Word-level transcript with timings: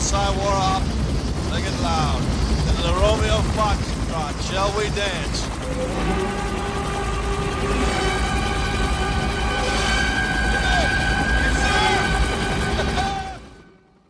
hillside 0.00 0.36
wore 0.36 0.48
off. 0.48 0.82
Sing 1.52 1.64
it 1.64 1.82
loud. 1.82 2.20
Into 2.68 2.82
the 2.82 2.94
Romeo 3.02 3.38
Foxtrot. 3.56 4.34
Shall 4.48 4.70
we 4.76 4.88
dance? 4.96 5.46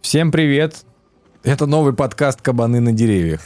Всем 0.01 0.33
привет! 0.33 0.85
Это 1.45 1.67
новый 1.67 1.93
подкаст 1.93 2.41
«Кабаны 2.43 2.81
на 2.81 2.93
деревьях». 2.93 3.41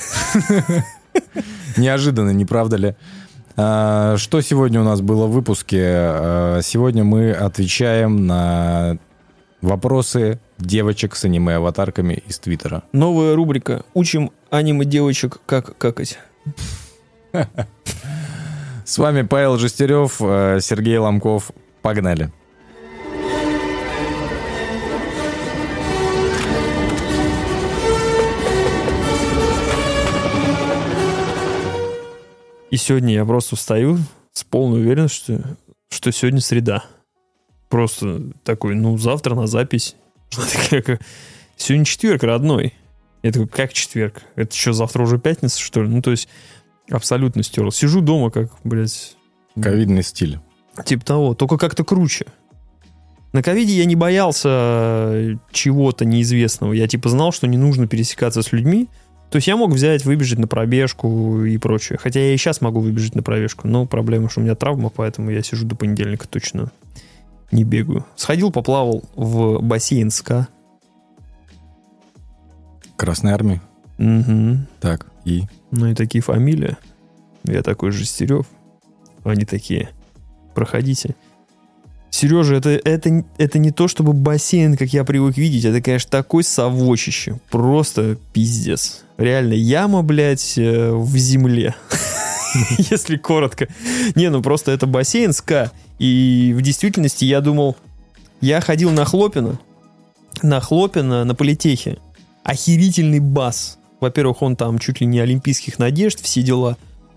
Неожиданно, 1.77 2.31
не 2.31 2.45
правда 2.45 2.77
ли? 2.77 2.95
А, 3.57 4.17
Что 4.17 4.41
сегодня 4.41 4.81
у 4.81 4.85
нас 4.85 5.01
было 5.01 5.27
в 5.27 5.33
выпуске? 5.33 5.83
А, 5.85 6.61
Сегодня 6.63 7.05
мы 7.05 7.33
отвечаем 7.33 8.27
на 8.27 8.99
вопросы 9.65 10.39
девочек 10.59 11.17
с 11.17 11.25
аниме-аватарками 11.25 12.23
из 12.27 12.39
Твиттера. 12.39 12.85
Новая 12.93 13.35
рубрика 13.35 13.85
«Учим 13.95 14.31
аниме-девочек 14.51 15.41
как 15.47 15.77
какать». 15.79 16.19
С 18.85 18.99
вами 18.99 19.23
Павел 19.23 19.57
Жестерев, 19.57 20.21
э, 20.21 20.59
Сергей 20.61 20.99
Ломков. 20.99 21.51
Погнали. 21.81 22.31
И 32.71 32.77
сегодня 32.77 33.15
я 33.15 33.25
просто 33.25 33.57
встаю 33.57 33.99
с 34.33 34.45
полной 34.45 34.81
уверенностью, 34.81 35.39
что, 35.89 36.11
что 36.11 36.13
сегодня 36.13 36.41
среда. 36.41 36.85
Просто 37.75 38.23
такой, 38.45 38.77
ну, 38.77 38.97
завтра 38.99 39.35
на 39.35 39.49
запись. 39.49 39.97
Сегодня 41.57 41.85
четверг, 41.85 42.23
родной. 42.23 42.73
Я 43.25 43.33
такой, 43.33 43.49
как 43.49 43.73
четверг? 43.73 44.23
Это 44.37 44.55
что, 44.55 44.73
завтра 44.73 45.03
уже 45.03 45.19
пятница, 45.19 45.59
что 45.59 45.83
ли? 45.83 45.89
Ну, 45.89 46.01
то 46.01 46.13
есть, 46.13 46.29
абсолютно 46.89 47.43
стер. 47.43 47.73
Сижу 47.73 48.01
дома, 48.01 48.31
как, 48.31 48.53
блядь, 48.63 49.17
Ковидный 49.61 50.05
стиль. 50.05 50.39
Типа 50.85 51.05
того, 51.05 51.35
только 51.35 51.59
как-то 51.59 51.83
круче. 51.83 52.27
На 53.33 53.43
ковиде 53.43 53.73
я 53.73 53.87
не 53.87 53.97
боялся 53.97 54.49
э, 54.53 55.35
чего-то 55.51 56.05
неизвестного. 56.05 56.75
Я 56.75 56.87
типа 56.87 57.09
знал, 57.09 57.33
что 57.33 57.49
не 57.49 57.59
нужно 57.59 57.89
пересекаться 57.89 58.43
с 58.43 58.53
людьми. 58.53 58.89
То 59.33 59.37
есть 59.39 59.49
я 59.49 59.57
мог 59.57 59.73
взять, 59.73 60.05
выбежать 60.05 60.39
на 60.39 60.47
пробежку 60.47 61.43
и 61.45 61.59
прочее. 61.59 61.99
Хотя 62.01 62.21
я 62.21 62.35
и 62.35 62.37
сейчас 62.37 62.61
могу 62.61 62.79
выбежать 62.79 63.17
на 63.17 63.25
пробежку. 63.25 63.67
Но 63.67 63.85
проблема, 63.85 64.31
что 64.31 64.39
у 64.39 64.45
меня 64.45 64.55
травма, 64.55 64.91
поэтому 64.91 65.31
я 65.31 65.43
сижу 65.43 65.67
до 65.67 65.75
понедельника 65.75 66.29
точно 66.29 66.71
не 67.55 67.65
бегаю. 67.65 68.05
Сходил, 68.17 68.51
поплавал 68.51 69.03
в 69.15 69.61
бассейн 69.61 70.11
СКА. 70.11 70.49
Красной 72.97 73.33
армии. 73.33 73.61
Мгм. 73.99 74.67
Так, 74.81 75.07
и? 75.25 75.45
Ну 75.71 75.87
и 75.87 75.95
такие 75.95 76.23
фамилии. 76.23 76.77
Я 77.45 77.63
такой 77.63 77.91
Жестерев. 77.91 78.47
Они 79.25 79.45
такие, 79.45 79.91
проходите. 80.55 81.15
Сережа, 82.11 82.55
это, 82.57 82.71
это, 82.71 83.25
это 83.39 83.59
не 83.59 83.73
то, 83.73 83.89
чтобы 83.89 84.13
бассейн, 84.13 84.77
как 84.77 84.93
я 84.93 85.05
привык 85.05 85.37
видеть. 85.37 85.65
Это, 85.65 85.81
конечно, 85.81 86.11
такой 86.11 86.45
совочище. 86.45 87.41
Просто 87.51 88.17
пиздец. 88.33 89.03
Реально, 89.17 89.55
яма, 89.55 90.03
блядь, 90.03 90.57
э, 90.57 90.93
в 90.93 91.17
земле. 91.17 91.75
Если 92.91 93.17
коротко. 93.17 93.69
Не, 94.15 94.31
ну 94.31 94.43
просто 94.43 94.73
это 94.73 94.87
бассейн 94.87 95.33
СКА. 95.33 95.73
И 95.99 96.55
в 96.57 96.63
действительности 96.63 97.25
я 97.25 97.41
думал... 97.41 97.77
Я 98.41 98.61
ходил 98.61 98.91
на 98.91 99.05
Хлопина. 99.05 99.59
На 100.43 100.61
Хлопина, 100.61 101.25
на 101.25 101.35
политехе. 101.35 101.99
Охерительный 102.43 103.21
бас. 103.21 103.79
Во-первых, 104.01 104.43
он 104.43 104.57
там 104.57 104.79
чуть 104.79 105.01
ли 105.01 105.07
не 105.07 105.19
олимпийских 105.21 105.79
надежд, 105.79 106.21
все 106.21 106.43
дела. 106.43 106.77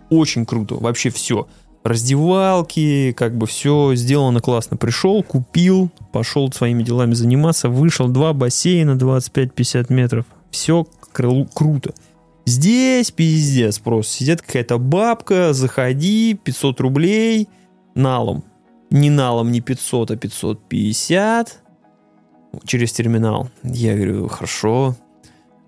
Очень 0.09 0.45
круто. 0.45 0.75
Вообще 0.75 1.09
все. 1.09 1.47
Раздевалки, 1.83 3.13
как 3.13 3.37
бы 3.37 3.45
все 3.47 3.95
сделано 3.95 4.39
классно. 4.39 4.77
Пришел, 4.77 5.23
купил, 5.23 5.89
пошел 6.11 6.51
своими 6.51 6.83
делами 6.83 7.13
заниматься, 7.13 7.69
вышел 7.69 8.07
два 8.07 8.33
бассейна 8.33 8.91
25-50 8.91 9.93
метров. 9.93 10.25
Все 10.51 10.87
круто. 11.11 11.93
Здесь 12.47 13.11
пиздец 13.11 13.77
просто. 13.77 14.13
Сидит 14.13 14.41
какая-то 14.41 14.77
бабка, 14.77 15.51
заходи, 15.51 16.33
500 16.33 16.79
рублей 16.79 17.49
налом. 17.93 18.45
Не 18.89 19.09
налом, 19.09 19.51
не 19.51 19.59
500, 19.59 20.11
а 20.11 20.15
550 20.15 21.61
через 22.63 22.93
терминал. 22.93 23.49
Я 23.63 23.95
говорю, 23.95 24.29
хорошо. 24.29 24.95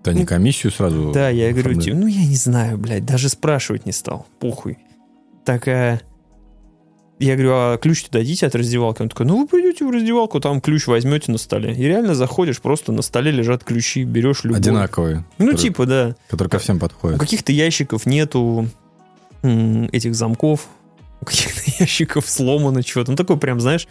Да 0.06 0.13
не 0.13 0.25
комиссию 0.25 0.72
сразу 0.72 1.12
Да, 1.12 1.28
я 1.28 1.51
говорю, 1.51 1.78
ну 1.95 2.07
я 2.07 2.25
не 2.25 2.38
знаю, 2.38 2.78
блядь, 2.78 3.06
даже 3.06 3.28
спрашивать 3.28 3.85
не 3.85 3.91
стал. 3.91 4.25
Похуй. 4.40 4.78
Такая... 5.44 6.01
Я 7.19 7.34
говорю, 7.35 7.52
а 7.53 7.78
ключ-то 7.78 8.09
дадите 8.12 8.46
от 8.47 8.56
раздевалки? 8.56 9.02
Он 9.02 9.09
такой, 9.09 9.25
ну 9.25 9.41
вы 9.41 9.46
придете 9.47 9.85
в 9.85 9.91
раздевалку, 9.91 10.40
там 10.40 10.62
ключ 10.62 10.88
возьмете 10.88 11.31
на 11.34 11.38
столе. 11.38 11.74
И 11.75 11.84
реально 11.84 12.16
заходишь, 12.16 12.62
просто 12.62 12.94
на 12.94 13.02
столе 13.02 13.31
лежат 13.31 13.63
ключи, 13.66 14.06
берешь 14.06 14.46
любой. 14.46 14.59
Одинаковые. 14.59 15.25
Ну 15.38 15.47
которые- 15.47 15.58
типа, 15.58 15.85
да. 15.85 16.16
Которые 16.29 16.50
ко 16.50 16.59
всем 16.59 16.78
У 16.78 16.79
подходят. 16.79 17.19
каких-то 17.19 17.52
ящиков 17.52 18.06
нету 18.06 18.68
этих 19.44 20.16
замков, 20.16 20.68
у 21.22 21.25
каких-то 21.25 21.62
ящиков 21.79 22.28
сломано 22.29 22.84
чего-то. 22.84 23.12
Ну, 23.12 23.18
такой 23.18 23.38
прям, 23.38 23.59
знаешь, 23.59 23.88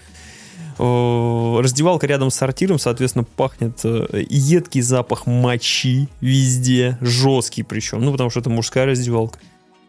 э, 0.79 1.59
раздевалка 1.61 2.07
рядом 2.07 2.31
с 2.31 2.35
сортиром, 2.35 2.79
соответственно, 2.79 3.25
пахнет 3.25 3.79
э, 3.85 4.25
едкий 4.31 4.81
запах 4.81 5.27
мочи 5.27 6.09
везде, 6.21 6.97
жесткий 7.01 7.63
причем, 7.63 8.03
ну, 8.03 8.13
потому 8.13 8.31
что 8.31 8.41
это 8.41 8.51
мужская 8.51 8.87
раздевалка. 8.87 9.39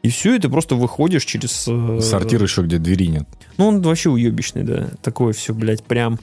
И 0.01 0.09
все, 0.09 0.35
и 0.35 0.39
ты 0.39 0.49
просто 0.49 0.75
выходишь 0.75 1.25
через... 1.25 1.67
э, 1.67 1.99
Сортир 2.01 2.41
еще, 2.41 2.61
где 2.61 2.77
двери 2.77 3.07
нет. 3.07 3.27
Ну, 3.57 3.67
он 3.67 3.81
вообще 3.81 4.09
уебищный, 4.09 4.63
да. 4.63 4.89
Такое 5.01 5.33
все, 5.33 5.53
блядь, 5.53 5.83
прям... 5.83 6.19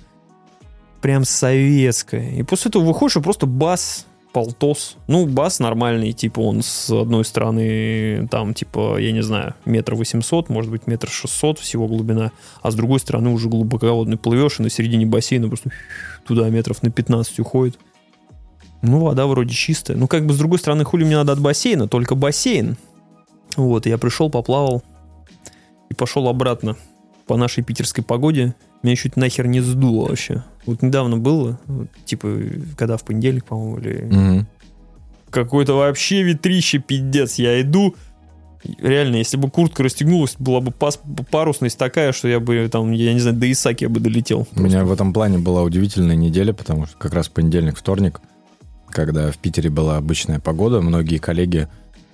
Прям 1.03 1.25
советское. 1.25 2.31
И 2.31 2.43
после 2.43 2.71
этого 2.71 2.85
выходишь, 2.85 3.17
и 3.17 3.21
просто 3.21 3.47
бас, 3.47 4.07
полтос. 4.33 4.97
Ну, 5.09 5.27
бас 5.27 5.61
нормальный, 5.61 6.13
типа 6.13 6.41
он 6.41 6.63
с 6.63 6.91
одной 6.91 7.25
стороны, 7.25 8.27
там, 8.31 8.55
типа, 8.55 8.99
я 8.99 9.13
не 9.13 9.23
знаю, 9.23 9.55
метр 9.67 9.95
восемьсот, 9.95 10.49
может 10.49 10.71
быть, 10.71 10.87
метр 10.87 11.09
шестьсот 11.09 11.59
всего 11.59 11.87
глубина, 11.87 12.33
а 12.63 12.71
с 12.71 12.75
другой 12.75 13.01
стороны 13.01 13.31
уже 13.31 13.49
глубоководный 13.49 14.17
плывешь, 14.17 14.59
и 14.59 14.63
на 14.63 14.71
середине 14.71 15.07
бассейна 15.07 15.49
просто 15.49 15.71
туда 16.27 16.49
метров 16.49 16.83
на 16.83 16.91
15 16.91 17.39
уходит. 17.41 17.79
Ну, 18.83 19.01
вода 19.01 19.27
вроде 19.27 19.55
чистая. 19.55 19.97
Ну, 19.97 20.07
как 20.07 20.27
бы, 20.27 20.35
с 20.35 20.39
другой 20.39 20.59
стороны, 20.59 20.85
хули 20.85 21.05
мне 21.05 21.17
надо 21.17 21.33
от 21.33 21.41
бассейна, 21.41 21.89
только 21.89 22.15
бассейн. 22.15 22.77
Вот, 23.57 23.87
я 23.87 23.99
пришел, 23.99 24.31
поплавал 24.31 24.83
и 25.89 25.95
пошел 25.95 26.29
обратно 26.29 26.77
по 27.27 27.37
нашей 27.37 27.65
питерской 27.65 28.05
погоде. 28.05 28.55
Меня 28.83 28.97
чуть 28.97 29.17
нахер 29.17 29.47
не 29.47 29.61
сдуло 29.61 30.09
вообще. 30.09 30.45
Вот 30.67 30.83
недавно 30.83 31.17
было, 31.17 31.59
вот, 31.67 31.89
типа, 32.05 32.29
когда 32.77 32.97
в 32.97 33.05
понедельник, 33.05 33.45
по-моему, 33.47 33.79
или 33.79 34.03
Мгм. 34.11 34.47
какой-то 35.31 35.75
вообще 35.75 36.23
ветрище 36.23 36.79
пиздец. 36.79 37.37
Я 37.37 37.61
иду, 37.61 37.95
реально, 38.79 39.17
если 39.17 39.37
бы 39.37 39.51
куртка 39.51 39.83
расстегнулась, 39.83 40.37
была 40.39 40.61
бы 40.61 40.71
пас- 40.71 41.01
парусность 41.31 41.79
такая, 41.79 42.13
что 42.13 42.29
я 42.29 42.39
бы 42.41 42.69
там, 42.71 42.93
я 42.93 43.13
не 43.15 43.21
знаю, 43.21 43.37
до 43.37 43.51
Исаки 43.51 43.85
я 43.85 43.89
бы 43.91 44.01
долетел. 44.01 44.47
У 44.55 44.61
меня 44.61 44.85
в 44.85 44.93
этом 44.93 45.13
плане 45.13 45.39
была 45.39 45.63
удивительная 45.63 46.17
неделя, 46.17 46.53
потому 46.53 46.87
что 46.87 46.97
как 46.97 47.13
раз 47.15 47.29
понедельник, 47.29 47.77
вторник, 47.77 48.21
когда 48.91 49.31
в 49.33 49.39
Питере 49.39 49.71
была 49.71 49.97
обычная 49.97 50.39
погода, 50.41 50.81
многие 50.81 51.19
коллеги, 51.19 51.69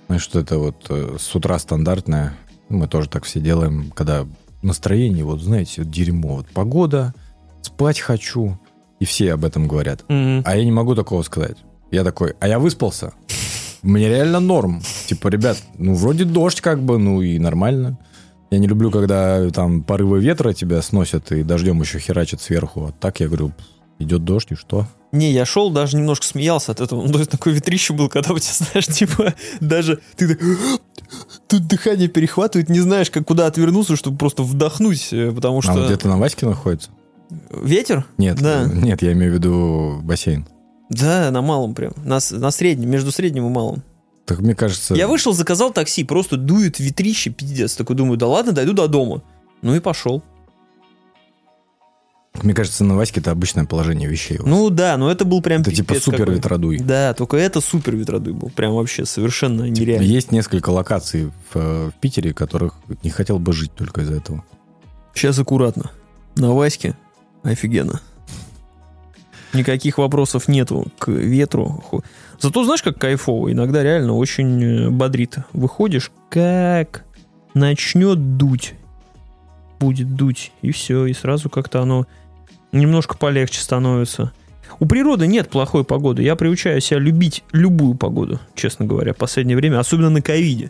знаешь, 0.07 0.21
что 0.21 0.39
это 0.39 0.57
вот 0.59 0.85
э, 0.89 1.17
с 1.19 1.35
утра 1.35 1.57
стандартное, 1.59 2.33
мы 2.69 2.87
тоже 2.87 3.09
так 3.09 3.23
все 3.23 3.39
делаем, 3.39 3.91
когда 3.95 4.25
настроение, 4.61 5.23
вот 5.23 5.41
знаете, 5.41 5.81
вот 5.83 5.91
дерьмо, 5.91 6.37
вот 6.37 6.47
погода, 6.47 7.13
спать 7.61 7.99
хочу, 7.99 8.57
и 8.99 9.05
все 9.05 9.33
об 9.33 9.45
этом 9.45 9.67
говорят. 9.67 10.03
Мгм. 10.07 10.43
А 10.45 10.55
я 10.55 10.63
не 10.63 10.71
могу 10.71 10.95
такого 10.95 11.23
сказать. 11.23 11.57
Я 11.91 12.03
такой, 12.03 12.35
а 12.39 12.47
я 12.47 12.59
выспался. 12.59 13.13
Мне 13.81 14.07
реально 14.07 14.39
норм. 14.39 14.81
Типа, 15.07 15.27
ребят, 15.27 15.61
ну 15.77 15.93
вроде 15.93 16.23
дождь 16.23 16.61
как 16.61 16.81
бы, 16.81 16.97
ну 16.97 17.21
и 17.21 17.37
нормально. 17.37 17.99
Я 18.49 18.59
не 18.59 18.67
люблю, 18.67 18.91
когда 18.91 19.49
там 19.49 19.83
порывы 19.83 20.21
ветра 20.21 20.53
тебя 20.53 20.81
сносят 20.81 21.31
и 21.31 21.43
дождем 21.43 21.81
еще 21.81 21.99
херачат 21.99 22.39
сверху. 22.39 22.85
А 22.85 22.91
так 22.91 23.19
я 23.19 23.27
говорю, 23.27 23.51
идет 23.99 24.23
дождь 24.23 24.51
и 24.51 24.55
что? 24.55 24.87
Не, 25.13 25.31
я 25.31 25.45
шел, 25.45 25.69
даже 25.69 25.95
немножко 25.95 26.25
смеялся 26.25 26.71
от 26.71 26.81
этого. 26.81 27.05
Ну, 27.05 27.13
то 27.13 27.19
есть 27.19 27.29
такое 27.29 27.53
ветрище 27.53 27.93
было, 27.93 28.09
когда 28.09 28.33
у 28.33 28.39
тебя, 28.39 28.53
знаешь, 28.71 28.87
типа, 28.87 29.33
даже 29.61 29.99
ты 30.17 30.37
тут 31.47 31.67
дыхание 31.67 32.07
перехватывает, 32.07 32.67
не 32.69 32.79
знаешь, 32.79 33.11
как 33.11 33.25
куда 33.27 33.45
отвернуться, 33.45 33.95
чтобы 33.95 34.17
просто 34.17 34.41
вдохнуть, 34.41 35.09
э, 35.11 35.31
потому 35.31 35.61
что... 35.61 35.71
А 35.71 35.85
где-то 35.85 36.07
на 36.07 36.17
Ваське 36.17 36.47
находится? 36.47 36.89
Ветер? 37.51 38.05
Нет, 38.17 38.41
Да. 38.41 38.63
э, 38.63 38.73
нет, 38.73 39.03
я 39.03 39.13
имею 39.13 39.31
в 39.31 39.35
виду 39.35 39.99
бассейн. 40.01 40.47
Да, 40.89 41.29
на 41.29 41.41
малом 41.43 41.75
прям. 41.75 41.93
На, 42.03 42.19
на 42.31 42.49
среднем, 42.51 42.89
между 42.89 43.11
средним 43.11 43.45
и 43.45 43.49
малым. 43.49 43.83
Так 44.25 44.39
мне 44.39 44.55
кажется... 44.55 44.95
Я 44.95 45.07
вышел, 45.07 45.31
заказал 45.33 45.71
такси, 45.71 46.03
просто 46.03 46.37
дует 46.37 46.79
ветрище, 46.79 47.29
пиздец. 47.29 47.75
Такой 47.75 47.95
думаю, 47.95 48.17
да 48.17 48.27
ладно, 48.27 48.51
дойду 48.51 48.73
до 48.73 48.87
дома. 48.87 49.21
Ну 49.61 49.75
и 49.75 49.79
пошел. 49.79 50.23
Мне 52.41 52.53
кажется, 52.53 52.83
на 52.83 52.95
Ваське 52.95 53.19
это 53.21 53.31
обычное 53.31 53.65
положение 53.65 54.09
вещей. 54.09 54.39
Ну 54.43 54.69
да, 54.69 54.97
но 54.97 55.11
это 55.11 55.23
был 55.23 55.41
прям 55.41 55.61
это 55.61 55.71
типа 55.71 55.95
супер 55.95 56.19
какой. 56.19 56.35
ветродуй. 56.35 56.79
Да, 56.79 57.13
только 57.13 57.37
это 57.37 57.61
супер 57.61 57.95
ветродуй 57.95 58.33
был. 58.33 58.49
Прям 58.49 58.73
вообще 58.73 59.05
совершенно 59.05 59.69
нереально. 59.69 60.03
Есть 60.03 60.31
несколько 60.31 60.71
локаций 60.71 61.31
в, 61.51 61.55
э, 61.55 61.91
в 61.91 62.01
Питере, 62.01 62.33
которых 62.33 62.73
не 63.03 63.11
хотел 63.11 63.39
бы 63.39 63.53
жить 63.53 63.73
только 63.75 64.01
из-за 64.01 64.15
этого. 64.15 64.43
Сейчас 65.13 65.37
аккуратно. 65.37 65.91
На 66.35 66.53
Ваське 66.53 66.97
офигенно. 67.43 68.01
Никаких 69.53 69.99
вопросов 69.99 70.47
нету 70.47 70.87
к 70.97 71.09
ветру. 71.09 71.83
Зато 72.39 72.63
знаешь, 72.63 72.81
как 72.81 72.97
кайфово? 72.97 73.51
Иногда 73.51 73.83
реально 73.83 74.15
очень 74.15 74.63
э, 74.63 74.89
бодрит. 74.89 75.37
Выходишь, 75.53 76.11
как 76.29 77.05
начнет 77.53 78.37
дуть. 78.37 78.73
Будет 79.79 80.15
дуть. 80.15 80.51
И 80.63 80.71
все. 80.71 81.05
И 81.05 81.13
сразу 81.13 81.49
как-то 81.51 81.81
оно 81.81 82.07
немножко 82.73 83.17
полегче 83.17 83.61
становится. 83.61 84.33
У 84.79 84.85
природы 84.85 85.27
нет 85.27 85.49
плохой 85.49 85.83
погоды. 85.83 86.23
Я 86.23 86.35
приучаю 86.35 86.81
себя 86.81 86.99
любить 86.99 87.43
любую 87.51 87.95
погоду, 87.95 88.39
честно 88.55 88.85
говоря, 88.85 89.13
в 89.13 89.17
последнее 89.17 89.55
время. 89.55 89.79
Особенно 89.79 90.09
на 90.09 90.21
ковиде. 90.21 90.69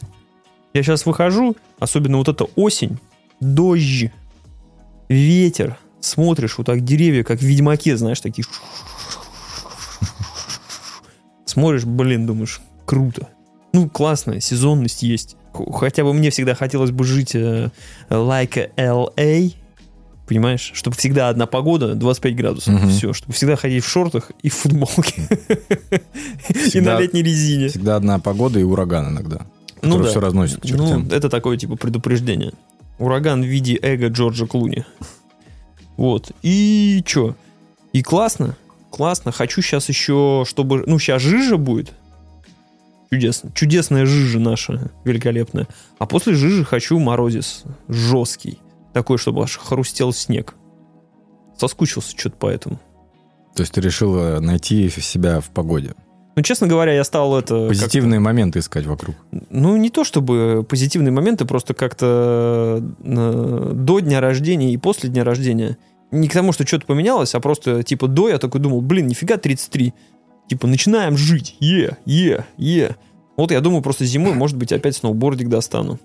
Я 0.74 0.84
сейчас 0.84 1.06
выхожу, 1.06 1.56
особенно 1.80 2.18
вот 2.18 2.28
эта 2.28 2.46
осень, 2.56 3.00
дождь, 3.40 4.12
ветер, 5.08 5.78
смотришь, 6.00 6.58
вот 6.58 6.68
так 6.68 6.84
деревья, 6.84 7.24
как 7.24 7.40
в 7.40 7.44
Ведьмаке, 7.44 7.96
знаешь, 7.96 8.20
такие... 8.20 8.46
Смотришь, 11.46 11.86
блин, 11.86 12.26
думаешь, 12.26 12.62
круто. 12.86 13.30
Ну, 13.74 13.88
классно, 13.88 14.42
сезонность 14.42 15.04
есть. 15.04 15.38
Хотя 15.54 16.04
бы 16.04 16.14
мне 16.14 16.32
всегда 16.32 16.56
хотелось 16.56 16.90
бы 16.90 17.04
жить 17.04 17.36
э, 17.36 17.70
like 18.10 18.72
LA, 18.76 19.54
понимаешь? 20.28 20.72
Чтобы 20.74 20.96
всегда 20.96 21.30
одна 21.30 21.46
погода, 21.46 21.96
25 21.96 22.36
градусов, 22.36 22.74
Мгм. 22.74 22.90
все. 22.90 23.14
Чтобы 23.14 23.34
всегда 23.34 23.56
ходить 23.56 23.84
в 23.84 23.88
шортах 23.90 24.32
и 24.42 24.50
в 24.50 24.54
футболке. 24.56 25.28
И 26.74 26.80
на 26.82 27.00
летней 27.00 27.24
резине. 27.24 27.68
Всегда 27.70 27.96
одна 27.96 28.20
погода 28.20 28.60
и 28.60 28.64
ураган 28.64 29.10
иногда. 29.10 29.42
Ну 29.82 29.98
да. 30.00 30.10
все 30.10 30.20
разносит 30.20 30.62
к 30.62 30.66
Ну, 30.66 30.78
чертям. 30.78 31.08
это 31.12 31.30
такое, 31.30 31.58
типа, 31.58 31.76
предупреждение. 31.76 32.54
Ураган 33.00 33.42
в 33.42 33.46
виде 33.46 33.78
эго 33.82 34.08
Джорджа 34.08 34.46
Клуни. 34.48 34.86
Вот. 35.98 36.32
И 36.42 37.04
чё? 37.06 37.36
И 37.92 38.02
классно. 38.02 38.56
Классно. 38.92 39.32
Хочу 39.32 39.62
сейчас 39.62 39.90
еще, 39.90 40.46
чтобы... 40.48 40.84
Ну, 40.88 41.00
сейчас 41.00 41.22
жижа 41.22 41.58
будет. 41.58 41.92
Чудесно. 43.12 43.52
Чудесная 43.54 44.06
жижа 44.06 44.40
наша, 44.40 44.92
великолепная. 45.04 45.68
А 46.00 46.06
после 46.06 46.34
жижи 46.34 46.64
хочу 46.64 46.98
морозец 46.98 47.64
жесткий. 47.90 48.60
Такой, 48.94 49.18
чтобы 49.18 49.44
аж 49.44 49.58
хрустел 49.58 50.14
снег. 50.14 50.56
Соскучился 51.58 52.18
что-то 52.18 52.38
по 52.38 52.48
этому. 52.48 52.80
То 53.56 53.62
есть 53.62 53.74
ты 53.74 53.82
решила 53.82 54.40
найти 54.40 54.90
себя 54.90 55.40
в 55.40 55.50
погоде. 55.50 55.94
Ну, 56.36 56.42
честно 56.42 56.66
говоря, 56.66 56.94
я 56.94 57.04
стал 57.04 57.38
это... 57.38 57.68
Позитивные 57.68 58.20
моменты 58.20 58.60
искать 58.60 58.88
вокруг. 58.88 59.16
Ну, 59.52 59.78
не 59.78 59.92
то 59.92 60.04
чтобы 60.04 60.66
позитивные 60.68 61.12
моменты, 61.12 61.46
просто 61.46 61.76
как-то 61.76 62.84
э, 63.04 63.72
до 63.74 64.00
дня 64.00 64.20
рождения 64.20 64.74
и 64.74 64.78
после 64.78 65.10
дня 65.10 65.24
рождения. 65.24 65.78
Не 66.10 66.28
к 66.28 66.34
тому, 66.34 66.52
что 66.52 66.66
что-то 66.66 66.88
поменялось, 66.88 67.36
а 67.36 67.40
просто 67.40 67.84
типа 67.84 68.08
до 68.08 68.30
я 68.30 68.40
такой 68.40 68.62
думал, 68.62 68.82
блин, 68.82 69.08
нифига 69.08 69.38
33. 69.38 69.94
Типа 70.50 70.68
начинаем 70.68 71.18
жить, 71.18 71.56
е, 71.60 71.98
е, 72.06 72.46
е. 72.58 72.96
Вот 73.38 73.52
я 73.52 73.62
думаю, 73.62 73.84
просто 73.84 74.06
зимой, 74.06 74.34
может 74.34 74.58
быть, 74.58 74.72
опять 74.72 74.96
сноубордик 74.96 75.50
достану. 75.50 76.00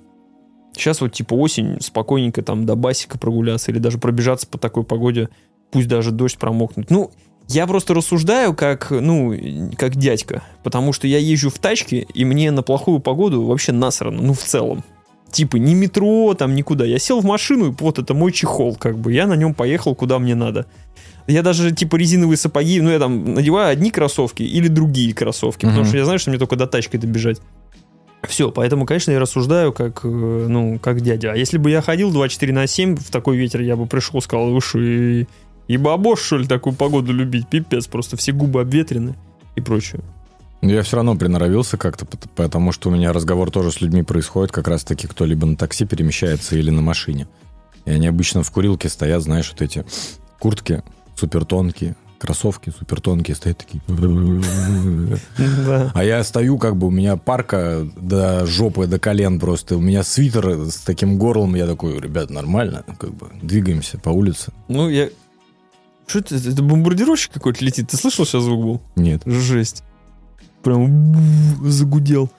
Сейчас 0.79 1.01
вот 1.01 1.13
типа 1.13 1.35
осень, 1.35 1.79
спокойненько 1.81 2.43
там 2.43 2.65
до 2.67 2.77
басика 2.77 3.19
прогуляться 3.19 3.71
или 3.73 3.79
даже 3.79 3.99
пробежаться 3.99 4.47
по 4.47 4.59
такой 4.59 4.85
погоде, 4.85 5.29
пусть 5.71 5.89
даже 5.89 6.13
дождь 6.13 6.39
промокнуть. 6.39 6.89
Ну, 6.91 7.11
я 7.49 7.67
просто 7.67 7.95
рассуждаю 7.95 8.55
как, 8.55 8.91
ну, 8.91 9.35
как 9.77 9.97
дядька, 9.97 10.43
потому 10.63 10.93
что 10.93 11.07
я 11.07 11.19
езжу 11.19 11.51
в 11.51 11.59
тачке, 11.59 12.07
и 12.15 12.25
мне 12.25 12.51
на 12.51 12.63
плохую 12.63 13.01
погоду 13.01 13.43
вообще 13.43 13.73
насрано, 13.73 14.23
ну, 14.23 14.35
в 14.35 14.43
целом. 14.43 14.85
Типа, 15.31 15.57
ни 15.57 15.75
метро, 15.75 16.35
там, 16.35 16.55
никуда. 16.55 16.87
Я 16.87 16.99
сел 16.99 17.21
в 17.21 17.25
машину, 17.25 17.69
и 17.71 17.75
вот 17.81 17.99
это 17.99 18.15
мой 18.15 18.33
чехол, 18.33 18.77
как 18.77 18.99
бы. 18.99 19.13
Я 19.13 19.27
на 19.27 19.35
нем 19.35 19.53
поехал, 19.55 19.95
куда 19.95 20.19
мне 20.19 20.35
надо. 20.35 20.67
Я 21.27 21.43
даже, 21.43 21.71
типа, 21.73 21.97
резиновые 21.97 22.39
сапоги, 22.39 22.81
ну, 22.81 22.89
я 22.91 22.99
там 22.99 23.35
надеваю 23.35 23.71
одни 23.71 23.91
кроссовки 23.91 24.43
или 24.43 24.69
другие 24.69 25.13
кроссовки, 25.13 25.63
потому 25.67 25.81
Мгм. 25.81 25.89
что 25.89 25.99
я 25.99 26.05
знаю, 26.05 26.19
что 26.19 26.31
мне 26.31 26.39
только 26.39 26.57
до 26.57 26.67
тачки 26.67 26.97
добежать. 26.97 27.41
Все, 28.23 28.51
поэтому, 28.51 28.85
конечно, 28.85 29.13
я 29.13 29.21
рассуждаю 29.21 29.73
как, 29.73 30.01
э, 30.05 30.09
ну, 30.09 30.79
как 30.81 31.01
дядя. 31.01 31.33
А 31.33 31.37
если 31.37 31.57
бы 31.57 31.71
я 31.71 31.81
ходил 31.81 32.11
24 32.11 32.53
на 32.53 32.67
7 32.67 32.97
в 32.97 33.11
такой 33.11 33.37
ветер, 33.37 33.61
я 33.61 33.77
бы 33.77 33.87
пришел, 33.87 34.21
сказал, 34.21 34.51
вы 34.51 34.61
и, 34.75 35.27
и 35.69 35.77
бабош, 35.77 36.21
что 36.21 36.39
ли, 36.39 36.47
такую 36.47 36.75
погоду 36.75 37.13
любить? 37.13 37.49
Пипец, 37.49 37.87
просто 37.87 38.17
все 38.17 38.33
губы 38.33 38.61
обветрены 38.61 39.15
и 39.55 39.61
прочее. 39.61 40.03
Я 40.61 40.83
все 40.83 40.97
равно 40.97 41.15
приноровился 41.15 41.77
как-то, 41.77 42.05
пот- 42.05 42.29
потому 42.35 42.73
что 42.73 42.89
у 42.89 42.93
меня 42.93 43.13
разговор 43.13 43.51
тоже 43.53 43.71
с 43.71 43.81
людьми 43.81 44.03
происходит, 44.03 44.51
как 44.51 44.67
раз-таки 44.67 45.07
кто 45.07 45.25
либо 45.25 45.47
на 45.47 45.57
такси 45.57 45.87
перемещается 45.87 46.57
или 46.57 46.71
на 46.71 46.83
машине. 46.83 47.29
И 47.85 47.91
они 47.91 48.09
обычно 48.09 48.43
в 48.43 48.51
курилке 48.51 48.89
стоят, 48.89 49.23
знаешь, 49.23 49.51
вот 49.53 49.63
эти 49.63 49.85
куртки 50.41 50.83
супер 51.15 51.45
тонкие, 51.45 51.97
кроссовки 52.19 52.73
супер 52.77 53.01
тонкие, 53.01 53.35
стоят 53.37 53.59
такие. 53.59 53.81
А 55.95 56.05
я 56.05 56.23
стою, 56.25 56.59
как 56.59 56.77
бы, 56.77 56.89
у 56.89 56.91
меня 56.91 57.17
парка 57.17 57.87
до 57.97 58.47
жопы, 58.47 58.87
до 58.87 58.99
колен 58.99 59.39
просто. 59.41 59.77
У 59.77 59.81
меня 59.81 60.03
свитер 60.03 60.67
с 60.71 60.77
таким 60.79 61.19
горлом. 61.19 61.55
Я 61.55 61.67
такой, 61.67 61.99
ребят, 62.01 62.31
нормально, 62.31 62.85
как 62.99 63.15
бы, 63.15 63.29
двигаемся 63.43 63.99
по 63.99 64.11
улице. 64.11 64.53
Ну, 64.69 64.89
я... 64.89 65.09
Что 66.07 66.21
это? 66.21 66.37
Это 66.37 66.63
бомбардировщик 66.63 67.33
какой-то 67.33 67.65
летит. 67.65 67.89
Ты 67.89 67.97
слышал 67.97 68.25
сейчас 68.25 68.43
звук 68.43 68.63
был? 68.63 68.81
Нет. 68.97 69.23
Жесть. 69.27 69.83
Прям 70.63 71.15
загудел. 71.69 72.31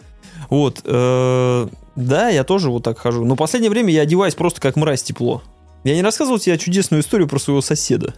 Вот. 0.50 0.82
э, 0.84 1.68
Да, 1.96 2.30
я 2.30 2.44
тоже 2.44 2.70
вот 2.72 2.84
так 2.84 2.98
хожу. 2.98 3.25
Но 3.25 3.36
в 3.36 3.38
последнее 3.38 3.70
время 3.70 3.94
я 3.94 4.02
одеваюсь 4.02 4.34
просто 4.36 4.60
как 4.60 4.75
мразь 4.75 5.04
тепло. 5.04 5.44
Я 5.84 5.96
не 5.96 6.02
рассказывал 6.02 6.40
тебе 6.40 6.58
чудесную 6.58 7.02
историю 7.02 7.28
про 7.28 7.40
своего 7.40 7.62
соседа, 7.62 8.16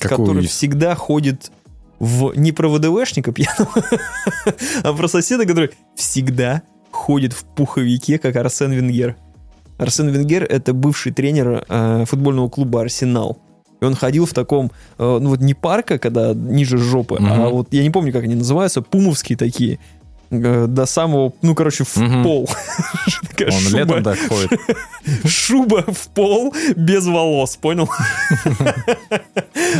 Какую 0.00 0.26
который 0.28 0.44
из- 0.44 0.50
всегда 0.50 0.94
ходит 0.94 1.50
в... 1.98 2.32
Не 2.36 2.52
про 2.52 2.68
ВДВшника 2.68 3.32
пьяного, 3.32 3.70
а 4.82 4.92
про 4.92 5.08
соседа, 5.08 5.44
который 5.46 5.70
всегда 5.96 6.62
ходит 6.90 7.32
в 7.32 7.44
пуховике, 7.44 8.18
как 8.18 8.36
Арсен 8.36 8.72
Венгер. 8.72 9.16
Арсен 9.78 10.08
Венгер— 10.08 10.44
это 10.48 10.72
бывший 10.72 11.12
тренер 11.12 11.64
э, 11.68 12.04
футбольного 12.06 12.48
клуба 12.48 12.80
«Арсенал». 12.82 13.38
И 13.80 13.84
он 13.84 13.94
ходил 13.94 14.26
в 14.26 14.32
таком, 14.34 14.72
э, 14.98 15.18
ну 15.20 15.28
вот 15.30 15.40
не 15.40 15.54
парка, 15.54 15.98
когда 16.00 16.34
ниже 16.34 16.78
жопы, 16.78 17.16
а 17.20 17.22
Мгм. 17.22 17.50
вот, 17.50 17.68
я 17.72 17.82
не 17.84 17.90
помню, 17.90 18.12
как 18.12 18.24
они 18.24 18.34
называются, 18.34 18.82
пумовские 18.82 19.36
такие, 19.38 19.78
до 20.30 20.84
самого, 20.86 21.32
ну, 21.42 21.54
короче, 21.54 21.84
в 21.84 21.96
Мгм. 21.96 22.22
пол. 22.22 22.50
Он 23.40 23.48
шуба- 23.48 23.78
летом 23.78 24.02
так 24.02 24.18
ходит. 24.28 24.50
шуба 25.26 25.84
в 25.86 26.08
пол 26.08 26.54
без 26.76 27.06
волос, 27.06 27.56
понял? 27.56 27.88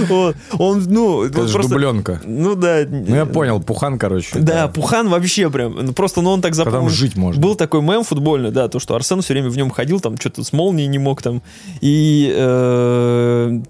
Вот. 0.08 0.36
Он, 0.58 0.82
ну, 0.88 1.24
Это 1.24 1.46
же 1.46 1.58
дубленка. 1.62 2.20
Ну 2.24 2.54
да. 2.54 2.84
Ну, 2.88 3.14
я 3.14 3.26
понял, 3.26 3.60
пухан, 3.60 3.98
короче. 3.98 4.38
Да, 4.38 4.68
Пухан 4.68 5.08
вообще 5.08 5.50
прям, 5.50 5.74
ну, 5.86 5.92
просто, 5.92 6.20
ну, 6.22 6.30
он 6.30 6.40
так 6.40 6.54
запомнил. 6.54 6.88
жить 6.88 7.16
можно. 7.16 7.40
Был 7.40 7.54
такой 7.54 7.82
мем 7.82 8.04
футбольный, 8.04 8.50
да, 8.50 8.68
то, 8.68 8.78
что 8.78 8.94
Арсен 8.94 9.22
все 9.22 9.34
время 9.34 9.50
в 9.50 9.56
нем 9.56 9.70
ходил, 9.70 10.00
там 10.00 10.16
что-то 10.18 10.44
с 10.44 10.52
молнией 10.52 10.88
не 10.88 10.98
мог 10.98 11.22
там. 11.22 11.42
И, 11.80 12.32
э, 12.34 13.60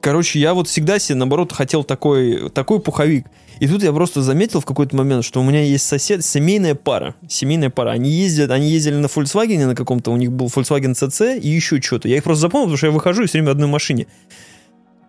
короче, 0.00 0.38
я 0.38 0.54
вот 0.54 0.68
всегда 0.68 0.98
себе, 0.98 1.16
наоборот, 1.16 1.52
хотел 1.52 1.84
такой, 1.84 2.50
такой 2.50 2.80
пуховик. 2.80 3.26
И 3.60 3.68
тут 3.68 3.82
я 3.82 3.92
просто 3.92 4.22
заметил 4.22 4.60
в 4.60 4.64
какой-то 4.64 4.96
момент, 4.96 5.24
что 5.24 5.40
у 5.40 5.44
меня 5.44 5.62
есть 5.62 5.86
сосед, 5.86 6.24
семейная 6.24 6.74
пара. 6.74 7.14
Семейная 7.28 7.68
пара. 7.68 7.90
Они 7.90 8.10
ездят, 8.10 8.50
они 8.50 8.70
ездили 8.70 8.94
на 8.94 9.06
Volkswagen 9.06 9.66
на 9.66 9.74
каком-то, 9.74 10.10
у 10.10 10.16
них 10.16 10.32
был 10.32 10.46
Volkswagen 10.46 10.92
CC 10.94 11.38
и 11.38 11.48
еще 11.48 11.80
что-то. 11.80 12.08
Я 12.08 12.16
их 12.16 12.24
просто 12.24 12.40
запомнил, 12.42 12.66
потому 12.66 12.78
что 12.78 12.86
я 12.86 12.92
выхожу 12.92 13.22
и 13.22 13.26
все 13.26 13.38
время 13.38 13.48
в 13.48 13.52
одной 13.52 13.68
машине. 13.68 14.06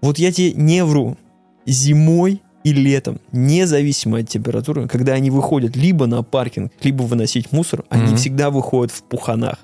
Вот 0.02 0.20
я 0.20 0.32
тебе 0.32 0.52
не 0.54 0.84
вру. 0.84 1.18
Зимой 1.66 2.42
и 2.64 2.74
летом, 2.74 3.20
независимо 3.32 4.20
от 4.20 4.30
температуры, 4.30 4.88
когда 4.88 5.14
они 5.14 5.30
выходят 5.30 5.76
либо 5.76 6.06
на 6.08 6.22
паркинг, 6.22 6.72
либо 6.84 7.04
выносить 7.04 7.52
мусор, 7.52 7.86
они 7.90 8.08
Мгм. 8.10 8.18
всегда 8.18 8.50
выходят 8.50 8.92
в 8.92 9.04
пуханах. 9.04 9.60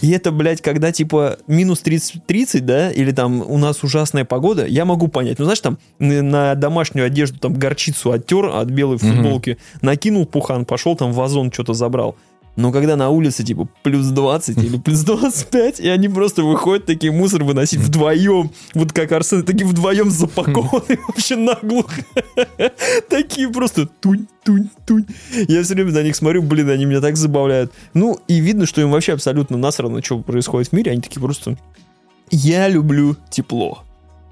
И 0.00 0.10
это, 0.10 0.32
блядь, 0.32 0.60
когда 0.60 0.92
типа 0.92 1.38
минус 1.46 1.80
30, 1.80 2.26
30, 2.26 2.64
да, 2.64 2.90
или 2.90 3.12
там 3.12 3.42
у 3.42 3.58
нас 3.58 3.82
ужасная 3.82 4.24
погода, 4.24 4.66
я 4.66 4.84
могу 4.84 5.08
понять. 5.08 5.38
Ну, 5.38 5.44
знаешь, 5.44 5.60
там 5.60 5.78
на 5.98 6.54
домашнюю 6.54 7.06
одежду 7.06 7.38
там 7.38 7.54
горчицу 7.54 8.12
оттер 8.12 8.46
от 8.46 8.68
белой 8.68 8.98
футболки, 8.98 9.58
накинул 9.82 10.26
пухан, 10.26 10.64
пошел 10.64 10.96
там 10.96 11.12
вазон 11.12 11.52
что-то 11.52 11.74
забрал. 11.74 12.16
Но 12.56 12.70
когда 12.70 12.94
на 12.96 13.10
улице 13.10 13.42
типа 13.42 13.68
плюс 13.82 14.06
20 14.06 14.58
или 14.58 14.78
плюс 14.78 15.00
25, 15.00 15.80
и 15.80 15.88
они 15.88 16.08
просто 16.08 16.44
выходят 16.44 16.86
такие 16.86 17.12
мусор 17.12 17.42
выносить 17.42 17.80
вдвоем, 17.80 18.50
вот 18.74 18.92
как 18.92 19.10
Арсен, 19.10 19.44
такие 19.44 19.66
вдвоем 19.66 20.10
запакованные 20.10 20.98
вообще 21.08 21.36
наглухо. 21.36 22.04
Такие 23.08 23.48
просто 23.48 23.86
тунь, 24.00 24.26
тунь, 24.44 24.70
тунь. 24.86 25.06
Я 25.48 25.62
все 25.62 25.74
время 25.74 25.92
на 25.92 26.02
них 26.02 26.14
смотрю, 26.14 26.42
блин, 26.42 26.70
они 26.70 26.84
меня 26.84 27.00
так 27.00 27.16
забавляют. 27.16 27.72
Ну, 27.92 28.18
и 28.28 28.38
видно, 28.38 28.66
что 28.66 28.80
им 28.80 28.90
вообще 28.92 29.14
абсолютно 29.14 29.56
насрано, 29.56 30.02
что 30.02 30.20
происходит 30.20 30.68
в 30.70 30.72
мире. 30.72 30.92
Они 30.92 31.00
такие 31.00 31.20
просто... 31.20 31.56
Я 32.30 32.68
люблю 32.68 33.16
тепло. 33.30 33.82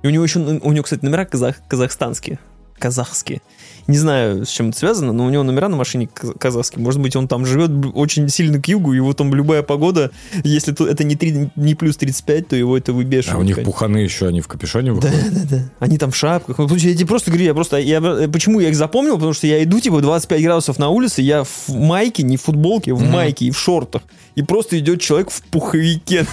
И 0.02 0.06
у 0.06 0.10
него 0.10 0.24
еще, 0.24 0.40
у 0.40 0.72
него, 0.72 0.82
кстати, 0.82 1.04
номера 1.04 1.24
казах, 1.24 1.60
казахстанские. 1.68 2.38
Казахские. 2.82 3.40
Не 3.88 3.96
знаю, 3.98 4.44
с 4.44 4.48
чем 4.48 4.68
это 4.70 4.78
связано, 4.78 5.12
но 5.12 5.24
у 5.26 5.30
него 5.30 5.42
номера 5.42 5.68
на 5.68 5.76
машине 5.76 6.08
каз- 6.12 6.34
казахские. 6.38 6.82
Может 6.82 7.00
быть, 7.00 7.16
он 7.16 7.26
там 7.28 7.44
живет 7.46 7.70
очень 7.94 8.28
сильно 8.28 8.60
к 8.62 8.68
югу, 8.68 8.92
его 8.92 9.12
там 9.12 9.34
любая 9.34 9.62
погода, 9.62 10.10
если 10.44 10.72
то- 10.72 10.86
это 10.86 11.02
не, 11.04 11.16
три- 11.16 11.50
не 11.56 11.74
плюс 11.74 11.96
35, 11.96 12.48
то 12.48 12.56
его 12.56 12.76
это 12.76 12.92
выбешивает. 12.92 13.36
А 13.36 13.40
у 13.40 13.42
них 13.44 13.56
конечно. 13.56 13.72
пуханы 13.72 13.96
еще, 13.98 14.26
они 14.28 14.40
в 14.40 14.46
капюшоне 14.48 14.92
Да, 14.94 15.08
выходят. 15.08 15.32
да, 15.34 15.56
да. 15.56 15.62
Они 15.80 15.98
там 15.98 16.10
в 16.12 16.16
шапках. 16.16 16.58
Ну, 16.58 16.68
я 16.76 16.94
тебе 16.94 17.06
просто 17.06 17.30
говорю, 17.30 17.44
я 17.46 17.54
просто... 17.54 17.76
Я, 17.78 18.00
почему 18.00 18.60
я 18.60 18.68
их 18.68 18.76
запомнил? 18.76 19.14
Потому 19.14 19.32
что 19.32 19.46
я 19.48 19.62
иду, 19.64 19.80
типа, 19.80 20.00
25 20.00 20.42
градусов 20.42 20.78
на 20.78 20.88
улице, 20.88 21.22
я 21.22 21.42
в 21.44 21.68
майке, 21.68 22.22
не 22.22 22.36
в 22.36 22.42
футболке, 22.42 22.92
в 22.94 23.00
Мгм. 23.02 23.10
майке 23.12 23.46
и 23.46 23.50
в 23.50 23.58
шортах. 23.58 24.02
И 24.36 24.42
просто 24.42 24.78
идет 24.78 25.00
человек 25.00 25.30
в 25.30 25.42
пуховике. 25.42 26.24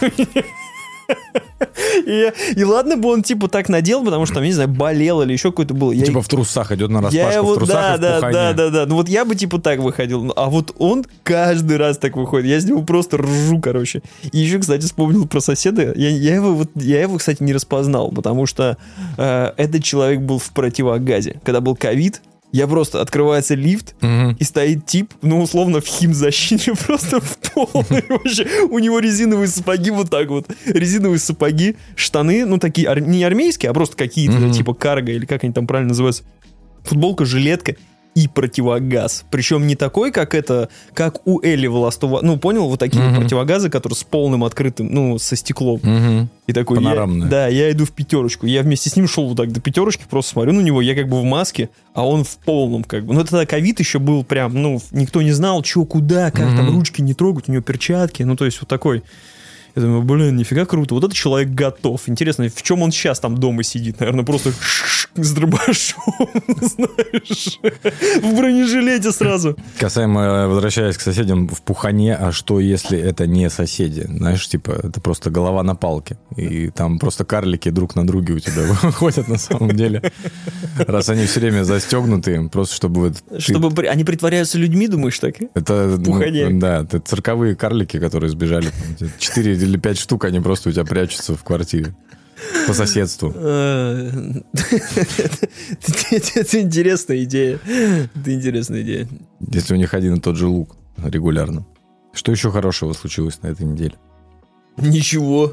И, 2.05 2.11
я- 2.11 2.33
и 2.55 2.63
ладно 2.63 2.97
бы 2.97 3.09
он, 3.09 3.23
типа, 3.23 3.47
так 3.47 3.69
надел, 3.69 4.03
потому 4.03 4.25
что 4.25 4.35
там, 4.35 4.43
не 4.43 4.51
знаю, 4.51 4.69
болел 4.69 5.21
или 5.21 5.33
еще 5.33 5.51
какой-то 5.51 5.73
был. 5.73 5.91
Я, 5.91 6.05
Типа 6.05 6.21
в 6.21 6.27
трусах 6.27 6.71
идет 6.71 6.89
на 6.89 6.99
я 7.09 7.25
распашку, 7.25 7.33
его, 7.43 7.53
в 7.53 7.57
трусах 7.57 7.75
да, 7.75 7.93
и 7.93 7.97
в 7.97 8.21
да, 8.21 8.31
да, 8.31 8.53
да, 8.53 8.69
да. 8.69 8.85
Ну 8.85 8.95
вот 8.95 9.09
я 9.09 9.25
бы 9.25 9.35
типа 9.35 9.59
так 9.59 9.79
выходил. 9.79 10.31
А 10.35 10.49
вот 10.49 10.73
он 10.77 11.05
каждый 11.23 11.77
раз 11.77 11.97
так 11.97 12.15
выходит. 12.15 12.47
Я 12.47 12.59
с 12.59 12.65
него 12.65 12.81
просто 12.83 13.17
ржу, 13.17 13.59
короче. 13.59 14.01
И 14.31 14.37
еще, 14.37 14.59
кстати, 14.59 14.83
вспомнил 14.83 15.27
про 15.27 15.41
соседа. 15.41 15.93
Я, 15.95 16.09
я 16.09 16.35
его, 16.35 16.53
вот, 16.53 16.69
я 16.75 17.01
его, 17.01 17.17
кстати, 17.17 17.43
не 17.43 17.53
распознал, 17.53 18.11
потому 18.11 18.45
что 18.45 18.77
э, 19.17 19.51
этот 19.57 19.83
человек 19.83 20.21
был 20.21 20.39
в 20.39 20.51
противогазе. 20.51 21.39
Когда 21.43 21.61
был 21.61 21.75
ковид, 21.75 22.21
я 22.51 22.67
просто 22.67 23.01
открывается 23.01 23.53
лифт, 23.55 23.95
Мгм. 24.01 24.35
и 24.39 24.43
стоит 24.43 24.85
тип, 24.85 25.13
ну, 25.21 25.41
условно, 25.41 25.81
в 25.81 25.85
химзащите, 25.85 26.73
просто 26.87 27.19
в 27.21 27.37
полной 27.37 28.03
вообще. 28.09 28.47
У 28.69 28.79
него 28.79 28.99
резиновые 28.99 29.47
сапоги 29.47 29.91
вот 29.91 30.09
так 30.09 30.29
вот. 30.29 30.47
Резиновые 30.65 31.19
сапоги, 31.19 31.75
штаны, 31.95 32.45
ну, 32.45 32.57
такие, 32.57 32.93
не 33.01 33.23
армейские, 33.23 33.69
а 33.69 33.73
просто 33.73 33.95
какие-то, 33.97 34.51
типа 34.51 34.73
карго, 34.73 35.11
или 35.11 35.25
как 35.25 35.43
они 35.43 35.53
там 35.53 35.67
правильно 35.67 35.89
называются. 35.89 36.23
Футболка, 36.85 37.25
жилетка 37.25 37.75
и 38.23 38.27
противогаз. 38.27 39.23
Причем 39.31 39.67
не 39.67 39.75
такой, 39.75 40.11
как 40.11 40.33
это, 40.35 40.69
как 40.93 41.25
у 41.27 41.39
Элли 41.41 41.67
в 41.67 41.75
Last 41.75 42.01
of 42.01 42.11
Us. 42.11 42.19
Ну, 42.21 42.37
понял, 42.37 42.67
вот 42.67 42.79
такие 42.79 43.01
вот 43.03 43.11
Мгм. 43.11 43.21
противогазы, 43.21 43.69
которые 43.69 43.95
с 43.95 44.03
полным 44.03 44.43
открытым, 44.43 44.87
ну, 44.91 45.17
со 45.19 45.35
стеклом. 45.35 45.79
Мгм. 45.83 46.29
И 46.47 46.53
такой, 46.53 46.83
я- 46.83 47.07
да, 47.29 47.47
я 47.47 47.71
иду 47.71 47.85
в 47.85 47.91
пятерочку. 47.91 48.45
Я 48.45 48.63
вместе 48.63 48.89
с 48.89 48.95
ним 48.95 49.07
шел 49.07 49.27
вот 49.27 49.37
так 49.37 49.51
до 49.51 49.61
пятерочки, 49.61 50.03
просто 50.09 50.31
смотрю 50.33 50.53
на 50.53 50.61
него, 50.61 50.81
я 50.81 50.95
как 50.95 51.07
бы 51.07 51.21
в 51.21 51.23
маске, 51.23 51.69
а 51.93 52.05
он 52.07 52.23
в 52.23 52.37
полном 52.37 52.83
как 52.83 53.05
бы. 53.05 53.13
Ну, 53.13 53.21
это 53.21 53.29
тогда 53.31 53.45
ковид 53.45 53.79
еще 53.79 53.99
был 53.99 54.23
прям, 54.23 54.53
ну, 54.61 54.81
никто 54.91 55.21
не 55.21 55.31
знал, 55.31 55.63
что, 55.63 55.85
куда, 55.85 56.31
как 56.31 56.45
там 56.55 56.65
Мгм. 56.65 56.75
ручки 56.77 57.01
не 57.01 57.13
трогать, 57.13 57.47
у 57.47 57.51
него 57.51 57.61
перчатки, 57.63 58.23
ну, 58.23 58.35
то 58.35 58.45
есть 58.45 58.59
вот 58.61 58.67
такой. 58.67 59.03
Я 59.79 59.85
думаю, 59.85 60.01
блин, 60.03 60.35
нифига 60.35 60.65
круто. 60.65 60.93
Вот 60.95 61.03
этот 61.03 61.15
человек 61.15 61.49
готов. 61.49 62.01
Интересно, 62.07 62.49
в 62.49 62.61
чем 62.61 62.81
он 62.81 62.91
сейчас 62.91 63.19
там 63.19 63.37
дома 63.37 63.63
сидит? 63.63 63.99
Наверное, 63.99 64.25
просто 64.25 64.51
с 65.15 65.31
дробашом, 65.33 66.01
знаешь, 66.61 67.59
в 68.21 68.35
бронежилете 68.35 69.11
сразу. 69.11 69.55
Касаемо, 69.79 70.21
э, 70.21 70.47
возвращаясь 70.47 70.97
к 70.97 71.01
соседям 71.01 71.47
в 71.47 71.61
пухане, 71.61 72.15
а 72.15 72.31
что 72.31 72.59
если 72.59 72.99
это 72.99 73.27
не 73.27 73.49
соседи? 73.49 74.05
Знаешь, 74.07 74.47
типа, 74.47 74.71
это 74.83 74.99
просто 75.01 75.29
голова 75.29 75.63
на 75.63 75.75
палке. 75.75 76.17
И 76.35 76.69
там 76.69 76.99
просто 76.99 77.23
карлики 77.25 77.69
друг 77.69 77.95
на 77.95 78.05
друге 78.05 78.33
у 78.33 78.39
тебя 78.39 78.63
выходят 78.83 79.27
на 79.27 79.37
самом 79.37 79.71
деле. 79.75 80.11
Раз 80.77 81.09
они 81.09 81.25
все 81.25 81.39
время 81.39 81.63
застегнуты, 81.63 82.49
просто 82.49 82.75
чтобы... 82.75 83.11
ты- 83.29 83.39
Чтобы 83.39 83.71
при- 83.71 83.87
они 83.87 84.03
притворяются 84.03 84.57
людьми, 84.57 84.87
думаешь, 84.87 85.17
так? 85.19 85.35
Это, 85.53 85.95
ну, 85.97 86.03
пухане. 86.03 86.49
да, 86.59 86.81
это 86.83 86.99
цирковые 86.99 87.55
карлики, 87.55 87.99
которые 87.99 88.29
сбежали. 88.29 88.69
Четыре 89.19 89.55
или 89.69 89.77
пять 89.77 89.97
штук, 89.97 90.25
они 90.25 90.39
просто 90.39 90.69
у 90.69 90.71
тебя 90.71 90.83
прячутся 90.83 91.35
в 91.35 91.43
квартире. 91.43 91.95
По 92.67 92.73
соседству. 92.73 93.29
Это 93.31 94.41
интересная 96.61 97.23
идея. 97.25 97.59
Это 98.15 98.33
интересная 98.33 98.81
идея. 98.81 99.07
Если 99.51 99.73
у 99.73 99.77
них 99.77 99.93
один 99.93 100.15
и 100.15 100.19
тот 100.21 100.37
же 100.37 100.47
лук 100.47 100.75
регулярно. 101.03 101.65
Что 102.13 102.31
еще 102.31 102.49
хорошего 102.51 102.93
случилось 102.93 103.41
на 103.41 103.47
этой 103.47 103.65
неделе? 103.65 103.95
Ничего. 104.77 105.51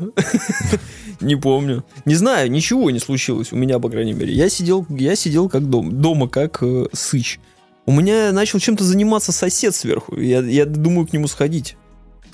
Не 1.20 1.36
помню. 1.36 1.84
Не 2.04 2.14
знаю, 2.14 2.50
ничего 2.50 2.90
не 2.90 2.98
случилось 2.98 3.52
у 3.52 3.56
меня, 3.56 3.78
по 3.78 3.88
крайней 3.88 4.12
мере. 4.12 4.32
Я 4.32 4.48
сидел, 4.48 4.86
я 4.90 5.16
сидел 5.16 5.48
как 5.48 5.68
дома, 5.68 5.90
дома 5.90 6.28
как 6.28 6.62
э, 6.62 6.86
сыч. 6.92 7.40
У 7.86 7.92
меня 7.92 8.32
начал 8.32 8.58
чем-то 8.58 8.84
заниматься 8.84 9.32
сосед 9.32 9.74
сверху. 9.74 10.16
Я, 10.20 10.40
я 10.40 10.66
думаю 10.66 11.06
к 11.06 11.12
нему 11.12 11.26
сходить. 11.26 11.76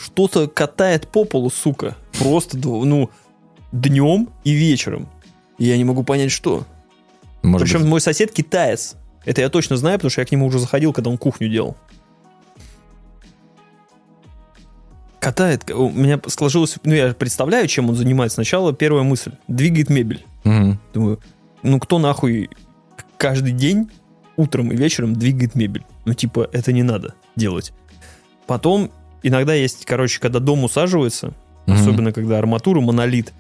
Что-то 0.03 0.49
катает 0.49 1.07
по 1.07 1.25
полу, 1.25 1.49
сука. 1.49 1.97
Просто, 2.19 2.59
ну, 2.59 3.11
днем 3.71 4.31
и 4.43 4.53
вечером. 4.53 5.09
И 5.59 5.67
я 5.67 5.77
не 5.77 5.85
могу 5.85 6.03
понять, 6.03 6.33
что. 6.33 6.65
Может 7.43 7.69
Причем 7.69 7.81
быть, 7.83 7.89
мой 7.89 8.01
сосед 8.01 8.33
китаец. 8.33 8.97
Это 9.25 9.43
я 9.43 9.49
точно 9.49 9.77
знаю, 9.77 9.99
потому 9.99 10.11
что 10.11 10.21
я 10.21 10.25
к 10.25 10.33
нему 10.33 10.47
уже 10.47 10.59
заходил, 10.59 10.93
когда 10.93 11.11
он 11.11 11.19
кухню 11.19 11.49
делал. 11.49 11.77
Катает. 15.21 15.71
У 15.71 15.91
меня 15.91 16.21
сложилось... 16.27 16.79
Ну, 16.83 16.95
я 16.95 17.15
представляю, 17.15 17.69
чем 17.69 17.89
он 17.89 17.95
занимается. 17.95 18.35
Сначала 18.35 18.73
первая 18.73 19.05
мысль. 19.05 19.33
Двигает 19.47 19.89
мебель. 19.89 20.27
Мгм. 20.43 20.81
Думаю, 20.93 21.21
ну 21.63 21.79
кто 21.79 22.01
нахуй 22.01 22.51
каждый 23.19 23.53
день 23.53 23.89
утром 24.37 24.73
и 24.73 24.77
вечером 24.77 25.15
двигает 25.15 25.55
мебель? 25.55 25.85
Ну, 26.07 26.15
типа, 26.15 26.51
это 26.53 26.73
не 26.73 26.83
надо 26.83 27.15
делать. 27.37 27.73
Потом, 28.49 28.91
иногда 29.23 29.55
есть, 29.55 29.85
короче, 29.87 30.21
когда 30.21 30.39
дом 30.41 30.65
усаживается, 30.65 31.35
Мгм. 31.67 31.81
особенно 31.81 32.13
когда 32.13 32.39
арматура, 32.39 32.81
монолит, 32.81 33.33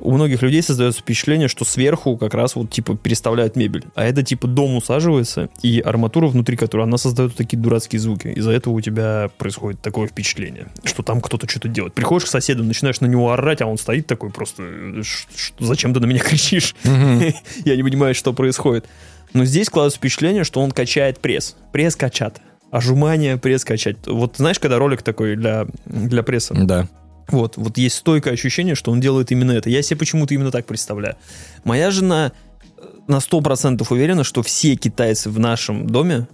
у 0.00 0.12
многих 0.12 0.42
людей 0.42 0.62
создается 0.62 1.00
впечатление, 1.00 1.48
что 1.48 1.64
сверху 1.64 2.16
как 2.16 2.32
раз 2.32 2.54
вот 2.54 2.70
типа 2.70 2.96
переставляют 2.96 3.56
мебель. 3.56 3.84
А 3.96 4.04
это 4.04 4.22
типа 4.22 4.46
дом 4.46 4.76
усаживается, 4.76 5.48
и 5.60 5.80
арматура 5.80 6.28
внутри 6.28 6.56
которой, 6.56 6.82
она 6.84 6.98
создает 6.98 7.34
такие 7.34 7.58
дурацкие 7.58 7.98
звуки. 7.98 8.28
Из-за 8.28 8.52
этого 8.52 8.74
у 8.74 8.80
тебя 8.80 9.28
происходит 9.38 9.80
такое 9.82 10.06
впечатление, 10.06 10.68
что 10.84 11.02
там 11.02 11.20
кто-то 11.20 11.48
что-то 11.48 11.66
делает. 11.66 11.94
Приходишь 11.94 12.26
к 12.26 12.30
соседу, 12.30 12.62
начинаешь 12.62 13.00
на 13.00 13.06
него 13.06 13.32
орать, 13.32 13.60
а 13.60 13.66
он 13.66 13.76
стоит 13.76 14.06
такой 14.06 14.30
просто, 14.30 14.62
«Ш- 15.02 15.26
ш- 15.36 15.52
зачем 15.58 15.92
ты 15.92 15.98
на 15.98 16.06
меня 16.06 16.20
кричишь? 16.20 16.76
Я 16.84 17.74
не 17.76 17.82
понимаю, 17.82 18.14
что 18.14 18.32
происходит. 18.32 18.86
Но 19.34 19.44
здесь 19.44 19.66
складывается 19.66 19.98
впечатление, 19.98 20.44
что 20.44 20.60
он 20.60 20.70
качает 20.70 21.18
пресс. 21.18 21.56
Пресс 21.72 21.96
качат. 21.96 22.40
Ожимание, 22.70 23.38
пресс 23.38 23.64
качать. 23.64 23.96
Вот 24.06 24.36
знаешь, 24.36 24.58
когда 24.58 24.78
ролик 24.78 25.02
такой 25.02 25.36
для, 25.36 25.66
для 25.86 26.22
пресса? 26.22 26.54
Да. 26.54 26.88
Вот, 27.28 27.56
вот 27.56 27.78
есть 27.78 27.96
стойкое 27.96 28.34
ощущение, 28.34 28.74
что 28.74 28.90
он 28.90 29.00
делает 29.00 29.30
именно 29.32 29.52
это. 29.52 29.70
Я 29.70 29.82
себе 29.82 29.98
почему-то 29.98 30.34
именно 30.34 30.50
так 30.50 30.66
представляю. 30.66 31.16
Моя 31.64 31.90
жена 31.90 32.32
э, 32.76 32.82
на 33.06 33.16
100% 33.16 33.86
уверена, 33.90 34.24
что 34.24 34.42
все 34.42 34.76
китайцы 34.76 35.28
в 35.28 35.38
нашем 35.38 35.86
доме 35.86 36.26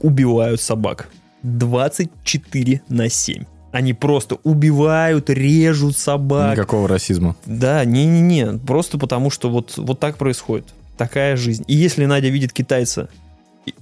убивают 0.00 0.60
собак. 0.60 1.08
24 1.42 2.82
на 2.88 3.08
7. 3.08 3.44
Они 3.72 3.92
просто 3.92 4.36
убивают, 4.44 5.30
режут 5.30 5.96
собак. 5.96 6.52
Никакого 6.52 6.88
расизма. 6.88 7.36
Да, 7.44 7.84
не-не-не, 7.84 8.58
просто 8.58 8.98
потому 8.98 9.30
что 9.30 9.50
вот, 9.50 9.74
вот 9.76 9.98
так 9.98 10.16
происходит. 10.16 10.66
Такая 10.96 11.36
жизнь. 11.36 11.64
И 11.66 11.74
если 11.74 12.04
Надя 12.04 12.28
видит 12.28 12.52
китайца, 12.52 13.08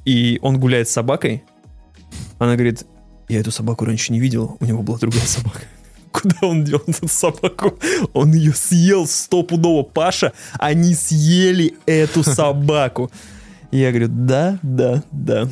и 0.04 0.38
он 0.42 0.58
гуляет 0.58 0.88
с 0.88 0.92
собакой, 0.92 1.44
она 2.38 2.54
говорит, 2.54 2.86
я 3.28 3.40
эту 3.40 3.50
собаку 3.50 3.84
раньше 3.84 4.12
не 4.12 4.20
видел, 4.20 4.56
у 4.60 4.64
него 4.64 4.82
была 4.82 4.98
другая 4.98 5.24
собака. 5.26 5.60
Куда 6.12 6.36
он 6.42 6.64
дел 6.64 6.82
эту 6.86 7.08
собаку? 7.08 7.78
Он 8.12 8.32
ее 8.32 8.52
съел 8.52 9.06
стопудово. 9.06 9.82
Паша, 9.82 10.32
они 10.58 10.94
съели 10.94 11.74
эту 11.86 12.22
собаку. 12.24 13.10
Я 13.70 13.90
говорю, 13.90 14.08
да, 14.08 14.58
да, 14.62 15.02
да. 15.10 15.48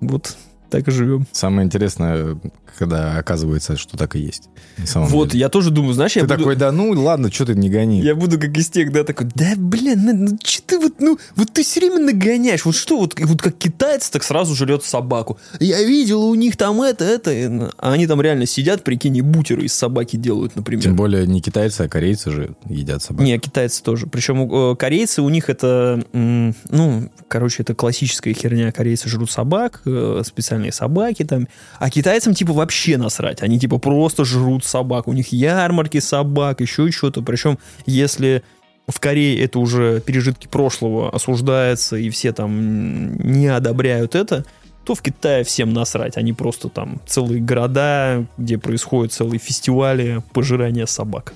Вот 0.00 0.36
так 0.68 0.88
и 0.88 0.90
живем. 0.90 1.26
Самое 1.32 1.64
интересное, 1.64 2.38
когда 2.78 3.16
оказывается, 3.18 3.76
что 3.76 3.96
так 3.96 4.16
и 4.16 4.20
есть. 4.20 4.48
Вот, 4.94 5.30
деле. 5.30 5.40
я 5.40 5.48
тоже 5.48 5.70
думаю, 5.70 5.94
знаешь, 5.94 6.16
я 6.16 6.22
Ты 6.22 6.28
буду- 6.28 6.38
такой, 6.38 6.56
да 6.56 6.72
ну 6.72 6.90
ладно, 6.92 7.30
что 7.32 7.46
ты 7.46 7.54
не 7.54 7.68
гони. 7.68 8.00
Я 8.00 8.14
буду 8.14 8.38
как 8.38 8.56
из 8.56 8.68
тех, 8.68 8.92
да, 8.92 9.04
такой, 9.04 9.28
да, 9.34 9.52
блин, 9.56 10.00
ну, 10.04 10.12
ну 10.14 10.38
че 10.42 10.62
ты 10.62 10.78
вот, 10.78 11.00
ну, 11.00 11.18
вот 11.36 11.52
ты 11.52 11.62
все 11.62 11.80
время 11.80 11.98
нагоняешь, 11.98 12.64
вот 12.64 12.74
что, 12.74 12.98
вот, 12.98 13.18
вот 13.18 13.42
как 13.42 13.56
китаец, 13.56 14.10
так 14.10 14.22
сразу 14.24 14.54
жрет 14.54 14.84
собаку. 14.84 15.38
Я 15.60 15.82
видел, 15.82 16.22
у 16.24 16.34
них 16.34 16.56
там 16.56 16.82
это, 16.82 17.04
это, 17.04 17.30
ну, 17.48 17.70
а 17.78 17.92
они 17.92 18.06
там 18.06 18.20
реально 18.20 18.46
сидят, 18.46 18.84
прикинь, 18.84 19.16
и 19.16 19.20
бутеры 19.20 19.64
из 19.64 19.72
собаки 19.72 20.16
делают, 20.16 20.56
например. 20.56 20.82
Тем 20.82 20.96
более 20.96 21.26
не 21.26 21.40
китайцы, 21.40 21.82
а 21.82 21.88
корейцы 21.88 22.30
же 22.30 22.54
едят 22.68 23.02
собак. 23.02 23.24
Не, 23.24 23.38
китайцы 23.38 23.82
тоже. 23.82 24.06
Причем 24.06 24.50
э, 24.50 24.76
корейцы, 24.76 25.22
у 25.22 25.28
них 25.28 25.48
это, 25.48 26.04
ну, 26.12 27.10
короче, 27.28 27.62
это 27.62 27.74
классическая 27.74 28.32
херня. 28.32 28.72
Корейцы 28.72 29.08
жрут 29.08 29.30
собак, 29.30 29.82
э, 29.84 30.22
специальные 30.24 30.72
собаки 30.72 31.24
там. 31.24 31.48
А 31.78 31.90
китайцам, 31.90 32.34
типа, 32.34 32.52
вообще 32.62 32.96
насрать. 32.96 33.42
Они, 33.42 33.58
типа, 33.58 33.78
просто 33.78 34.24
жрут 34.24 34.64
собак. 34.64 35.08
У 35.08 35.12
них 35.12 35.32
ярмарки 35.32 36.00
собак, 36.00 36.60
еще 36.60 36.90
что-то. 36.90 37.20
Причем, 37.22 37.58
если 37.86 38.42
в 38.86 39.00
Корее 39.00 39.42
это 39.44 39.58
уже 39.58 40.00
пережитки 40.00 40.46
прошлого 40.46 41.10
осуждается, 41.10 41.96
и 41.96 42.08
все 42.10 42.32
там 42.32 43.16
не 43.16 43.48
одобряют 43.48 44.14
это, 44.14 44.44
то 44.84 44.94
в 44.94 45.02
Китае 45.02 45.44
всем 45.44 45.72
насрать. 45.72 46.16
Они 46.16 46.32
просто 46.32 46.68
там 46.68 47.00
целые 47.06 47.40
города, 47.40 48.24
где 48.38 48.58
происходят 48.58 49.12
целые 49.12 49.38
фестивали 49.38 50.22
пожирания 50.32 50.86
собак. 50.86 51.34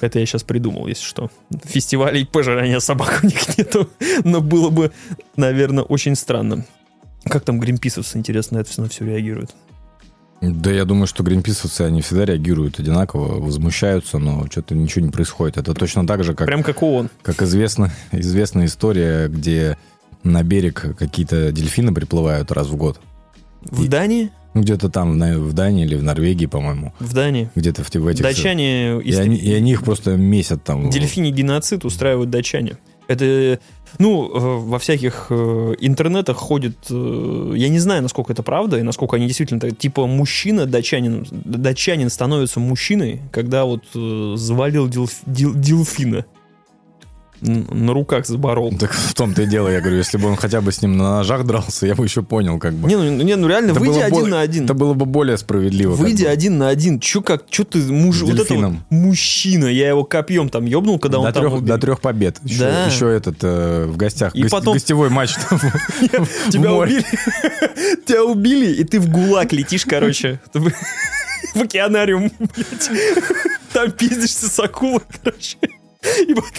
Это 0.00 0.18
я 0.18 0.26
сейчас 0.26 0.42
придумал, 0.42 0.86
если 0.86 1.04
что. 1.04 1.30
Фестивалей 1.64 2.24
пожирания 2.24 2.78
собак 2.78 3.20
у 3.22 3.26
них 3.26 3.58
нету, 3.58 3.88
но 4.22 4.40
было 4.40 4.70
бы, 4.70 4.92
наверное, 5.36 5.84
очень 5.84 6.14
странно. 6.14 6.64
Как 7.24 7.44
там 7.44 7.58
гринписовцы, 7.60 8.18
интересно, 8.18 8.58
это 8.58 8.70
все 8.70 8.82
на 8.82 8.88
все 8.88 9.04
реагируют? 9.04 9.54
Да 10.40 10.70
я 10.70 10.84
думаю, 10.84 11.06
что 11.06 11.22
гринписовцы, 11.22 11.82
они 11.82 12.02
всегда 12.02 12.26
реагируют 12.26 12.78
одинаково, 12.78 13.40
возмущаются, 13.40 14.18
но 14.18 14.46
что-то 14.50 14.74
ничего 14.74 15.04
не 15.06 15.10
происходит. 15.10 15.56
Это 15.56 15.72
точно 15.74 16.06
так 16.06 16.22
же, 16.22 16.34
как, 16.34 16.46
Прям 16.46 16.62
как 16.62 16.82
ООН. 16.82 17.08
как 17.22 17.42
известно, 17.42 17.90
известная 18.12 18.66
история, 18.66 19.28
где 19.28 19.78
на 20.22 20.42
берег 20.42 20.96
какие-то 20.98 21.50
дельфины 21.52 21.94
приплывают 21.94 22.52
раз 22.52 22.66
в 22.66 22.76
год. 22.76 23.00
В 23.62 23.84
И- 23.84 23.88
Дании? 23.88 24.30
Где-то 24.54 24.88
там, 24.88 25.18
в 25.18 25.52
Дании 25.52 25.84
или 25.84 25.96
в 25.96 26.02
Норвегии, 26.04 26.46
по-моему. 26.46 26.92
В 27.00 27.12
Дании. 27.12 27.50
Где-то 27.56 27.82
в, 27.82 27.92
в 27.92 28.06
этих... 28.06 28.22
Датчане... 28.22 29.00
И 29.00 29.12
они, 29.14 29.36
и 29.36 29.52
они 29.52 29.72
их 29.72 29.82
просто 29.82 30.16
месят 30.16 30.62
там. 30.62 30.90
Дельфиний 30.90 31.32
геноцид 31.32 31.84
устраивают 31.84 32.30
датчане. 32.30 32.76
Это, 33.06 33.58
ну, 33.98 34.26
э, 34.28 34.58
во 34.66 34.78
всяких 34.78 35.26
э, 35.30 35.74
интернетах 35.80 36.36
ходит, 36.36 36.76
э, 36.90 37.52
я 37.56 37.68
не 37.68 37.78
знаю, 37.78 38.02
насколько 38.02 38.32
это 38.32 38.42
правда, 38.42 38.78
и 38.78 38.82
насколько 38.82 39.16
они 39.16 39.26
действительно, 39.26 39.60
так, 39.60 39.76
типа, 39.76 40.06
мужчина, 40.06 40.66
датчанин, 40.66 41.26
датчанин 41.30 42.10
становится 42.10 42.60
мужчиной, 42.60 43.20
когда 43.30 43.64
вот 43.64 43.84
завалил 43.92 44.88
дельф- 44.88 45.22
дел- 45.26 45.54
дельфина. 45.54 46.24
На 47.46 47.92
руках 47.92 48.26
заборол. 48.26 48.74
Так 48.78 48.92
в 48.92 49.12
том-то 49.12 49.42
и 49.42 49.46
дело, 49.46 49.68
я 49.68 49.80
говорю, 49.80 49.98
если 49.98 50.16
бы 50.16 50.28
он 50.28 50.36
хотя 50.36 50.60
бы 50.62 50.72
с 50.72 50.80
ним 50.80 50.96
на 50.96 51.16
ножах 51.18 51.44
дрался, 51.44 51.86
я 51.86 51.94
бы 51.94 52.04
еще 52.04 52.22
понял, 52.22 52.58
как 52.58 52.72
бы. 52.72 52.88
Не, 52.88 52.96
ну, 52.96 53.04
не, 53.22 53.36
ну 53.36 53.46
реально, 53.48 53.72
Это 53.72 53.80
выйди 53.80 53.98
один 53.98 54.10
более- 54.20 54.30
на 54.30 54.40
один. 54.40 54.64
Это 54.64 54.72
было 54.74 54.94
бы 54.94 55.04
более 55.04 55.36
справедливо. 55.36 55.92
Выйди 55.94 56.24
бы. 56.24 56.30
один 56.30 56.56
на 56.58 56.68
один. 56.68 57.00
Че 57.00 57.20
как, 57.22 57.48
че 57.50 57.64
ты 57.64 57.78
муж, 57.80 58.16
С 58.18 58.22
вот 58.22 58.30
это 58.30 58.38
вот 58.38 58.48
дельфином. 58.48 58.84
мужчина, 58.88 59.66
я 59.66 59.88
его 59.88 60.04
копьем 60.04 60.48
там 60.48 60.64
ебнул, 60.64 60.98
когда 60.98 61.18
он 61.18 61.26
до, 61.26 61.32
там 61.32 61.42
трех, 61.42 61.52
убил. 61.54 61.66
до 61.66 61.78
трех 61.78 62.00
побед. 62.00 62.38
Еще, 62.44 62.58
Да. 62.60 62.86
еще 62.86 63.08
этот 63.14 63.36
э, 63.42 63.86
в 63.88 63.96
гостях. 63.98 64.34
И 64.34 64.42
гос- 64.44 64.50
потом- 64.50 64.74
Гостевой 64.74 65.10
матч. 65.10 65.34
там 65.50 65.58
Тебя 66.50 66.72
убили, 66.72 67.04
тебя 68.06 68.24
убили, 68.24 68.72
и 68.72 68.84
ты 68.84 68.98
в 69.00 69.08
ГУЛАГ 69.10 69.52
летишь, 69.52 69.84
короче, 69.84 70.40
в 71.54 71.60
океанариум. 71.60 72.30
Там 73.72 73.90
пиздишься 73.92 74.48
с 74.48 74.58
акулой, 74.60 75.00
короче. 75.22 75.56
И 76.26 76.34
потом, 76.34 76.50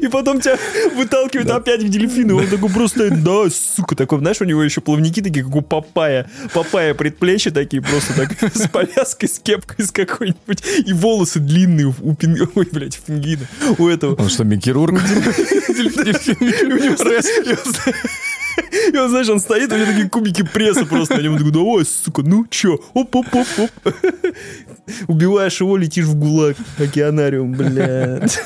и 0.00 0.08
потом 0.08 0.40
тебя 0.40 0.58
выталкивают 0.94 1.50
опять 1.50 1.82
в 1.82 1.88
дельфины. 1.88 2.34
Он 2.34 2.46
такой 2.46 2.70
просто, 2.70 3.10
да, 3.10 3.48
сука, 3.50 3.96
такой, 3.96 4.18
знаешь, 4.18 4.40
у 4.40 4.44
него 4.44 4.62
еще 4.62 4.80
плавники 4.80 5.20
такие, 5.20 5.44
как 5.44 5.54
у 5.54 5.62
Папая. 5.62 6.30
Папая 6.52 6.94
предплечья 6.94 7.50
такие, 7.50 7.82
просто 7.82 8.14
так, 8.14 8.54
с 8.54 8.68
повязкой, 8.68 9.28
с 9.28 9.38
кепкой 9.38 9.84
с 9.84 9.90
какой-нибудь. 9.90 10.62
И 10.86 10.92
волосы 10.92 11.40
длинные 11.40 11.86
у, 11.86 11.94
у 12.02 12.14
пин- 12.14 12.48
ой, 12.54 12.68
блядь, 12.70 12.98
у 12.98 13.02
пингвина. 13.02 13.46
У 13.78 13.88
этого. 13.88 14.14
Он 14.14 14.28
что, 14.28 14.44
хирург? 14.44 15.00
И 18.92 18.96
он, 18.96 19.08
знаешь, 19.08 19.28
он 19.28 19.40
стоит, 19.40 19.72
у 19.72 19.76
него 19.76 19.86
такие 19.86 20.08
кубики 20.08 20.42
пресса 20.42 20.86
просто 20.86 21.16
на 21.16 21.20
нем. 21.20 21.36
Такой, 21.36 21.52
давай, 21.52 21.84
сука, 21.84 22.22
ну 22.22 22.46
чё? 22.48 22.78
Оп-оп-оп-оп. 22.92 23.70
Убиваешь 25.08 25.60
его, 25.60 25.76
летишь 25.76 26.06
в 26.06 26.14
ГУЛАГ. 26.14 26.56
Океанариум, 26.78 27.52
блядь. 27.52 28.40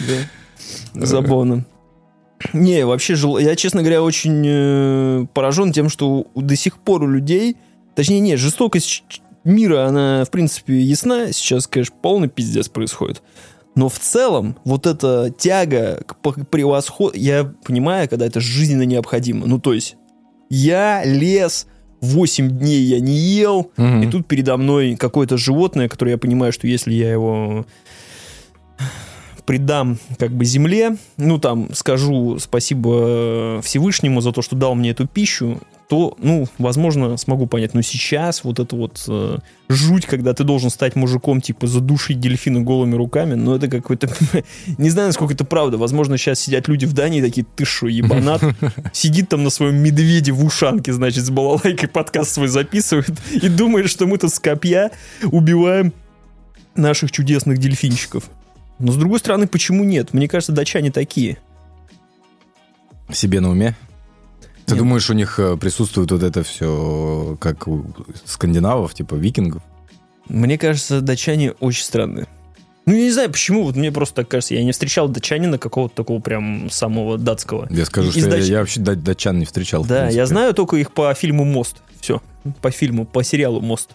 Да. 0.00 1.06
Забавно. 1.06 1.64
Не, 2.52 2.84
вообще, 2.84 3.14
я, 3.40 3.56
честно 3.56 3.80
говоря, 3.80 4.02
очень 4.02 4.44
э, 4.46 5.26
поражен 5.32 5.72
тем, 5.72 5.88
что 5.88 6.26
до 6.34 6.54
сих 6.54 6.78
пор 6.78 7.02
у 7.02 7.08
людей, 7.08 7.56
точнее, 7.94 8.20
не, 8.20 8.36
жестокость 8.36 9.22
мира, 9.44 9.86
она, 9.86 10.24
в 10.24 10.30
принципе, 10.30 10.78
ясна. 10.78 11.32
Сейчас, 11.32 11.66
конечно, 11.66 11.96
полный 12.02 12.28
пиздец 12.28 12.68
происходит. 12.68 13.22
Но 13.74 13.88
в 13.88 13.98
целом, 13.98 14.56
вот 14.64 14.86
эта 14.86 15.30
тяга 15.36 16.02
к 16.06 16.16
превосходу, 16.46 17.16
я 17.16 17.44
понимаю, 17.64 18.08
когда 18.08 18.26
это 18.26 18.40
жизненно 18.40 18.82
необходимо. 18.82 19.46
Ну, 19.46 19.58
то 19.58 19.72
есть, 19.72 19.96
я 20.50 21.04
лес, 21.04 21.66
8 22.02 22.50
дней 22.58 22.82
я 22.82 23.00
не 23.00 23.16
ел, 23.16 23.70
Мгм. 23.76 24.02
и 24.02 24.10
тут 24.10 24.26
передо 24.26 24.56
мной 24.56 24.96
какое-то 24.96 25.36
животное, 25.38 25.88
которое 25.88 26.12
я 26.12 26.18
понимаю, 26.18 26.52
что 26.52 26.66
если 26.66 26.92
я 26.92 27.10
его 27.10 27.66
придам 29.46 29.98
как 30.18 30.32
бы 30.32 30.44
земле, 30.44 30.96
ну 31.16 31.38
там 31.38 31.72
скажу 31.72 32.38
спасибо 32.38 33.60
Всевышнему 33.62 34.20
за 34.20 34.32
то, 34.32 34.42
что 34.42 34.56
дал 34.56 34.74
мне 34.74 34.90
эту 34.90 35.06
пищу, 35.06 35.60
то, 35.88 36.16
ну, 36.18 36.46
возможно, 36.58 37.16
смогу 37.16 37.46
понять. 37.46 37.74
Но 37.74 37.82
сейчас 37.82 38.42
вот 38.44 38.58
это 38.58 38.74
вот 38.74 39.04
э, 39.08 39.38
жуть, 39.68 40.06
когда 40.06 40.34
ты 40.34 40.42
должен 40.42 40.70
стать 40.70 40.96
мужиком, 40.96 41.40
типа 41.40 41.66
задушить 41.66 42.18
дельфина 42.18 42.60
голыми 42.60 42.96
руками, 42.96 43.34
ну 43.34 43.54
это 43.54 43.68
какой-то... 43.68 44.08
Не 44.78 44.90
знаю, 44.90 45.08
насколько 45.08 45.34
это 45.34 45.44
правда. 45.44 45.78
Возможно, 45.78 46.18
сейчас 46.18 46.40
сидят 46.40 46.68
люди 46.68 46.86
в 46.86 46.92
Дании 46.92 47.20
такие, 47.20 47.46
ты 47.54 47.64
шо, 47.64 47.86
ебанат? 47.86 48.42
Сидит 48.92 49.28
там 49.28 49.44
на 49.44 49.50
своем 49.50 49.76
медведе 49.76 50.32
в 50.32 50.44
ушанке, 50.44 50.92
значит, 50.92 51.24
с 51.24 51.30
балалайкой 51.30 51.88
подкаст 51.88 52.32
свой 52.32 52.48
записывает 52.48 53.12
и 53.30 53.48
думает, 53.48 53.88
что 53.88 54.06
мы 54.06 54.18
тут 54.18 54.34
с 54.34 54.40
копья 54.40 54.90
убиваем 55.22 55.92
наших 56.74 57.12
чудесных 57.12 57.58
дельфинчиков. 57.58 58.24
Но 58.78 58.92
с 58.92 58.96
другой 58.96 59.18
стороны, 59.18 59.46
почему 59.46 59.84
нет? 59.84 60.12
Мне 60.12 60.28
кажется, 60.28 60.52
датчане 60.52 60.90
такие. 60.90 61.38
Себе 63.12 63.40
на 63.40 63.50
уме? 63.50 63.76
Ты 64.66 64.72
Нет. 64.74 64.78
думаешь, 64.82 65.08
у 65.10 65.14
них 65.14 65.38
э, 65.38 65.56
присутствует 65.56 66.10
вот 66.10 66.22
это 66.24 66.42
все, 66.42 67.36
как 67.40 67.68
у 67.68 67.86
скандинавов, 68.24 68.94
типа 68.94 69.14
викингов? 69.14 69.62
Мне 70.28 70.58
кажется, 70.58 71.00
датчане 71.00 71.52
очень 71.52 71.84
странные. 71.84 72.26
Ну, 72.84 72.92
я 72.94 73.02
не 73.04 73.10
знаю, 73.12 73.30
почему, 73.30 73.62
вот 73.62 73.76
мне 73.76 73.92
просто 73.92 74.16
так 74.16 74.28
кажется. 74.28 74.54
Я 74.54 74.64
не 74.64 74.72
встречал 74.72 75.08
датчанина 75.08 75.56
какого-то 75.58 75.94
такого 75.94 76.20
прям 76.20 76.68
самого 76.68 77.16
датского. 77.16 77.68
Я 77.70 77.84
скажу, 77.84 78.08
Из 78.08 78.14
что 78.16 78.20
я, 78.22 78.30
дач- 78.36 78.44
я 78.48 78.58
вообще 78.58 78.80
да- 78.80 78.94
датчан 78.96 79.38
не 79.38 79.44
встречал. 79.44 79.84
Да, 79.84 80.08
я 80.08 80.26
знаю 80.26 80.52
только 80.52 80.76
их 80.76 80.92
по 80.92 81.14
фильму 81.14 81.44
«Мост». 81.44 81.76
Все, 82.00 82.20
по 82.60 82.70
фильму, 82.72 83.04
по 83.06 83.22
сериалу 83.22 83.60
«Мост». 83.60 83.90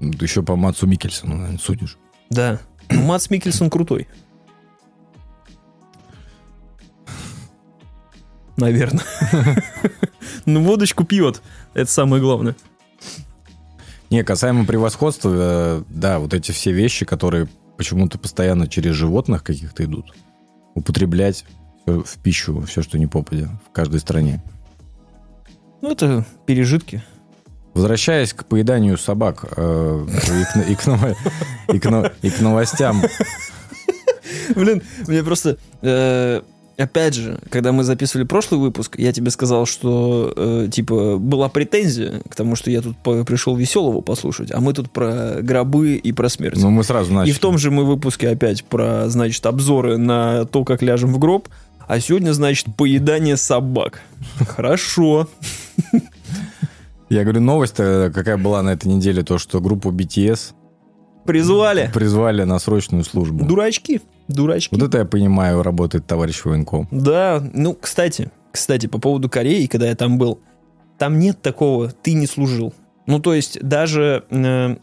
Еще 0.00 0.42
по 0.42 0.56
Матсу 0.56 0.86
Микельсону, 0.86 1.36
наверное, 1.36 1.58
судишь. 1.58 1.98
Да. 2.30 2.60
Мац 2.90 3.28
Микельсон 3.30 3.68
крутой. 3.70 4.08
Наверное. 8.56 9.04
Ну, 10.46 10.62
водочку 10.62 11.04
пьет. 11.04 11.42
Это 11.74 11.90
самое 11.90 12.20
главное. 12.22 12.54
Не, 14.10 14.22
касаемо 14.24 14.64
превосходства, 14.66 15.30
э, 15.34 15.82
да, 15.88 16.18
вот 16.18 16.34
эти 16.34 16.50
все 16.52 16.72
вещи, 16.72 17.04
которые 17.06 17.48
почему-то 17.78 18.18
постоянно 18.18 18.68
через 18.68 18.94
животных 18.94 19.42
каких-то 19.42 19.84
идут, 19.84 20.14
употреблять 20.74 21.44
в 21.86 22.18
пищу, 22.22 22.60
все, 22.62 22.82
что 22.82 22.98
не 22.98 23.06
попадя, 23.06 23.48
в 23.68 23.72
каждой 23.72 24.00
стране. 24.00 24.42
Ну, 25.82 25.92
это 25.92 26.26
пережитки. 26.46 27.02
Возвращаясь 27.74 28.32
к 28.32 28.44
поеданию 28.44 28.96
собак 28.98 29.44
э, 29.56 30.06
и, 30.06 30.44
к, 30.64 30.68
и 30.68 30.74
к 30.74 30.86
ново- 30.86 31.16
и 31.72 31.78
к 31.78 31.90
но- 31.90 32.10
и 32.22 32.30
к 32.30 32.40
новостям, 32.40 33.02
Блин, 34.54 34.82
мне 35.06 35.22
просто... 35.22 35.56
э, 35.82 36.42
опять 36.76 37.14
же, 37.14 37.38
когда 37.50 37.72
мы 37.72 37.84
записывали 37.84 38.24
прошлый 38.26 38.60
выпуск, 38.60 38.96
я 38.98 39.12
тебе 39.12 39.30
сказал, 39.30 39.66
что, 39.66 40.32
э, 40.36 40.68
типа, 40.70 41.16
была 41.18 41.48
претензия 41.48 42.20
к 42.28 42.34
тому, 42.34 42.56
что 42.56 42.70
я 42.70 42.80
тут 42.82 42.96
по- 42.98 43.24
пришел 43.24 43.56
веселого 43.56 44.00
послушать, 44.00 44.50
а 44.52 44.60
мы 44.60 44.72
тут 44.72 44.90
про 44.90 45.38
гробы 45.40 45.94
и 45.96 46.12
про 46.12 46.28
смерть. 46.28 46.56
ну, 46.56 46.70
мы 46.70 46.84
сразу 46.84 47.12
начали. 47.12 47.30
И 47.30 47.34
в 47.34 47.38
том 47.38 47.58
же 47.58 47.70
мы 47.70 47.84
выпуске 47.84 48.28
опять 48.28 48.64
про, 48.64 49.08
значит, 49.08 49.44
обзоры 49.46 49.96
на 49.98 50.44
то, 50.44 50.64
как 50.64 50.82
ляжем 50.82 51.12
в 51.12 51.18
гроб, 51.18 51.48
а 51.86 52.00
сегодня, 52.00 52.32
значит, 52.32 52.66
поедание 52.76 53.36
собак. 53.36 54.00
Хорошо. 54.48 55.28
Я 57.10 57.22
говорю, 57.22 57.40
новость 57.42 57.76
какая 57.76 58.36
была 58.38 58.62
на 58.62 58.70
этой 58.70 58.86
неделе, 58.88 59.22
то, 59.22 59.38
что 59.38 59.60
группу 59.60 59.90
BTS 59.90 60.54
Призвали. 61.24 61.90
призвали 61.92 62.44
на 62.44 62.58
срочную 62.58 63.04
службу. 63.04 63.44
Дурачки. 63.44 64.00
Дурачки. 64.28 64.74
Вот 64.74 64.82
это 64.88 64.98
я 64.98 65.04
понимаю, 65.04 65.62
работает 65.62 66.06
товарищ 66.06 66.44
военком. 66.44 66.88
Да, 66.90 67.42
ну, 67.52 67.74
кстати, 67.74 68.30
кстати, 68.52 68.86
по 68.86 68.98
поводу 68.98 69.28
Кореи, 69.28 69.66
когда 69.66 69.86
я 69.88 69.94
там 69.94 70.18
был, 70.18 70.40
там 70.98 71.18
нет 71.18 71.40
такого, 71.42 71.88
ты 71.90 72.14
не 72.14 72.26
служил. 72.26 72.72
Ну, 73.06 73.18
то 73.18 73.34
есть, 73.34 73.60
даже 73.60 74.24
э, 74.30 74.76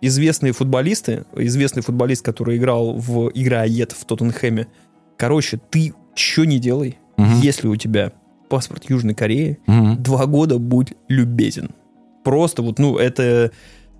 известные 0.00 0.52
футболисты, 0.52 1.24
известный 1.36 1.82
футболист, 1.82 2.24
который 2.24 2.56
играл 2.56 2.94
в 2.94 3.30
игроед 3.34 3.92
в 3.92 4.04
Тоттенхэме, 4.04 4.66
короче, 5.16 5.60
ты 5.70 5.94
что 6.14 6.44
не 6.44 6.58
делай, 6.58 6.98
Мгм. 7.16 7.40
если 7.40 7.68
у 7.68 7.76
тебя 7.76 8.12
паспорт 8.48 8.88
Южной 8.88 9.14
Кореи, 9.14 9.58
Мгм. 9.66 10.02
два 10.02 10.26
года 10.26 10.58
будь 10.58 10.94
любезен. 11.08 11.70
Просто 12.24 12.62
вот, 12.62 12.78
ну, 12.78 12.96
это, 12.98 13.50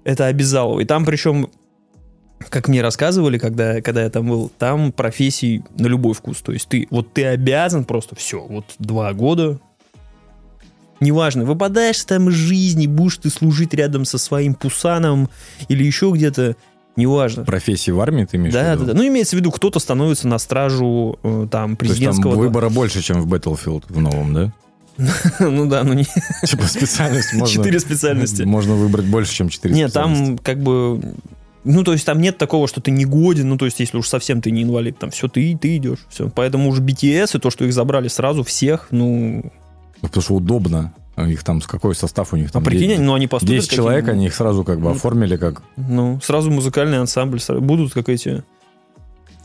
это 0.04 0.26
обязалово. 0.26 0.80
И 0.80 0.84
там 0.84 1.04
причем, 1.04 1.48
как 2.52 2.68
мне 2.68 2.82
рассказывали, 2.82 3.38
когда, 3.38 3.80
когда 3.80 4.02
я 4.02 4.10
там 4.10 4.28
был, 4.28 4.52
там 4.58 4.92
профессий 4.92 5.64
на 5.78 5.86
любой 5.86 6.12
вкус. 6.12 6.42
То 6.42 6.52
есть 6.52 6.68
ты, 6.68 6.86
вот 6.90 7.12
ты 7.12 7.24
обязан 7.24 7.84
просто, 7.84 8.14
все, 8.14 8.44
вот 8.46 8.66
два 8.78 9.12
года, 9.14 9.58
неважно, 11.00 11.44
выпадаешь 11.44 12.04
там 12.04 12.28
из 12.28 12.34
жизни, 12.34 12.86
будешь 12.86 13.16
ты 13.16 13.30
служить 13.30 13.72
рядом 13.72 14.04
со 14.04 14.18
своим 14.18 14.52
пусаном 14.52 15.30
или 15.68 15.82
еще 15.82 16.12
где-то, 16.14 16.56
неважно. 16.94 17.44
Профессии 17.44 17.90
в 17.90 17.98
армии 18.00 18.26
ты 18.26 18.36
имеешь 18.36 18.52
в 18.52 18.56
Да, 18.56 18.74
виду? 18.74 18.84
да, 18.84 18.92
да. 18.92 18.98
Ну, 18.98 19.08
имеется 19.08 19.34
в 19.34 19.38
виду, 19.38 19.50
кто-то 19.50 19.78
становится 19.78 20.28
на 20.28 20.38
стражу 20.38 21.18
э, 21.22 21.28
там 21.28 21.38
То 21.38 21.38
есть 21.40 21.50
там 21.50 21.76
президентского... 21.76 22.34
выбора 22.34 22.68
больше, 22.68 23.00
чем 23.00 23.22
в 23.22 23.32
Battlefield 23.32 23.84
в 23.88 23.98
новом, 23.98 24.34
да? 24.34 24.52
ну 25.40 25.66
да, 25.66 25.84
ну 25.84 25.94
не 25.94 26.04
Типа 26.44 26.64
специальность 26.64 27.32
можно... 27.32 27.46
четыре 27.46 27.80
специальности. 27.80 28.42
Можно 28.42 28.74
выбрать 28.74 29.06
больше, 29.06 29.34
чем 29.34 29.48
четыре 29.48 29.74
Нет, 29.74 29.92
там 29.94 30.36
как 30.36 30.62
бы... 30.62 31.00
Ну, 31.64 31.84
то 31.84 31.92
есть 31.92 32.04
там 32.04 32.20
нет 32.20 32.38
такого, 32.38 32.66
что 32.66 32.80
ты 32.80 32.90
не 32.90 33.04
годен, 33.04 33.48
ну, 33.48 33.56
то 33.56 33.64
есть 33.66 33.78
если 33.80 33.96
уж 33.96 34.08
совсем 34.08 34.40
ты 34.42 34.50
не 34.50 34.62
инвалид, 34.64 34.98
там 34.98 35.10
все, 35.10 35.28
ты, 35.28 35.56
ты 35.56 35.76
идешь, 35.76 36.00
все. 36.08 36.28
Поэтому 36.28 36.70
уж 36.70 36.80
BTS 36.80 37.36
и 37.36 37.40
то, 37.40 37.50
что 37.50 37.64
их 37.64 37.72
забрали 37.72 38.08
сразу 38.08 38.42
всех, 38.42 38.88
ну, 38.90 39.42
Ну, 40.02 40.08
Потому 40.08 40.22
что 40.22 40.34
удобно. 40.34 40.92
А 41.14 41.28
Их 41.28 41.44
там, 41.44 41.60
какой 41.60 41.94
состав 41.94 42.32
у 42.32 42.36
них 42.36 42.48
а 42.48 42.52
там? 42.54 42.64
прикинь, 42.64 42.88
Де- 42.88 42.98
ну, 42.98 43.14
они 43.14 43.26
поступят 43.28 43.56
10 43.60 43.70
человек, 43.70 44.04
каким- 44.06 44.18
они 44.18 44.26
их 44.26 44.34
сразу 44.34 44.64
как 44.64 44.78
бы 44.78 44.84
Ну, 44.86 44.90
оформили 44.92 45.36
как... 45.36 45.62
Ну, 45.76 46.18
сразу 46.22 46.50
музыкальный 46.50 46.98
ансамбль, 46.98 47.38
будут 47.60 47.92
как 47.92 48.08
эти... 48.08 48.42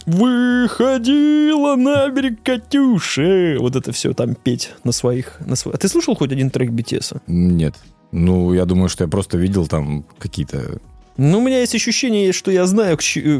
Выходила 0.05 1.75
на 1.75 2.09
берег 2.09 2.41
Катюши. 2.41 3.57
Вот 3.59 3.75
это 3.75 3.91
все 3.91 4.13
там 4.13 4.35
петь 4.35 4.71
на 4.85 4.93
своих... 4.93 5.37
На 5.45 5.53
сво- 5.53 5.71
А 5.73 5.77
ты 5.77 5.89
слушал 5.89 6.15
хоть 6.15 6.31
один 6.31 6.49
трек 6.49 6.71
BTS? 6.71 7.21
Нет. 7.27 7.75
Ну, 8.13 8.53
я 8.53 8.65
думаю, 8.65 8.87
что 8.89 9.03
я 9.03 9.09
просто 9.09 9.37
видел 9.37 9.67
там 9.67 10.05
какие-то... 10.17 10.79
Ну, 11.17 11.39
у 11.39 11.41
меня 11.41 11.59
есть 11.59 11.75
ощущение, 11.75 12.31
что 12.31 12.51
я 12.51 12.65
знаю, 12.67 12.97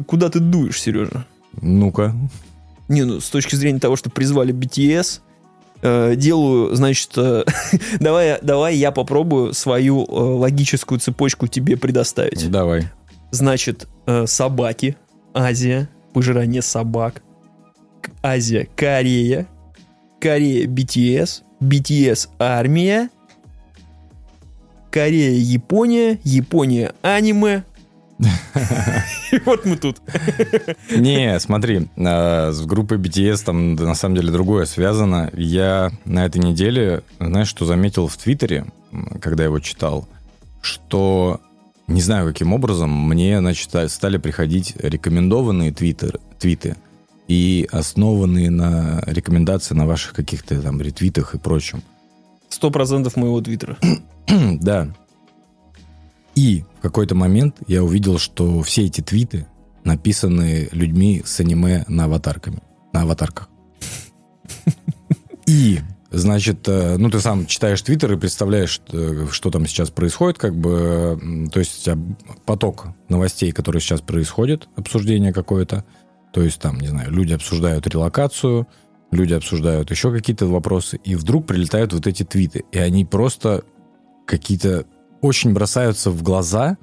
куда 0.08 0.30
ты 0.30 0.40
дуешь, 0.40 0.82
Сережа. 0.82 1.26
Ну-ка. 1.62 2.16
Не, 2.88 3.04
ну, 3.04 3.20
с 3.20 3.30
точки 3.30 3.56
зрения 3.56 3.80
того, 3.80 3.96
что 3.96 4.10
призвали 4.10 4.54
BTS, 4.54 5.22
э, 5.82 6.16
делаю, 6.16 6.76
значит, 6.76 7.12
э, 7.18 7.44
давай, 8.00 8.40
давай 8.42 8.76
я 8.76 8.92
попробую 8.92 9.54
свою 9.54 10.06
э, 10.06 10.10
логическую 10.10 11.00
цепочку 11.00 11.48
тебе 11.48 11.78
предоставить. 11.78 12.50
Давай. 12.50 12.90
Значит, 13.32 13.88
э, 14.06 14.26
собаки, 14.26 14.96
Азия, 15.34 15.90
пожирание 16.14 16.62
собак, 16.62 17.22
Азия, 18.24 18.68
Корея, 18.76 19.48
Корея, 20.20 20.66
BTS, 20.68 21.42
BTS, 21.62 22.30
армия, 22.40 23.10
Корея, 24.90 25.32
Япония, 25.32 26.20
Япония, 26.24 26.94
аниме. 27.02 27.64
И 29.32 29.40
вот 29.46 29.66
мы 29.66 29.78
тут. 29.78 29.98
Не, 30.92 31.40
смотри, 31.40 31.88
э, 31.96 32.52
с 32.52 32.66
группой 32.66 32.98
BTS 32.98 33.44
там 33.46 33.76
на 33.76 33.94
самом 33.96 34.16
деле 34.16 34.32
другое 34.32 34.66
связано. 34.66 35.30
Я 35.34 35.92
на 36.06 36.26
этой 36.26 36.42
неделе, 36.42 37.04
знаешь, 37.20 37.48
что 37.48 37.66
заметил 37.66 38.08
в 38.08 38.18
Твиттере, 38.18 38.66
когда 39.22 39.44
его 39.44 39.60
читал, 39.60 40.08
что 40.62 41.40
не 41.88 42.02
знаю, 42.02 42.28
каким 42.28 42.54
образом 42.54 42.90
мне, 42.90 43.40
значит, 43.40 43.70
ста- 43.70 43.88
стали 43.88 44.18
приходить 44.18 44.74
рекомендованные 44.78 45.72
твиттер, 45.72 46.20
твиты 46.40 46.76
и 47.28 47.68
основанные 47.72 48.50
на 48.50 49.02
рекомендации 49.06 49.76
на 49.76 49.86
ваших 49.86 50.14
каких-то 50.14 50.60
там 50.62 50.82
ретвитах 50.82 51.36
и 51.36 51.38
прочем. 51.38 51.84
Сто 52.50 52.72
процентов 52.72 53.16
моего 53.16 53.40
твиттера. 53.42 53.78
Да. 54.28 54.90
И 56.38 56.64
в 56.78 56.82
какой-то 56.84 57.16
момент 57.16 57.58
я 57.66 57.84
увидел, 57.84 58.20
что 58.20 58.62
все 58.62 58.86
эти 58.86 59.02
твиты 59.02 59.48
написаны 59.84 60.70
людьми 60.72 61.24
с 61.26 61.40
аниме 61.40 61.84
на 61.88 62.04
аватарками, 62.04 62.62
на 62.94 63.02
аватарках. 63.02 63.50
И, 65.48 65.80
значит, 66.12 66.68
э, 66.68 66.98
ну 66.98 67.10
ты 67.10 67.22
сам 67.22 67.48
читаешь 67.48 67.82
твиттер 67.82 68.14
и 68.14 68.18
представляешь, 68.18 68.80
э, 68.94 69.26
что 69.32 69.50
там 69.50 69.66
сейчас 69.66 69.90
происходит, 69.90 70.38
как 70.38 70.56
бы, 70.56 71.50
то 71.52 71.58
есть 71.58 71.88
а, 71.88 71.98
поток 72.46 72.90
новостей, 73.10 73.52
которые 73.52 73.82
сейчас 73.82 74.02
происходят, 74.02 74.70
обсуждение 74.76 75.34
какое-то, 75.34 75.86
то 76.34 76.44
есть 76.44 76.62
там, 76.62 76.80
не 76.80 76.90
знаю, 76.90 77.10
люди 77.10 77.34
обсуждают 77.34 77.88
релокацию, 77.88 78.68
люди 79.10 79.34
обсуждают 79.34 79.90
еще 79.90 80.12
какие-то 80.12 80.46
вопросы, 80.46 81.00
и 81.04 81.16
вдруг 81.16 81.48
прилетают 81.48 81.94
вот 81.94 82.06
эти 82.06 82.22
твиты, 82.22 82.64
и 82.72 82.78
они 82.78 83.06
просто 83.06 83.64
какие-то 84.28 84.86
очень 85.22 85.54
бросаются 85.54 86.12
в 86.12 86.22
глаза, 86.24 86.78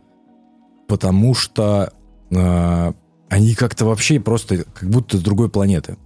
потому 0.88 1.34
что 1.34 1.92
э, 2.30 2.92
они 3.28 3.54
как-то 3.54 3.84
вообще 3.86 4.20
просто 4.20 4.64
как 4.64 4.88
будто 4.88 5.18
с 5.18 5.20
другой 5.20 5.48
планеты. 5.48 5.96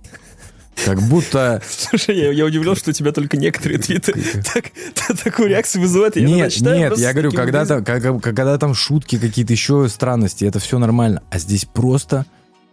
Как 0.84 1.00
будто... 1.02 1.60
Слушай, 1.68 2.18
я, 2.18 2.30
я 2.30 2.44
удивлен, 2.44 2.76
что 2.76 2.90
у 2.90 2.92
тебя 2.92 3.10
только 3.12 3.36
некоторые 3.36 3.78
твиты 3.80 4.12
так, 4.54 4.66
та- 4.94 5.14
такую 5.14 5.48
реакцию 5.48 5.82
вызывают. 5.82 6.14
Я 6.16 6.24
Нет, 6.26 6.52
читаю 6.52 6.78
нет, 6.78 6.98
я 6.98 7.12
говорю, 7.12 7.32
когда 7.32 7.66
там, 7.66 7.84
как- 7.84 8.22
когда 8.22 8.56
там 8.58 8.74
шутки 8.74 9.18
какие-то 9.18 9.52
еще 9.52 9.88
странности, 9.88 10.44
это 10.44 10.60
все 10.60 10.78
нормально. 10.78 11.22
А 11.30 11.38
здесь 11.40 11.64
просто, 11.64 12.26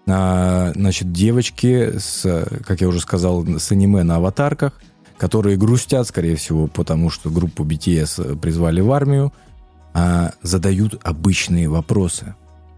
а, 0.08 0.72
значит, 0.76 1.12
девочки 1.12 1.98
с, 1.98 2.46
как 2.66 2.82
я 2.82 2.88
уже 2.88 3.00
сказал, 3.00 3.44
с 3.58 3.72
аниме 3.72 4.04
на 4.04 4.18
аватарках, 4.18 4.80
которые 5.18 5.58
грустят, 5.58 6.08
скорее 6.08 6.36
всего, 6.36 6.68
потому 6.68 7.10
что 7.10 7.32
группу 7.32 7.64
BTS 7.64 8.38
призвали 8.38 8.82
в 8.82 8.92
армию, 8.92 9.34
а, 9.96 10.34
задают 10.42 11.00
обычные 11.04 11.70
вопросы. 11.70 12.36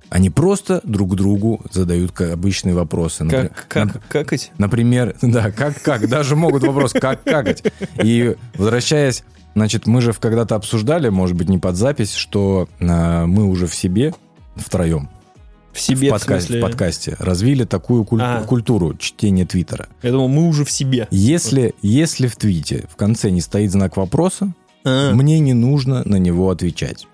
Они 0.09 0.29
просто 0.29 0.79
друг 0.85 1.15
другу 1.15 1.59
задают 1.71 2.19
обычные 2.21 2.73
вопросы. 2.75 3.25
Например, 3.25 3.49
Как, 3.67 3.91
как, 3.91 4.07
как 4.07 4.33
эти? 4.33 4.51
Например, 4.57 5.15
да, 5.21 5.51
как, 5.51 5.81
как, 5.81 6.07
даже 6.07 6.35
могут 6.37 6.63
вопрос, 6.63 6.93
как 6.93 7.23
какать. 7.23 7.63
И 8.01 8.35
возвращаясь, 8.55 9.23
значит, 9.55 9.85
мы 9.87 10.01
же 10.01 10.13
когда-то 10.13 10.55
обсуждали, 10.55 11.09
может 11.09 11.35
быть, 11.35 11.49
не 11.49 11.57
под 11.57 11.75
запись, 11.75 12.13
что 12.13 12.69
а, 12.79 13.25
мы 13.25 13.45
уже 13.45 13.67
в 13.67 13.75
себе 13.75 14.13
втроем 14.55 15.09
В 15.73 15.79
себе, 15.81 16.07
в, 16.07 16.11
в, 16.11 16.13
подкасте, 16.19 16.47
смысле? 16.47 16.59
в 16.59 16.61
подкасте 16.69 17.15
развили 17.19 17.63
такую 17.65 18.03
куль- 18.05 18.21
А. 18.23 18.43
культуру 18.43 18.95
чтения 18.95 19.45
Твиттера. 19.45 19.89
Я 20.03 20.11
думал, 20.11 20.27
мы 20.29 20.47
уже 20.47 20.63
в 20.65 20.71
себе. 20.71 21.07
Если, 21.11 21.73
если 21.81 22.27
в 22.27 22.35
твите 22.37 22.87
в 22.89 22.95
конце 22.95 23.29
не 23.31 23.41
стоит 23.41 23.71
знак 23.71 23.97
вопроса, 23.97 24.53
А, 24.87 25.13
мне 25.13 25.39
не 25.39 25.53
нужно 25.53 26.03
на 26.05 26.15
него 26.15 26.49
отвечать. 26.49 27.07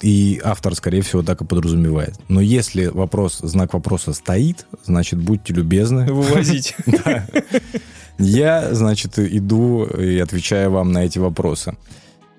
И 0.00 0.40
автор, 0.42 0.74
скорее 0.74 1.02
всего, 1.02 1.22
так 1.22 1.42
и 1.42 1.44
подразумевает. 1.44 2.18
Но 2.28 2.40
если 2.40 2.86
вопрос, 2.86 3.38
знак 3.38 3.74
вопроса 3.74 4.12
стоит, 4.12 4.66
значит, 4.84 5.20
будьте 5.20 5.54
любезны, 5.54 6.06
Вывозить. 6.12 6.74
Я, 8.18 8.74
значит, 8.74 9.18
иду 9.18 9.84
и 9.84 10.18
отвечаю 10.18 10.70
вам 10.70 10.92
на 10.92 11.04
эти 11.04 11.18
вопросы. 11.18 11.76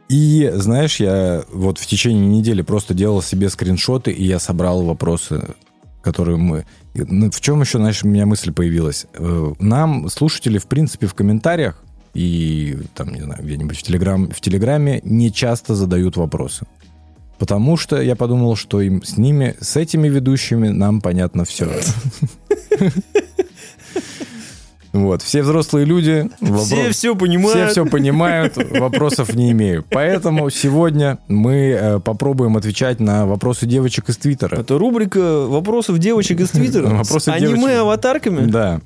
И, 0.08 0.52
знаешь, 0.54 1.00
я 1.00 1.44
вот 1.52 1.80
в 1.80 1.88
течение 1.88 2.28
недели 2.28 2.62
просто 2.62 2.94
делал 2.94 3.22
себе 3.22 3.50
скриншоты, 3.50 4.12
и 4.12 4.24
я 4.24 4.38
собрал 4.38 4.84
вопросы, 4.84 5.56
которые 6.04 6.38
мы... 6.38 6.66
Ну, 6.94 7.32
В 7.32 7.42
чем 7.42 7.62
еще, 7.62 7.80
знаешь, 7.80 8.04
у 8.04 8.08
меня 8.08 8.26
мысль 8.26 8.54
появилась? 8.54 9.08
Э, 9.14 9.54
Нам, 9.60 10.10
слушатели, 10.10 10.60
в 10.60 10.68
принципе, 10.68 11.08
в 11.08 11.16
комментариях 11.16 11.84
и 12.14 12.78
там, 12.96 13.14
не 13.14 13.22
знаю, 13.22 13.44
где-нибудь 13.44 13.78
в, 13.78 13.84
телеграм, 13.84 14.30
в 14.30 14.40
Телеграме 14.40 15.02
не 15.04 15.32
часто 15.32 15.76
задают 15.76 16.16
вопросы. 16.18 16.66
Потому 17.40 17.76
что 17.76 18.02
я 18.02 18.16
подумал, 18.16 18.56
что 18.56 18.80
им 18.82 19.04
с 19.04 19.18
ними, 19.18 19.56
с 19.60 19.76
этими 19.76 20.08
ведущими 20.08 20.70
нам 20.70 21.02
понятно 21.02 21.44
все. 21.46 21.70
Вот, 24.94 25.24
все 25.24 25.42
взрослые 25.42 25.88
люди. 25.88 26.30
Все 26.40 26.52
вопро- 26.52 26.92
все 26.92 27.16
понимают. 27.16 27.58
все 27.58 27.68
все 27.70 27.86
понимают, 27.88 28.58
вопросов 28.78 29.34
не 29.34 29.52
имею. 29.52 29.84
Поэтому 29.90 30.52
сегодня 30.52 31.18
мы 31.28 31.54
э, 31.72 32.00
попробуем 32.00 32.58
отвечать 32.58 33.00
на 33.00 33.26
вопросы 33.26 33.66
девочек 33.66 34.10
из 34.10 34.18
Твиттера. 34.18 34.56
Это 34.56 34.78
рубрика 34.78 35.48
вопросов 35.48 35.98
девочек 35.98 36.42
из 36.42 36.52
Твиттера. 36.52 36.90
Вопросы 36.90 37.32
с 37.32 37.34
аниме-аватарками. 37.34 38.46
Да. 38.46 38.82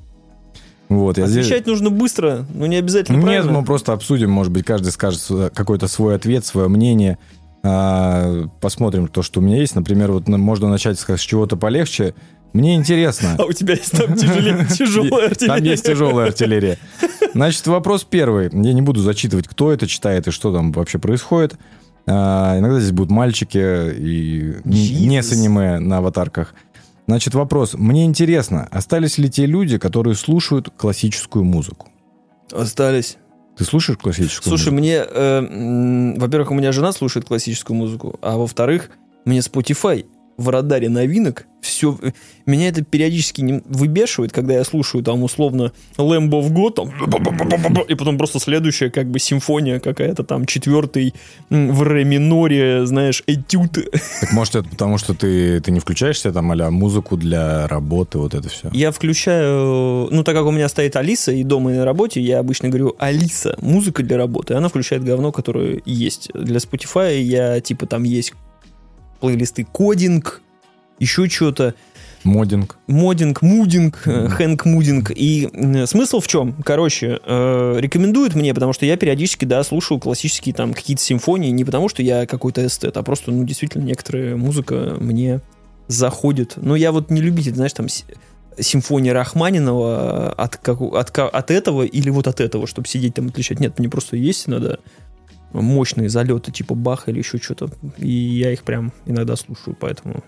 Вот, 0.88 1.18
я 1.18 1.26
здесь... 1.26 1.46
Отвечать 1.46 1.66
нужно 1.66 1.90
быстро, 1.90 2.46
но 2.54 2.66
не 2.66 2.76
обязательно 2.76 3.16
Нет, 3.16 3.24
правильно. 3.24 3.52
мы 3.52 3.64
просто 3.64 3.92
обсудим, 3.92 4.30
может 4.30 4.52
быть, 4.52 4.64
каждый 4.64 4.90
скажет 4.90 5.22
какой-то 5.54 5.86
свой 5.88 6.14
ответ, 6.16 6.46
свое 6.46 6.68
мнение. 6.68 7.18
А, 7.62 8.46
Посмотрим 8.60 9.08
то, 9.08 9.22
что 9.22 9.40
у 9.40 9.42
меня 9.42 9.58
есть. 9.58 9.74
Например, 9.74 10.12
вот 10.12 10.28
можно 10.28 10.68
начать 10.68 10.98
с 10.98 11.06
с 11.08 11.20
чего-то 11.20 11.56
полегче. 11.56 12.14
Мне 12.54 12.74
интересно. 12.76 13.36
А 13.38 13.44
у 13.44 13.52
тебя 13.52 13.74
есть 13.74 13.92
там 13.92 14.14
тяжелее- 14.14 14.66
тяжелая 14.78 15.26
артиллерия. 15.28 15.54
Там 15.56 15.64
есть 15.64 15.84
тяжелая 15.84 16.26
артиллерия. 16.28 16.78
Значит, 17.34 17.66
вопрос 17.66 18.04
первый. 18.08 18.44
Я 18.52 18.72
не 18.72 18.80
буду 18.80 19.00
зачитывать, 19.00 19.46
кто 19.46 19.70
это 19.72 19.86
читает 19.86 20.28
и 20.28 20.30
что 20.30 20.52
там 20.54 20.72
вообще 20.72 20.98
происходит. 20.98 21.56
А, 22.06 22.58
иногда 22.58 22.80
здесь 22.80 22.92
будут 22.92 23.10
мальчики 23.10 23.58
и 23.58 24.54
не 24.64 25.06
не 25.06 25.22
с 25.22 25.30
Jesus. 25.30 25.38
аниме 25.38 25.78
на 25.78 25.98
аватарках. 25.98 26.54
Значит, 27.08 27.34
вопрос. 27.34 27.72
Мне 27.72 28.04
интересно, 28.04 28.68
остались 28.70 29.16
ли 29.16 29.30
те 29.30 29.46
люди, 29.46 29.78
которые 29.78 30.14
слушают 30.14 30.68
классическую 30.76 31.42
музыку? 31.42 31.88
Остались. 32.52 33.16
Ты 33.56 33.64
слушаешь 33.64 33.98
классическую 33.98 34.50
Слушай, 34.50 34.72
музыку? 34.72 34.78
мне, 34.78 34.96
э, 35.08 36.14
во-первых, 36.18 36.50
у 36.50 36.54
меня 36.54 36.70
жена 36.70 36.92
слушает 36.92 37.24
классическую 37.26 37.78
музыку, 37.78 38.18
а 38.20 38.36
во-вторых, 38.36 38.90
мне 39.24 39.38
Spotify 39.38 40.04
в 40.38 40.48
радаре 40.48 40.88
новинок. 40.88 41.46
Все, 41.60 41.98
меня 42.46 42.68
это 42.68 42.82
периодически 42.84 43.40
не 43.40 43.60
выбешивает, 43.66 44.32
когда 44.32 44.54
я 44.54 44.64
слушаю 44.64 45.02
там 45.02 45.24
условно 45.24 45.72
Lamb 45.96 46.30
of 46.30 46.50
God, 46.50 46.74
там, 46.74 47.82
и 47.82 47.94
потом 47.96 48.16
просто 48.16 48.38
следующая 48.38 48.90
как 48.90 49.10
бы 49.10 49.18
симфония 49.18 49.80
какая-то 49.80 50.22
там, 50.22 50.46
четвертый 50.46 51.14
в 51.50 51.82
ре 51.82 52.04
миноре, 52.04 52.86
знаешь, 52.86 53.24
этюд. 53.26 53.72
Так 54.20 54.32
может 54.32 54.54
это 54.54 54.68
потому, 54.68 54.98
что 54.98 55.14
ты, 55.14 55.60
ты 55.60 55.72
не 55.72 55.80
включаешь 55.80 56.20
себе 56.20 56.32
там 56.32 56.52
а 56.52 56.70
музыку 56.70 57.16
для 57.16 57.66
работы, 57.66 58.18
вот 58.18 58.34
это 58.34 58.48
все? 58.48 58.70
Я 58.72 58.92
включаю, 58.92 60.08
ну 60.12 60.22
так 60.22 60.36
как 60.36 60.46
у 60.46 60.52
меня 60.52 60.68
стоит 60.68 60.94
Алиса 60.94 61.32
и 61.32 61.42
дома 61.42 61.72
и 61.72 61.76
на 61.76 61.84
работе, 61.84 62.20
я 62.20 62.38
обычно 62.38 62.68
говорю 62.68 62.94
Алиса, 63.00 63.56
музыка 63.60 64.04
для 64.04 64.16
работы, 64.16 64.54
она 64.54 64.68
включает 64.68 65.02
говно, 65.02 65.32
которое 65.32 65.82
есть. 65.84 66.30
Для 66.34 66.58
Spotify 66.58 67.20
я 67.20 67.60
типа 67.60 67.86
там 67.86 68.04
есть 68.04 68.32
плейлисты 69.20 69.64
кодинг, 69.64 70.42
еще 70.98 71.28
что-то. 71.28 71.74
Модинг. 72.24 72.76
Модинг, 72.88 73.42
мудинг, 73.42 74.02
э, 74.06 74.28
хэнк 74.28 74.64
мудинг. 74.64 75.12
И 75.14 75.48
э, 75.52 75.86
смысл 75.86 76.20
в 76.20 76.26
чем? 76.26 76.54
Короче, 76.64 77.20
э, 77.24 77.76
рекомендуют 77.78 78.34
мне, 78.34 78.52
потому 78.52 78.72
что 78.72 78.84
я 78.86 78.96
периодически, 78.96 79.44
да, 79.44 79.62
слушаю 79.62 80.00
классические 80.00 80.54
там 80.54 80.74
какие-то 80.74 81.02
симфонии, 81.02 81.50
не 81.50 81.64
потому 81.64 81.88
что 81.88 82.02
я 82.02 82.26
какой-то 82.26 82.66
эстет, 82.66 82.96
а 82.96 83.02
просто, 83.02 83.30
ну, 83.30 83.44
действительно, 83.44 83.84
некоторая 83.84 84.36
музыка 84.36 84.96
мне 84.98 85.40
заходит. 85.86 86.54
Но 86.56 86.74
я 86.74 86.90
вот 86.90 87.10
не 87.10 87.20
любитель, 87.20 87.54
знаешь, 87.54 87.72
там 87.72 87.86
симфония 88.58 89.12
Рахманинова 89.12 90.32
от, 90.32 90.56
как, 90.56 90.80
от, 90.80 91.16
от 91.16 91.50
этого 91.50 91.82
или 91.82 92.10
вот 92.10 92.26
от 92.26 92.40
этого, 92.40 92.66
чтобы 92.66 92.88
сидеть 92.88 93.14
там 93.14 93.28
отличать. 93.28 93.60
Нет, 93.60 93.78
мне 93.78 93.88
просто 93.88 94.16
есть 94.16 94.48
иногда 94.48 94.78
мощные 95.52 96.08
залеты 96.08 96.52
типа 96.52 96.74
Баха 96.74 97.10
или 97.10 97.18
еще 97.18 97.38
что-то. 97.38 97.70
И 97.98 98.10
я 98.10 98.52
их 98.52 98.62
прям 98.62 98.92
иногда 99.06 99.36
слушаю, 99.36 99.76
поэтому... 99.78 100.22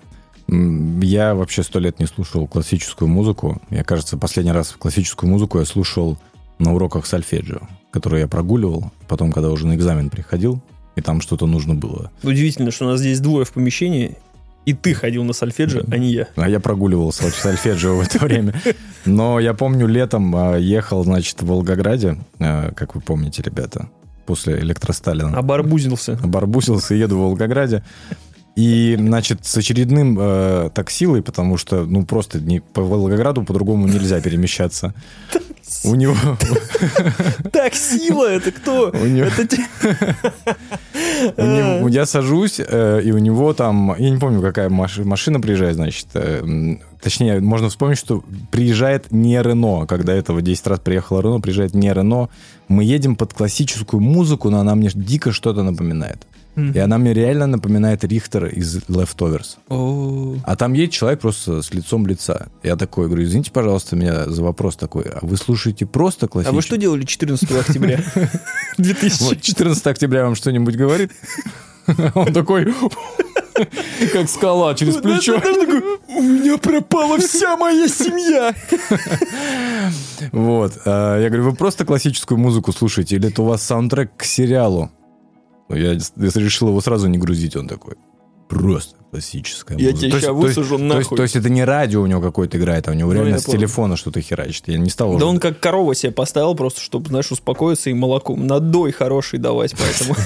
Я 0.48 1.34
вообще 1.34 1.62
сто 1.62 1.78
лет 1.78 2.00
не 2.00 2.06
слушал 2.06 2.48
классическую 2.48 3.08
музыку. 3.08 3.62
Я, 3.70 3.84
кажется, 3.84 4.16
последний 4.16 4.50
раз 4.50 4.74
классическую 4.76 5.30
музыку 5.30 5.60
я 5.60 5.64
слушал 5.64 6.18
на 6.58 6.74
уроках 6.74 7.06
сольфеджио, 7.06 7.60
которые 7.92 8.22
я 8.22 8.28
прогуливал. 8.28 8.90
Потом, 9.06 9.30
когда 9.30 9.50
уже 9.50 9.66
на 9.66 9.76
экзамен 9.76 10.10
приходил, 10.10 10.60
и 10.96 11.00
там 11.02 11.20
что-то 11.20 11.46
нужно 11.46 11.74
было. 11.74 12.10
Удивительно, 12.22 12.72
что 12.72 12.86
у 12.86 12.88
нас 12.88 13.00
здесь 13.00 13.20
двое 13.20 13.44
в 13.44 13.52
помещении, 13.52 14.16
и 14.66 14.74
ты 14.74 14.92
ходил 14.92 15.24
на 15.24 15.32
сольфеджио, 15.32 15.82
а 15.90 15.96
не 15.96 16.12
я. 16.12 16.28
А 16.36 16.48
я 16.48 16.60
прогуливал 16.60 17.12
сольфеджио 17.12 17.96
в 17.96 18.00
это 18.00 18.18
время. 18.18 18.60
Но 19.04 19.40
я 19.40 19.54
помню, 19.54 19.86
летом 19.86 20.34
а, 20.36 20.56
ехал, 20.56 21.02
значит, 21.04 21.40
в 21.42 21.46
Волгограде, 21.46 22.18
а, 22.38 22.72
как 22.72 22.94
вы 22.94 23.00
помните, 23.00 23.42
ребята, 23.42 23.88
после 24.26 24.58
электросталина. 24.60 25.36
Обарбузился. 25.36 26.18
Обарбусился, 26.22 26.94
еду 26.94 27.16
в 27.16 27.20
Волгограде. 27.20 27.82
И, 28.56 28.96
значит, 28.98 29.46
с 29.46 29.56
очередным 29.56 30.18
э, 30.20 30.70
таксилой, 30.74 31.22
потому 31.22 31.56
что, 31.56 31.84
ну, 31.84 32.04
просто 32.04 32.40
не, 32.40 32.60
по 32.60 32.82
Волгограду 32.82 33.42
по-другому 33.42 33.86
нельзя 33.86 34.20
перемещаться. 34.20 34.92
У 35.84 35.94
него... 35.94 36.14
Так, 37.52 37.74
сила, 37.74 38.26
это 38.30 38.52
кто? 38.52 38.90
У 38.90 39.06
него- 39.06 39.30
него- 41.38 41.88
Я 41.88 42.06
сажусь, 42.06 42.60
э, 42.60 43.00
и 43.04 43.12
у 43.12 43.18
него 43.18 43.52
там... 43.54 43.94
Я 43.98 44.10
не 44.10 44.18
помню, 44.18 44.40
какая 44.42 44.68
маш- 44.68 44.98
машина 45.04 45.40
приезжает, 45.40 45.76
значит. 45.76 46.06
э, 46.14 46.76
Точнее, 47.00 47.40
можно 47.40 47.68
вспомнить, 47.68 47.98
что 47.98 48.22
приезжает 48.50 49.10
не 49.10 49.40
Рено. 49.42 49.86
Когда 49.86 50.12
этого 50.12 50.42
10 50.42 50.66
раз 50.66 50.80
приехала 50.80 51.20
Рено, 51.22 51.40
приезжает 51.40 51.74
не 51.74 51.92
Рено. 51.92 52.28
Мы 52.68 52.84
едем 52.84 53.16
под 53.16 53.32
классическую 53.32 54.00
музыку, 54.00 54.50
но 54.50 54.60
она 54.60 54.74
мне 54.74 54.90
дико 54.94 55.32
что-то 55.32 55.62
напоминает. 55.62 56.26
И 56.56 56.78
она 56.78 56.98
мне 56.98 57.14
реально 57.14 57.46
напоминает 57.46 58.04
Рихтера 58.04 58.48
из 58.48 58.76
Leftovers. 58.88 59.56
А 60.44 60.56
там 60.56 60.72
едет 60.74 60.92
человек 60.92 61.20
просто 61.20 61.62
с 61.62 61.72
лицом 61.72 62.06
лица. 62.06 62.48
Я 62.62 62.76
такой 62.76 63.06
говорю, 63.06 63.22
извините, 63.24 63.50
пожалуйста, 63.50 63.96
меня 63.96 64.26
за 64.26 64.42
вопрос 64.42 64.76
такой. 64.76 65.04
А 65.04 65.20
вы 65.22 65.36
слушаете 65.36 65.86
просто 65.86 66.26
А 66.26 66.28
классическую? 66.28 66.56
вы 66.56 66.62
что 66.62 66.76
делали 66.76 67.04
14 67.04 67.50
октября 67.52 68.00
2000? 68.78 69.22
Вот 69.30 69.40
14 69.40 69.86
октября 69.86 70.24
вам 70.24 70.34
что-нибудь 70.34 70.76
говорит? 70.76 71.12
Он 72.14 72.32
такой, 72.32 72.72
как 74.12 74.28
скала 74.28 74.74
через 74.74 74.96
плечо. 74.96 75.40
У 76.08 76.22
меня 76.22 76.58
пропала 76.58 77.18
вся 77.18 77.56
моя 77.56 77.88
семья. 77.88 78.54
Вот. 80.32 80.72
А, 80.84 81.18
Я 81.20 81.28
говорю, 81.28 81.50
вы 81.50 81.56
просто 81.56 81.84
классическую 81.84 82.38
музыку 82.38 82.72
слушаете 82.72 83.16
или 83.16 83.28
это 83.28 83.42
у 83.42 83.46
вас 83.46 83.62
саундтрек 83.62 84.10
к 84.16 84.24
сериалу? 84.24 84.90
Ну, 85.70 85.76
Я 85.76 85.92
решил 85.94 86.68
его 86.68 86.80
сразу 86.80 87.06
не 87.08 87.18
грузить, 87.18 87.56
он 87.56 87.68
такой. 87.68 87.94
Просто 88.48 88.96
классическая 89.12 89.78
Я 89.78 89.90
музыка. 89.92 90.00
тебя 90.00 90.10
То 90.10 90.16
есть- 90.16 90.26
ща 90.26 90.32
то 90.32 90.46
есть- 90.46 90.56
высажу 90.56 90.76
то 90.76 90.82
есть- 90.84 90.94
нахуй. 90.94 91.16
То 91.16 91.22
есть 91.22 91.36
это 91.36 91.48
не 91.50 91.64
радио 91.64 92.02
у 92.02 92.06
него 92.06 92.20
какое-то 92.20 92.58
играет, 92.58 92.88
а 92.88 92.90
у 92.90 92.94
него 92.94 93.12
Ну, 93.12 93.14
реально 93.20 93.38
с 93.38 93.44
понял. 93.44 93.58
телефона 93.58 93.96
что-то 93.96 94.20
херачит. 94.20 94.64
Я 94.66 94.78
не 94.78 94.90
стал 94.90 95.10
уже 95.10 95.20
Да 95.20 95.26
он 95.26 95.38
как 95.38 95.60
корова 95.60 95.94
себе 95.94 96.10
поставил 96.12 96.54
просто, 96.56 96.80
чтобы, 96.80 97.08
знаешь, 97.08 97.30
успокоиться 97.30 97.90
и 97.90 97.94
молоком. 97.94 98.46
Надой 98.46 98.90
хороший 98.92 99.38
давать, 99.38 99.74
поэтому... 99.78 100.16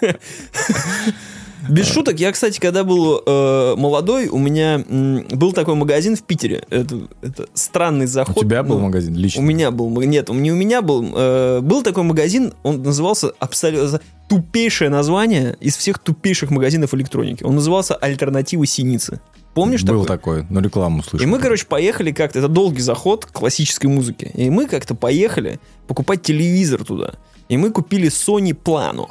Без 1.68 1.86
шуток, 1.86 2.18
я, 2.18 2.32
кстати, 2.32 2.58
когда 2.58 2.84
был 2.84 3.22
э, 3.24 3.74
молодой, 3.76 4.28
у 4.28 4.38
меня 4.38 4.82
м, 4.88 5.26
был 5.30 5.52
такой 5.52 5.74
магазин 5.74 6.16
в 6.16 6.22
Питере. 6.22 6.64
Это, 6.70 7.08
это 7.22 7.46
странный 7.54 8.06
У 8.06 8.08
заход. 8.08 8.36
тебя 8.40 8.62
был 8.62 8.78
ну, 8.78 8.86
магазин 8.86 9.14
лично? 9.14 9.42
У 9.42 9.44
меня 9.44 9.70
был, 9.70 9.90
нет, 10.02 10.28
не 10.30 10.52
у 10.52 10.56
меня 10.56 10.82
был. 10.82 11.12
э, 11.14 11.60
был 11.60 11.82
такой 11.82 12.04
магазин, 12.04 12.54
он 12.62 12.82
назывался 12.82 13.32
абсолютно 13.38 14.00
тупейшее 14.28 14.90
название 14.90 15.56
из 15.60 15.76
всех 15.76 15.98
тупейших 15.98 16.50
магазинов 16.50 16.94
электроники. 16.94 17.42
Он 17.42 17.56
назывался 17.56 17.94
«Альтернативы 17.96 18.66
Синицы». 18.66 19.20
Помнишь 19.54 19.82
Был 19.82 20.04
такой? 20.04 20.42
такой, 20.42 20.46
но 20.48 20.60
рекламу 20.60 21.02
слышал. 21.02 21.26
И 21.26 21.30
мы, 21.30 21.40
короче, 21.40 21.66
поехали 21.66 22.12
как-то, 22.12 22.38
это 22.38 22.46
долгий 22.46 22.82
заход 22.82 23.26
классической 23.26 23.86
музыки. 23.86 24.30
И 24.34 24.48
мы 24.48 24.66
как-то 24.68 24.94
поехали 24.94 25.58
покупать 25.88 26.22
телевизор 26.22 26.84
туда. 26.84 27.14
И 27.48 27.56
мы 27.56 27.70
купили 27.72 28.08
Sony 28.08 28.52
Plano. 28.56 29.08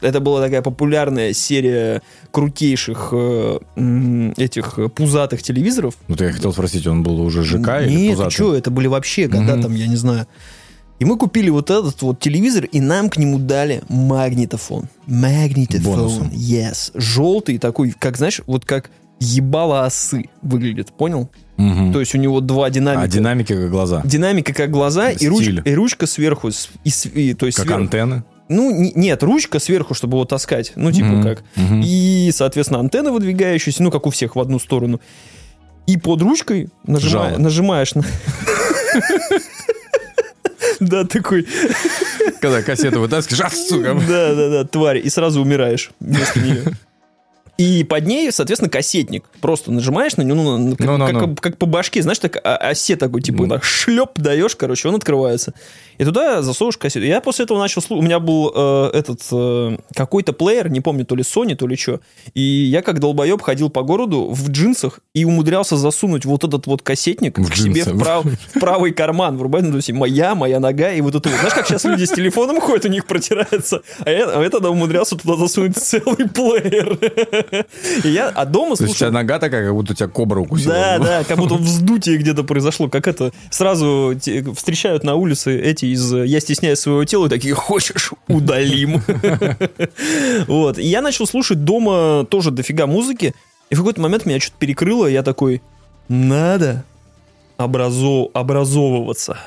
Это 0.00 0.20
была 0.20 0.40
такая 0.40 0.62
популярная 0.62 1.32
серия 1.32 2.00
крутейших 2.30 3.10
э, 3.12 3.58
этих 4.36 4.78
э, 4.78 4.88
пузатых 4.88 5.42
телевизоров. 5.42 5.94
Ну, 6.08 6.16
ты 6.16 6.24
я 6.24 6.32
хотел 6.32 6.52
спросить, 6.52 6.86
он 6.86 7.02
был 7.02 7.20
уже 7.20 7.42
ЖК 7.44 7.82
или 7.82 7.90
Нет, 7.94 8.10
пузатый? 8.12 8.30
ты 8.30 8.34
что, 8.34 8.54
это 8.54 8.70
были 8.70 8.86
вообще, 8.86 9.28
когда 9.28 9.54
Мгм. 9.54 9.62
там, 9.62 9.74
я 9.74 9.86
не 9.86 9.96
знаю. 9.96 10.26
И 10.98 11.04
мы 11.04 11.16
купили 11.16 11.48
вот 11.50 11.70
этот 11.70 12.00
вот 12.02 12.20
телевизор, 12.20 12.64
и 12.64 12.80
нам 12.80 13.08
к 13.08 13.16
нему 13.16 13.38
дали 13.38 13.82
магнитофон. 13.88 14.84
Магнитофон, 15.06 15.82
Бонусом. 15.94 16.28
yes. 16.28 16.90
Желтый 16.94 17.58
такой, 17.58 17.94
как, 17.98 18.16
знаешь, 18.18 18.42
вот 18.46 18.64
как 18.64 18.90
ебало 19.18 19.84
осы 19.86 20.30
выглядит, 20.42 20.92
понял? 20.92 21.30
Мгм. 21.56 21.92
То 21.92 22.00
есть 22.00 22.14
у 22.14 22.18
него 22.18 22.40
два 22.40 22.70
динамика. 22.70 23.02
А 23.02 23.08
динамики 23.08 23.54
как 23.54 23.70
глаза. 23.70 24.00
Динамика 24.04 24.54
как 24.54 24.70
глаза, 24.70 25.10
и, 25.10 25.26
руч- 25.26 25.42
Стиль. 25.42 25.62
и 25.64 25.74
ручка 25.74 26.06
сверху. 26.06 26.50
И, 26.84 26.90
и- 27.14 27.34
то 27.34 27.44
есть 27.46 27.56
Как 27.58 27.66
сверху. 27.66 27.82
антенны. 27.82 28.24
Ну, 28.50 28.70
не- 28.70 28.92
нет, 28.94 29.22
ручка 29.22 29.58
сверху, 29.60 29.94
чтобы 29.94 30.16
его 30.16 30.24
таскать. 30.24 30.72
Ну, 30.76 30.90
типа 30.92 31.06
Мгм. 31.06 31.22
как. 31.22 31.44
Мгм. 31.56 31.82
И, 31.84 32.30
соответственно, 32.34 32.80
антенна 32.80 33.12
выдвигающаяся, 33.12 33.82
ну, 33.82 33.90
как 33.90 34.06
у 34.06 34.10
всех, 34.10 34.34
в 34.36 34.40
одну 34.40 34.58
сторону. 34.58 35.00
И 35.86 35.96
под 35.96 36.20
ручкой 36.22 36.68
нажима- 36.86 36.98
Жало. 37.30 37.38
нажимаешь 37.38 37.94
на... 37.94 38.02
Да, 40.80 41.04
такой, 41.04 41.46
Когда 42.40 42.62
кассету 42.62 43.00
вытаскиваешь, 43.00 43.40
а, 43.44 43.50
сука. 43.50 43.94
да, 44.08 44.34
да, 44.34 44.48
да, 44.48 44.64
тварь, 44.64 44.98
и 44.98 45.08
сразу 45.10 45.42
умираешь 45.42 45.90
вместо 46.00 46.40
нее. 46.40 46.62
И 47.60 47.84
под 47.84 48.06
ней, 48.06 48.32
соответственно, 48.32 48.70
кассетник. 48.70 49.24
Просто 49.40 49.70
нажимаешь 49.70 50.16
на 50.16 50.22
него, 50.22 50.56
ну, 50.56 50.76
как, 50.76 50.86
Ну-ну-ну. 50.86 51.20
как- 51.34 51.40
как 51.40 51.58
по 51.58 51.66
башке, 51.66 52.00
знаешь, 52.02 52.18
так 52.18 52.38
осе 52.42 52.96
такой, 52.96 53.20
типа, 53.20 53.42
Ну. 53.44 53.48
так 53.50 53.64
шлеп 53.64 54.18
даешь, 54.18 54.56
короче, 54.56 54.88
он 54.88 54.94
открывается. 54.94 55.52
И 55.98 56.04
туда 56.04 56.40
засовываешь 56.40 56.78
кассету. 56.78 57.04
Я 57.04 57.20
после 57.20 57.44
этого 57.44 57.58
начал 57.58 57.82
слушать. 57.82 58.02
У 58.02 58.06
меня 58.06 58.18
был 58.20 58.50
э, 58.54 58.90
этот 58.94 59.20
э, 59.32 59.76
какой-то 59.94 60.32
плеер, 60.32 60.70
не 60.70 60.80
помню, 60.80 61.04
то 61.04 61.14
ли 61.14 61.22
Sony, 61.22 61.54
то 61.54 61.66
ли 61.66 61.76
что. 61.76 62.00
И 62.32 62.40
я 62.40 62.80
как 62.80 63.00
долбоеб 63.00 63.42
ходил 63.42 63.68
по 63.68 63.82
городу 63.82 64.30
в 64.30 64.48
джинсах 64.48 65.00
и 65.12 65.26
умудрялся 65.26 65.76
засунуть 65.76 66.24
вот 66.24 66.42
этот 66.44 66.66
вот 66.66 66.80
кассетник 66.80 67.38
В 67.38 67.50
к 67.50 67.54
себе 67.54 67.82
джинсы. 67.82 67.92
в, 67.92 67.98
прав- 68.02 68.24
в 68.24 68.58
правый 68.60 68.92
карман. 68.92 69.36
Врубать, 69.36 69.64
ну, 69.64 69.72
то 69.72 69.76
есть 69.76 69.92
моя, 69.92 70.34
моя 70.34 70.58
нога 70.58 70.90
и 70.92 71.02
вот 71.02 71.14
это 71.14 71.28
вот. 71.28 71.36
Знаешь, 71.38 71.52
как 71.54 71.66
сейчас 71.66 71.84
люди 71.84 72.04
с 72.04 72.10
телефоном 72.12 72.62
ходят, 72.62 72.86
у 72.86 72.88
них 72.88 73.04
протирается. 73.04 73.82
А 73.98 74.10
я, 74.10 74.24
а 74.30 74.42
я 74.42 74.48
тогда 74.48 74.70
умудрялся 74.70 75.16
туда 75.16 75.36
засунуть 75.36 75.76
целый 75.76 76.26
плеер. 76.30 76.98
И 78.04 78.08
я, 78.08 78.28
а 78.28 78.44
дома 78.44 78.76
То 78.76 78.84
есть 78.84 78.94
у 78.94 78.98
тебя 78.98 79.06
слушал... 79.08 79.12
нога 79.12 79.38
такая, 79.38 79.66
как 79.66 79.74
будто 79.74 79.94
тебя 79.94 80.08
кобра 80.08 80.40
укусила. 80.40 80.72
Да, 80.74 80.98
да, 80.98 81.24
как 81.24 81.38
будто 81.38 81.54
вздутие 81.54 82.16
где-то 82.18 82.44
произошло. 82.44 82.88
Как 82.88 83.08
это 83.08 83.32
сразу 83.50 84.14
встречают 84.56 85.04
на 85.04 85.14
улице 85.14 85.58
эти 85.60 85.86
из 85.86 86.12
«Я 86.12 86.40
стесняюсь 86.40 86.78
своего 86.78 87.04
тела» 87.04 87.26
и 87.26 87.28
такие 87.28 87.54
«Хочешь, 87.54 88.12
удалим». 88.28 89.02
Вот. 90.46 90.78
И 90.78 90.86
я 90.86 91.02
начал 91.02 91.26
слушать 91.26 91.64
дома 91.64 92.24
тоже 92.28 92.50
дофига 92.50 92.86
музыки. 92.86 93.34
И 93.70 93.74
в 93.74 93.78
какой-то 93.78 94.00
момент 94.00 94.26
меня 94.26 94.40
что-то 94.40 94.56
перекрыло, 94.58 95.06
и 95.06 95.12
я 95.12 95.22
такой 95.22 95.62
«Надо 96.08 96.84
образо- 97.58 98.30
образовываться. 98.34 99.38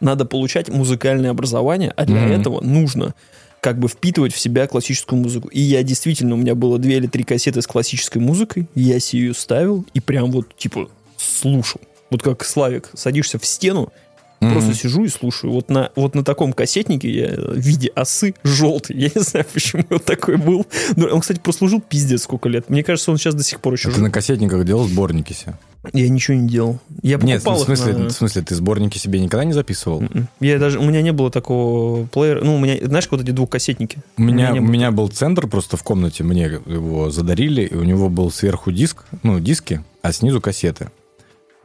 Надо 0.00 0.24
получать 0.24 0.68
музыкальное 0.68 1.30
образование, 1.30 1.92
а 1.96 2.04
для 2.04 2.20
Мгм. 2.22 2.32
этого 2.40 2.60
нужно 2.60 3.14
как 3.60 3.78
бы 3.78 3.88
впитывать 3.88 4.32
в 4.32 4.38
себя 4.38 4.66
классическую 4.66 5.20
музыку. 5.20 5.48
И 5.48 5.60
я 5.60 5.82
действительно, 5.82 6.34
у 6.34 6.38
меня 6.38 6.54
было 6.54 6.78
две 6.78 6.96
или 6.96 7.06
три 7.06 7.24
кассеты 7.24 7.62
с 7.62 7.66
классической 7.66 8.18
музыкой, 8.18 8.66
я 8.74 9.00
себе 9.00 9.22
ее 9.22 9.34
ставил 9.34 9.84
и 9.94 10.00
прям 10.00 10.30
вот, 10.30 10.56
типа, 10.56 10.88
слушал. 11.16 11.80
Вот 12.10 12.22
как 12.22 12.44
Славик, 12.44 12.90
садишься 12.94 13.38
в 13.38 13.44
стену, 13.44 13.92
Мгм. 14.40 14.52
Просто 14.52 14.74
сижу 14.74 15.04
и 15.04 15.08
слушаю. 15.08 15.52
Вот 15.52 15.68
на, 15.68 15.90
вот 15.96 16.14
на 16.14 16.24
таком 16.24 16.52
кассетнике 16.52 17.10
я 17.10 17.34
в 17.34 17.56
виде 17.56 17.88
осы 17.88 18.34
желтый. 18.44 18.96
Я 18.96 19.10
не 19.12 19.20
знаю, 19.20 19.44
почему 19.52 19.84
он 19.90 19.98
такой 19.98 20.36
был. 20.36 20.64
Но 20.94 21.08
он, 21.08 21.20
кстати, 21.20 21.40
прослужил 21.40 21.80
пиздец 21.80 22.22
сколько 22.22 22.48
лет. 22.48 22.70
Мне 22.70 22.84
кажется, 22.84 23.10
он 23.10 23.18
сейчас 23.18 23.34
до 23.34 23.42
сих 23.42 23.60
пор 23.60 23.72
еще 23.72 23.88
А 23.88 23.90
Ты 23.90 23.96
жив. 23.96 24.04
на 24.04 24.10
кассетниках 24.12 24.64
делал 24.64 24.86
сборники 24.86 25.32
себе? 25.32 25.58
Я 25.92 26.08
ничего 26.08 26.36
не 26.36 26.48
делал. 26.48 26.80
Я 27.02 27.18
Нет, 27.18 27.44
в 27.44 27.56
смысле, 27.58 27.92
на- 27.96 28.08
в 28.08 28.12
смысле, 28.12 28.42
ты 28.42 28.54
сборники 28.54 28.98
себе 28.98 29.20
никогда 29.20 29.44
не 29.44 29.52
записывал? 29.52 30.02
М-м. 30.02 30.28
Я 30.40 30.58
даже, 30.58 30.78
у 30.78 30.82
меня 30.82 31.02
не 31.02 31.12
было 31.12 31.30
такого 31.30 32.04
плеера. 32.06 32.42
Ну, 32.44 32.56
у 32.56 32.58
меня, 32.58 32.76
знаешь, 32.84 33.06
вот 33.10 33.20
эти 33.20 33.30
двухкассетники. 33.30 33.98
У 34.16 34.22
меня, 34.22 34.52
у 34.52 34.56
было. 34.56 34.62
меня 34.64 34.90
был 34.90 35.08
центр 35.08 35.46
просто 35.46 35.76
в 35.76 35.82
комнате, 35.84 36.24
мне 36.24 36.44
его 36.66 37.10
задарили, 37.10 37.62
и 37.62 37.74
у 37.74 37.84
него 37.84 38.08
был 38.08 38.30
сверху 38.30 38.72
диск, 38.72 39.04
ну, 39.22 39.38
диски, 39.40 39.84
а 40.02 40.12
снизу 40.12 40.40
кассеты. 40.40 40.90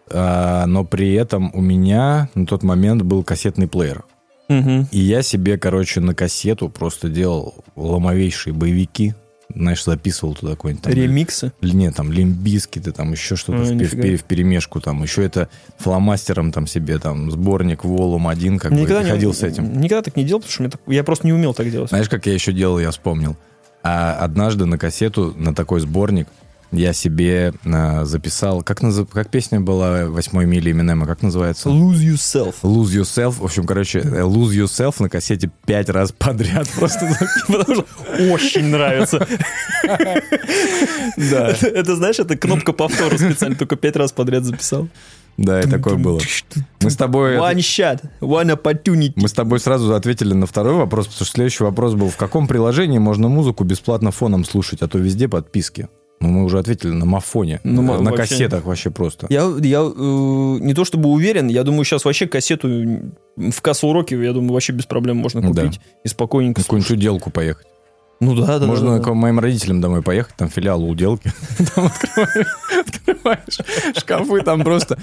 А, 0.10 0.65
но 0.67 0.84
при 0.84 1.13
этом 1.13 1.49
у 1.54 1.62
меня 1.62 2.30
на 2.36 2.45
тот 2.45 2.62
момент 2.63 3.02
был 3.02 3.23
кассетный 3.23 3.67
плеер. 3.67 4.04
Мгм. 4.49 4.88
И 4.91 4.99
я 4.99 5.23
себе, 5.23 5.58
короче, 5.58 6.02
на 6.02 6.13
кассету 6.13 6.69
просто 6.69 7.10
делал 7.10 7.56
ломовейшие 7.76 8.54
боевики. 8.54 9.15
Знаешь, 9.56 9.84
записывал 9.84 10.34
туда 10.34 10.51
какой-нибудь 10.53 10.84
там... 10.84 10.93
Ремиксы. 10.93 11.51
Или 11.62 11.75
нет, 11.75 11.95
там 11.95 12.12
лимбиски, 12.12 12.79
ты 12.79 12.91
там 12.91 13.12
еще 13.12 13.36
что-то 13.36 13.62
А, 13.62 13.65
в, 13.65 13.77
в, 13.77 14.17
в 14.17 14.23
перемешку, 14.23 14.82
там 14.82 15.03
еще 15.03 15.23
это 15.23 15.47
фломастером 15.77 16.51
там 16.51 16.65
себе 16.65 16.97
там 16.97 17.29
сборник 17.29 17.84
Волум 17.84 18.27
один 18.27 18.58
как 18.58 18.71
бы 18.71 18.79
Никогда 18.79 19.01
и 19.01 19.06
не- 19.06 19.12
ходил 19.12 19.34
с 19.34 19.43
этим. 19.43 19.79
Никогда 19.79 20.01
так 20.01 20.15
не 20.15 20.23
делал, 20.23 20.41
потому 20.41 20.69
что 20.69 20.77
так- 20.77 20.82
я 20.88 21.03
просто 21.03 21.27
не 21.27 21.34
умел 21.34 21.53
так 21.53 21.69
делать. 21.69 21.89
Знаешь, 21.89 22.10
как 22.10 22.25
я 22.25 22.34
еще 22.34 22.51
делал, 22.51 22.79
я 22.79 22.89
вспомнил. 22.91 23.36
А 23.84 24.15
однажды 24.15 24.65
на 24.65 24.77
кассету, 24.77 25.34
на 25.38 25.53
такой 25.53 25.82
сборник, 25.82 26.27
я 26.73 26.91
себе 26.93 27.53
а, 27.65 28.03
записал... 28.05 28.62
Как, 28.63 28.81
назов- 28.81 29.09
как 29.12 29.29
песня 29.29 29.59
была 29.62 30.05
«Восьмой 30.07 30.45
мили 30.45 30.71
Эминема», 30.71 31.05
как 31.05 31.21
называется? 31.21 31.69
Lose 31.69 31.99
yourself. 31.99 32.55
Lose 32.63 32.99
Yourself. 33.01 33.39
В 33.39 33.45
общем, 33.45 33.65
короче, 33.65 33.99
э, 33.99 34.21
Lose 34.21 34.51
Yourself 34.51 34.95
на 34.99 35.09
кассете 35.09 35.51
пять 35.65 35.89
раз 35.89 36.12
подряд 36.12 36.67
просто 36.75 37.09
Потому 37.47 37.75
что 37.75 37.86
очень 38.31 38.65
нравится. 38.65 39.25
Да, 39.83 41.49
Это, 41.49 41.67
это, 41.67 41.95
знаешь, 41.95 42.19
это 42.19 42.36
кнопка 42.38 42.73
повтора 42.73 43.17
специально, 43.17 43.55
только 43.55 43.75
пять 43.75 43.95
раз 43.95 44.12
подряд 44.12 44.43
записал. 44.43 44.88
да, 45.38 45.62
и 45.62 45.69
такое 45.69 45.95
было. 45.95 46.19
Мы 46.81 46.89
с 46.89 46.95
тобой... 46.95 47.38
One 47.38 47.57
shot, 47.57 48.01
one 48.19 48.55
opportunity. 48.59 49.13
Мы 49.15 49.27
с 49.27 49.33
тобой 49.33 49.59
сразу 49.59 49.93
ответили 49.93 50.33
на 50.33 50.45
второй 50.47 50.73
вопрос, 50.73 51.05
потому 51.07 51.25
что 51.25 51.36
следующий 51.36 51.63
вопрос 51.63 51.93
был, 51.93 52.09
в 52.09 52.17
каком 52.17 52.47
приложении 52.47 52.97
можно 52.97 53.27
музыку 53.27 53.63
бесплатно 53.63 54.12
фоном 54.12 54.43
слушать, 54.43 54.81
а 54.81 54.88
то 54.88 54.97
везде 54.97 55.27
подписки. 55.27 55.88
Ну, 56.23 56.29
мы 56.29 56.43
уже 56.45 56.57
ответили 56.57 56.91
на 56.91 57.05
мафоне, 57.05 57.59
Ну, 57.65 57.81
на, 57.81 57.97
вообще. 58.12 58.15
кассетах 58.17 58.63
вообще 58.63 58.89
просто. 58.91 59.27
Я, 59.29 59.41
я 59.62 59.79
э, 59.81 60.57
не 60.62 60.73
то 60.73 60.86
чтобы 60.86 61.09
уверен, 61.09 61.49
я 61.49 61.63
думаю, 61.63 61.83
сейчас 61.83 62.05
вообще 62.05 62.27
кассету 62.27 62.69
в 63.36 63.62
кассу 63.62 63.88
уроки, 63.88 64.13
я 64.13 64.31
думаю, 64.31 64.53
вообще 64.53 64.71
без 64.71 64.86
проблем 64.86 65.17
можно 65.17 65.41
Да. 65.41 65.47
купить 65.49 65.81
и 66.05 66.07
спокойненько 66.07 66.62
На 66.62 66.63
какую-нибудь 66.63 66.91
уделку 66.91 67.29
поехать. 67.29 67.67
Ну 68.21 68.36
да, 68.36 68.57
да. 68.57 68.67
Можно 68.67 68.91
да, 68.91 68.97
да. 68.99 69.03
к 69.03 69.13
моим 69.13 69.39
родителям 69.39 69.81
домой 69.81 70.01
поехать, 70.01 70.36
там 70.38 70.47
филиал 70.47 70.81
уделки. 70.88 71.29
Там 71.75 71.91
открываешь 72.79 73.59
шкафы, 73.97 74.41
там 74.43 74.63
просто, 74.63 74.97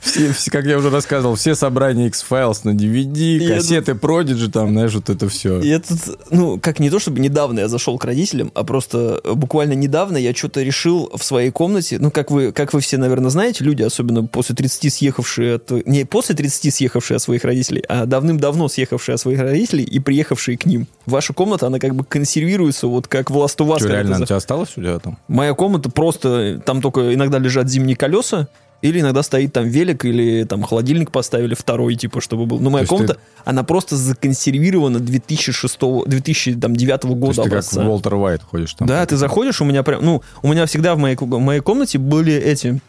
все, 0.00 0.32
все, 0.32 0.50
как 0.50 0.64
я 0.64 0.78
уже 0.78 0.90
рассказывал, 0.90 1.34
все 1.34 1.54
собрания 1.54 2.06
X-Files 2.06 2.60
на 2.64 2.70
DVD, 2.70 3.46
кассеты 3.46 3.92
Prodigy, 3.92 4.50
там, 4.50 4.70
знаешь, 4.70 4.94
вот 4.94 5.10
это 5.10 5.28
все. 5.28 5.60
И 5.60 5.68
этот, 5.68 5.98
ну, 6.30 6.58
как 6.58 6.80
не 6.80 6.88
то, 6.88 6.98
чтобы 6.98 7.20
недавно 7.20 7.60
я 7.60 7.68
зашел 7.68 7.98
к 7.98 8.04
родителям, 8.04 8.50
а 8.54 8.64
просто 8.64 9.20
э, 9.22 9.34
буквально 9.34 9.74
недавно 9.74 10.16
я 10.16 10.34
что-то 10.34 10.62
решил 10.62 11.10
в 11.14 11.22
своей 11.22 11.50
комнате, 11.50 11.98
ну, 12.00 12.10
как 12.10 12.30
вы, 12.30 12.50
как 12.52 12.72
вы 12.72 12.80
все, 12.80 12.96
наверное, 12.96 13.30
знаете, 13.30 13.62
люди, 13.62 13.82
особенно 13.82 14.24
после 14.24 14.54
30 14.54 14.92
съехавшие 14.92 15.56
от... 15.56 15.70
Не 15.86 16.04
после 16.04 16.34
30 16.34 16.74
съехавшие 16.74 17.16
от 17.16 17.22
своих 17.22 17.44
родителей, 17.44 17.82
а 17.86 18.06
давным-давно 18.06 18.68
съехавшие 18.68 19.14
от 19.14 19.20
своих 19.20 19.38
родителей 19.38 19.84
и 19.84 19.98
приехавшие 19.98 20.56
к 20.56 20.64
ним. 20.64 20.86
Ваша 21.04 21.34
комната, 21.34 21.66
она 21.66 21.78
как 21.78 21.94
бы 21.94 22.04
консервируется, 22.04 22.86
вот 22.86 23.06
как 23.06 23.30
в 23.30 23.36
Last 23.36 23.58
of 23.58 23.68
Us. 23.68 23.80
Что, 23.80 23.88
реально, 23.88 24.22
у 24.22 24.24
тебя 24.24 24.36
осталось 24.36 24.70
у 24.76 24.80
тебя 24.80 24.98
там? 24.98 25.18
Моя 25.28 25.52
комната 25.52 25.90
просто, 25.90 26.60
там 26.64 26.80
только 26.80 27.12
иногда 27.12 27.38
лежат 27.38 27.68
зимние 27.68 27.96
колеса, 27.96 28.48
или 28.82 29.00
иногда 29.00 29.22
стоит 29.22 29.52
там 29.52 29.68
велик, 29.68 30.04
или 30.04 30.44
там 30.44 30.62
холодильник 30.62 31.10
поставили 31.10 31.54
второй, 31.54 31.94
типа, 31.96 32.20
чтобы 32.20 32.46
был. 32.46 32.58
Но 32.60 32.70
моя 32.70 32.82
есть 32.82 32.90
комната, 32.90 33.14
ты- 33.14 33.20
она 33.44 33.62
просто 33.62 33.96
законсервирована 33.96 35.00
2006, 35.00 35.78
2009 36.06 37.00
То 37.00 37.08
года 37.08 37.26
есть 37.26 37.42
ты 37.42 37.50
как. 37.50 37.86
Уолтер 37.88 38.14
Уайт 38.14 38.42
ходишь 38.42 38.74
там? 38.74 38.88
Да, 38.88 39.04
ты 39.06 39.16
заходишь, 39.16 39.60
у 39.60 39.64
меня 39.64 39.82
прям, 39.82 40.04
ну, 40.04 40.22
у 40.42 40.48
меня 40.48 40.66
всегда 40.66 40.94
в 40.94 40.98
моей, 40.98 41.16
в 41.16 41.38
моей 41.38 41.60
комнате 41.60 41.98
были 41.98 42.32
эти 42.32 42.80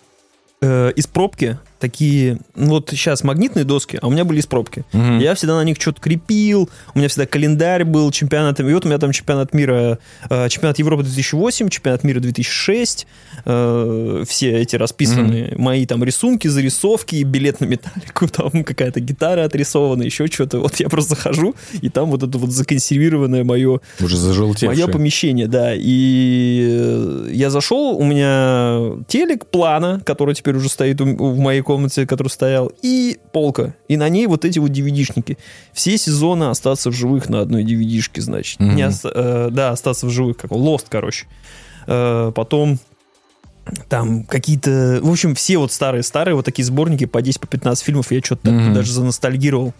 э, 0.61 0.91
из 0.95 1.07
пробки 1.07 1.57
такие, 1.81 2.37
ну, 2.55 2.69
вот 2.69 2.89
сейчас 2.91 3.23
магнитные 3.23 3.65
доски, 3.65 3.97
а 4.01 4.07
у 4.07 4.11
меня 4.11 4.23
были 4.23 4.39
из 4.39 4.45
пробки. 4.45 4.85
Мгм. 4.93 5.19
Я 5.19 5.35
всегда 5.35 5.55
на 5.55 5.63
них 5.63 5.77
что-то 5.79 5.99
крепил, 5.99 6.69
у 6.93 6.99
меня 6.99 7.09
всегда 7.09 7.25
календарь 7.25 7.83
был, 7.83 8.11
чемпионат, 8.11 8.59
и 8.59 8.63
вот 8.63 8.85
у 8.85 8.87
меня 8.87 8.99
там 8.99 9.11
чемпионат 9.11 9.53
мира, 9.53 9.99
э, 10.29 10.49
чемпионат 10.49 10.79
Европы 10.79 11.03
2008, 11.03 11.69
чемпионат 11.69 12.03
мира 12.03 12.19
2006, 12.19 13.07
э, 13.45 14.23
все 14.27 14.51
эти 14.51 14.75
расписаны, 14.75 15.53
мои 15.57 15.85
там 15.85 16.03
рисунки, 16.03 16.47
зарисовки, 16.47 17.23
билет 17.23 17.59
на 17.59 17.65
металлику, 17.65 18.27
там 18.31 18.63
какая-то 18.63 18.99
гитара 18.99 19.43
отрисована, 19.43 20.03
еще 20.03 20.27
что-то. 20.27 20.59
Вот 20.59 20.79
я 20.79 20.87
просто 20.87 21.15
захожу, 21.15 21.55
и 21.81 21.89
там 21.89 22.11
вот 22.11 22.23
это 22.23 22.37
вот 22.37 22.51
законсервированное 22.51 23.43
мое 23.43 23.81
Уже 23.99 24.17
зажелтевший. 24.17 24.67
Мое 24.67 24.87
помещение, 24.87 25.47
да. 25.47 25.73
И 25.75 26.67
э, 26.69 27.29
я 27.31 27.49
зашел, 27.49 27.97
у 27.97 28.03
меня 28.03 29.03
телек 29.07 29.47
плана, 29.47 30.01
который 30.05 30.35
теперь 30.35 30.55
уже 30.55 30.69
стоит 30.69 31.01
в 31.01 31.37
моей 31.39 31.61
комнате, 31.61 31.70
который 32.07 32.27
стоял, 32.29 32.71
и 32.81 33.19
полка. 33.31 33.73
И 33.87 33.97
на 33.97 34.09
ней 34.09 34.27
вот 34.27 34.45
эти 34.45 34.59
вот 34.59 34.71
DVD-шники. 34.71 35.37
Все 35.73 35.97
сезоны 35.97 36.45
остаться 36.45 36.89
в 36.91 36.93
живых 36.93 37.29
на 37.29 37.41
одной 37.41 37.63
DVD-шке, 37.63 38.21
значит. 38.21 38.59
Мгм. 38.59 38.75
Не 38.75 38.83
оста- 38.87 39.11
э, 39.13 39.49
да, 39.51 39.69
остаться 39.71 40.05
в 40.05 40.09
живых, 40.09 40.37
как 40.37 40.51
Lost, 40.51 40.85
короче. 40.89 41.25
Э, 41.87 42.31
потом 42.35 42.79
там 43.89 44.23
какие-то... 44.23 44.99
В 45.01 45.09
общем, 45.11 45.35
все 45.35 45.57
вот 45.57 45.71
старые-старые 45.71 46.35
вот 46.35 46.45
такие 46.45 46.65
сборники 46.65 47.05
по 47.05 47.21
10, 47.21 47.39
по 47.39 47.47
15 47.47 47.83
фильмов. 47.83 48.11
Я 48.11 48.19
что-то 48.21 48.51
Мгм. 48.51 48.73
даже 48.73 48.91
заностальгировал. 48.91 49.73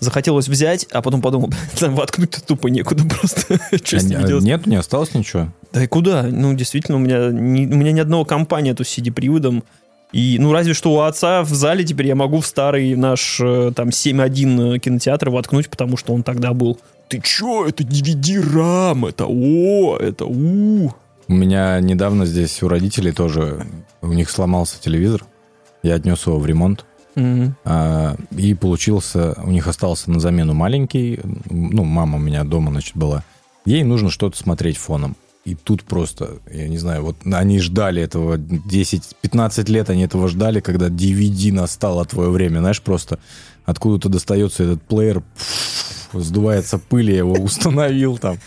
Захотелось 0.00 0.46
взять, 0.48 0.84
а 0.92 1.02
потом 1.02 1.20
подумал, 1.20 1.50
там 1.78 1.96
воткнуть 1.96 2.30
тупо 2.46 2.68
некуда 2.68 3.04
просто. 3.04 3.58
А 3.72 3.96
не- 4.02 4.14
а? 4.14 4.40
Нет, 4.40 4.66
не 4.66 4.76
осталось 4.76 5.14
ничего. 5.14 5.48
Да 5.72 5.82
и 5.82 5.86
куда? 5.86 6.22
Ну, 6.24 6.54
действительно, 6.54 6.96
у 6.98 7.00
меня 7.00 7.30
ни, 7.30 7.66
у 7.66 7.76
меня 7.76 7.92
ни 7.92 8.00
одного 8.00 8.24
компания 8.24 8.70
нету 8.70 8.84
с 8.84 8.88
CD-приводом. 8.98 9.64
И, 10.12 10.38
ну, 10.38 10.52
разве 10.52 10.72
что 10.72 10.92
у 10.94 11.00
отца 11.00 11.42
в 11.42 11.50
зале 11.50 11.84
теперь 11.84 12.06
я 12.06 12.14
могу 12.14 12.40
в 12.40 12.46
старый 12.46 12.96
наш 12.96 13.40
э, 13.40 13.72
там 13.76 13.88
7.1 13.88 14.78
кинотеатр 14.78 15.28
воткнуть, 15.28 15.68
потому 15.68 15.96
что 15.96 16.14
он 16.14 16.22
тогда 16.22 16.54
был. 16.54 16.78
Ты 17.08 17.20
чё? 17.20 17.66
Это 17.66 17.84
DVD-рам, 17.84 19.04
это 19.04 19.26
о, 19.26 19.96
это 19.98 20.24
у. 20.24 20.92
У 21.28 21.32
меня 21.32 21.78
недавно 21.80 22.24
здесь 22.24 22.62
у 22.62 22.68
родителей 22.68 23.12
тоже, 23.12 23.66
у 24.00 24.08
них 24.08 24.30
сломался 24.30 24.80
телевизор. 24.80 25.24
Я 25.82 25.94
отнес 25.96 26.26
его 26.26 26.38
в 26.38 26.46
ремонт. 26.46 26.86
Мгм. 27.14 27.56
А, 27.64 28.16
и 28.30 28.54
получился, 28.54 29.34
у 29.42 29.50
них 29.50 29.66
остался 29.66 30.10
на 30.10 30.20
замену 30.20 30.54
маленький, 30.54 31.20
ну, 31.50 31.84
мама 31.84 32.16
у 32.16 32.20
меня 32.20 32.44
дома, 32.44 32.70
значит, 32.70 32.96
была. 32.96 33.24
Ей 33.66 33.82
нужно 33.82 34.08
что-то 34.08 34.38
смотреть 34.38 34.78
фоном. 34.78 35.16
И 35.48 35.54
тут 35.54 35.82
просто, 35.82 36.38
я 36.52 36.68
не 36.68 36.76
знаю, 36.78 37.02
вот 37.02 37.16
они 37.24 37.58
ждали 37.58 38.02
этого 38.02 38.36
10-15 38.36 39.70
лет, 39.70 39.88
они 39.90 40.02
этого 40.04 40.28
ждали, 40.28 40.60
когда 40.60 40.88
DVD 40.88 41.52
настало 41.52 42.04
твое 42.04 42.28
время, 42.30 42.58
знаешь, 42.58 42.82
просто 42.82 43.18
откуда-то 43.64 44.08
достается 44.10 44.64
этот 44.64 44.82
плеер, 44.82 45.22
сдувается 46.12 46.78
пыль, 46.78 47.10
я 47.10 47.18
его 47.18 47.32
установил 47.42 48.18
там. 48.18 48.38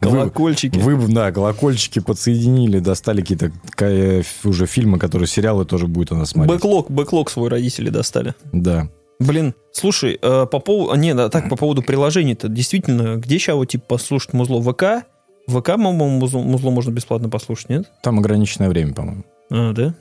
Вы- 0.00 0.10
Колокольчики. 0.10 0.76
вы, 0.78 0.96
да, 1.14 1.32
колокольчики 1.32 1.98
подсоединили, 2.00 2.78
достали 2.78 3.22
какие-то 3.22 3.52
ка- 3.70 4.22
уже 4.46 4.66
фильмы, 4.66 4.98
которые 4.98 5.26
сериалы 5.26 5.64
тоже 5.64 5.86
будет 5.86 6.12
у 6.12 6.16
нас 6.16 6.30
смотреть. 6.30 6.56
Бэклог, 6.58 6.90
бэклог 6.90 7.30
свой 7.30 7.48
родители 7.48 7.88
достали. 7.88 8.34
Да. 8.52 8.90
Блин, 9.18 9.54
слушай, 9.72 10.18
э, 10.20 10.46
по 10.50 10.58
поводу... 10.58 10.94
Не, 11.00 11.14
да, 11.14 11.30
так, 11.30 11.48
по 11.48 11.56
поводу 11.56 11.80
приложений-то, 11.82 12.48
действительно, 12.48 13.16
где 13.16 13.38
сейчас 13.38 13.54
вот, 13.56 13.66
типа, 13.66 13.84
послушать 13.86 14.34
музло? 14.34 14.60
ВК? 14.60 15.06
ВК, 15.46 15.66
по-моему, 15.72 16.08
музло, 16.08 16.40
музло 16.40 16.70
можно 16.70 16.90
бесплатно 16.90 17.28
послушать, 17.28 17.68
нет? 17.68 17.90
Там 18.02 18.18
ограниченное 18.18 18.68
время, 18.68 18.94
по-моему. 18.94 19.24
А, 19.50 19.72
да? 19.72 19.94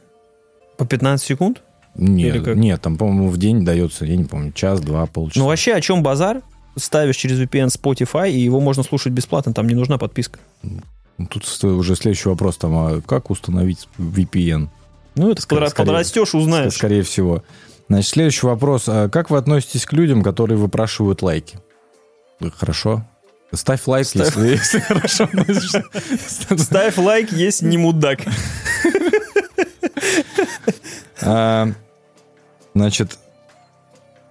По 0.77 0.85
15 0.85 1.25
секунд? 1.25 1.61
Нет, 1.95 2.47
нет, 2.55 2.81
там, 2.81 2.97
по-моему, 2.97 3.29
в 3.29 3.37
день 3.37 3.63
дается, 3.63 4.05
я 4.05 4.15
не 4.15 4.23
помню, 4.23 4.51
час, 4.51 4.81
два, 4.81 5.05
полчаса. 5.05 5.39
Ну, 5.39 5.45
вообще, 5.47 5.73
о 5.73 5.81
чем 5.81 6.01
базар? 6.01 6.41
Ставишь 6.75 7.17
через 7.17 7.39
VPN 7.39 7.67
Spotify, 7.67 8.31
и 8.31 8.39
его 8.39 8.59
можно 8.59 8.81
слушать 8.81 9.13
бесплатно, 9.13 9.53
там 9.53 9.67
не 9.67 9.75
нужна 9.75 9.99
подписка. 9.99 10.39
Тут 11.29 11.45
с- 11.45 11.63
уже 11.63 11.95
следующий 11.95 12.29
вопрос, 12.29 12.57
там, 12.57 12.73
а 12.75 13.01
как 13.01 13.29
установить 13.29 13.87
VPN? 13.99 14.69
Ну, 15.15 15.29
это 15.29 15.41
скорее- 15.43 15.69
подрастешь, 15.69 16.33
узнаешь. 16.33 16.73
Скорее 16.73 17.03
всего. 17.03 17.43
Значит, 17.89 18.09
следующий 18.09 18.47
вопрос. 18.47 18.85
А 18.87 19.07
как 19.09 19.29
вы 19.29 19.37
относитесь 19.37 19.85
к 19.85 19.93
людям, 19.93 20.23
которые 20.23 20.57
выпрашивают 20.57 21.21
лайки? 21.21 21.59
Хорошо? 22.55 23.05
Ставь 23.53 23.81
лайк, 23.87 24.07
Ставь- 24.07 24.25
если, 24.35 24.47
если 24.49 24.79
хорошо. 24.79 25.29
Ставь 26.57 26.97
лайк, 26.97 27.31
есть 27.31 27.61
не 27.61 27.77
мудак. 27.77 28.19
А, 31.21 31.69
Значит, 32.75 33.19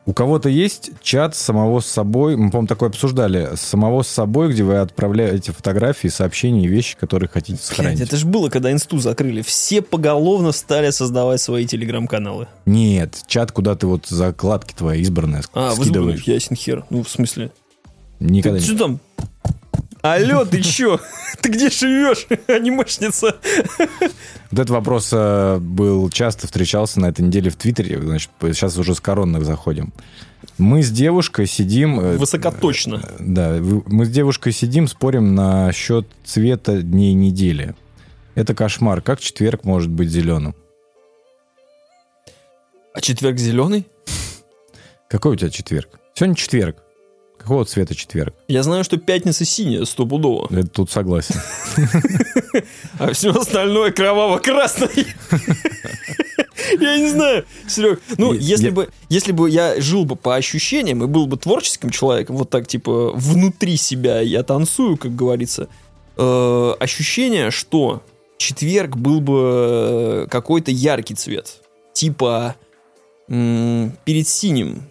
у 0.05 0.13
кого-то 0.13 0.49
есть 0.49 0.91
чат 1.01 1.37
самого 1.37 1.79
с 1.79 1.87
собой, 1.87 2.37
мы, 2.37 2.51
по-моему, 2.51 2.67
такое 2.67 2.89
обсуждали, 2.89 3.51
самого 3.55 4.03
с 4.03 4.09
собой, 4.09 4.53
где 4.53 4.65
вы 4.65 4.79
отправляете 4.79 5.53
фотографии, 5.53 6.09
сообщения 6.09 6.65
и 6.65 6.69
вещи, 6.69 6.97
которые 6.99 7.29
хотите 7.29 7.53
Блядь, 7.53 7.63
сохранить. 7.63 8.01
это 8.01 8.17
же 8.17 8.27
было, 8.27 8.49
когда 8.49 8.73
инсту 8.73 8.99
закрыли. 8.99 9.43
Все 9.43 9.81
поголовно 9.81 10.51
стали 10.51 10.91
создавать 10.91 11.41
свои 11.41 11.65
телеграм-каналы. 11.67 12.49
Нет, 12.67 13.23
чат, 13.29 13.53
куда 13.53 13.77
ты 13.77 13.87
вот 13.87 14.07
закладки 14.09 14.75
твои 14.75 15.01
избранные 15.03 15.43
А, 15.55 15.71
скидываешь. 15.77 16.17
вызвали, 16.19 16.35
ясен 16.35 16.57
хер. 16.57 16.85
Ну, 16.91 17.05
в 17.05 17.09
смысле? 17.09 17.53
Никогда 18.19 18.59
Ты 18.59 18.65
не... 18.65 18.69
что 18.71 18.79
там? 18.85 19.01
Алло, 20.03 20.45
ты 20.45 20.61
чё? 20.63 20.99
Ты 21.41 21.49
где 21.49 21.71
живешь, 21.71 22.27
анимешница? 22.49 23.37
Вот 23.79 24.53
этот 24.53 24.71
вопрос 24.71 25.11
э, 25.13 25.59
был 25.59 26.09
часто 26.11 26.47
встречался 26.47 27.01
на 27.01 27.07
этой 27.07 27.21
неделе 27.23 27.51
в 27.51 27.57
Твиттере. 27.57 28.01
Значит, 28.01 28.31
сейчас 28.41 28.77
уже 28.77 28.95
с 28.95 29.01
коронных 29.01 29.45
заходим. 29.45 29.93
Мы 30.59 30.83
с 30.83 30.91
девушкой 30.91 31.47
сидим... 31.47 31.99
э, 32.01 32.17
Высокоточно. 32.17 32.97
э, 33.03 33.17
Да, 33.21 33.59
мы 33.61 34.05
с 34.07 34.11
девушкой 34.11 34.53
сидим, 34.53 34.89
спорим 34.89 35.35
насчет 35.37 36.07
цвета 36.25 36.83
дней 36.83 37.15
недели. 37.15 37.75
Это 38.35 38.55
кошмар. 38.55 39.03
Как 39.03 39.21
четверг 39.21 39.65
может 39.65 39.91
быть 39.91 40.11
зеленым? 40.11 40.55
А 42.95 43.01
четверг 43.01 43.39
зеленый? 43.39 43.87
Какой 45.09 45.33
у 45.33 45.37
тебя 45.37 45.51
четверг? 45.51 46.01
Сегодня 46.15 46.35
четверг. 46.37 46.77
Какого 47.43 47.65
цвета 47.65 47.95
четверг? 47.97 48.35
Я 48.47 48.63
знаю, 48.63 48.85
что 48.85 48.99
пятница 48.99 49.45
синяя, 49.45 49.85
стопудово. 49.85 50.47
Я 50.51 50.63
тут 50.63 50.93
согласен. 50.93 51.35
А 52.99 53.13
все 53.13 53.33
остальное 53.33 53.91
кроваво-красное. 53.91 54.91
Я 56.81 56.99
не 56.99 57.09
знаю, 57.09 57.45
Серег. 57.67 58.01
Ну, 58.17 58.33
если 58.33 58.71
бы, 58.71 58.91
если 59.09 59.33
бы 59.33 59.51
я 59.51 59.81
жил 59.81 60.05
бы 60.05 60.15
по 60.15 60.37
ощущениям 60.37 61.03
и 61.03 61.07
был 61.09 61.27
бы 61.27 61.37
творческим 61.37 61.91
человеком, 61.91 62.37
вот 62.37 62.51
так, 62.51 62.69
типа, 62.69 63.11
внутри 63.13 63.77
себя 63.77 64.21
я 64.21 64.45
танцую, 64.45 64.97
как 64.97 65.17
говорится, 65.17 65.69
э, 66.17 66.75
ощущение, 66.79 67.51
что 67.51 68.05
четверг 68.39 68.97
был 68.97 69.21
бы 69.21 69.41
э, 69.43 70.27
какой-то 70.31 70.71
яркий 70.71 71.15
цвет. 71.15 71.61
Типа 71.93 72.55
перед 73.27 74.29
синим. 74.29 74.83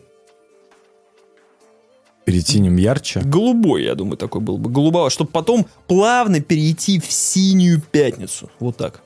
Перед 2.25 2.47
синим 2.47 2.77
ярче. 2.77 3.21
Голубой, 3.21 3.83
я 3.83 3.95
думаю, 3.95 4.17
такой 4.17 4.41
был 4.41 4.57
бы. 4.57 4.69
Голубого, 4.69 5.09
чтобы 5.09 5.31
потом 5.31 5.65
плавно 5.87 6.39
перейти 6.39 6.99
в 6.99 7.11
синюю 7.11 7.81
пятницу. 7.81 8.49
Вот 8.59 8.77
так. 8.77 9.01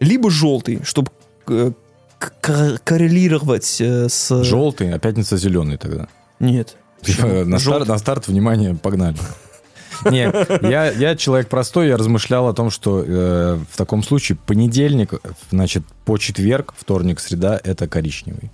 Либо 0.00 0.30
желтый, 0.30 0.80
чтобы 0.84 1.10
коррелировать 2.84 3.80
э, 3.80 4.08
с... 4.08 4.44
Желтый, 4.44 4.92
а 4.92 4.98
пятница 4.98 5.36
зеленый 5.36 5.76
тогда. 5.76 6.08
Нет. 6.40 6.76
Типа, 7.02 7.44
на, 7.44 7.58
старт, 7.58 7.88
на 7.88 7.98
старт, 7.98 8.28
внимание, 8.28 8.74
погнали. 8.74 9.16
Не, 10.04 10.32
я, 10.68 10.90
я 10.90 11.16
человек 11.16 11.48
простой, 11.48 11.88
я 11.88 11.96
размышлял 11.96 12.48
о 12.48 12.54
том, 12.54 12.70
что 12.70 13.02
э, 13.04 13.58
в 13.70 13.76
таком 13.76 14.02
случае 14.02 14.38
понедельник, 14.46 15.14
значит, 15.50 15.84
по 16.04 16.18
четверг, 16.18 16.74
вторник, 16.76 17.20
среда, 17.20 17.60
это 17.62 17.88
коричневый. 17.88 18.50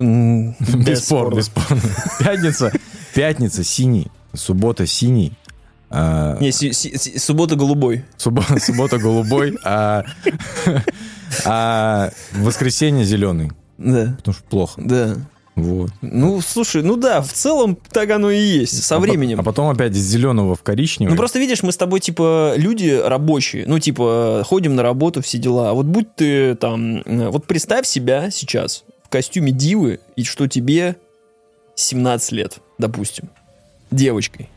Бесспорно, 0.00 1.36
бесспорно. 1.36 1.80
Пятница, 2.20 2.72
пятница 3.14 3.62
синий, 3.64 4.06
суббота 4.34 4.86
синий, 4.86 5.32
а, 5.90 6.38
Не, 6.40 6.52
си- 6.52 6.72
си- 6.72 6.96
си- 6.96 7.18
суббота 7.18 7.54
голубой. 7.56 8.04
суббота, 8.16 8.58
суббота 8.60 8.98
голубой, 8.98 9.56
а, 9.64 10.04
а 11.44 12.10
воскресенье 12.32 13.04
зеленый, 13.04 13.52
Да. 13.78 14.14
потому 14.16 14.34
что 14.34 14.44
плохо. 14.44 14.80
Да. 14.82 15.16
Вот. 15.56 15.90
Ну, 16.00 16.40
слушай, 16.40 16.82
ну 16.82 16.96
да, 16.96 17.20
в 17.20 17.30
целом 17.32 17.76
так 17.92 18.08
оно 18.10 18.30
и 18.30 18.38
есть, 18.40 18.82
со 18.82 18.96
А 18.96 18.98
по- 18.98 19.02
временем. 19.02 19.40
А 19.40 19.42
потом 19.42 19.68
опять 19.68 19.92
из 19.92 20.06
зеленого 20.06 20.54
в 20.54 20.62
коричневый. 20.62 21.10
Ну, 21.12 21.16
просто 21.18 21.38
видишь, 21.38 21.62
мы 21.62 21.72
с 21.72 21.76
тобой, 21.76 22.00
типа, 22.00 22.54
люди 22.56 22.88
рабочие. 23.04 23.64
Ну, 23.66 23.78
типа, 23.78 24.42
ходим 24.46 24.74
на 24.76 24.82
работу, 24.82 25.20
все 25.20 25.36
дела. 25.36 25.70
А 25.70 25.72
вот 25.74 25.84
будь 25.84 26.14
ты 26.14 26.54
там... 26.54 27.02
Вот 27.04 27.46
представь 27.46 27.84
себя 27.86 28.30
сейчас 28.30 28.84
костюме 29.10 29.52
дивы, 29.52 30.00
и 30.16 30.24
что 30.24 30.46
тебе 30.46 30.96
17 31.74 32.32
лет, 32.32 32.58
допустим, 32.78 33.28
девочкой. 33.90 34.48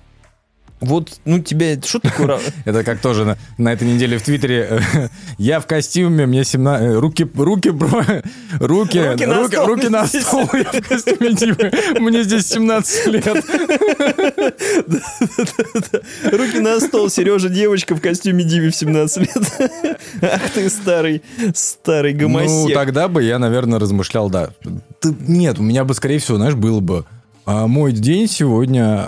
Вот, 0.84 1.20
ну, 1.26 1.40
тебе... 1.40 1.80
Что 1.84 2.00
такое... 2.00 2.40
Это 2.66 2.84
как 2.84 3.00
тоже 3.00 3.26
на, 3.26 3.38
на 3.58 3.74
этой 3.74 3.88
неделе 3.88 4.18
в 4.18 4.22
Твиттере. 4.24 4.68
э, 4.94 5.08
Я 5.38 5.60
в 5.60 5.68
костюме, 5.68 6.26
мне 6.26 6.44
17... 6.44 6.86
э, 6.88 7.00
Руки, 7.00 7.28
руки, 7.36 7.70
бро- 7.70 8.24
руки, 8.60 9.00
Руки 9.00 9.26
на 9.26 9.48
стол. 9.48 9.66
руки 9.68 9.88
на 9.90 10.08
стол, 10.08 10.50
я 10.54 10.82
в 10.82 10.88
костюме 10.88 11.34
Димы. 11.34 11.72
Мне 12.00 12.24
здесь 12.24 12.48
17 12.48 13.06
лет. 13.08 13.26
Руки 16.32 16.60
на 16.60 16.80
стол, 16.80 17.10
Сережа 17.10 17.50
девочка 17.50 17.96
в 17.96 18.02
костюме 18.02 18.44
дивы 18.44 18.70
в 18.72 18.76
17 18.76 19.18
лет. 19.20 19.82
Ах 20.22 20.50
ты 20.54 20.70
старый, 20.70 21.22
старый 21.54 22.14
Ну, 22.14 22.20
гомосек. 22.22 22.74
тогда 22.74 23.08
бы 23.08 23.24
я, 23.24 23.40
наверное, 23.40 23.80
размышлял, 23.80 24.30
да. 24.30 24.50
Нет, 25.28 25.60
у 25.60 25.64
меня 25.64 25.84
бы, 25.84 25.94
скорее 25.94 26.20
всего, 26.20 26.38
знаешь, 26.38 26.56
было 26.56 26.80
бы... 26.80 27.06
а, 27.46 27.68
Мой 27.68 27.92
день 27.92 28.28
сегодня 28.28 29.06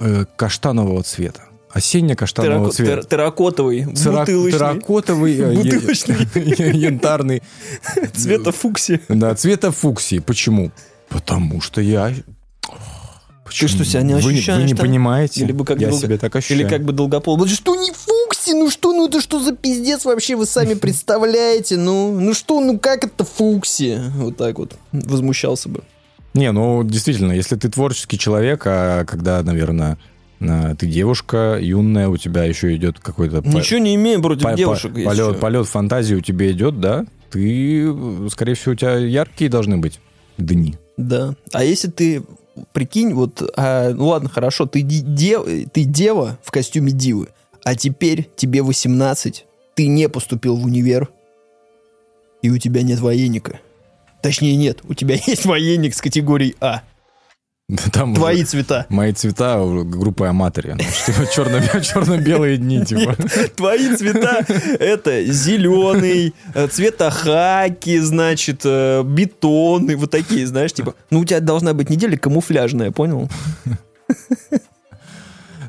э, 0.00 0.24
каштанового 0.36 1.02
цвета. 1.02 1.42
Осенне-каштанового 1.72 2.68
Террако- 2.70 2.72
цвета. 2.74 2.92
тер- 3.02 3.06
Терракотовый, 3.08 3.84
Цера- 3.94 4.20
бутылочный, 4.20 4.58
Терракотовый, 4.58 5.36
э, 5.38 5.54
Бутылочный. 5.54 6.16
янтарный. 6.78 7.42
цвета 8.14 8.52
фукси. 8.52 9.00
Да, 9.08 9.34
цвета 9.34 9.70
фуксии. 9.70 10.18
Почему? 10.20 10.70
Потому 11.10 11.60
что 11.60 11.80
я... 11.80 12.12
Почему? 13.44 13.68
что, 13.68 13.84
себя 13.84 14.02
не 14.02 14.14
Вы- 14.14 14.20
Вы, 14.20 14.32
ощущаешь, 14.32 14.66
не 14.66 14.74
да? 14.74 14.82
понимаете. 14.82 15.42
Или 15.42 15.52
бы 15.52 15.64
как 15.64 15.80
я 15.80 15.88
долго- 15.88 16.02
себя 16.06 16.18
так 16.18 16.34
ощущаю. 16.36 16.60
Или 16.60 16.68
как 16.68 16.82
бы 16.84 16.92
долгопол. 16.92 17.36
Вот 17.38 17.48
что 17.48 17.74
не 17.76 17.92
Фукси, 17.92 18.52
ну 18.52 18.70
что, 18.70 18.92
ну 18.92 19.06
это 19.08 19.20
что 19.22 19.40
за 19.40 19.52
пиздец 19.54 20.04
вообще 20.04 20.36
вы 20.36 20.44
сами 20.44 20.74
представляете? 20.74 21.76
Ну, 21.78 22.18
ну 22.20 22.34
что, 22.34 22.60
ну 22.60 22.78
как 22.78 23.04
это 23.04 23.24
Фукси? 23.24 24.00
Вот 24.16 24.36
так 24.36 24.58
вот 24.58 24.74
возмущался 24.92 25.68
бы. 25.70 25.82
Не, 26.38 26.52
ну, 26.52 26.84
действительно, 26.84 27.32
если 27.32 27.56
ты 27.56 27.68
творческий 27.68 28.16
человек, 28.16 28.62
а 28.64 29.04
когда, 29.04 29.42
наверное, 29.42 29.98
а, 30.40 30.76
ты 30.76 30.86
девушка 30.86 31.58
юная, 31.60 32.08
у 32.08 32.16
тебя 32.16 32.44
еще 32.44 32.74
идет 32.76 33.00
какой-то... 33.00 33.42
по- 33.42 33.48
Ничего 33.48 33.80
не 33.80 33.96
имею 33.96 34.22
против 34.22 34.44
по- 34.44 34.52
девушек. 34.54 34.94
по- 34.94 35.02
полет, 35.02 35.40
полет 35.40 35.66
фантазии 35.66 36.14
у 36.14 36.20
тебя 36.20 36.52
идет, 36.52 36.78
да? 36.80 37.04
Ты, 37.30 37.92
скорее 38.30 38.54
всего, 38.54 38.72
у 38.72 38.76
тебя 38.76 38.94
яркие 38.98 39.50
должны 39.50 39.78
быть 39.78 39.98
дни. 40.38 40.76
Да. 40.96 41.34
А 41.52 41.64
если 41.64 41.88
ты, 41.90 42.22
прикинь, 42.72 43.14
вот, 43.14 43.42
а, 43.56 43.90
ну 43.92 44.06
ладно, 44.06 44.28
хорошо, 44.28 44.66
ты, 44.66 44.82
дев- 44.82 45.44
ты 45.72 45.82
дева 45.82 46.38
в 46.44 46.52
костюме 46.52 46.92
дивы, 46.92 47.28
а 47.64 47.74
теперь 47.74 48.30
тебе 48.36 48.62
18, 48.62 49.44
ты 49.74 49.88
не 49.88 50.08
поступил 50.08 50.56
в 50.56 50.64
универ, 50.64 51.08
и 52.42 52.50
у 52.50 52.58
тебя 52.58 52.82
нет 52.82 53.00
военника. 53.00 53.58
Точнее, 54.22 54.56
нет, 54.56 54.80
у 54.84 54.94
тебя 54.94 55.16
есть 55.26 55.44
военник 55.44 55.94
с 55.94 56.00
категорией 56.00 56.56
А. 56.60 56.82
Там 57.92 58.14
Твои 58.14 58.44
цвета. 58.44 58.86
Мои 58.88 59.12
цвета 59.12 59.60
у 59.62 59.84
группы 59.84 60.24
Аматори. 60.26 60.70
Черно- 61.34 61.60
Черно-белые 61.82 62.56
дни, 62.56 62.82
типа. 62.82 63.14
Твои 63.56 63.94
цвета 63.94 64.38
это 64.78 65.22
зеленый, 65.24 66.34
э, 66.54 66.66
цвета 66.68 67.10
хаки, 67.10 67.98
значит, 67.98 68.62
э, 68.64 69.02
бетонный, 69.04 69.96
вот 69.96 70.10
такие, 70.10 70.46
знаешь, 70.46 70.72
типа. 70.72 70.94
Ну, 71.10 71.20
у 71.20 71.24
тебя 71.26 71.40
должна 71.40 71.74
быть 71.74 71.90
неделя 71.90 72.16
камуфляжная, 72.16 72.90
понял? 72.90 73.28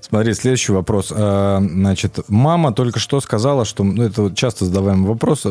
Смотри, 0.01 0.33
следующий 0.33 0.71
вопрос. 0.71 1.11
А, 1.13 1.59
Значит, 1.61 2.19
мама 2.29 2.71
только 2.71 2.99
что 2.99 3.19
сказала, 3.19 3.65
что... 3.65 3.83
Ну, 3.83 4.01
это 4.01 4.33
часто 4.33 4.65
задаваемый 4.65 5.07
вопрос. 5.09 5.45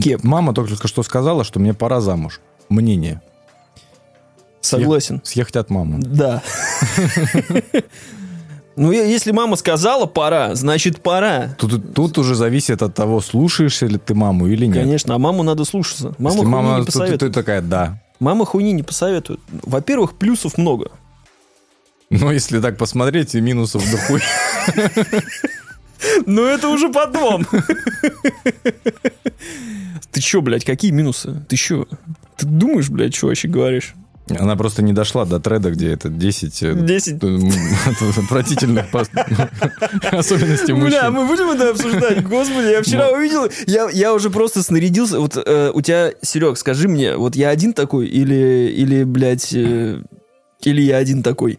Кеп. 0.00 0.22
Мама 0.24 0.54
только 0.54 0.88
что 0.88 1.02
сказала, 1.02 1.44
что 1.44 1.60
мне 1.60 1.74
пора 1.74 2.00
замуж. 2.00 2.40
Мнение. 2.68 3.20
Согласен. 4.60 5.20
Съехать 5.24 5.56
от 5.56 5.70
мамы. 5.70 5.98
Да. 5.98 6.42
Ну, 8.74 8.90
если 8.90 9.32
мама 9.32 9.56
сказала 9.56 10.06
пора, 10.06 10.54
значит 10.54 11.02
пора. 11.02 11.54
Тут, 11.58 11.94
тут 11.94 12.16
уже 12.16 12.34
зависит 12.34 12.82
от 12.82 12.94
того, 12.94 13.20
слушаешь 13.20 13.82
ли 13.82 13.98
ты 13.98 14.14
маму 14.14 14.46
или 14.46 14.64
нет. 14.64 14.76
Конечно, 14.78 15.14
а 15.14 15.18
маму 15.18 15.42
надо 15.42 15.64
слушаться. 15.64 16.14
Мама 16.16 16.36
Если 16.36 16.46
мама, 16.46 16.78
не 16.78 16.84
посоветует. 16.86 17.20
ты 17.20 17.30
такая, 17.30 17.60
да. 17.60 18.00
Мама 18.18 18.46
хуйни 18.46 18.72
не 18.72 18.82
посоветует. 18.82 19.40
Во-первых, 19.50 20.14
плюсов 20.14 20.56
много. 20.56 20.90
Но 22.08 22.32
если 22.32 22.60
так 22.60 22.78
посмотреть, 22.78 23.34
и 23.34 23.40
минусов 23.40 23.82
дохуя. 23.90 24.22
Но 26.26 26.42
это 26.46 26.68
уже 26.68 26.88
потом. 26.90 27.46
Ты 30.10 30.20
чё, 30.20 30.40
блядь, 30.42 30.64
какие 30.64 30.90
минусы? 30.90 31.44
Ты 31.48 31.56
чё? 31.56 31.86
Ты 32.36 32.46
думаешь, 32.46 32.88
блядь, 32.90 33.14
что 33.14 33.28
вообще 33.28 33.48
говоришь? 33.48 33.94
Она 34.38 34.54
просто 34.56 34.82
не 34.82 34.92
дошла 34.92 35.24
до 35.24 35.40
треда, 35.40 35.72
где 35.72 35.90
это 35.92 36.08
10 36.08 36.62
э, 36.62 36.74
10. 36.74 37.22
м, 37.24 37.50
отвратительных 38.18 38.86
пос- 38.92 39.10
особенностей 40.16 40.72
Бля, 40.74 41.10
мужчин. 41.10 41.12
мы 41.12 41.26
будем 41.26 41.50
это 41.50 41.70
обсуждать? 41.70 42.22
Господи, 42.22 42.68
я 42.70 42.82
вчера 42.82 43.10
увидел, 43.10 43.48
я, 43.66 43.90
я 43.90 44.14
уже 44.14 44.30
просто 44.30 44.62
снарядился. 44.62 45.18
Вот 45.18 45.36
э, 45.36 45.70
у 45.74 45.80
тебя, 45.82 46.12
Серег, 46.22 46.56
скажи 46.56 46.88
мне, 46.88 47.16
вот 47.16 47.34
я 47.34 47.48
один 47.50 47.72
такой 47.72 48.06
или, 48.06 48.72
или 48.74 49.02
блядь, 49.02 49.52
э, 49.54 50.00
или 50.62 50.82
я 50.82 50.98
один 50.98 51.22
такой? 51.24 51.58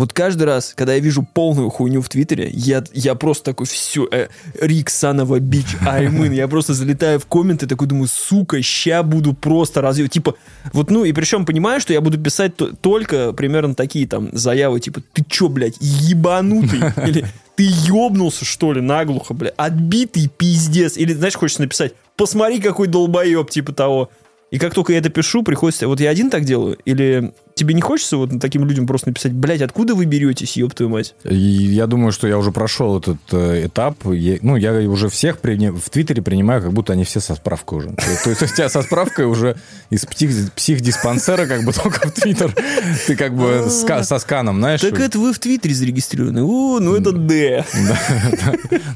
Вот 0.00 0.14
каждый 0.14 0.44
раз, 0.44 0.72
когда 0.74 0.94
я 0.94 0.98
вижу 0.98 1.22
полную 1.22 1.68
хуйню 1.68 2.00
в 2.00 2.08
Твиттере, 2.08 2.48
я, 2.54 2.82
я 2.94 3.14
просто 3.14 3.44
такой, 3.44 3.66
все, 3.66 4.08
э, 4.10 4.28
Рик, 4.58 4.88
Санова, 4.88 5.38
Бич, 5.40 5.76
Аймын, 5.86 6.32
я 6.32 6.48
просто 6.48 6.72
залетаю 6.72 7.20
в 7.20 7.26
комменты, 7.26 7.66
такой 7.66 7.86
думаю, 7.86 8.08
сука, 8.08 8.62
ща 8.62 9.02
буду 9.02 9.34
просто 9.34 9.82
развивать. 9.82 10.12
Типа, 10.12 10.36
вот, 10.72 10.90
ну, 10.90 11.04
и 11.04 11.12
причем 11.12 11.44
понимаю, 11.44 11.82
что 11.82 11.92
я 11.92 12.00
буду 12.00 12.16
писать 12.16 12.56
то- 12.56 12.74
только 12.74 13.34
примерно 13.34 13.74
такие 13.74 14.06
там 14.06 14.30
заявы, 14.32 14.80
типа, 14.80 15.02
ты 15.12 15.22
чё, 15.28 15.50
блядь, 15.50 15.76
ебанутый? 15.80 16.80
Или 17.06 17.26
ты 17.54 17.68
ёбнулся, 17.68 18.46
что 18.46 18.72
ли, 18.72 18.80
наглухо, 18.80 19.34
блядь, 19.34 19.52
отбитый 19.58 20.30
пиздец. 20.34 20.96
Или, 20.96 21.12
знаешь, 21.12 21.34
хочется 21.34 21.60
написать, 21.60 21.92
посмотри, 22.16 22.58
какой 22.58 22.88
долбоеб, 22.88 23.50
типа 23.50 23.74
того. 23.74 24.08
И 24.50 24.58
как 24.58 24.72
только 24.74 24.94
я 24.94 24.98
это 24.98 25.10
пишу, 25.10 25.42
приходится... 25.42 25.86
Вот 25.86 26.00
я 26.00 26.10
один 26.10 26.30
так 26.30 26.44
делаю? 26.44 26.78
Или 26.84 27.32
тебе 27.54 27.74
не 27.74 27.80
хочется 27.80 28.16
вот 28.16 28.30
таким 28.40 28.64
людям 28.64 28.86
просто 28.86 29.08
написать, 29.08 29.32
блядь, 29.32 29.62
откуда 29.62 29.94
вы 29.94 30.04
беретесь, 30.06 30.56
ёб 30.56 30.74
твою 30.74 30.90
мать? 30.90 31.14
Я 31.24 31.86
думаю, 31.86 32.12
что 32.12 32.26
я 32.28 32.38
уже 32.38 32.52
прошел 32.52 32.98
этот 32.98 33.18
э, 33.32 33.66
этап. 33.66 33.96
Я- 34.12 34.38
ну, 34.42 34.56
я 34.56 34.72
уже 34.88 35.08
всех 35.08 35.38
приня- 35.40 35.72
в 35.72 35.90
Твиттере 35.90 36.22
принимаю, 36.22 36.62
как 36.62 36.72
будто 36.72 36.92
они 36.92 37.04
все 37.04 37.20
со 37.20 37.34
справкой 37.34 37.78
уже. 37.78 37.88
То, 38.24 38.30
есть 38.30 38.42
у 38.42 38.46
тебя 38.46 38.68
со 38.68 38.82
справкой 38.82 39.26
уже 39.26 39.56
из 39.90 40.04
псих- 40.06 40.52
психдиспансера 40.52 41.46
как 41.46 41.64
бы 41.64 41.72
только 41.72 42.08
в 42.08 42.12
Твиттер. 42.12 42.54
Ты 43.06 43.16
как 43.16 43.34
бы 43.36 43.66
со 43.68 44.18
сканом, 44.18 44.58
знаешь? 44.58 44.80
Так 44.80 44.98
это 44.98 45.18
вы 45.18 45.32
в 45.32 45.38
Твиттере 45.38 45.74
зарегистрированы. 45.74 46.42
О, 46.42 46.78
ну 46.80 46.94
это 46.94 47.12
Д. 47.12 47.64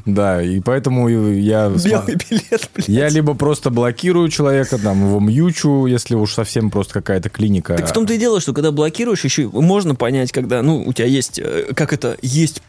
Да, 0.06 0.42
и 0.42 0.60
поэтому 0.60 1.08
я... 1.08 1.68
Белый 1.68 2.16
билет, 2.16 2.70
блядь. 2.74 2.88
Я 2.88 3.08
либо 3.08 3.34
просто 3.34 3.70
блокирую 3.70 4.28
человека, 4.28 4.78
там, 4.78 5.06
его 5.06 5.20
мьючу, 5.20 5.86
если 5.86 6.14
уж 6.14 6.32
совсем 6.32 6.70
просто 6.70 6.94
какая-то 6.94 7.28
клиника. 7.28 7.76
Так 7.76 7.88
в 7.88 7.92
том-то 7.92 8.14
и 8.14 8.18
дело, 8.18 8.40
что 8.44 8.52
когда 8.52 8.70
блокируешь, 8.70 9.24
еще 9.24 9.48
можно 9.48 9.94
понять, 9.94 10.30
когда, 10.32 10.62
ну, 10.62 10.82
у 10.86 10.92
тебя 10.92 11.06
есть, 11.08 11.38
э, 11.38 11.72
как 11.74 11.92
это, 11.92 12.16
есть 12.22 12.62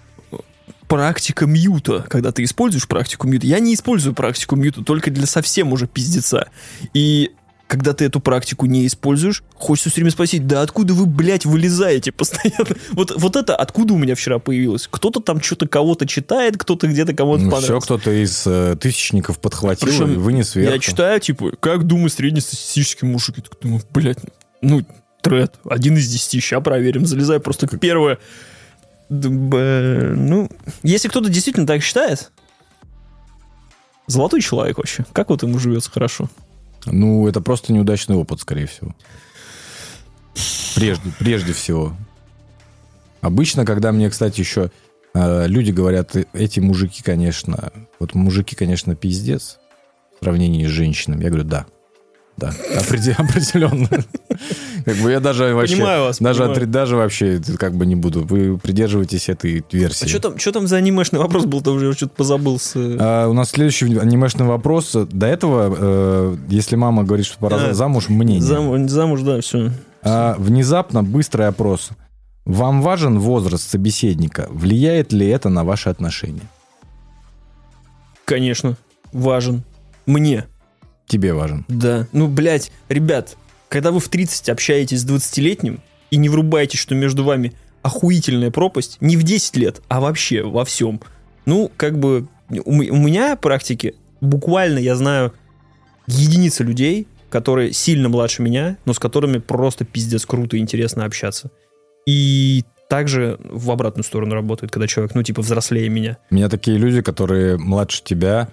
практика 0.87 1.45
мьюта, 1.45 2.05
когда 2.09 2.31
ты 2.31 2.43
используешь 2.43 2.87
практику 2.87 3.27
мьюта. 3.27 3.47
Я 3.47 3.59
не 3.59 3.73
использую 3.73 4.13
практику 4.13 4.55
мьюта 4.55 4.83
только 4.83 5.11
для 5.11 5.25
совсем 5.25 5.73
уже 5.73 5.87
пиздеца. 5.87 6.49
И 6.93 7.31
когда 7.67 7.93
ты 7.93 8.05
эту 8.05 8.19
практику 8.19 8.67
не 8.67 8.85
используешь, 8.85 9.43
хочется 9.55 9.89
все 9.89 10.01
время 10.01 10.11
спросить, 10.11 10.45
да 10.45 10.61
откуда 10.61 10.93
вы, 10.93 11.07
блядь, 11.07 11.45
вылезаете 11.45 12.11
постоянно? 12.11 12.75
Вот, 12.91 13.11
вот 13.15 13.35
это 13.35 13.55
откуда 13.55 13.93
у 13.93 13.97
меня 13.97 14.15
вчера 14.15 14.39
появилось? 14.39 14.87
Кто-то 14.89 15.19
там 15.19 15.41
что-то 15.41 15.67
кого-то 15.67 16.05
читает, 16.07 16.57
кто-то 16.57 16.87
где-то 16.87 17.13
кому-то 17.13 17.43
Ну, 17.43 17.49
все, 17.49 17.55
понравился. 17.55 17.85
кто-то 17.85 18.11
из 18.11 18.43
э, 18.45 18.77
тысячников 18.79 19.39
подхватил 19.39 19.87
Причем 19.87 20.13
и 20.13 20.15
вынес 20.15 20.55
вверх. 20.55 20.73
Я 20.73 20.79
читаю, 20.79 21.19
типа, 21.19 21.51
как 21.59 21.83
думаю 21.85 22.09
среднестатистический 22.09 23.07
мужик. 23.07 23.37
Я 23.37 23.43
такой 23.43 23.59
думаю, 23.61 23.81
блядь, 23.91 24.19
ну, 24.61 24.85
тред, 25.25 25.55
один 25.69 25.97
из 25.97 26.07
десяти, 26.07 26.39
ща 26.39 26.61
проверим. 26.61 27.05
Залезаю 27.05 27.41
просто 27.41 27.67
первое. 27.67 28.19
Д- 29.09 29.29
б- 29.29 30.13
Ну, 30.15 30.49
если 30.83 31.07
кто-то 31.09 31.29
действительно 31.29 31.65
так 31.67 31.81
считает, 31.81 32.31
золотой 34.07 34.41
человек 34.41 34.77
вообще. 34.77 35.03
Как 35.13 35.29
вот 35.29 35.43
ему 35.43 35.57
живется 35.59 35.89
хорошо? 35.91 36.29
Ну, 36.85 37.27
это 37.27 37.41
просто 37.41 37.73
неудачный 37.73 38.15
опыт, 38.15 38.39
скорее 38.41 38.67
всего. 38.67 38.95
Прежде, 40.75 41.11
прежде 41.19 41.53
всего. 41.53 41.95
Обычно, 43.21 43.65
когда 43.65 43.91
мне, 43.91 44.09
кстати, 44.09 44.39
еще 44.41 44.69
э, 45.15 45.47
люди 45.47 45.71
говорят, 45.71 46.15
«Э, 46.15 46.25
эти 46.33 46.59
мужики, 46.59 47.01
конечно, 47.01 47.71
вот 47.99 48.13
мужики, 48.13 48.55
конечно, 48.55 48.95
пиздец 48.95 49.57
в 50.19 50.23
сравнении 50.23 50.65
с 50.67 50.69
женщинами. 50.69 51.23
Я 51.23 51.29
говорю, 51.29 51.45
да. 51.45 51.65
Да, 52.37 52.49
опреде- 52.49 53.13
определенно. 53.17 53.87
Как 54.83 54.97
бы 54.97 55.11
я 55.11 55.19
даже 55.19 55.53
вообще... 55.55 55.75
Понимаю 55.75 56.03
вас, 56.03 56.19
Даже, 56.19 56.43
понимаю. 56.43 56.67
даже 56.67 56.95
вообще 56.97 57.41
как 57.57 57.75
бы 57.75 57.85
не 57.85 57.95
буду. 57.95 58.25
Вы 58.25 58.57
придерживаетесь 58.57 59.29
этой 59.29 59.63
версии. 59.71 60.05
А 60.05 60.07
что 60.07 60.19
там, 60.19 60.37
что 60.37 60.51
там 60.51 60.67
за 60.67 60.75
анимешный 60.75 61.19
вопрос 61.19 61.45
был-то 61.45 61.71
уже? 61.71 61.93
Что-то 61.93 62.13
позабыл 62.15 62.59
А, 62.75 63.27
у 63.27 63.33
нас 63.33 63.51
следующий 63.51 63.85
анимешный 63.97 64.45
вопрос. 64.45 64.91
До 64.93 65.25
этого, 65.25 65.73
э, 65.77 66.37
если 66.49 66.75
мама 66.75 67.03
говорит, 67.03 67.25
что 67.25 67.37
пора 67.39 67.57
А, 67.69 67.73
замуж, 67.73 68.09
мнение. 68.09 68.41
Зам- 68.41 68.87
замуж, 68.89 69.21
да, 69.21 69.39
все. 69.39 69.71
А, 70.03 70.35
внезапно 70.37 71.03
быстрый 71.03 71.47
опрос. 71.47 71.89
Вам 72.43 72.81
важен 72.81 73.17
возраст 73.17 73.67
собеседника? 73.69 74.47
Влияет 74.51 75.13
ли 75.13 75.25
это 75.27 75.49
на 75.49 75.63
ваши 75.63 75.89
отношения? 75.89 76.47
Конечно, 78.25 78.75
важен. 79.13 79.63
Мне. 80.05 80.45
Тебе 81.07 81.33
важен. 81.33 81.65
Да. 81.67 82.07
Ну, 82.11 82.27
блядь, 82.27 82.71
ребят, 82.89 83.37
когда 83.69 83.91
вы 83.91 83.99
в 83.99 84.09
30 84.09 84.49
общаетесь 84.49 85.01
с 85.01 85.05
20-летним 85.05 85.81
и 86.11 86.17
не 86.17 86.29
врубаете, 86.29 86.77
что 86.77 86.95
между 86.95 87.23
вами 87.23 87.53
охуительная 87.81 88.49
пропасть, 88.49 88.97
не 88.99 89.15
в 89.15 89.23
10 89.23 89.57
лет, 89.57 89.81
а 89.87 89.99
вообще 89.99 90.41
во 90.43 90.65
всем. 90.65 90.99
Ну, 91.45 91.71
как 91.77 91.99
бы, 91.99 92.27
у, 92.49 92.71
у 92.71 92.97
меня 92.97 93.35
практики 93.35 93.95
буквально, 94.21 94.79
я 94.79 94.95
знаю, 94.95 95.33
единицы 96.07 96.63
людей, 96.63 97.07
которые 97.29 97.73
сильно 97.73 98.09
младше 98.09 98.41
меня, 98.41 98.77
но 98.85 98.93
с 98.93 98.99
которыми 98.99 99.37
просто 99.37 99.85
пиздец 99.85 100.25
круто 100.25 100.57
и 100.57 100.59
интересно 100.59 101.05
общаться. 101.05 101.51
И 102.07 102.63
также 102.89 103.37
в 103.43 103.71
обратную 103.71 104.03
сторону 104.03 104.35
работает, 104.35 104.71
когда 104.71 104.87
человек, 104.87 105.15
ну, 105.15 105.23
типа, 105.23 105.41
взрослее 105.41 105.89
меня. 105.89 106.17
У 106.31 106.35
меня 106.35 106.49
такие 106.49 106.77
люди, 106.77 107.01
которые 107.01 107.57
младше 107.57 108.03
тебя, 108.03 108.49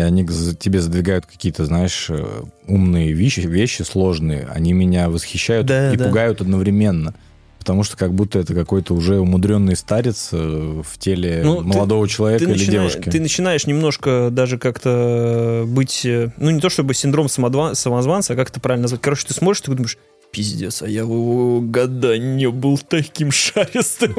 и 0.00 0.02
они 0.02 0.26
тебе 0.26 0.80
задвигают 0.80 1.26
какие-то, 1.26 1.64
знаешь, 1.66 2.06
э, 2.08 2.42
умные 2.66 3.12
вещи, 3.12 3.40
вещи 3.40 3.82
сложные. 3.82 4.48
Они 4.52 4.72
меня 4.72 5.08
восхищают 5.10 5.66
Да, 5.66 5.92
и 5.92 5.96
да. 5.96 6.06
пугают 6.06 6.40
одновременно. 6.40 7.14
Потому 7.58 7.84
что 7.84 7.98
как 7.98 8.14
будто 8.14 8.38
это 8.38 8.54
какой-то 8.54 8.94
уже 8.94 9.20
умудренный 9.20 9.76
старец 9.76 10.30
э, 10.32 10.82
в 10.82 10.98
теле 10.98 11.42
Ну, 11.44 11.58
ты- 11.58 11.64
молодого 11.64 12.08
человека 12.08 12.44
или 12.44 12.52
начинаешь, 12.52 12.92
девушки. 12.92 13.10
ты 13.10 13.20
начинаешь 13.20 13.66
немножко 13.66 14.28
даже 14.32 14.56
как-то 14.56 15.64
быть, 15.66 16.06
э, 16.06 16.30
ну 16.38 16.50
не 16.50 16.60
то 16.60 16.70
чтобы 16.70 16.94
синдром 16.94 17.28
самозванца, 17.28 18.32
а 18.32 18.36
как 18.36 18.48
это 18.48 18.60
правильно 18.60 18.84
назвать. 18.84 19.02
Короче, 19.02 19.26
ты 19.28 19.34
смотришь, 19.34 19.60
ты 19.60 19.70
думаешь, 19.72 19.98
пиздец, 20.30 20.82
а 20.82 20.88
я 20.88 21.00
его 21.00 21.60
года 21.60 22.18
не 22.18 22.48
был 22.48 22.78
таким 22.78 23.30
шаристым. 23.32 24.14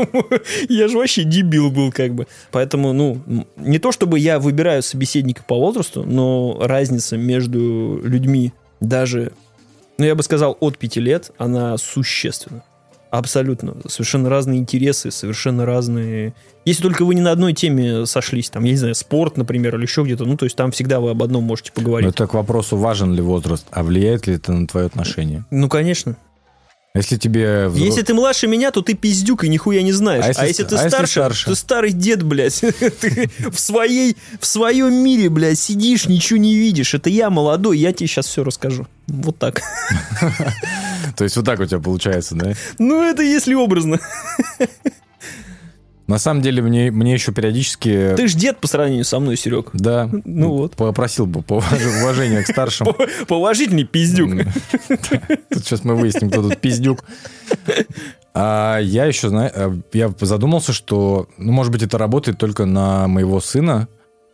я 0.70 0.88
же 0.88 0.98
вообще 0.98 1.24
дебил 1.24 1.72
был 1.72 1.92
как 1.92 2.14
бы. 2.14 2.28
Поэтому, 2.52 2.94
ну, 2.94 3.22
не 3.58 3.80
то 3.80 3.92
чтобы 3.92 4.20
я 4.20 4.40
выбираю 4.40 4.84
собеседника 4.84 5.44
по 5.44 5.56
возрасту, 5.56 6.04
но 6.04 6.58
разница 6.62 7.18
между 7.18 8.02
людьми 8.04 8.54
даже, 8.80 9.32
ну 9.98 10.06
я 10.06 10.16
бы 10.16 10.24
сказал, 10.24 10.58
от 10.60 10.78
пяти 10.78 11.00
лет, 11.00 11.32
она 11.38 11.78
существенна. 11.78 12.64
Абсолютно. 13.12 13.76
Совершенно 13.88 14.30
разные 14.30 14.60
интересы, 14.60 15.12
совершенно 15.12 15.66
разные... 15.66 16.34
Если 16.64 16.82
только 16.82 17.04
вы 17.04 17.14
не 17.14 17.22
на 17.22 17.32
одной 17.32 17.54
теме 17.54 18.06
сошлись, 18.06 18.50
там, 18.50 18.64
я 18.64 18.72
не 18.72 18.78
знаю, 18.78 18.96
спорт, 18.96 19.36
например, 19.36 19.76
или 19.76 19.84
еще 19.84 20.04
где-то, 20.04 20.24
ну, 20.24 20.38
то 20.38 20.46
есть 20.46 20.56
там 20.56 20.72
всегда 20.72 21.02
вы 21.02 21.12
об 21.12 21.22
одном 21.22 21.44
можете 21.44 21.74
поговорить. 21.74 22.10
это 22.10 22.26
к 22.26 22.34
вопросу, 22.34 22.78
важен 22.78 23.14
ли 23.14 23.22
возраст, 23.22 23.68
а 23.72 23.84
влияет 23.84 24.28
ли 24.28 24.36
это 24.36 24.54
на 24.54 24.66
твое 24.66 24.86
отношение? 24.86 25.44
Ну, 25.52 25.68
конечно. 25.68 26.16
Если 26.94 27.16
тебе... 27.16 27.68
взро- 27.68 27.78
Если 27.80 28.02
ты 28.02 28.14
младше 28.14 28.48
меня, 28.48 28.70
то 28.72 28.82
ты 28.82 28.96
пиздюк 28.96 29.46
и 29.46 29.50
нихуя 29.50 29.82
не 29.82 29.94
знаешь. 29.94 30.26
А 30.26 30.28
А 30.42 30.46
если 30.46 30.48
если, 30.48 30.64
ст- 30.64 30.70
ты 30.70 30.76
а 30.76 30.78
если 30.80 30.90
старше, 30.90 31.12
старше? 31.14 31.46
ты 31.46 31.56
старый 31.56 31.92
дед, 31.94 32.22
блядь. 32.24 32.60
Ты 33.00 33.30
в, 33.50 33.58
своей, 33.60 34.18
в 34.42 34.46
своем 34.46 34.94
мире, 34.94 35.30
блядь, 35.30 35.58
сидишь, 35.58 36.08
ничего 36.08 36.38
не 36.38 36.54
видишь. 36.56 36.94
Это 36.94 37.10
я 37.10 37.30
молодой, 37.30 37.78
я 37.78 37.94
тебе 37.94 38.08
сейчас 38.08 38.26
все 38.28 38.44
расскажу. 38.44 38.88
Вот 39.08 39.38
так. 39.40 39.62
То 41.18 41.24
есть 41.24 41.38
вот 41.38 41.46
так 41.46 41.60
у 41.62 41.66
тебя 41.66 41.80
получается, 41.80 42.36
да? 42.36 42.54
Ну, 42.78 43.02
это 43.04 43.24
если 43.24 43.54
образно. 43.54 44.00
На 46.08 46.18
самом 46.18 46.42
деле 46.42 46.62
мне, 46.62 46.92
мне 46.92 47.14
еще 47.14 47.32
периодически... 47.32 48.14
Ты 48.18 48.28
ж 48.28 48.34
дед 48.34 48.58
по 48.60 48.68
сравнению 48.68 49.06
со 49.06 49.20
мной, 49.20 49.38
Серег. 49.38 49.70
Да. 49.74 50.10
Ну 50.26 50.50
вот. 50.50 50.76
Попросил 50.76 51.26
бы 51.26 51.42
по 51.42 51.60
уваж- 51.60 52.02
уважения 52.02 52.44
к 52.44 52.48
старшим. 52.48 52.88
Положительный 53.28 53.86
пиздюк. 53.86 54.32
Тут 55.50 55.64
сейчас 55.66 55.84
мы 55.84 55.96
выясним, 55.96 56.30
кто 56.30 56.42
тут 56.42 56.60
пиздюк. 56.60 57.04
А 58.34 58.80
я 58.80 59.06
еще, 59.06 59.30
знаю, 59.30 59.84
я 59.94 60.14
задумался, 60.22 60.74
что, 60.74 61.28
ну, 61.38 61.52
может 61.52 61.72
быть, 61.72 61.84
это 61.84 61.98
работает 61.98 62.38
только 62.38 62.66
на 62.66 63.08
моего 63.08 63.42
сына. 63.42 63.88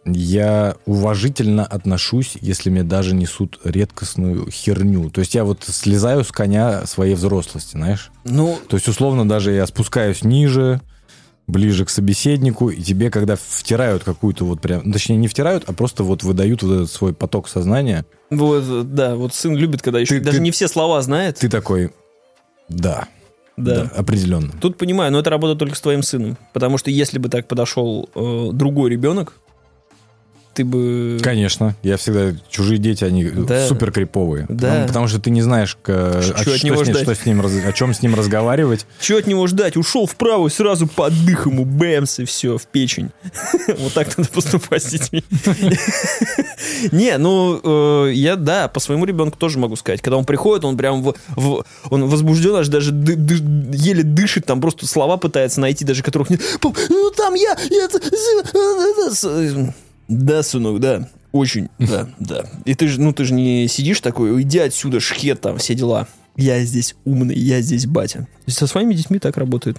Я 0.05 0.75
уважительно 0.85 1.65
отношусь, 1.65 2.37
если 2.39 2.69
мне 2.69 2.83
даже 2.83 3.13
несут 3.13 3.59
редкостную 3.63 4.49
херню. 4.49 5.09
То 5.09 5.19
есть 5.19 5.35
я 5.35 5.43
вот 5.43 5.63
слезаю 5.63 6.23
с 6.23 6.31
коня 6.31 6.85
своей 6.85 7.15
взрослости, 7.15 7.71
знаешь? 7.71 8.11
Ну, 8.23 8.57
То 8.69 8.77
есть, 8.77 8.87
условно, 8.87 9.27
даже 9.27 9.51
я 9.51 9.67
спускаюсь 9.67 10.23
ниже, 10.23 10.79
ближе 11.47 11.85
к 11.85 11.89
собеседнику, 11.89 12.69
и 12.69 12.81
тебе, 12.81 13.09
когда 13.09 13.35
втирают 13.37 14.03
какую-то 14.03 14.45
вот 14.45 14.59
прям... 14.61 14.81
ну, 14.83 14.91
Точнее, 14.93 15.15
не 15.17 15.27
втирают, 15.29 15.63
а 15.67 15.73
просто 15.73 16.03
вот 16.03 16.23
выдают 16.23 16.61
вот 16.61 16.73
этот 16.73 16.91
свой 16.91 17.13
поток 17.13 17.47
сознания, 17.47 18.05
Вот, 18.29 18.93
да, 18.93 19.15
вот 19.15 19.33
сын 19.33 19.55
любит, 19.55 19.81
когда 19.81 19.99
еще 19.99 20.15
Ты- 20.19 20.25
даже 20.25 20.37
ты- 20.37 20.43
не 20.43 20.51
все 20.51 20.67
слова 20.67 21.01
знает. 21.01 21.37
ты 21.37 21.49
такой... 21.49 21.91
Да, 22.67 23.07
Да. 23.55 23.83
да, 23.85 23.91
определенно. 23.95 24.51
Тут 24.59 24.77
понимаю, 24.77 25.11
но 25.13 25.19
это 25.19 25.29
работает 25.29 25.57
только 25.57 25.75
с 25.75 25.81
твоим 25.81 26.03
сыном. 26.03 26.37
Потому 26.51 26.77
что 26.77 26.91
если 26.91 27.17
бы 27.17 27.29
так 27.29 27.47
подошел 27.47 28.09
э, 28.13 28.49
другой 28.51 28.89
ребенок, 28.89 29.33
ты 30.57 30.65
бы... 30.65 31.19
Конечно, 31.21 31.75
я 31.83 31.97
всегда 31.97 32.33
чужие 32.49 32.79
дети, 32.79 33.03
они 33.03 33.23
Да. 33.25 33.67
супер 33.67 33.91
криповые. 33.91 34.47
Да. 34.49 34.67
Потому, 34.71 34.87
потому 34.87 35.07
что 35.07 35.19
ты 35.19 35.29
не 35.29 35.43
знаешь, 35.43 35.77
к- 35.79 35.89
а 35.89 36.21
Чё 36.23 36.33
от 36.33 36.57
что, 36.57 36.65
него 36.67 36.83
с 36.83 36.87
ним, 36.87 36.95
ждать? 36.95 37.03
что 37.03 37.15
с 37.15 37.25
ним 37.27 37.41
раз- 37.41 37.51
о 37.65 37.73
чем 37.73 37.93
с 37.93 38.01
ним 38.01 38.15
разговаривать. 38.15 38.87
Что 38.99 39.17
от 39.17 39.27
него 39.27 39.45
ждать? 39.45 39.77
Ушел 39.77 40.07
вправо, 40.07 40.49
сразу 40.49 40.87
под 40.87 41.13
дых 41.25 41.45
ему, 41.45 41.63
бэмс, 41.63 42.19
и 42.19 42.25
все, 42.25 42.57
в 42.57 42.65
печень. 42.65 43.11
Вот 43.77 43.93
так 43.93 44.17
надо 44.17 44.29
поступать 44.29 44.83
с 44.83 44.87
детьми. 44.89 45.23
Не, 46.91 47.17
ну, 47.17 48.05
э, 48.07 48.11
я, 48.13 48.35
да, 48.35 48.67
по 48.67 48.79
своему 48.79 49.05
ребенку 49.05 49.37
тоже 49.37 49.59
могу 49.59 49.75
сказать. 49.75 50.01
Когда 50.01 50.17
он 50.17 50.25
приходит, 50.25 50.65
он 50.65 50.75
прям 50.77 51.05
он 51.89 52.05
возбужден, 52.09 52.55
аж 52.55 52.67
даже 52.67 52.91
еле 52.91 54.03
дышит, 54.03 54.45
там 54.45 54.59
просто 54.61 54.87
слова 54.87 55.17
пытается 55.17 55.61
найти, 55.61 55.85
даже 55.85 56.01
которых 56.03 56.29
нет. 56.29 56.41
«Пап, 56.61 56.75
Ну, 56.89 57.11
там 57.11 57.33
я... 57.35 57.55
Да, 60.07 60.43
сынок, 60.43 60.79
да. 60.79 61.09
Очень, 61.31 61.69
да, 61.79 62.07
да. 62.19 62.45
И 62.65 62.73
ты 62.75 62.87
же, 62.87 63.01
ну, 63.01 63.13
ты 63.13 63.25
же 63.25 63.33
не 63.33 63.67
сидишь 63.67 63.99
такой, 64.01 64.31
уйди 64.33 64.59
отсюда, 64.59 64.99
шхет, 64.99 65.41
там, 65.41 65.57
все 65.57 65.75
дела. 65.75 66.07
Я 66.35 66.63
здесь 66.63 66.95
умный, 67.03 67.35
я 67.35 67.61
здесь 67.61 67.85
батя. 67.87 68.27
Со 68.47 68.67
своими 68.67 68.93
детьми 68.93 69.19
так 69.19 69.37
работает. 69.37 69.77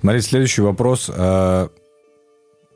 Смотри, 0.00 0.20
следующий 0.20 0.60
вопрос. 0.62 1.10
а, 1.12 1.70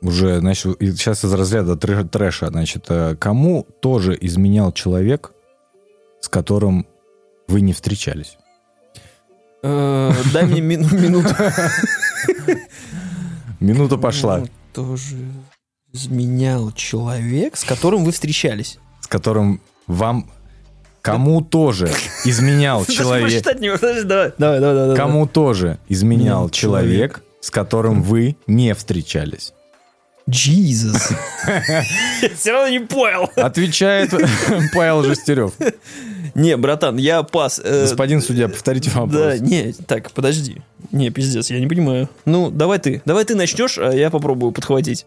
уже, 0.01 0.39
значит, 0.39 0.75
сейчас 0.79 1.23
из 1.23 1.31
разряда 1.33 1.73
трэ- 1.73 2.07
трэша. 2.09 2.47
Значит, 2.47 2.85
а, 2.89 3.15
кому 3.15 3.65
тоже 3.81 4.17
изменял 4.19 4.71
человек, 4.73 5.31
с 6.21 6.27
которым 6.27 6.85
вы 7.47 7.61
не 7.61 7.71
встречались? 7.73 8.37
Э, 9.61 10.11
Дай 10.33 10.45
мне 10.45 10.59
мину- 10.59 10.93
минуту. 10.93 11.29
Минута 13.61 13.97
пошла. 13.97 14.43
Тоже 14.73 15.17
изменял 15.91 16.71
человек, 16.71 17.55
с 17.55 17.63
которым 17.63 18.03
вы 18.03 18.11
встречались. 18.11 18.79
С 19.01 19.07
которым 19.07 19.61
вам... 19.87 20.29
Кому 21.01 21.41
тоже 21.41 21.91
изменял 22.25 22.85
человек... 22.87 23.43
Давай, 23.43 24.31
давай, 24.37 24.59
давай. 24.59 24.75
давай. 24.75 24.95
Кому 24.97 25.27
тоже 25.27 25.79
изменял 25.89 26.47
Изменял 26.47 26.49
человек, 26.49 27.23
с 27.41 27.51
которым 27.51 28.01
вы 28.01 28.37
не 28.47 28.73
встречались? 28.73 29.53
Jesus. 30.29 31.13
Я 32.21 32.29
все 32.35 32.51
равно 32.51 32.69
не 32.69 32.79
понял. 32.79 33.29
Отвечает 33.35 34.11
Павел 34.73 35.03
Жестерев. 35.03 35.51
Не, 36.35 36.57
братан, 36.57 36.97
я 36.97 37.23
пас. 37.23 37.61
Э, 37.63 37.81
Господин 37.83 38.21
судья, 38.21 38.47
повторите 38.49 38.89
Да, 38.93 39.01
вопрос. 39.01 39.39
не, 39.41 39.73
так, 39.85 40.11
подожди. 40.11 40.61
Не, 40.91 41.09
пиздец, 41.11 41.51
я 41.51 41.59
не 41.59 41.67
понимаю. 41.67 42.09
Ну, 42.25 42.49
давай 42.49 42.79
ты. 42.79 43.01
Давай 43.05 43.23
ты 43.25 43.35
начнешь, 43.35 43.77
а 43.77 43.91
я 43.91 44.09
попробую 44.09 44.51
подхватить. 44.51 45.05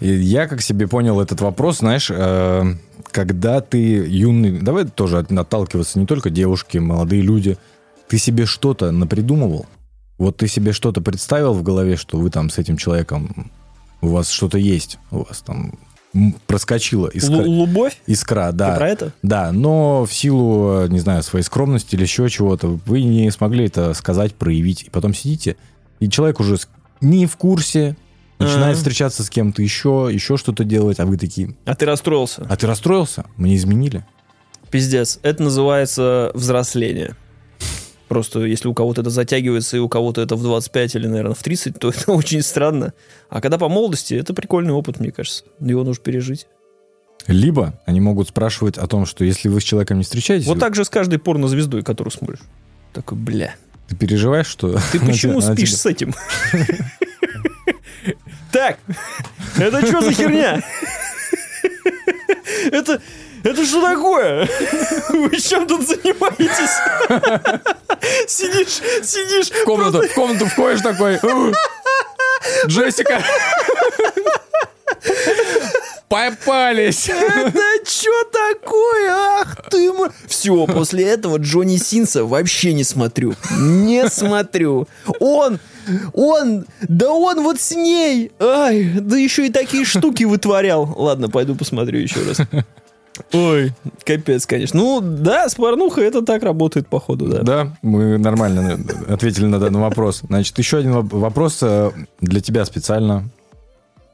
Я, 0.00 0.46
как 0.46 0.62
себе 0.62 0.86
понял 0.88 1.20
этот 1.20 1.40
вопрос, 1.40 1.78
знаешь, 1.78 2.10
э, 2.10 2.62
когда 3.10 3.60
ты 3.60 3.78
юный... 4.06 4.60
Давай 4.60 4.84
тоже 4.86 5.18
от- 5.18 5.32
отталкиваться 5.32 5.98
не 5.98 6.06
только 6.06 6.30
девушки, 6.30 6.78
молодые 6.78 7.22
люди. 7.22 7.56
Ты 8.08 8.18
себе 8.18 8.46
что-то 8.46 8.90
напридумывал? 8.92 9.66
Вот 10.18 10.38
ты 10.38 10.48
себе 10.48 10.72
что-то 10.72 11.00
представил 11.00 11.52
в 11.52 11.62
голове, 11.62 11.96
что 11.96 12.18
вы 12.18 12.30
там 12.30 12.50
с 12.50 12.58
этим 12.58 12.76
человеком... 12.76 13.50
У 14.02 14.08
вас 14.08 14.28
что-то 14.28 14.58
есть, 14.58 14.98
у 15.10 15.20
вас 15.24 15.40
там 15.44 15.78
проскочила 16.46 17.08
искра, 17.08 17.42
Любовь? 17.42 17.98
искра, 18.06 18.50
да. 18.52 18.72
Ты 18.72 18.76
про 18.78 18.88
это? 18.88 19.12
Да, 19.22 19.52
но 19.52 20.04
в 20.04 20.12
силу, 20.12 20.86
не 20.88 20.98
знаю, 21.00 21.22
своей 21.22 21.44
скромности 21.44 21.94
или 21.94 22.02
еще 22.02 22.28
чего-то, 22.28 22.78
вы 22.86 23.02
не 23.02 23.30
смогли 23.30 23.66
это 23.66 23.94
сказать, 23.94 24.34
проявить. 24.34 24.84
И 24.84 24.90
потом 24.90 25.14
сидите, 25.14 25.56
и 26.00 26.08
человек 26.08 26.40
уже 26.40 26.56
не 27.00 27.26
в 27.26 27.36
курсе, 27.36 27.96
начинает 28.38 28.74
А. 28.74 28.78
встречаться 28.78 29.22
с 29.24 29.30
кем-то 29.30 29.62
еще, 29.62 30.08
еще 30.12 30.36
что-то 30.36 30.64
делать, 30.64 31.00
а 31.00 31.06
вы 31.06 31.16
такие, 31.16 31.54
А 31.64 31.74
ты 31.74 31.86
расстроился? 31.86 32.46
а 32.48 32.56
ты 32.56 32.66
расстроился? 32.66 33.24
Мне 33.36 33.56
изменили. 33.56 34.04
Пиздец. 34.70 35.18
Это 35.22 35.42
называется 35.44 36.32
взросление. 36.34 37.14
Просто 38.08 38.44
если 38.44 38.68
у 38.68 38.74
кого-то 38.74 39.00
это 39.00 39.10
затягивается, 39.10 39.76
и 39.76 39.80
у 39.80 39.88
кого-то 39.88 40.20
это 40.20 40.36
в 40.36 40.42
25 40.42 40.94
или, 40.94 41.06
наверное, 41.08 41.34
в 41.34 41.42
30, 41.42 41.78
то 41.78 41.88
это 41.96 42.12
очень 42.12 42.42
странно. 42.42 42.92
А 43.28 43.40
когда 43.40 43.58
по 43.58 43.68
молодости, 43.68 44.14
это 44.14 44.34
прикольный 44.34 44.72
опыт, 44.72 45.00
мне 45.00 45.10
кажется. 45.10 45.44
Его 45.60 45.84
нужно 45.84 46.02
пережить. 46.02 46.46
Либо 47.26 47.80
они 47.86 48.00
могут 48.00 48.28
спрашивать 48.28 48.78
о 48.78 48.86
том, 48.86 49.04
что 49.04 49.24
если 49.24 49.48
вы 49.48 49.60
с 49.60 49.64
человеком 49.64 49.98
не 49.98 50.04
встречаетесь, 50.04 50.46
Вот 50.46 50.60
так 50.60 50.76
же 50.76 50.84
с 50.84 50.88
каждой 50.88 51.18
порнозвездой, 51.18 51.82
которую 51.82 52.12
смотришь. 52.12 52.38
Такой, 52.92 53.18
бля. 53.18 53.56
ты 53.88 53.96
переживаешь, 53.96 54.46
что... 54.46 54.78
Ты 54.92 55.00
почему 55.04 55.40
спишь 55.40 55.76
с 55.76 55.86
этим? 55.86 56.14
Так, 58.52 58.78
это 59.58 59.86
что 59.86 60.00
за 60.00 60.12
херня? 60.12 60.62
Это, 62.70 63.02
это 63.44 63.64
что 63.64 63.80
такое? 63.82 64.48
Вы 65.10 65.36
чем 65.38 65.66
тут 65.66 65.86
занимаетесь? 65.86 66.70
Сидишь, 68.28 68.80
сидишь. 69.06 69.50
В 69.50 69.64
комнату, 69.64 70.02
в 70.02 70.14
комнату 70.14 70.46
входишь 70.46 70.80
такой... 70.80 71.18
«У, 71.22 71.52
Джессика! 72.66 73.22
Попались! 76.08 77.08
Это 77.08 77.60
что 77.84 78.24
такое? 78.30 79.10
Ах 79.12 79.56
ты 79.70 79.92
мо- 79.92 80.12
Все, 80.28 80.66
после 80.66 81.04
этого 81.04 81.38
Джонни 81.38 81.76
Синса 81.78 82.24
вообще 82.24 82.72
не 82.74 82.84
смотрю. 82.84 83.34
Не 83.58 84.08
смотрю. 84.08 84.86
Он, 85.18 85.58
он, 86.12 86.66
да 86.82 87.10
он 87.10 87.42
вот 87.42 87.60
с 87.60 87.72
ней. 87.72 88.30
Ай, 88.38 88.84
да 89.00 89.16
еще 89.16 89.46
и 89.46 89.50
такие 89.50 89.84
штуки 89.84 90.22
вытворял. 90.24 90.94
Ладно, 90.96 91.28
пойду 91.28 91.56
посмотрю 91.56 91.98
еще 91.98 92.20
раз. 92.22 92.38
Ой, 93.32 93.72
капец, 94.04 94.46
конечно. 94.46 94.78
Ну, 94.78 95.00
да, 95.00 95.48
с 95.48 95.54
порнухой 95.54 96.04
это 96.04 96.22
так 96.22 96.42
работает, 96.42 96.88
походу, 96.88 97.26
да. 97.26 97.42
Да, 97.42 97.76
мы 97.82 98.18
нормально 98.18 98.78
ответили 99.08 99.46
на 99.46 99.58
данный 99.58 99.80
вопрос. 99.80 100.20
Значит, 100.26 100.58
еще 100.58 100.78
один 100.78 100.92
воп- 100.92 101.18
вопрос 101.18 101.58
э, 101.62 101.90
для 102.20 102.40
тебя 102.40 102.64
специально. 102.64 103.28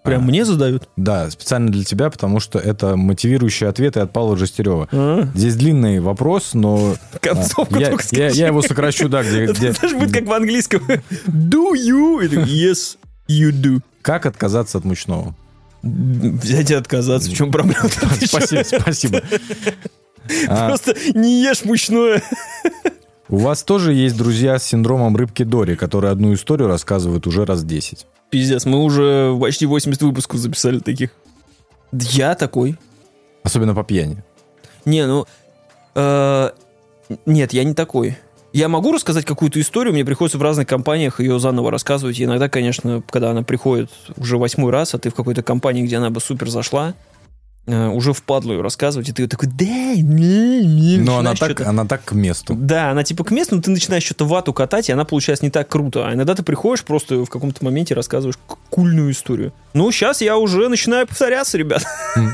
Прям 0.04 0.22
А, 0.22 0.24
мне 0.24 0.44
задают? 0.44 0.88
Да, 0.96 1.30
специально 1.30 1.70
для 1.70 1.84
тебя, 1.84 2.10
потому 2.10 2.40
что 2.40 2.58
это 2.58 2.96
мотивирующие 2.96 3.68
ответы 3.70 4.00
от 4.00 4.12
Павла 4.12 4.36
Жестерева. 4.36 4.88
А, 4.90 5.28
Здесь 5.34 5.54
длинный 5.54 6.00
вопрос, 6.00 6.54
но 6.54 6.96
а, 7.12 7.18
Концовку 7.20 7.78
я, 7.78 7.90
только 7.90 8.04
я- 8.10 8.28
я 8.30 8.46
его 8.48 8.62
сокращу, 8.62 9.08
да, 9.08 9.22
где, 9.22 9.46
где- 9.46 9.68
Это 9.68 9.80
даже 9.82 9.96
будет 9.96 10.12
как 10.12 10.24
в 10.26 10.32
английском. 10.32 10.82
Do 11.28 11.72
you? 11.74 12.20
Yes, 12.46 12.96
you 13.28 13.50
do. 13.52 13.80
как 14.02 14.26
отказаться 14.26 14.78
от 14.78 14.84
мучного. 14.84 15.36
Взять 15.82 16.70
и 16.70 16.74
отказаться. 16.74 17.30
В 17.30 17.34
чем 17.34 17.50
проблема? 17.50 17.88
Спасибо, 18.24 18.62
спасибо. 18.62 19.22
Просто 20.46 20.94
не 21.14 21.42
ешь 21.42 21.64
мучное. 21.64 22.22
у 23.28 23.38
вас 23.38 23.64
тоже 23.64 23.92
есть 23.92 24.16
друзья 24.16 24.58
с 24.58 24.64
синдромом 24.64 25.16
рыбки 25.16 25.42
Дори, 25.42 25.74
которые 25.74 26.12
одну 26.12 26.32
историю 26.34 26.68
рассказывают 26.68 27.26
уже 27.26 27.44
раз 27.44 27.64
10. 27.64 28.06
Пиздец, 28.30 28.64
мы 28.64 28.78
уже 28.78 29.36
почти 29.40 29.66
80 29.66 30.00
выпусков 30.02 30.38
записали 30.38 30.78
таких. 30.78 31.10
Я 31.90 32.34
такой. 32.34 32.78
Особенно 33.42 33.74
по 33.74 33.82
пьяни. 33.82 34.22
Не, 34.84 35.06
ну... 35.06 35.26
э, 35.96 36.50
нет, 37.26 37.52
я 37.52 37.64
не 37.64 37.74
такой. 37.74 38.16
Я 38.52 38.68
могу 38.68 38.92
рассказать 38.92 39.24
какую-то 39.24 39.60
историю, 39.60 39.94
мне 39.94 40.04
приходится 40.04 40.36
в 40.38 40.42
разных 40.42 40.66
компаниях 40.66 41.20
ее 41.20 41.38
заново 41.38 41.70
рассказывать. 41.70 42.18
И 42.18 42.24
иногда, 42.24 42.48
конечно, 42.48 43.02
когда 43.08 43.30
она 43.30 43.42
приходит 43.42 43.90
уже 44.16 44.36
восьмой 44.36 44.70
раз, 44.70 44.94
а 44.94 44.98
ты 44.98 45.10
в 45.10 45.14
какой-то 45.14 45.42
компании, 45.42 45.82
где 45.82 45.96
она 45.96 46.10
бы 46.10 46.20
супер 46.20 46.50
зашла, 46.50 46.94
э, 47.66 47.88
уже 47.88 48.12
впадло 48.12 48.52
ее 48.52 48.60
рассказывать, 48.60 49.08
и 49.08 49.12
ты 49.12 49.26
такой, 49.26 49.48
да, 49.48 49.94
не, 49.94 50.66
не, 50.66 50.98
Но 50.98 51.16
она 51.16 51.34
так, 51.34 51.62
она 51.62 51.86
так 51.86 52.04
к 52.04 52.12
месту. 52.12 52.54
Да, 52.54 52.90
она 52.90 53.04
типа 53.04 53.24
к 53.24 53.30
месту, 53.30 53.56
но 53.56 53.62
ты 53.62 53.70
начинаешь 53.70 54.02
что-то 54.02 54.26
вату 54.26 54.52
катать, 54.52 54.90
и 54.90 54.92
она 54.92 55.06
получается 55.06 55.46
не 55.46 55.50
так 55.50 55.68
круто. 55.68 56.06
А 56.06 56.12
иногда 56.12 56.34
ты 56.34 56.42
приходишь 56.42 56.84
просто 56.84 57.24
в 57.24 57.30
каком-то 57.30 57.64
моменте 57.64 57.94
рассказываешь 57.94 58.38
кульную 58.68 59.12
историю. 59.12 59.54
Ну, 59.72 59.90
сейчас 59.92 60.20
я 60.20 60.36
уже 60.36 60.68
начинаю 60.68 61.06
повторяться, 61.06 61.56
ребят. 61.56 61.86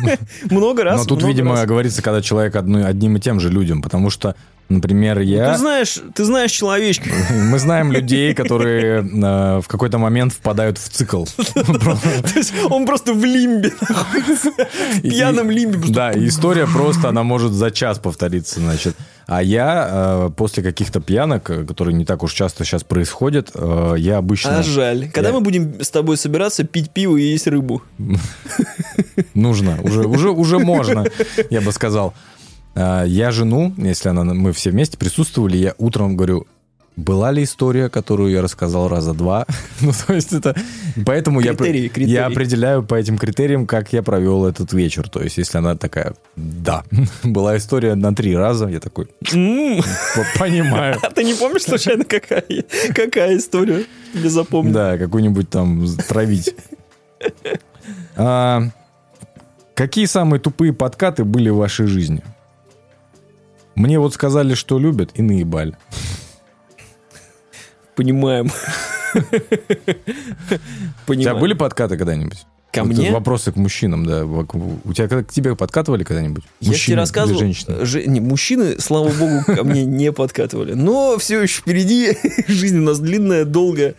Много 0.50 0.82
раз. 0.82 0.98
Но 0.98 1.04
тут, 1.04 1.22
видимо, 1.22 1.64
говорится, 1.64 2.02
когда 2.02 2.22
человек 2.22 2.56
одним 2.56 3.16
и 3.16 3.20
тем 3.20 3.38
же 3.38 3.50
людям, 3.50 3.82
потому 3.82 4.10
что, 4.10 4.34
например, 4.68 5.20
я... 5.20 5.52
Ты 5.52 5.58
знаешь, 5.58 5.98
ты 6.14 6.24
знаешь 6.24 6.50
человечка. 6.50 7.08
Мы 7.30 7.58
знаем 7.58 7.92
людей, 7.92 8.34
которые 8.34 9.00
э, 9.00 9.60
в 9.60 9.66
какой-то 9.66 9.98
момент 9.98 10.32
впадают 10.32 10.78
в 10.78 10.88
цикл. 10.88 11.24
То 11.54 12.32
есть 12.36 12.52
он 12.70 12.86
просто 12.86 13.14
в 13.14 13.24
лимбе 13.24 13.72
находится. 13.80 14.50
В 14.50 15.00
пьяном 15.02 15.50
лимбе. 15.50 15.78
Да, 15.88 16.12
история 16.14 16.66
просто, 16.66 17.08
она 17.08 17.22
может 17.22 17.52
за 17.52 17.70
час 17.70 17.98
повториться, 17.98 18.60
значит. 18.60 18.96
А 19.26 19.42
я 19.42 19.88
э, 19.90 20.30
после 20.34 20.62
каких-то 20.62 21.00
пьянок, 21.00 21.50
э, 21.50 21.64
которые 21.64 21.94
не 21.94 22.06
так 22.06 22.22
уж 22.22 22.32
часто 22.32 22.64
сейчас 22.64 22.82
происходят, 22.82 23.50
э, 23.54 23.94
я 23.98 24.16
обычно... 24.16 24.58
А 24.58 24.62
жаль. 24.62 25.10
Когда 25.10 25.28
Я- 25.28 25.34
мы 25.34 25.42
будем 25.42 25.82
с 25.82 25.90
тобой 25.90 26.16
собираться, 26.16 26.64
пить 26.64 26.90
пиво 26.90 27.18
и 27.18 27.22
есть 27.22 27.46
рыбу? 27.46 27.82
Нужно, 29.34 29.78
уже, 29.82 30.06
уже, 30.06 30.30
уже 30.30 30.58
можно, 30.58 31.04
я 31.50 31.60
бы 31.60 31.72
сказал. 31.72 32.14
А, 32.80 33.04
Я 33.04 33.30
жену, 33.32 33.74
если 33.76 34.08
она, 34.10 34.22
мы 34.24 34.52
все 34.52 34.70
вместе 34.70 34.96
присутствовали, 34.96 35.56
я 35.56 35.74
утром 35.78 36.16
говорю, 36.16 36.46
была 36.96 37.30
ли 37.30 37.44
история, 37.44 37.88
которую 37.88 38.30
я 38.32 38.42
рассказал 38.42 38.88
раза 38.88 39.14
два? 39.14 39.46
ну, 39.80 39.92
то 40.06 40.12
есть 40.14 40.32
это... 40.32 40.54
Поэтому 41.06 41.40
я, 41.40 41.54
Критерии, 41.54 41.82
я 41.82 41.88
критерии. 41.88 42.16
определяю 42.18 42.82
по 42.82 42.94
этим 42.96 43.18
критериям, 43.18 43.66
как 43.66 43.92
я 43.92 44.02
провел 44.02 44.46
этот 44.46 44.72
вечер. 44.72 45.08
То 45.08 45.22
есть 45.22 45.38
если 45.38 45.58
она 45.58 45.76
такая, 45.76 46.14
да, 46.36 46.82
была 47.22 47.56
история 47.56 47.94
на 47.94 48.14
три 48.14 48.36
раза, 48.36 48.66
я 48.66 48.80
такой, 48.80 49.06
М, 49.32 49.80
«П- 49.80 50.38
понимаю. 50.38 50.98
А 51.02 51.10
ты 51.10 51.22
не 51.24 51.34
помнишь 51.34 51.62
случайно, 51.62 52.04
какая, 52.04 52.44
какая 52.94 53.36
история 53.36 53.84
тебе 54.12 54.28
запомнила? 54.28 54.74
Да, 54.74 54.98
какую-нибудь 54.98 55.48
там 55.50 55.84
травить. 56.08 56.54
А, 58.16 58.62
какие 59.74 60.06
самые 60.06 60.40
тупые 60.40 60.72
подкаты 60.72 61.24
были 61.24 61.48
в 61.50 61.56
вашей 61.56 61.86
жизни? 61.86 62.22
Мне 63.78 63.98
вот 64.00 64.12
сказали, 64.12 64.54
что 64.54 64.78
любят, 64.78 65.12
и 65.14 65.22
наебали. 65.22 65.76
Понимаем. 67.94 68.50
У 71.06 71.14
тебя 71.14 71.34
были 71.36 71.54
подкаты 71.54 71.96
когда-нибудь? 71.96 72.44
Ко 72.72 72.82
Вот 72.84 72.92
мне? 72.92 73.10
Вопросы 73.12 73.52
к 73.52 73.56
мужчинам, 73.56 74.04
да. 74.04 74.24
У 74.26 74.92
тебя 74.92 75.08
к 75.22 75.32
тебе 75.32 75.54
подкатывали 75.56 76.02
когда-нибудь? 76.04 76.42
Я 76.60 76.66
тебе 76.66 76.70
Мужчины 76.72 76.92
или 76.94 76.98
рассказывал, 77.00 77.38
женщины? 77.38 77.86
же- 77.86 78.04
не, 78.06 78.20
мужчины, 78.20 78.78
слава 78.80 79.08
богу, 79.10 79.42
ко 79.46 79.62
мне 79.64 79.84
не 79.84 80.12
подкатывали. 80.12 80.74
Но 80.74 81.16
все 81.18 81.40
еще 81.40 81.60
впереди, 81.62 82.16
жизнь 82.48 82.78
у 82.78 82.82
нас 82.82 82.98
длинная, 82.98 83.44
долгая. 83.44 83.94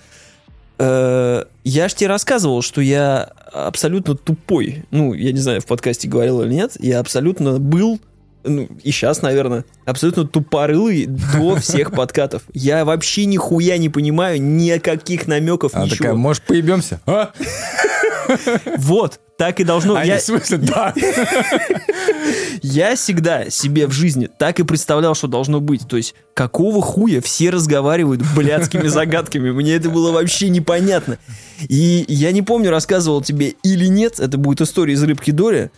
Э, 0.77 1.45
Я 1.63 1.87
же 1.89 1.95
тебе 1.95 2.07
рассказывал, 2.09 2.61
что 2.61 2.81
я 2.81 3.31
абсолютно 3.53 4.15
тупой. 4.15 4.83
Ну, 4.91 5.13
я 5.13 5.31
не 5.31 5.39
знаю, 5.39 5.61
в 5.61 5.65
подкасте 5.65 6.07
говорил 6.07 6.41
или 6.43 6.53
нет. 6.53 6.73
Я 6.79 6.99
абсолютно 6.99 7.57
был, 7.59 7.99
ну, 8.43 8.67
и 8.83 8.91
сейчас, 8.91 9.21
наверное, 9.21 9.65
абсолютно 9.85 10.25
тупорылый 10.25 11.05
до 11.05 11.55
всех 11.59 11.91
подкатов. 11.91 12.43
Я 12.53 12.85
вообще 12.85 13.25
нихуя 13.25 13.77
не 13.77 13.89
понимаю 13.89 14.41
никаких 14.41 15.27
намеков, 15.27 15.75
Она 15.75 15.85
ничего. 15.85 15.97
такая, 15.97 16.13
может, 16.13 16.43
поебемся? 16.43 17.01
А? 17.05 17.31
Вот, 18.77 19.19
так 19.39 19.59
и 19.59 19.63
должно. 19.63 19.95
А, 19.95 20.05
я, 20.05 20.17
в 20.17 20.21
смысле, 20.21 20.57
да. 20.59 20.93
Я 22.61 22.95
всегда 22.95 23.49
себе 23.49 23.87
в 23.87 23.91
жизни 23.91 24.29
так 24.37 24.59
и 24.59 24.63
представлял, 24.63 25.15
что 25.15 25.27
должно 25.27 25.59
быть. 25.59 25.87
То 25.87 25.97
есть, 25.97 26.13
какого 26.35 26.81
хуя 26.81 27.21
все 27.21 27.49
разговаривают 27.49 28.21
блядскими 28.35 28.87
загадками? 28.87 29.49
Мне 29.49 29.73
это 29.73 29.89
было 29.89 30.11
вообще 30.11 30.49
непонятно. 30.49 31.17
И 31.67 32.05
я 32.07 32.31
не 32.31 32.43
помню, 32.43 32.69
рассказывал 32.69 33.21
тебе 33.23 33.55
или 33.63 33.87
нет, 33.87 34.19
это 34.19 34.37
будет 34.37 34.61
история 34.61 34.93
из 34.93 35.01
«Рыбки 35.01 35.31
Дори», 35.31 35.69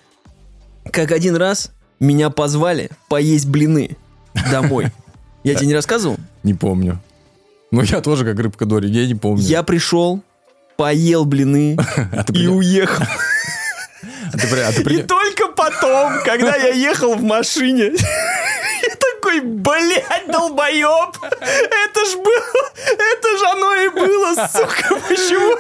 как 0.92 1.12
один 1.12 1.36
раз 1.36 1.72
меня 2.02 2.30
позвали 2.30 2.90
поесть 3.08 3.48
блины 3.48 3.96
домой. 4.52 4.88
Я 5.44 5.56
тебе 5.56 5.68
не 5.68 5.74
рассказывал? 5.74 6.18
Не 6.44 6.54
помню. 6.54 7.00
Ну, 7.72 7.82
я 7.84 8.02
тоже 8.02 8.26
как 8.26 8.38
рыбка 8.38 8.66
Дори, 8.66 8.90
я 8.90 9.08
не 9.08 9.16
помню. 9.16 9.42
Я 9.42 9.64
пришел, 9.64 10.22
поел 10.76 11.24
блины 11.24 11.78
и 12.34 12.48
уехал. 12.48 13.06
И 14.34 15.04
только 15.04 15.48
потом, 15.56 16.22
когда 16.26 16.58
я 16.58 16.74
ехал 16.74 17.16
в 17.16 17.24
машине, 17.24 17.94
такой, 19.32 19.42
блядь, 19.42 20.28
долбоеб! 20.28 21.16
Это 21.22 22.06
ж 22.06 22.16
было, 22.18 22.72
это 22.86 23.38
ж 23.38 23.44
оно 23.52 23.76
и 23.76 23.90
было, 23.90 24.48
сука, 24.48 24.96
почему? 25.08 25.58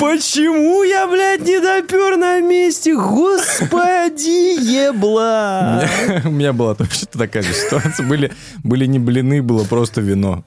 Почему 0.00 0.82
я, 0.82 1.06
блядь, 1.06 1.42
не 1.42 1.60
допер 1.60 2.16
на 2.16 2.40
месте? 2.40 2.94
Господи, 2.94 4.58
ебла! 4.60 5.88
У 6.24 6.30
меня 6.30 6.52
была 6.52 6.74
точно 6.74 7.06
такая 7.12 7.42
же 7.42 7.52
ситуация. 7.54 8.06
Были, 8.06 8.32
были 8.62 8.86
не 8.86 8.98
блины, 8.98 9.42
было 9.42 9.64
просто 9.64 10.00
вино. 10.00 10.44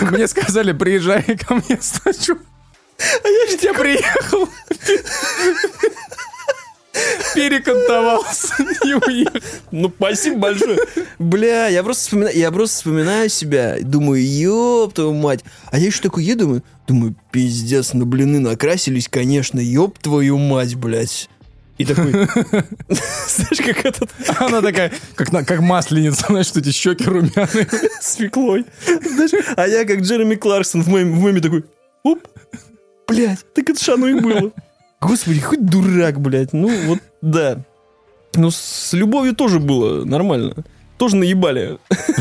Мне 0.00 0.26
сказали, 0.28 0.72
приезжай 0.72 1.22
ко 1.22 1.54
мне 1.54 1.78
стачу. 1.80 2.38
А 2.98 3.28
я 3.28 3.46
же 3.50 3.58
я 3.62 3.74
приехал. 3.74 4.48
Перекантовался 7.34 8.54
и 8.84 8.92
уехал. 8.94 9.40
Ну, 9.70 9.92
спасибо 9.94 10.38
большое. 10.38 10.78
Бля, 11.18 11.68
я 11.68 11.82
просто 11.82 12.02
вспоминаю, 12.04 12.36
я 12.36 12.50
просто 12.52 12.76
вспоминаю 12.76 13.28
себя, 13.28 13.76
думаю, 13.80 14.22
ёб 14.26 14.92
твою 14.94 15.14
мать. 15.14 15.40
А 15.70 15.78
я 15.78 15.86
еще 15.86 16.02
такой 16.02 16.24
еду, 16.24 16.44
думаю, 16.44 16.62
думаю, 16.86 17.14
пиздец, 17.30 17.92
на 17.94 18.04
блины 18.04 18.38
накрасились, 18.40 19.08
конечно, 19.08 19.60
ёб 19.60 19.98
твою 19.98 20.36
мать, 20.38 20.74
блядь. 20.74 21.28
И 21.78 21.84
такой, 21.86 22.12
знаешь, 22.88 23.60
как 23.64 23.86
этот 23.86 24.10
Она 24.38 24.60
такая, 24.60 24.92
как, 25.14 25.32
на- 25.32 25.44
как 25.44 25.60
масленица, 25.60 26.26
знаешь, 26.28 26.46
что 26.46 26.60
эти 26.60 26.70
щеки 26.70 27.04
румяные. 27.04 27.68
свеклой. 28.00 28.66
Знаешь, 28.86 29.30
а 29.56 29.66
я 29.66 29.84
как 29.86 30.00
Джереми 30.00 30.34
Кларксон 30.34 30.82
в 30.82 30.88
меме, 30.88 31.12
в 31.16 31.24
меме 31.24 31.40
такой, 31.40 31.64
оп, 32.02 32.28
блядь, 33.08 33.40
так 33.54 33.70
это 33.70 33.94
оно 33.94 34.08
и 34.08 34.20
было. 34.20 34.52
Господи, 35.02 35.40
хоть 35.40 35.66
дурак, 35.66 36.20
блядь. 36.20 36.52
Ну, 36.52 36.70
вот, 36.86 36.98
да. 37.20 37.64
Ну, 38.34 38.50
с 38.50 38.92
любовью 38.92 39.34
тоже 39.34 39.58
было 39.58 40.04
нормально. 40.04 40.64
Тоже 40.96 41.16
наебали. 41.16 41.78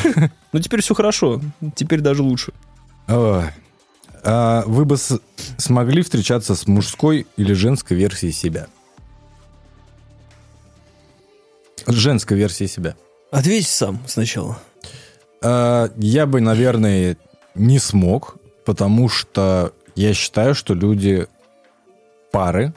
Но 0.52 0.60
теперь 0.60 0.82
все 0.82 0.96
хорошо. 0.96 1.40
Теперь 1.76 2.02
даже 2.02 2.24
лучше. 2.24 2.54
Ой. 3.08 3.46
А 4.24 4.64
вы 4.66 4.86
бы 4.86 4.98
смогли 5.58 6.02
встречаться 6.02 6.56
с 6.56 6.68
мужской 6.68 7.28
или 7.38 7.54
женской 7.54 7.96
версией 7.96 8.34
себя? 8.34 8.68
С 11.86 11.94
Женской 11.94 12.38
версией 12.38 12.68
себя. 12.70 12.96
Ответь 13.32 13.68
сам 13.68 14.00
сначала. 14.08 14.60
А, 15.44 15.92
Я 15.98 16.26
бы, 16.26 16.42
наверное, 16.42 17.18
не 17.56 17.80
смог, 17.80 18.38
потому 18.66 19.08
что 19.10 19.74
я 19.96 20.14
считаю, 20.14 20.54
что 20.56 20.74
люди 20.74 21.28
пары 22.32 22.74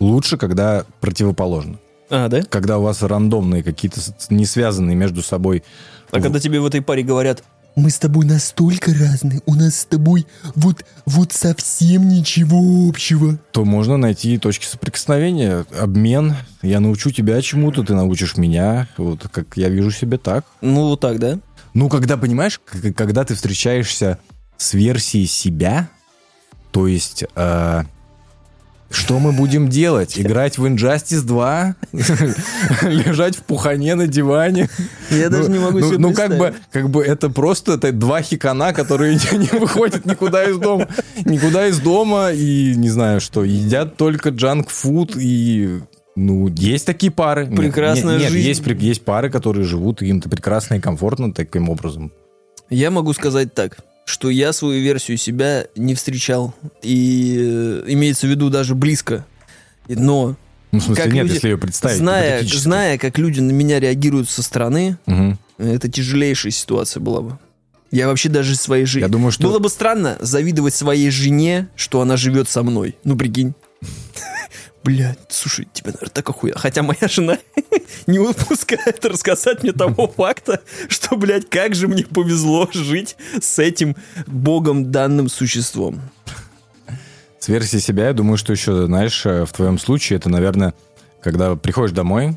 лучше, 0.00 0.36
когда 0.36 0.84
противоположно. 1.00 1.78
А, 2.10 2.28
да? 2.28 2.42
Когда 2.42 2.78
у 2.78 2.82
вас 2.82 3.02
рандомные 3.02 3.62
какие-то 3.62 4.00
не 4.30 4.44
связанные 4.44 4.96
между 4.96 5.22
собой. 5.22 5.62
А 6.10 6.20
когда 6.20 6.40
тебе 6.40 6.60
в 6.60 6.66
этой 6.66 6.82
паре 6.82 7.02
говорят, 7.02 7.42
мы 7.74 7.88
с 7.88 7.98
тобой 7.98 8.26
настолько 8.26 8.92
разные, 8.92 9.40
у 9.46 9.54
нас 9.54 9.80
с 9.80 9.84
тобой 9.86 10.26
вот, 10.54 10.84
вот 11.06 11.32
совсем 11.32 12.08
ничего 12.08 12.88
общего. 12.88 13.38
то 13.52 13.64
можно 13.64 13.96
найти 13.96 14.36
точки 14.36 14.66
соприкосновения, 14.66 15.64
обмен. 15.78 16.34
Я 16.60 16.80
научу 16.80 17.10
тебя 17.10 17.40
чему-то, 17.40 17.82
ты 17.82 17.94
научишь 17.94 18.36
меня. 18.36 18.88
Вот 18.98 19.26
как 19.32 19.56
я 19.56 19.70
вижу 19.70 19.90
себе 19.90 20.18
так. 20.18 20.44
Ну, 20.60 20.88
вот 20.88 21.00
так, 21.00 21.18
да? 21.18 21.38
Ну, 21.72 21.88
когда, 21.88 22.18
понимаешь, 22.18 22.60
когда 22.94 23.24
ты 23.24 23.34
встречаешься 23.34 24.18
с 24.58 24.74
версией 24.74 25.26
себя, 25.26 25.88
то 26.72 26.86
есть, 26.86 27.24
э, 27.34 27.84
что 28.92 29.18
мы 29.18 29.32
будем 29.32 29.68
делать? 29.68 30.18
Играть 30.18 30.58
в 30.58 30.64
Injustice 30.64 31.22
2? 31.22 31.76
Лежать 32.82 33.36
в 33.36 33.42
пухане 33.42 33.94
на 33.94 34.06
диване? 34.06 34.68
Я 35.10 35.28
даже 35.28 35.48
Ну, 35.48 35.54
не 35.54 35.60
могу 35.60 35.78
ну, 35.78 35.88
себе 35.88 35.98
Ну, 35.98 36.14
как 36.14 36.36
бы, 36.36 36.54
как 36.70 36.90
бы 36.90 37.02
это 37.02 37.30
просто 37.30 37.72
это 37.74 37.92
два 37.92 38.22
хикана, 38.22 38.72
которые 38.72 39.14
не, 39.32 39.58
выходят 39.58 40.04
никуда 40.06 40.44
из 40.44 40.58
дома. 40.58 40.88
Никуда 41.24 41.66
из 41.66 41.78
дома 41.80 42.32
и, 42.32 42.74
не 42.76 42.90
знаю 42.90 43.20
что, 43.20 43.44
едят 43.44 43.96
только 43.96 44.30
джанк-фуд 44.30 45.16
и... 45.16 45.80
Ну, 46.14 46.48
есть 46.48 46.84
такие 46.84 47.10
пары. 47.10 47.46
Прекрасная 47.46 48.14
нет, 48.18 48.22
нет, 48.22 48.32
жизнь. 48.32 48.48
есть, 48.48 48.66
есть 48.66 49.04
пары, 49.04 49.30
которые 49.30 49.64
живут, 49.64 50.02
и 50.02 50.08
им-то 50.08 50.28
прекрасно 50.28 50.74
и 50.74 50.80
комфортно 50.80 51.32
таким 51.32 51.70
образом. 51.70 52.12
Я 52.68 52.90
могу 52.90 53.12
сказать 53.14 53.54
так, 53.54 53.78
что 54.04 54.30
я 54.30 54.52
свою 54.52 54.82
версию 54.82 55.16
себя 55.16 55.66
не 55.76 55.94
встречал. 55.94 56.54
И 56.82 57.36
э, 57.38 57.84
имеется 57.88 58.26
в 58.26 58.30
виду 58.30 58.50
даже 58.50 58.74
близко. 58.74 59.24
Но, 59.88 60.36
Ну, 60.72 60.78
в 60.78 60.82
смысле, 60.82 61.04
Как 61.04 61.12
нет, 61.12 61.24
люди- 61.24 61.34
если 61.34 61.48
ее 61.48 61.58
представить. 61.58 61.98
зная, 61.98 62.42
зная, 62.44 62.98
как 62.98 63.18
люди 63.18 63.40
на 63.40 63.50
меня 63.52 63.78
реагируют 63.80 64.30
со 64.30 64.42
стороны, 64.42 64.96
Мгм. 65.06 65.38
это 65.58 65.88
тяжелейшая 65.90 66.50
ситуация 66.52 67.00
была 67.00 67.20
бы. 67.22 67.38
Я 67.90 68.06
вообще 68.06 68.30
даже 68.30 68.56
своей 68.56 68.86
жизни... 68.86 69.04
Я 69.04 69.08
думаю, 69.08 69.32
что... 69.32 69.42
Было 69.42 69.58
бы 69.58 69.68
странно 69.68 70.16
завидовать 70.20 70.74
своей 70.74 71.10
жене, 71.10 71.68
что 71.76 72.00
она 72.00 72.16
живет 72.16 72.48
со 72.48 72.62
мной. 72.62 72.96
Ну, 73.04 73.16
прикинь. 73.18 73.52
Блядь, 74.84 75.18
слушай, 75.28 75.68
тебе, 75.72 75.92
наверное, 75.92 76.10
так 76.12 76.28
охуенно. 76.28 76.58
Хотя 76.58 76.82
моя 76.82 77.06
жена 77.08 77.38
не 78.06 78.18
выпускает 78.18 79.04
рассказать 79.04 79.62
мне 79.62 79.72
того 79.72 80.08
факта, 80.16 80.60
что, 80.88 81.16
блядь, 81.16 81.48
как 81.48 81.74
же 81.74 81.86
мне 81.88 82.04
повезло 82.04 82.68
жить 82.72 83.16
с 83.40 83.58
этим 83.60 83.96
богом 84.26 84.90
данным 84.90 85.28
существом. 85.28 86.00
С 87.38 87.48
версией 87.48 87.80
себя, 87.82 88.06
я 88.08 88.12
думаю, 88.12 88.36
что 88.36 88.52
еще, 88.52 88.86
знаешь, 88.86 89.24
э, 89.26 89.44
в 89.44 89.52
твоем 89.52 89.78
случае 89.78 90.16
это, 90.18 90.28
наверное, 90.28 90.74
когда 91.20 91.56
приходишь 91.56 91.92
домой, 91.94 92.36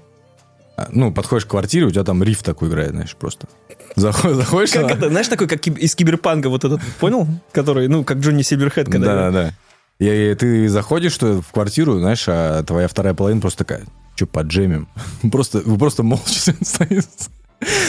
а, 0.77 0.87
ну, 0.91 1.13
подходишь 1.13 1.45
к 1.45 1.49
квартире, 1.49 1.85
у 1.85 1.91
тебя 1.91 2.03
там 2.03 2.21
риф 2.23 2.43
такой 2.43 2.69
играет, 2.69 2.91
знаешь, 2.91 3.15
просто. 3.15 3.47
Заход- 3.95 4.33
Заходишь... 4.35 4.71
Как 4.71 4.99
на- 4.99 5.09
знаешь, 5.09 5.27
такой, 5.27 5.47
как 5.47 5.65
из 5.67 5.95
киберпанка 5.95 6.49
вот 6.49 6.63
этот, 6.65 6.81
понял? 6.99 7.27
Который, 7.51 7.87
ну, 7.87 8.03
как 8.03 8.17
Джонни 8.17 8.41
Сильверхед, 8.41 8.89
когда... 8.89 9.15
Да, 9.15 9.31
да. 9.31 9.53
И, 9.99 10.05
и 10.31 10.35
ты 10.35 10.67
заходишь 10.69 11.17
в 11.19 11.43
квартиру, 11.51 11.99
знаешь, 11.99 12.25
а 12.27 12.63
твоя 12.63 12.87
вторая 12.87 13.13
половина 13.13 13.41
просто 13.41 13.59
такая... 13.59 13.85
что, 14.15 14.25
поджемим? 14.27 14.87
Просто, 15.31 15.59
вы 15.65 15.77
просто 15.77 16.03
молча 16.03 16.53
стоите. 16.61 17.03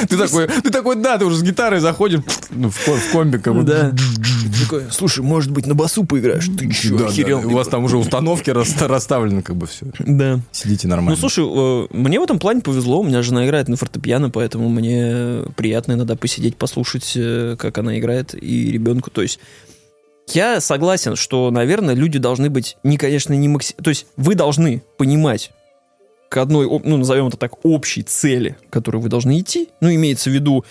Ты 0.09 0.17
такой, 0.17 0.47
ты 0.47 0.71
такой, 0.71 0.95
да, 0.97 1.19
ты 1.19 1.25
уже 1.25 1.37
с 1.39 1.43
гитарой 1.43 1.81
заходишь 1.81 2.21
ну, 2.51 2.71
в, 2.71 2.77
в 2.89 3.11
комби, 3.13 3.39
как 3.39 3.53
бы. 3.55 3.63
Да. 3.65 3.93
Такой, 4.63 4.85
слушай, 4.91 5.25
может 5.25 5.51
быть, 5.51 5.67
на 5.67 5.75
басу 5.75 6.05
поиграешь? 6.05 6.47
Ты 6.57 6.71
чё, 6.71 6.97
Да, 6.97 7.05
да, 7.05 7.11
охерел? 7.11 7.45
У 7.47 7.51
вас 7.51 7.67
там 7.67 7.85
уже 7.85 7.99
установки 7.99 8.49
рас- 8.51 8.81
расставлены, 8.81 9.43
как 9.43 9.57
бы 9.57 9.67
все. 9.67 9.87
Да. 9.99 10.39
Сидите 10.53 10.87
Ну, 10.87 10.93
нормально. 10.95 11.21
слушай, 11.21 11.45
э, 11.45 11.87
мне 11.91 12.21
в 12.21 12.23
этом 12.23 12.39
плане 12.39 12.61
повезло. 12.63 13.01
У 13.01 13.05
меня 13.05 13.23
жена 13.23 13.45
играет 13.45 13.67
на 13.69 13.77
фортепиано, 13.77 14.31
поэтому 14.31 14.69
мне 14.69 15.43
приятно 15.57 15.95
иногда 15.95 16.15
посидеть, 16.15 16.57
послушать, 16.57 17.13
э, 17.17 17.57
как 17.59 17.77
она 17.77 17.99
играет, 17.99 18.35
и 18.41 18.71
ребенку. 18.71 19.11
То 19.11 19.21
есть 19.23 19.41
я 20.33 20.61
согласен, 20.61 21.17
что, 21.17 21.51
наверное, 21.51 21.95
люди 21.95 22.19
должны 22.19 22.51
быть 22.51 22.77
не, 22.83 22.97
конечно, 22.97 23.33
не 23.33 23.49
макси... 23.49 23.75
То 23.75 23.91
есть 23.91 24.07
вы 24.17 24.35
должны 24.35 24.83
понимать 24.97 25.53
к 26.29 26.37
одной, 26.39 26.67
ну, 26.85 26.97
назовем 26.97 27.29
это 27.29 27.37
так, 27.37 27.65
общей 27.65 28.03
цели, 28.03 28.57
к 28.69 28.73
которой 28.73 28.99
вы 28.99 29.09
должны 29.09 29.39
идти. 29.39 29.69
Ну, 29.81 29.95
имеется 29.95 30.31
в 30.31 30.33
виду, 30.33 30.65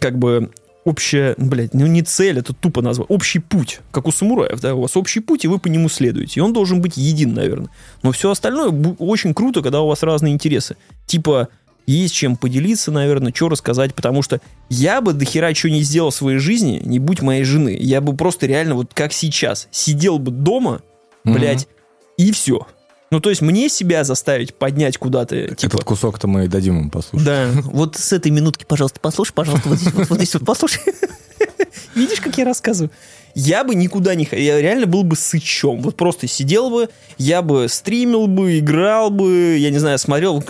как 0.00 0.18
бы, 0.18 0.50
общая, 0.84 1.34
блядь, 1.36 1.74
ну 1.74 1.86
не 1.86 2.02
цель, 2.02 2.38
это 2.38 2.52
тупо 2.52 2.82
назвать, 2.82 3.08
общий 3.10 3.38
путь, 3.38 3.80
как 3.90 4.08
у 4.08 4.12
самураев, 4.12 4.60
да, 4.60 4.74
у 4.74 4.80
вас 4.82 4.96
общий 4.96 5.20
путь, 5.20 5.44
и 5.44 5.48
вы 5.48 5.58
по 5.58 5.68
нему 5.68 5.88
следуете. 5.88 6.40
И 6.40 6.42
он 6.42 6.52
должен 6.52 6.80
быть 6.80 6.96
един, 6.96 7.34
наверное. 7.34 7.70
Но 8.02 8.12
все 8.12 8.30
остальное 8.30 8.70
очень 8.98 9.34
круто, 9.34 9.62
когда 9.62 9.80
у 9.80 9.86
вас 9.86 10.02
разные 10.02 10.32
интересы. 10.32 10.76
Типа, 11.06 11.48
есть 11.86 12.14
чем 12.14 12.36
поделиться, 12.36 12.90
наверное, 12.90 13.32
что 13.34 13.48
рассказать, 13.48 13.94
потому 13.94 14.22
что 14.22 14.40
я 14.68 15.00
бы 15.00 15.12
до 15.12 15.24
хера 15.24 15.54
что 15.54 15.70
не 15.70 15.82
сделал 15.82 16.10
в 16.10 16.14
своей 16.14 16.38
жизни, 16.38 16.80
не 16.84 16.98
будь 16.98 17.22
моей 17.22 17.44
жены. 17.44 17.76
Я 17.78 18.00
бы 18.00 18.16
просто 18.16 18.46
реально, 18.46 18.74
вот 18.74 18.92
как 18.94 19.12
сейчас, 19.12 19.68
сидел 19.70 20.18
бы 20.18 20.30
дома, 20.30 20.82
Мгм. 21.24 21.34
блядь, 21.38 21.68
и 22.16 22.32
все. 22.32 22.66
Ну, 23.10 23.20
то 23.20 23.28
есть 23.28 23.42
мне 23.42 23.68
себя 23.68 24.04
заставить 24.04 24.54
поднять 24.54 24.96
куда-то, 24.96 25.54
типа, 25.54 25.74
Этот 25.74 25.84
кусок-то 25.84 26.26
мы 26.28 26.48
дадим 26.48 26.80
им 26.80 26.90
послушать. 26.90 27.26
да, 27.26 27.48
вот 27.64 27.96
с 27.96 28.12
этой 28.12 28.30
минутки, 28.32 28.64
пожалуйста, 28.66 29.00
послушай, 29.00 29.32
пожалуйста, 29.34 29.68
вот 29.68 29.78
здесь 29.78 29.92
вот, 29.92 30.08
вот 30.08 30.16
здесь 30.18 30.32
вот 30.34 30.44
послушай. 30.46 30.80
Видишь, 31.94 32.20
как 32.20 32.38
я 32.38 32.44
рассказываю? 32.44 32.90
Я 33.34 33.64
бы 33.64 33.74
никуда 33.74 34.14
не 34.14 34.24
ходил, 34.24 34.44
я 34.44 34.60
реально 34.60 34.86
был 34.86 35.02
бы 35.04 35.16
сычом. 35.16 35.80
Вот 35.82 35.96
просто 35.96 36.26
сидел 36.26 36.70
бы, 36.70 36.88
я 37.18 37.42
бы 37.42 37.66
стримил 37.68 38.26
бы, 38.26 38.58
играл 38.58 39.10
бы, 39.10 39.56
я 39.58 39.70
не 39.70 39.78
знаю, 39.78 39.98
смотрел. 39.98 40.42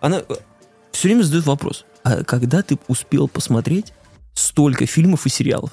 Она 0.00 0.22
все 0.96 1.08
время 1.08 1.22
задает 1.22 1.46
вопрос, 1.46 1.84
а 2.02 2.24
когда 2.24 2.62
ты 2.62 2.78
успел 2.88 3.28
посмотреть 3.28 3.92
столько 4.34 4.86
фильмов 4.86 5.26
и 5.26 5.28
сериалов? 5.28 5.70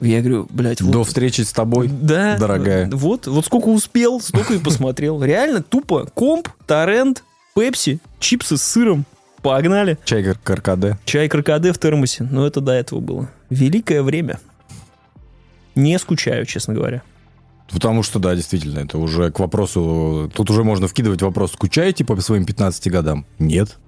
Я 0.00 0.20
говорю, 0.20 0.46
блядь, 0.50 0.80
вот... 0.80 0.92
До 0.92 1.04
встречи 1.04 1.40
с 1.40 1.52
тобой, 1.52 1.88
Да, 1.88 2.36
дорогая. 2.38 2.88
Вот, 2.92 3.26
вот 3.26 3.44
сколько 3.46 3.66
успел, 3.68 4.20
столько 4.20 4.54
и 4.54 4.58
посмотрел. 4.58 5.22
Реально 5.22 5.62
тупо 5.62 6.06
комп, 6.14 6.48
торрент, 6.66 7.24
пепси, 7.54 7.98
чипсы 8.20 8.56
с 8.56 8.62
сыром. 8.62 9.04
Погнали. 9.42 9.98
Чай 10.04 10.22
кар- 10.22 10.38
каркаде. 10.42 10.98
Чай 11.04 11.28
крокоде 11.28 11.72
в 11.72 11.78
термосе. 11.78 12.24
Но 12.30 12.46
это 12.46 12.60
до 12.60 12.72
этого 12.72 13.00
было. 13.00 13.30
Великое 13.50 14.02
время. 14.02 14.38
Не 15.74 15.98
скучаю, 15.98 16.44
честно 16.44 16.74
говоря. 16.74 17.02
Потому 17.70 18.02
что, 18.02 18.18
да, 18.18 18.34
действительно, 18.34 18.80
это 18.80 18.98
уже 18.98 19.30
к 19.30 19.38
вопросу... 19.38 20.30
Тут 20.34 20.50
уже 20.50 20.64
можно 20.64 20.88
вкидывать 20.88 21.22
вопрос, 21.22 21.52
скучаете 21.52 22.04
по 22.04 22.20
своим 22.20 22.44
15 22.46 22.90
годам? 22.90 23.26
Нет. 23.38 23.78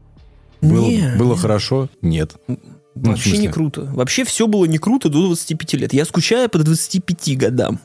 Было, 0.61 0.87
Не, 0.87 1.15
было 1.19 1.35
не. 1.35 1.39
хорошо? 1.39 1.89
Нет. 2.03 2.35
Ну, 2.47 2.59
Вообще 2.95 3.39
не 3.39 3.49
круто. 3.49 3.83
Вообще 3.95 4.25
все 4.25 4.47
было 4.47 4.65
не 4.67 4.79
круто 4.79 5.09
до 5.09 5.25
25 5.27 5.75
лет. 5.75 5.93
Я 5.93 6.05
скучаю 6.05 6.49
по 6.51 6.59
25 6.59 7.39
годам. 7.39 7.81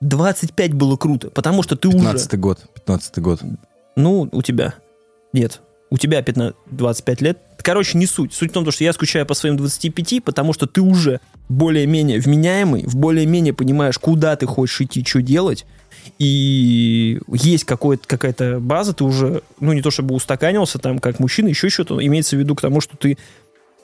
25 0.00 0.74
было 0.74 0.96
круто, 0.96 1.30
потому 1.30 1.62
что 1.62 1.76
ты 1.76 1.88
уже... 1.88 1.98
15 1.98 2.38
год. 2.38 2.58
15 2.74 3.18
год. 3.18 3.40
Ну, 3.96 4.28
у 4.32 4.42
тебя. 4.42 4.74
Нет. 5.32 5.60
У 5.90 5.98
тебя 5.98 6.22
15, 6.22 6.56
25 6.70 7.20
лет. 7.22 7.38
Короче, 7.58 7.98
не 7.98 8.06
суть. 8.06 8.32
Суть 8.32 8.50
в 8.50 8.54
том, 8.54 8.70
что 8.70 8.82
я 8.84 8.92
скучаю 8.92 9.26
по 9.26 9.34
своим 9.34 9.56
25, 9.56 10.24
потому 10.24 10.52
что 10.52 10.66
ты 10.66 10.80
уже 10.80 11.20
более-менее 11.48 12.18
вменяемый, 12.18 12.84
в 12.86 12.96
более-менее 12.96 13.52
понимаешь, 13.52 13.98
куда 13.98 14.34
ты 14.36 14.46
хочешь 14.46 14.80
идти, 14.80 15.04
что 15.04 15.22
делать. 15.22 15.66
И 16.18 17.20
есть 17.32 17.64
какая-то 17.64 18.58
база, 18.60 18.92
ты 18.92 19.04
уже, 19.04 19.42
ну, 19.60 19.72
не 19.72 19.82
то 19.82 19.90
чтобы 19.90 20.14
устаканился 20.14 20.78
там, 20.78 20.98
как 20.98 21.20
мужчина, 21.20 21.48
еще 21.48 21.68
что-то, 21.68 22.04
имеется 22.04 22.36
в 22.36 22.38
виду 22.38 22.54
к 22.54 22.60
тому, 22.60 22.80
что 22.80 22.96
ты 22.96 23.18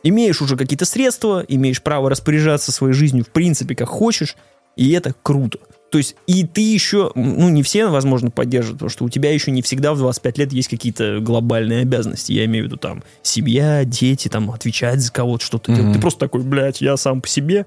имеешь 0.03 0.41
уже 0.41 0.57
какие-то 0.57 0.85
средства, 0.85 1.45
имеешь 1.47 1.83
право 1.83 2.11
распоряжаться 2.11 2.73
своей 2.73 2.95
жизнью 2.95 3.25
в 3.25 3.29
принципе 3.29 3.75
как 3.75 3.89
хочешь, 3.89 4.37
и 4.77 4.93
это 4.93 5.15
круто. 5.23 5.59
То 5.91 5.99
есть, 5.99 6.17
и 6.27 6.47
ты 6.47 6.61
еще, 6.61 7.13
ну, 7.15 7.49
не 7.49 7.63
все, 7.63 7.87
возможно, 7.87 8.31
поддерживают, 8.31 8.79
потому 8.79 8.91
что 8.91 9.05
у 9.05 9.09
тебя 9.09 9.33
еще 9.33 9.51
не 9.51 9.63
всегда 9.63 9.95
в 9.95 9.99
25 9.99 10.39
лет 10.39 10.53
есть 10.53 10.69
какие-то 10.69 11.19
глобальные 11.21 11.81
обязанности. 11.81 12.33
Я 12.33 12.45
имею 12.45 12.65
в 12.65 12.67
виду 12.67 12.77
там 12.77 13.03
семья, 13.23 13.85
дети, 13.85 14.29
там, 14.29 14.51
отвечать 14.51 15.01
за 15.01 15.11
кого-то, 15.11 15.45
что-то 15.45 15.73
делать. 15.73 15.87
Мгм. 15.87 15.95
Ты 15.95 16.01
просто 16.01 16.21
такой, 16.21 16.43
блядь, 16.43 16.83
я 16.83 16.97
сам 16.99 17.23
по 17.23 17.29
себе. 17.29 17.65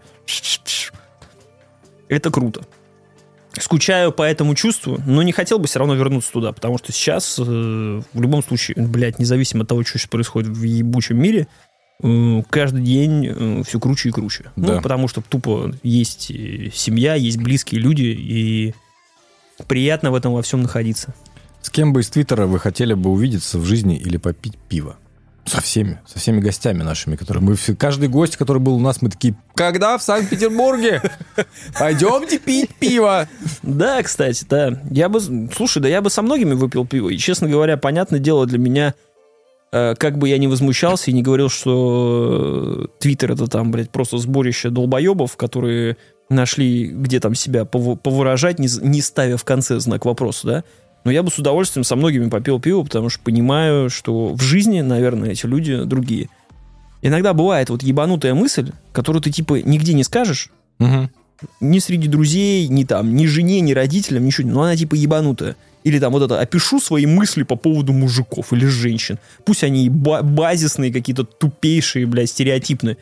Это 2.09 2.29
круто. 2.29 2.61
Скучаю 3.59 4.11
по 4.11 4.23
этому 4.23 4.55
чувству, 4.55 5.01
но 5.05 5.21
не 5.23 5.33
хотел 5.33 5.59
бы 5.59 5.67
все 5.67 5.79
равно 5.79 5.93
вернуться 5.95 6.31
туда, 6.31 6.53
потому 6.53 6.77
что 6.77 6.91
сейчас, 6.93 7.37
э, 7.37 7.43
в 7.43 8.21
любом 8.21 8.43
случае, 8.43 8.77
блядь, 8.77 9.19
независимо 9.19 9.63
от 9.63 9.69
того, 9.69 9.83
что 9.83 9.97
сейчас 9.97 10.07
происходит 10.07 10.49
в 10.49 10.63
ебучем 10.63 11.17
мире, 11.17 11.47
э, 12.01 12.41
каждый 12.49 12.81
день 12.81 13.63
все 13.65 13.79
круче 13.79 14.09
и 14.09 14.11
круче. 14.13 14.51
Да. 14.55 14.75
Ну, 14.75 14.81
потому 14.81 15.09
что 15.09 15.21
тупо 15.21 15.73
есть 15.83 16.31
э, 16.31 16.69
семья, 16.73 17.15
есть 17.15 17.37
близкие 17.37 17.81
люди, 17.81 18.03
и 18.03 18.73
приятно 19.67 20.11
в 20.11 20.15
этом 20.15 20.31
во 20.31 20.41
всем 20.41 20.61
находиться. 20.61 21.13
С 21.61 21.69
кем 21.69 21.93
бы 21.93 22.01
из 22.01 22.09
Твиттера 22.09 22.47
вы 22.47 22.57
хотели 22.57 22.93
бы 22.93 23.09
увидеться 23.09 23.59
в 23.59 23.65
жизни 23.65 23.97
или 23.97 24.17
попить 24.17 24.57
пиво? 24.69 24.95
Со 25.45 25.59
всеми, 25.59 25.99
со 26.05 26.19
всеми 26.19 26.39
гостями 26.39 26.83
нашими, 26.83 27.15
которые 27.15 27.43
мы 27.43 27.55
все, 27.55 27.75
каждый 27.75 28.09
гость, 28.09 28.37
который 28.37 28.59
был 28.59 28.75
у 28.75 28.79
нас, 28.79 29.01
мы 29.01 29.09
такие, 29.09 29.35
когда 29.55 29.97
в 29.97 30.03
Санкт-Петербурге? 30.03 31.01
Пойдемте 31.77 32.37
пить 32.37 32.69
пиво. 32.75 33.27
Да, 33.63 34.01
кстати, 34.03 34.45
да. 34.47 34.81
Я 34.91 35.09
бы, 35.09 35.19
слушай, 35.55 35.81
да 35.81 35.89
я 35.89 36.01
бы 36.01 36.09
со 36.09 36.21
многими 36.21 36.53
выпил 36.53 36.85
пиво. 36.85 37.09
И, 37.09 37.17
честно 37.17 37.49
говоря, 37.49 37.75
понятное 37.77 38.19
дело 38.19 38.45
для 38.45 38.59
меня, 38.59 38.93
э, 39.71 39.95
как 39.95 40.19
бы 40.19 40.29
я 40.29 40.37
не 40.37 40.47
возмущался 40.47 41.09
и 41.09 41.13
не 41.13 41.23
говорил, 41.23 41.49
что 41.49 42.83
э, 42.83 42.99
Твиттер 42.99 43.31
это 43.31 43.47
там, 43.47 43.71
блядь, 43.71 43.89
просто 43.89 44.19
сборище 44.19 44.69
долбоебов, 44.69 45.37
которые 45.37 45.97
нашли, 46.29 46.87
где 46.87 47.19
там 47.19 47.35
себя 47.35 47.63
пов- 47.63 47.97
повыражать, 47.97 48.59
не, 48.59 48.69
не 48.81 49.01
ставя 49.01 49.37
в 49.37 49.43
конце 49.43 49.79
знак 49.79 50.05
вопроса, 50.05 50.47
да. 50.47 50.63
Но 51.03 51.11
я 51.11 51.23
бы 51.23 51.31
с 51.31 51.37
удовольствием 51.39 51.83
со 51.83 51.95
многими 51.95 52.29
попил 52.29 52.59
пиво, 52.59 52.83
потому 52.83 53.09
что 53.09 53.21
понимаю, 53.23 53.89
что 53.89 54.33
в 54.33 54.41
жизни, 54.41 54.81
наверное, 54.81 55.31
эти 55.31 55.45
люди 55.45 55.83
другие. 55.83 56.29
Иногда 57.01 57.33
бывает 57.33 57.69
вот 57.69 57.81
ебанутая 57.81 58.35
мысль, 58.35 58.71
которую 58.93 59.21
ты 59.21 59.31
типа 59.31 59.61
нигде 59.63 59.93
не 59.93 60.03
скажешь, 60.03 60.49
ни 61.59 61.79
среди 61.79 62.07
друзей, 62.07 62.67
ни 62.67 62.83
там, 62.83 63.15
ни 63.15 63.25
жене, 63.25 63.61
ни 63.61 63.73
родителям, 63.73 64.25
ничего. 64.25 64.47
Но 64.47 64.61
она 64.61 64.75
типа 64.75 64.93
ебанутая. 64.95 65.55
Или 65.83 65.97
там 65.97 66.13
вот 66.13 66.21
это, 66.21 66.39
опишу 66.39 66.79
свои 66.79 67.07
мысли 67.07 67.41
по 67.41 67.55
поводу 67.55 67.91
мужиков 67.93 68.53
или 68.53 68.67
женщин. 68.67 69.17
Пусть 69.43 69.63
они 69.63 69.89
ба- 69.89 70.21
базисные, 70.21 70.93
какие-то 70.93 71.23
тупейшие, 71.23 72.05
блядь, 72.05 72.29
стереотипные. 72.29 72.97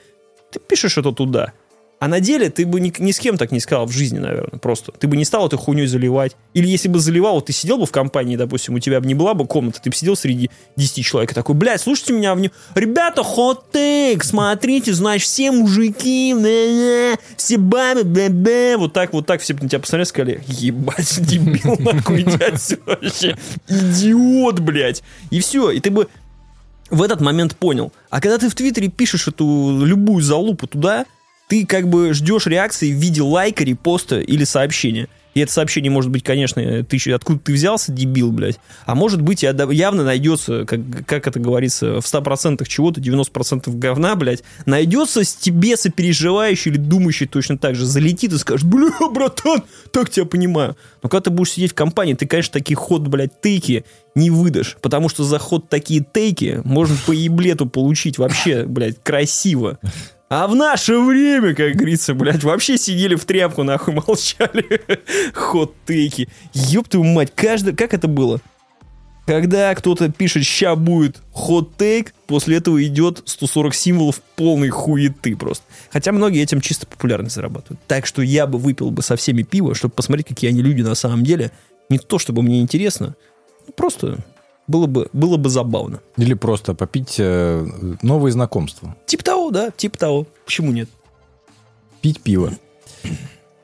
Ты 0.52 0.62
пишешь 0.62 0.98
это 0.98 1.12
туда. 1.12 1.52
А 2.00 2.08
на 2.08 2.22
деле 2.22 2.50
ты 2.50 2.66
бы 2.66 2.80
ни, 2.80 2.94
ни 3.00 3.12
с 3.12 3.20
кем 3.20 3.38
так 3.38 3.52
не 3.52 3.60
сказал 3.60 3.86
в 3.86 3.92
жизни, 3.92 4.20
наверное, 4.20 4.58
просто. 4.60 4.94
Ты 4.94 5.08
бы 5.08 5.18
не 5.18 5.26
стал 5.26 5.48
этой 5.48 5.58
хуйней 5.58 5.86
заливать. 5.86 6.38
Или 6.54 6.68
если 6.68 6.88
бы 6.88 7.00
заливал, 7.00 7.42
ты 7.42 7.52
сидел 7.52 7.78
бы 7.78 7.86
в 7.86 7.92
компании, 7.92 8.38
допустим, 8.38 8.76
у 8.76 8.80
тебя 8.80 9.02
бы 9.02 9.08
не 9.08 9.16
была 9.16 9.34
бы 9.34 9.46
комната, 9.46 9.82
ты 9.82 9.90
бы 9.90 9.96
сидел 9.96 10.16
среди 10.16 10.50
10 10.78 11.06
человек 11.06 11.32
и 11.32 11.36
такой, 11.36 11.56
блядь, 11.56 11.82
слушайте 11.82 12.14
меня, 12.14 12.36
в 12.36 12.50
ребята, 12.76 13.22
хот-тейк, 13.22 14.24
смотрите, 14.24 14.94
значит, 14.94 15.28
все 15.28 15.52
мужики, 15.52 16.34
бля-бля, 16.34 17.18
все 17.36 17.58
бабы, 17.58 18.04
бля-бля, 18.06 18.78
вот 18.78 18.94
так, 18.94 19.12
вот 19.12 19.26
так, 19.26 19.42
все 19.42 19.54
на 19.56 19.68
тебя 19.68 19.80
посмотрели 19.80 20.08
сказали, 20.08 20.44
ебать, 20.48 21.20
дебил, 21.26 21.76
нахуй, 21.80 22.22
иди 22.22 22.78
вообще, 22.86 23.38
идиот, 23.68 24.60
блядь. 24.60 25.04
И 25.32 25.42
все, 25.42 25.72
и 25.72 25.82
ты 25.82 25.92
бы 25.92 26.08
в 26.90 27.02
этот 27.02 27.20
момент 27.20 27.58
понял. 27.58 27.92
А 28.10 28.22
когда 28.22 28.38
ты 28.38 28.50
в 28.50 28.56
Твиттере 28.56 28.88
пишешь 28.88 29.28
эту 29.28 29.84
любую 29.84 30.24
залупу 30.24 30.66
туда, 30.66 31.06
ты 31.50 31.66
как 31.66 31.90
бы 31.90 32.14
ждешь 32.14 32.46
реакции 32.46 32.94
в 32.94 32.96
виде 32.96 33.22
лайка, 33.22 33.66
репоста 33.66 34.22
или 34.22 34.46
сообщения. 34.46 35.10
И 35.36 35.42
это 35.42 35.52
сообщение 35.52 35.92
может 35.92 36.10
быть, 36.10 36.24
конечно, 36.24 36.84
ты 36.84 37.12
откуда 37.12 37.40
ты 37.40 37.54
взялся, 37.54 37.92
дебил, 37.92 38.32
блядь. 38.32 38.60
А 38.86 38.96
может 38.96 39.22
быть, 39.22 39.44
явно 39.44 40.04
найдется, 40.04 40.66
как, 40.66 40.80
как 41.06 41.28
это 41.28 41.40
говорится, 41.40 42.02
в 42.02 42.06
100% 42.06 42.66
чего-то, 42.68 43.00
90% 43.00 43.72
говна, 43.78 44.16
блядь, 44.16 44.44
найдется 44.66 45.24
с 45.24 45.36
тебе 45.36 45.78
сопереживающий 45.78 46.72
или 46.72 46.78
думающий 46.78 47.28
точно 47.28 47.58
так 47.58 47.76
же, 47.76 47.86
залетит 47.86 48.34
и 48.34 48.38
скажет, 48.38 48.68
бля, 48.68 48.92
братан, 49.12 49.64
так 49.92 50.10
тебя 50.10 50.26
понимаю. 50.26 50.76
Но 51.04 51.10
когда 51.10 51.26
ты 51.26 51.30
будешь 51.30 51.52
сидеть 51.52 51.72
в 51.72 51.76
компании, 51.76 52.16
ты, 52.16 52.28
конечно, 52.28 52.54
такие 52.54 52.76
ход, 52.76 53.08
блядь, 53.08 53.40
тейки 53.40 53.86
не 54.16 54.32
выдашь, 54.32 54.78
потому 54.82 55.10
что 55.10 55.24
за 55.24 55.38
ход 55.38 55.70
такие 55.70 56.04
тейки 56.04 56.62
можно 56.64 56.98
по 57.06 57.12
еблету 57.12 57.68
получить 57.68 58.18
вообще, 58.18 58.66
блядь, 58.66 59.02
красиво. 59.04 59.78
А 60.30 60.48
в 60.48 60.56
наше 60.56 61.00
время, 61.00 61.56
как 61.56 61.74
говорится, 61.74 62.14
блядь, 62.14 62.44
вообще 62.44 62.78
сидели 62.78 63.16
в 63.16 63.26
тряпку, 63.26 63.64
нахуй, 63.64 63.96
молчали. 64.08 64.82
Хот-тейки. 65.34 66.30
Ёб 66.54 66.88
твою 66.88 67.06
мать, 67.06 67.34
каждый... 67.36 67.76
Как 67.76 67.96
это 67.96 68.08
было? 68.08 68.40
Когда 69.26 69.74
кто-то 69.76 70.10
пишет 70.12 70.44
«ща 70.44 70.76
будет 70.76 71.22
хот-тейк», 71.32 72.14
после 72.28 72.58
этого 72.58 72.84
идет 72.84 73.24
140 73.26 73.74
символов 73.74 74.22
полной 74.36 74.70
хуеты 74.70 75.36
просто. 75.36 75.66
Хотя 75.92 76.12
многие 76.12 76.42
этим 76.42 76.62
чисто 76.62 76.86
популярность 76.86 77.36
зарабатывают. 77.36 77.80
Так 77.88 78.06
что 78.06 78.22
я 78.22 78.46
бы 78.46 78.60
выпил 78.60 78.92
бы 78.92 79.02
со 79.02 79.16
всеми 79.16 79.42
пиво, 79.42 79.74
чтобы 79.74 79.94
посмотреть, 79.96 80.28
какие 80.28 80.50
они 80.50 80.62
люди 80.62 80.82
на 80.82 80.96
самом 80.96 81.24
деле. 81.24 81.52
Не 81.90 81.98
то, 81.98 82.20
чтобы 82.20 82.44
мне 82.44 82.62
интересно, 82.62 83.16
просто 83.76 84.20
было 84.70 84.86
бы, 84.86 85.10
было 85.14 85.38
бы 85.38 85.50
забавно. 85.50 86.00
Или 86.16 86.36
просто 86.36 86.76
попить 86.76 87.16
э, 87.18 87.68
новые 88.04 88.32
знакомства. 88.32 88.96
Типа 89.08 89.24
того, 89.24 89.50
да, 89.50 89.72
типа 89.72 89.98
того. 89.98 90.28
Почему 90.46 90.72
нет? 90.72 90.88
Пить 92.02 92.22
пиво. 92.22 92.52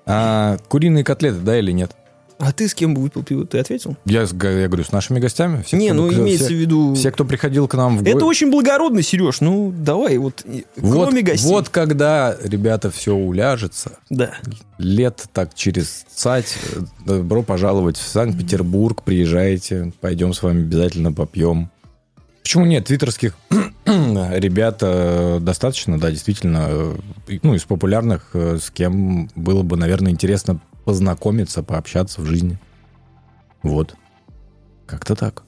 А 0.07 0.57
куриные 0.67 1.03
котлеты, 1.03 1.37
да 1.39 1.57
или 1.59 1.71
нет? 1.71 1.95
А 2.37 2.51
ты 2.51 2.67
с 2.67 2.75
кем 2.75 2.93
бы 2.93 3.01
выпил 3.01 3.23
пиво? 3.23 3.45
Ты 3.45 3.59
ответил? 3.59 3.95
Я, 4.05 4.21
я 4.23 4.67
говорю, 4.67 4.83
с 4.83 4.91
нашими 4.91 5.19
гостями. 5.19 5.63
Все, 5.65 5.77
не, 5.77 5.87
кто- 5.91 5.95
ну 6.01 6.09
кто- 6.09 6.21
имеется 6.21 6.45
все- 6.47 6.53
в 6.55 6.57
виду... 6.57 6.93
Все, 6.93 7.11
кто 7.11 7.23
приходил 7.23 7.67
к 7.67 7.75
нам 7.75 7.97
в 7.97 8.01
Это 8.01 8.11
гости. 8.11 8.25
очень 8.25 8.51
благородно, 8.51 9.01
Сереж. 9.01 9.39
Ну, 9.39 9.73
давай, 9.75 10.17
вот, 10.17 10.43
Вот, 10.75 11.05
кроме 11.05 11.21
гостей. 11.21 11.47
вот 11.49 11.69
когда, 11.69 12.35
ребята, 12.43 12.91
все 12.91 13.15
уляжется, 13.15 13.99
Да. 14.09 14.31
лет 14.77 15.23
так 15.31 15.53
через 15.55 16.05
цать, 16.13 16.57
добро 17.05 17.41
пожаловать 17.41 17.95
в 17.97 18.05
Санкт-Петербург, 18.05 19.01
приезжайте, 19.03 19.93
пойдем 20.01 20.33
с 20.33 20.43
вами 20.43 20.61
обязательно 20.63 21.13
попьем. 21.13 21.69
Почему 22.43 22.65
нет? 22.65 22.85
Твиттерских 22.85 23.35
ребят 23.85 24.79
э, 24.81 25.39
достаточно, 25.41 25.99
да, 25.99 26.11
действительно, 26.11 26.65
э, 26.69 26.95
ну, 27.43 27.55
из 27.55 27.63
популярных, 27.63 28.29
э, 28.33 28.57
с 28.61 28.69
кем 28.71 29.29
было 29.35 29.63
бы, 29.63 29.77
наверное, 29.77 30.11
интересно 30.11 30.59
познакомиться, 30.85 31.63
пообщаться 31.63 32.21
в 32.21 32.25
жизни. 32.25 32.57
Вот. 33.63 33.95
Как-то 34.85 35.15
так. 35.15 35.43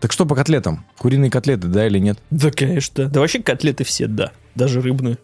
Так 0.00 0.12
что 0.12 0.24
по 0.24 0.34
котлетам? 0.34 0.86
Куриные 0.98 1.30
котлеты, 1.30 1.66
да 1.66 1.86
или 1.86 1.98
нет? 1.98 2.18
Да, 2.30 2.50
конечно, 2.50 3.08
да. 3.08 3.20
Вообще 3.20 3.42
котлеты 3.42 3.84
все, 3.84 4.06
да. 4.06 4.32
Даже 4.54 4.80
рыбные. 4.80 5.18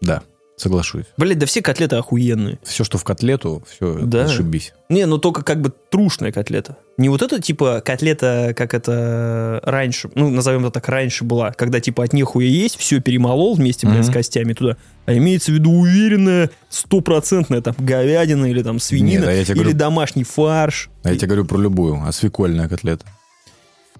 Да, 0.00 0.22
соглашусь. 0.62 1.04
Блять, 1.16 1.38
да 1.38 1.46
все 1.46 1.60
котлеты 1.62 1.96
охуенные. 1.96 2.58
Все, 2.62 2.84
что 2.84 2.98
в 2.98 3.04
котлету, 3.04 3.62
все, 3.68 3.94
Да. 4.02 4.24
ошибись. 4.24 4.72
Не, 4.88 5.06
ну 5.06 5.18
только 5.18 5.42
как 5.42 5.60
бы 5.60 5.72
трушная 5.90 6.32
котлета. 6.32 6.76
Не 6.98 7.08
вот 7.08 7.22
это 7.22 7.40
типа 7.40 7.82
котлета, 7.84 8.54
как 8.56 8.74
это 8.74 9.60
раньше, 9.64 10.10
ну 10.14 10.28
назовем 10.30 10.62
это 10.62 10.72
так, 10.72 10.88
раньше 10.88 11.24
была, 11.24 11.52
когда 11.52 11.80
типа 11.80 12.04
от 12.04 12.12
нехуя 12.12 12.46
есть, 12.46 12.76
все 12.78 13.00
перемолол 13.00 13.54
вместе, 13.54 13.86
блядь, 13.86 14.04
с 14.04 14.08
Мгм. 14.08 14.14
костями 14.14 14.52
туда. 14.52 14.76
А 15.06 15.14
имеется 15.16 15.50
в 15.50 15.54
виду 15.54 15.70
уверенная, 15.72 16.50
стопроцентная 16.68 17.60
там 17.60 17.74
говядина 17.78 18.46
или 18.46 18.62
там 18.62 18.78
свинина, 18.78 19.20
Нет, 19.20 19.28
а 19.28 19.32
я 19.32 19.44
тебе 19.44 19.54
или 19.54 19.62
говорю- 19.62 19.78
домашний 19.78 20.24
фарш. 20.24 20.90
А 21.04 21.10
я 21.10 21.16
тебе 21.16 21.28
говорю 21.28 21.44
про 21.46 21.58
любую, 21.58 22.00
а 22.04 22.12
свекольная 22.12 22.68
котлета. 22.68 23.04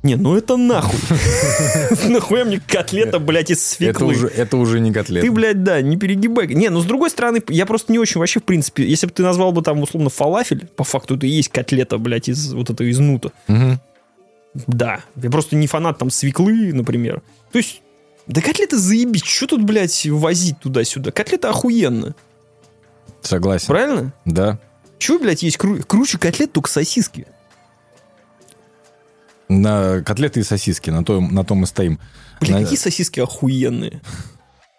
Не, 0.02 0.16
ну 0.16 0.36
это 0.36 0.56
нахуй. 0.56 0.98
Нахуя 2.08 2.44
мне 2.44 2.60
котлета, 2.60 3.20
блядь, 3.20 3.50
из 3.50 3.64
свеклы? 3.64 4.14
это 4.36 4.56
уже 4.56 4.80
не 4.80 4.92
котлета. 4.92 5.24
Ты, 5.26 5.32
блядь, 5.32 5.62
да, 5.62 5.80
не 5.80 5.96
перегибай. 5.96 6.48
Не, 6.48 6.70
ну 6.70 6.80
с 6.80 6.84
другой 6.84 7.08
стороны, 7.10 7.40
я 7.48 7.66
просто 7.66 7.92
не 7.92 7.98
очень 8.00 8.18
вообще, 8.18 8.40
в 8.40 8.44
принципе, 8.44 8.84
если 8.84 9.06
бы 9.06 9.12
ты 9.12 9.22
назвал 9.22 9.52
бы 9.52 9.62
там 9.62 9.80
условно 9.80 10.10
фалафель, 10.10 10.66
по 10.66 10.82
факту 10.82 11.14
это 11.16 11.26
и 11.26 11.30
есть 11.30 11.50
котлета, 11.50 11.98
блядь, 11.98 12.28
из 12.28 12.52
вот 12.52 12.70
этого 12.70 12.86
из 12.88 12.98
нута. 12.98 13.30
Да. 14.54 15.00
Я 15.16 15.30
просто 15.30 15.54
не 15.56 15.66
фанат 15.68 15.98
там 15.98 16.10
свеклы, 16.10 16.72
например. 16.72 17.22
То 17.52 17.58
есть, 17.58 17.80
да 18.26 18.40
котлета 18.40 18.78
заебись, 18.78 19.22
что 19.22 19.46
тут, 19.46 19.62
блядь, 19.62 20.06
возить 20.06 20.58
туда-сюда? 20.58 21.12
Котлета 21.12 21.50
охуенно, 21.50 22.14
Согласен. 23.20 23.66
правильно? 23.68 24.12
Да. 24.24 24.58
Чего, 24.98 25.18
блядь, 25.20 25.42
есть 25.42 25.56
кру- 25.58 25.82
круче 25.82 26.18
котлет, 26.18 26.52
только 26.52 26.68
сосиски? 26.68 27.26
На 29.60 30.00
котлеты 30.02 30.40
и 30.40 30.42
сосиски, 30.42 30.90
на 30.90 31.04
том, 31.04 31.32
на 31.34 31.44
том 31.44 31.62
и 31.64 31.66
стоим. 31.66 31.98
Блин, 32.40 32.54
На- 32.54 32.62
какие 32.62 32.78
сосиски 32.78 33.20
охуенные. 33.20 34.00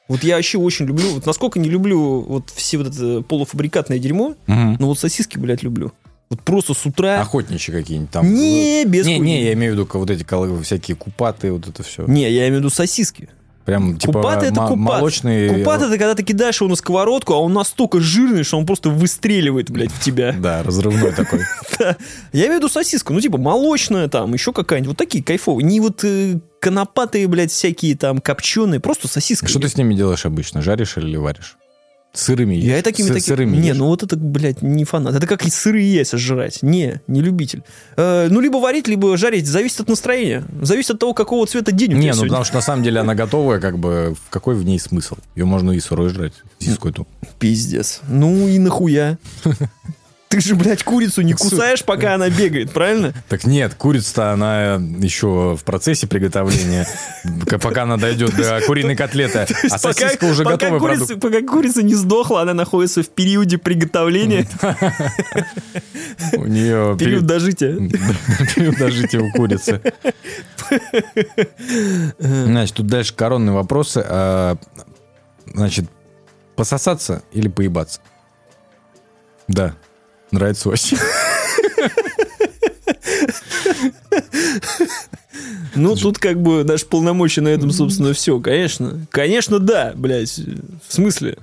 Вот 0.10 0.24
я 0.24 0.36
вообще 0.36 0.58
очень 0.58 0.86
люблю, 0.86 1.10
вот 1.14 1.26
насколько 1.26 1.60
не 1.60 1.70
люблю 1.70 2.22
вот 2.22 2.50
все 2.50 2.78
вот 2.78 2.88
это 2.88 3.22
полуфабрикатное 3.22 4.00
дерьмо, 4.00 4.36
Мгм. 4.48 4.78
но 4.80 4.88
вот 4.88 5.00
сосиски, 5.00 5.38
блядь, 5.38 5.64
люблю. 5.64 5.94
Вот 6.30 6.42
просто 6.42 6.74
с 6.74 6.86
утра... 6.86 7.22
Охотничьи 7.22 7.74
какие-нибудь 7.74 8.12
там. 8.12 8.34
Не, 8.34 8.86
без 8.86 9.06
не, 9.06 9.18
хуйни. 9.18 9.34
не, 9.34 9.44
я 9.44 9.54
имею 9.54 9.74
в 9.74 9.76
виду 9.78 9.88
вот 9.94 10.10
эти 10.10 10.24
всякие 10.64 10.98
купаты, 10.98 11.52
вот 11.52 11.68
это 11.68 11.84
все. 11.84 12.06
Не, 12.08 12.24
я 12.32 12.48
имею 12.48 12.56
в 12.56 12.58
виду 12.60 12.70
сосиски. 12.70 13.30
Прям 13.66 13.98
типа 13.98 14.14
купат 14.14 14.44
это 14.44 14.62
купат. 14.62 14.78
молочные. 14.78 15.60
Купат 15.60 15.82
это 15.82 15.92
когда 15.92 16.16
ты 16.16 16.24
кидаешь 16.24 16.60
его 16.60 16.70
на 16.70 16.76
сковородку, 16.76 17.34
а 17.34 17.38
он 17.38 17.54
настолько 17.54 18.00
жирный, 18.02 18.44
что 18.44 18.58
он 18.58 18.66
просто 18.66 18.90
выстреливает, 18.90 19.72
блядь, 19.72 19.92
в 19.92 20.00
тебя. 20.00 20.36
Да, 20.44 20.62
разрывной 20.64 21.12
такой. 21.16 21.42
Я 21.80 22.48
имею 22.48 22.54
в 22.54 22.58
виду 22.58 22.70
сосиска, 22.70 23.14
ну 23.14 23.22
типа 23.22 23.38
молочная 23.38 24.10
там, 24.10 24.34
еще 24.34 24.52
какая-нибудь, 24.52 24.90
вот 24.90 24.98
такие 24.98 25.24
кайфовые. 25.24 25.66
Не 25.66 25.80
вот 25.80 26.04
э, 26.04 26.40
конопатые, 26.60 27.28
блядь, 27.28 27.52
всякие 27.52 27.96
там 27.96 28.20
копченые, 28.20 28.80
просто 28.82 29.08
сосиска. 29.08 29.48
Что 29.48 29.60
ты 29.60 29.70
с 29.70 29.78
ними 29.78 29.94
делаешь 29.96 30.26
обычно? 30.26 30.62
Жаришь 30.62 30.98
или 30.98 31.16
варишь? 31.16 31.58
Сырыми 32.16 32.54
Я 32.54 32.78
и 32.78 32.82
такими 32.84 33.08
такими. 33.08 33.22
Сырыми 33.36 33.58
Не, 33.58 33.70
ешь? 33.70 33.78
ну 33.78 33.88
вот 33.88 34.04
это, 34.04 34.16
блядь, 34.16 34.62
не 34.62 34.86
фанат. 34.86 35.16
Это 35.16 35.26
как 35.26 35.46
и 35.48 35.50
сырые 35.50 35.92
яйца 35.96 36.18
жрать. 36.20 36.60
Не, 36.62 37.02
не 37.08 37.22
любитель. 37.22 37.64
Э, 37.98 38.28
ну, 38.30 38.40
либо 38.40 38.58
варить, 38.58 38.88
либо 38.88 39.18
жарить. 39.18 39.48
Зависит 39.48 39.80
от 39.80 39.90
настроения. 39.90 40.44
Зависит 40.62 40.92
от 40.92 41.00
того, 41.00 41.16
какого 41.16 41.48
цвета 41.48 41.72
день 41.72 41.96
у 41.96 41.98
Не, 41.98 42.08
ну 42.10 42.14
сегодня. 42.14 42.30
потому 42.30 42.46
что 42.46 42.56
на 42.56 42.62
самом 42.62 42.84
деле 42.84 43.00
она 43.00 43.16
готовая, 43.16 43.60
как 43.60 43.80
бы 43.80 44.16
какой 44.30 44.54
в 44.54 44.64
ней 44.64 44.80
смысл? 44.80 45.16
Ее 45.36 45.46
можно 45.46 45.72
и 45.72 45.80
сырой 45.80 46.10
жрать, 46.10 46.34
сиску 46.60 46.88
эту. 46.90 47.08
Пиздец. 47.40 48.02
Ну 48.08 48.48
и 48.48 48.60
нахуя? 48.60 49.18
Ты 50.34 50.40
же, 50.40 50.56
блядь, 50.56 50.82
курицу 50.82 51.22
не 51.22 51.34
кусаешь, 51.34 51.84
пока 51.84 52.16
она 52.16 52.28
бегает, 52.28 52.72
правильно? 52.72 53.14
Так 53.30 53.46
нет, 53.46 53.76
курица-то 53.76 54.32
она 54.32 54.82
еще 54.98 55.56
в 55.56 55.64
процессе 55.64 56.08
приготовления, 56.08 56.88
пока 57.62 57.84
она 57.84 57.98
дойдет 57.98 58.36
до 58.36 58.60
куриной 58.66 58.96
котлеты. 58.96 59.46
А 59.70 59.78
сосиска 59.78 60.26
уже 60.26 60.44
продукт. 60.44 61.22
Пока 61.22 61.42
курица 61.44 61.84
не 61.84 61.94
сдохла, 61.94 62.42
она 62.42 62.56
находится 62.56 63.04
в 63.04 63.10
периоде 63.10 63.60
приготовления, 63.60 64.48
У 66.34 66.48
нее 66.48 66.98
период 67.00 67.28
дожития. 67.28 67.76
период 68.56 68.78
дожития 68.78 69.22
у 69.22 69.32
курицы. 69.34 69.82
Значит, 72.18 72.76
тут 72.76 72.88
дальше 72.88 73.14
коронные 73.14 73.54
вопросы. 73.54 74.04
А, 74.04 74.58
Значит, 75.46 75.86
пососаться 76.56 77.22
или 77.34 77.50
поебаться? 77.50 78.00
Да, 79.48 79.76
нравится 80.34 80.70
очень. 80.70 80.98
Ну, 85.76 85.96
тут 85.96 86.20
как 86.20 86.42
бы 86.42 86.64
наши 86.64 86.86
полномочия 86.86 87.42
на 87.42 87.48
этом, 87.48 87.72
собственно, 87.72 88.14
все. 88.14 88.40
Конечно. 88.40 89.06
Конечно, 89.10 89.60
да, 89.60 89.94
блядь. 89.96 90.38
В 90.88 90.94
смысле? 90.94 91.38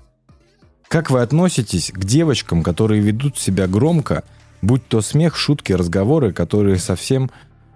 Как 0.89 1.11
вы 1.11 1.21
относитесь 1.21 1.91
к 1.93 2.05
девочкам, 2.05 2.63
которые 2.63 3.01
ведут 3.01 3.39
себя 3.39 3.67
громко, 3.67 4.25
будь 4.63 4.87
то 4.87 5.01
смех, 5.03 5.37
шутки, 5.37 5.73
разговоры, 5.73 6.33
которые 6.33 6.79
совсем... 6.79 7.31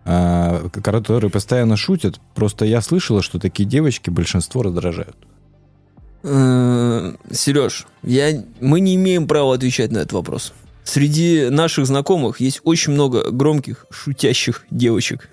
а, 0.04 0.68
которые 0.70 1.30
постоянно 1.30 1.76
шутят? 1.76 2.20
Просто 2.34 2.64
я 2.64 2.80
слышала, 2.80 3.22
что 3.22 3.38
такие 3.38 3.68
девочки 3.68 4.10
большинство 4.10 4.62
раздражают. 4.62 5.16
Сереж, 6.22 7.86
я, 8.02 8.44
мы 8.60 8.80
не 8.80 8.94
имеем 8.94 9.26
права 9.26 9.54
отвечать 9.54 9.92
на 9.92 9.98
этот 9.98 10.12
вопрос. 10.12 10.54
Среди 10.84 11.48
наших 11.50 11.86
знакомых 11.86 12.40
есть 12.40 12.60
очень 12.64 12.92
много 12.92 13.30
громких, 13.30 13.86
шутящих 13.90 14.64
девочек. 14.70 15.28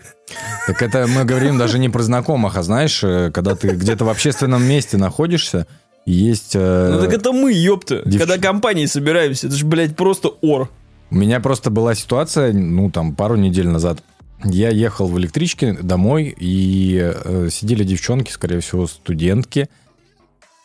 Так 0.65 0.81
это 0.81 1.07
мы 1.07 1.25
говорим 1.25 1.57
даже 1.57 1.77
не 1.77 1.89
про 1.89 2.01
знакомых, 2.03 2.55
а 2.55 2.63
знаешь, 2.63 3.03
э, 3.03 3.31
когда 3.33 3.55
ты 3.55 3.69
где-то 3.71 4.05
в 4.05 4.09
общественном 4.09 4.63
месте 4.63 4.95
находишься, 4.97 5.67
есть... 6.05 6.51
э, 6.55 6.89
Ну 6.93 7.01
так 7.01 7.13
это 7.13 7.33
мы, 7.33 7.51
ёпта. 7.51 8.01
девч- 8.05 8.19
Когда 8.19 8.37
компанией 8.37 8.87
собираемся, 8.87 9.47
это 9.47 9.55
же, 9.57 9.65
блядь, 9.65 9.95
просто 9.95 10.29
ор. 10.41 10.69
У 11.09 11.15
меня 11.15 11.41
просто 11.41 11.69
была 11.69 11.95
ситуация, 11.95 12.53
ну, 12.53 12.89
там, 12.89 13.13
пару 13.13 13.35
недель 13.35 13.67
назад. 13.67 14.01
Я 14.45 14.69
ехал 14.69 15.07
в 15.07 15.19
электричке 15.19 15.73
домой, 15.73 16.33
и 16.39 16.97
э, 17.13 17.49
сидели 17.51 17.83
девчонки, 17.83 18.31
скорее 18.31 18.61
всего, 18.61 18.87
студентки. 18.87 19.67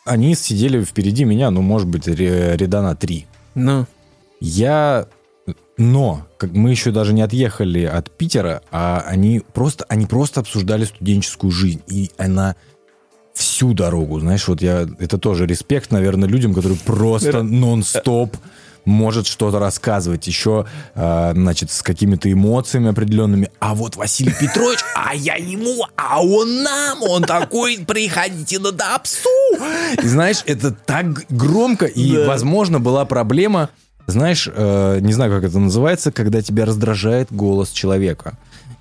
Они 0.05 0.33
сидели 0.35 0.81
впереди 0.81 1.25
меня, 1.25 1.51
ну, 1.51 1.61
может 1.61 1.89
быть, 1.89 2.07
ряда 2.07 2.81
на 2.81 2.95
три. 2.95 3.27
Ну. 3.53 3.85
Я... 4.39 5.07
Но, 5.77 6.25
как 6.37 6.51
мы 6.51 6.71
еще 6.71 6.91
даже 6.91 7.13
не 7.13 7.21
отъехали 7.21 7.83
от 7.83 8.09
Питера, 8.09 8.63
а 8.71 9.03
они 9.05 9.43
просто, 9.53 9.85
они 9.87 10.05
просто 10.07 10.39
обсуждали 10.39 10.85
студенческую 10.85 11.51
жизнь. 11.51 11.81
И 11.87 12.11
она 12.17 12.55
всю 13.33 13.73
дорогу, 13.73 14.19
знаешь, 14.19 14.47
вот 14.47 14.61
я... 14.61 14.87
Это 14.99 15.17
тоже 15.19 15.45
респект, 15.45 15.91
наверное, 15.91 16.27
людям, 16.27 16.53
которые 16.53 16.77
просто 16.79 17.43
нон-стоп 17.43 18.35
может 18.85 19.27
что-то 19.27 19.59
рассказывать, 19.59 20.25
еще, 20.27 20.65
а, 20.95 21.33
значит, 21.33 21.71
с 21.71 21.83
какими-то 21.83 22.31
эмоциями 22.31 22.89
определенными. 22.89 23.51
А 23.59 23.75
вот 23.75 23.97
Василий 23.97 24.33
Петрович, 24.39 24.79
а 24.95 25.13
я 25.13 25.35
ему, 25.35 25.85
а 25.97 26.23
он 26.23 26.63
нам, 26.63 27.03
он 27.03 27.23
такой, 27.23 27.79
приходите 27.85 28.59
на 28.59 28.71
допсу. 28.71 29.29
И 30.01 30.07
знаешь, 30.07 30.41
это 30.45 30.71
так 30.71 31.25
громко, 31.29 31.85
и, 31.85 32.13
Да. 32.15 32.27
возможно, 32.27 32.79
была 32.79 33.03
проблема, 33.03 33.69
знаешь, 34.07 34.49
э, 34.51 34.99
не 35.01 35.13
знаю, 35.13 35.31
как 35.31 35.43
это 35.43 35.59
называется, 35.59 36.11
когда 36.11 36.41
тебя 36.41 36.65
раздражает 36.65 37.27
голос 37.31 37.69
человека. 37.69 38.37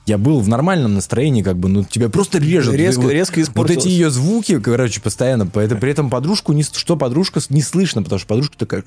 Я 0.06 0.18
был 0.18 0.38
в 0.40 0.48
нормальном 0.48 0.94
настроении, 0.94 1.42
как 1.42 1.56
бы, 1.56 1.68
ну, 1.68 1.82
тебя 1.82 2.08
просто 2.08 2.38
режет. 2.38 2.74
Резко- 2.74 3.00
Вот- 3.02 3.12
резко 3.12 3.42
Вот 3.54 3.70
эти 3.70 3.88
ее 3.88 4.08
звуки, 4.10 4.60
короче, 4.60 5.00
постоянно. 5.00 5.46
Поэтому, 5.48 5.80
при 5.80 5.90
этом 5.90 6.10
подружку, 6.10 6.52
не, 6.52 6.62
что 6.62 6.96
подружка, 6.96 7.40
не 7.48 7.60
слышно, 7.60 8.04
потому 8.04 8.20
что 8.20 8.28
подружка 8.28 8.56
такая... 8.56 8.84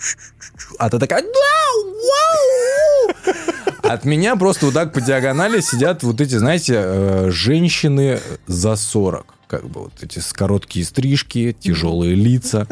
А 0.78 0.90
ты 0.90 0.98
такая... 0.98 1.26
От 3.84 4.06
меня 4.06 4.36
просто 4.36 4.68
вот 4.68 4.76
так 4.76 4.94
по 4.94 5.02
диагонали 5.02 5.62
сидят 5.62 6.04
вот 6.04 6.22
эти, 6.22 6.36
знаете, 6.36 6.76
э, 6.78 7.30
женщины 7.32 8.20
за 8.48 8.76
40. 8.76 9.34
Как 9.50 9.68
бы 9.68 9.86
вот 9.86 9.94
эти 10.02 10.22
короткие 10.32 10.86
стрижки, 10.86 11.56
тяжелые 11.60 12.14
лица. 12.14 12.68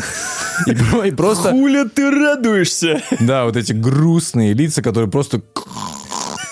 И, 0.68 0.72
и 1.08 1.12
просто... 1.12 1.50
Хуля 1.50 1.86
ты 1.86 2.12
радуешься? 2.12 3.02
Да, 3.20 3.46
вот 3.46 3.56
эти 3.58 3.74
грустные 3.74 4.54
лица, 4.54 4.84
которые 4.84 5.10
просто 5.10 5.42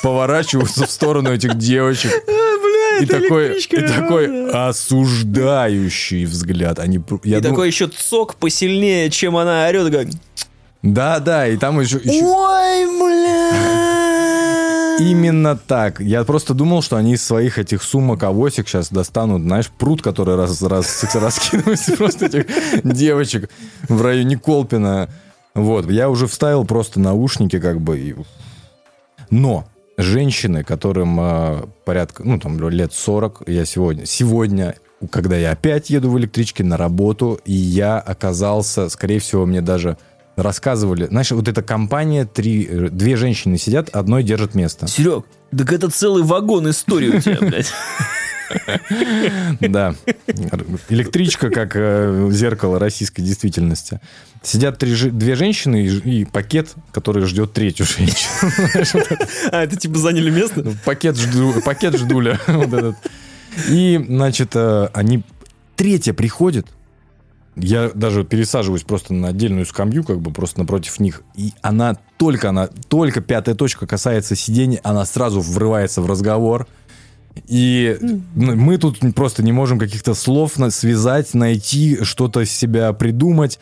поворачиваются 0.02 0.88
в 0.88 0.92
сторону 0.92 1.32
этих 1.32 1.56
девочек. 1.60 2.12
Бля, 2.26 3.00
И 3.02 3.06
такой, 3.06 3.60
и 3.60 3.88
такой 3.88 4.50
осуждающий 4.52 6.26
взгляд. 6.26 6.80
Они, 6.80 7.00
я 7.24 7.38
И 7.38 7.42
думал- 7.42 7.56
такой 7.56 7.68
еще 7.68 7.88
цок 7.88 8.34
посильнее, 8.36 9.12
чем 9.12 9.38
она 9.38 9.68
орет. 9.68 9.86
такая, 9.92 10.10
Да, 10.86 11.20
да, 11.20 11.48
и 11.48 11.58
там 11.58 11.80
еще, 11.82 11.98
еще- 11.98 12.24
Ой, 12.24 12.86
бля. 13.00 14.98
именно 15.00 15.58
так. 15.58 16.00
Я 16.00 16.24
просто 16.24 16.54
думал, 16.54 16.82
что 16.84 16.96
они 16.96 17.14
из 17.16 17.24
своих 17.24 17.58
этих 17.58 17.82
сумок 17.84 18.22
авосик 18.24 18.68
сейчас 18.68 18.90
достанут, 18.90 19.42
знаешь, 19.42 19.70
пруд, 19.70 20.02
который 20.02 20.36
раз, 20.36 20.62
раз, 20.62 21.04
раскидывается 21.16 21.98
просто 21.98 22.28
этих 22.28 22.46
девочек 22.84 23.50
в 23.90 24.02
районе 24.02 24.38
Колпина. 24.38 25.10
Вот, 25.56 25.90
я 25.90 26.10
уже 26.10 26.28
вставил 26.28 26.66
просто 26.66 27.00
наушники, 27.00 27.60
как 27.60 27.82
бы. 27.82 28.16
Но 29.32 29.66
женщины, 29.98 30.64
которым 30.64 31.20
э, 31.20 31.64
порядка, 31.86 32.24
ну, 32.24 32.40
там, 32.40 32.60
лет 32.70 32.94
40, 32.94 33.44
я 33.48 33.66
сегодня, 33.66 34.06
сегодня, 34.06 34.76
когда 35.10 35.36
я 35.36 35.52
опять 35.52 35.90
еду 35.90 36.12
в 36.12 36.20
электричке 36.20 36.64
на 36.64 36.78
работу, 36.78 37.40
и 37.46 37.54
я 37.54 37.98
оказался, 38.00 38.90
скорее 38.90 39.20
всего, 39.20 39.46
мне 39.46 39.62
даже 39.62 39.98
рассказывали, 40.36 41.08
знаешь, 41.08 41.32
вот 41.32 41.48
эта 41.48 41.62
компания, 41.62 42.26
три, 42.26 42.68
э, 42.70 42.90
две 42.90 43.16
женщины 43.16 43.58
сидят, 43.58 43.90
одной 43.90 44.24
держит 44.24 44.56
место. 44.56 44.88
Серег, 44.88 45.26
так 45.56 45.72
это 45.72 45.90
целый 45.90 46.24
вагон 46.24 46.70
истории 46.70 47.10
у 47.10 47.20
тебя, 47.20 47.38
блядь. 47.40 47.72
Да. 49.60 49.96
Электричка 50.90 51.50
как 51.50 51.76
э, 51.76 52.30
зеркало 52.32 52.80
российской 52.80 53.22
действительности. 53.22 54.00
Сидят 54.44 54.78
три, 54.78 54.94
две 55.10 55.36
женщины 55.36 55.86
и, 55.88 56.22
и 56.22 56.26
пакет, 56.26 56.74
который 56.92 57.26
ждет 57.26 57.54
третью 57.54 57.86
женщину. 57.86 59.04
А, 59.52 59.64
это 59.64 59.76
типа 59.76 59.98
заняли 59.98 60.30
место? 60.30 60.64
Пакет, 60.86 61.18
жду, 61.18 61.54
пакет 61.64 61.98
ждуля. 61.98 62.40
Вот 62.48 62.74
этот. 62.74 62.96
И, 63.70 64.04
значит, 64.08 64.52
э, 64.56 64.90
они... 64.94 65.24
Третья 65.76 66.14
приходит, 66.14 66.68
я 67.56 67.90
даже 67.94 68.24
пересаживаюсь 68.24 68.84
просто 68.84 69.14
на 69.14 69.30
отдельную 69.30 69.66
скамью, 69.66 70.04
как 70.04 70.20
бы 70.20 70.32
просто 70.32 70.60
напротив 70.60 71.00
них. 71.00 71.24
И 71.36 71.54
она 71.62 71.98
только, 72.18 72.50
она, 72.50 72.70
только 72.88 73.22
пятая 73.22 73.56
точка 73.56 73.88
касается 73.88 74.36
сидений, 74.36 74.80
она 74.84 75.06
сразу 75.06 75.40
врывается 75.42 76.02
в 76.02 76.08
разговор. 76.08 76.68
И 77.48 77.98
мы 78.36 78.78
тут 78.78 79.00
просто 79.14 79.44
не 79.44 79.52
можем 79.52 79.78
каких-то 79.78 80.14
слов 80.14 80.54
связать, 80.70 81.34
найти, 81.34 82.00
что-то 82.04 82.42
из 82.42 82.52
себя 82.52 82.92
придумать. 82.94 83.60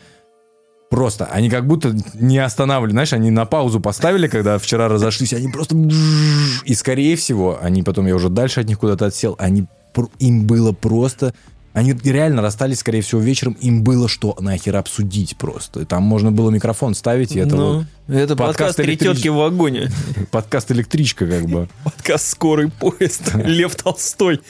Просто 0.90 1.24
они 1.24 1.50
как 1.50 1.66
будто 1.66 1.96
не 2.14 2.38
останавливали, 2.38 2.92
знаешь, 2.92 3.12
они 3.12 3.30
на 3.30 3.46
паузу 3.46 3.80
поставили, 3.80 4.28
когда 4.28 4.58
вчера 4.58 4.86
разошлись, 4.88 5.32
они 5.32 5.48
просто... 5.48 5.76
И 6.64 6.74
скорее 6.74 7.16
всего, 7.16 7.58
они 7.60 7.82
потом, 7.82 8.06
я 8.06 8.14
уже 8.14 8.28
дальше 8.28 8.60
от 8.60 8.68
них 8.68 8.78
куда-то 8.78 9.06
отсел, 9.06 9.34
они, 9.38 9.66
им 10.18 10.46
было 10.46 10.72
просто... 10.72 11.34
Они 11.74 11.92
реально 12.04 12.40
расстались, 12.40 12.78
скорее 12.78 13.00
всего, 13.02 13.20
вечером, 13.20 13.54
им 13.54 13.82
было 13.82 14.08
что 14.08 14.36
нахер 14.38 14.76
обсудить 14.76 15.36
просто. 15.36 15.80
И 15.80 15.84
Там 15.84 16.04
можно 16.04 16.30
было 16.30 16.48
микрофон 16.50 16.94
ставить, 16.94 17.32
и 17.34 17.40
это 17.40 17.56
Ну, 17.56 17.84
это 18.06 18.36
подкаст 18.36 18.58
подкаст 18.58 18.76
«Три 18.76 18.94
электрич- 18.94 19.14
тетки 19.16 19.28
в 19.28 19.34
вагоне». 19.34 19.90
вот 20.16 20.28
подкаст 20.30 20.70
«Электричка» 20.70 21.26
как 21.26 21.46
бы. 21.46 21.68
Подкаст 21.84 22.28
«Скорый 22.28 22.70
поезд». 22.70 23.34
Лев 23.34 23.74
Толстой. 23.74 24.40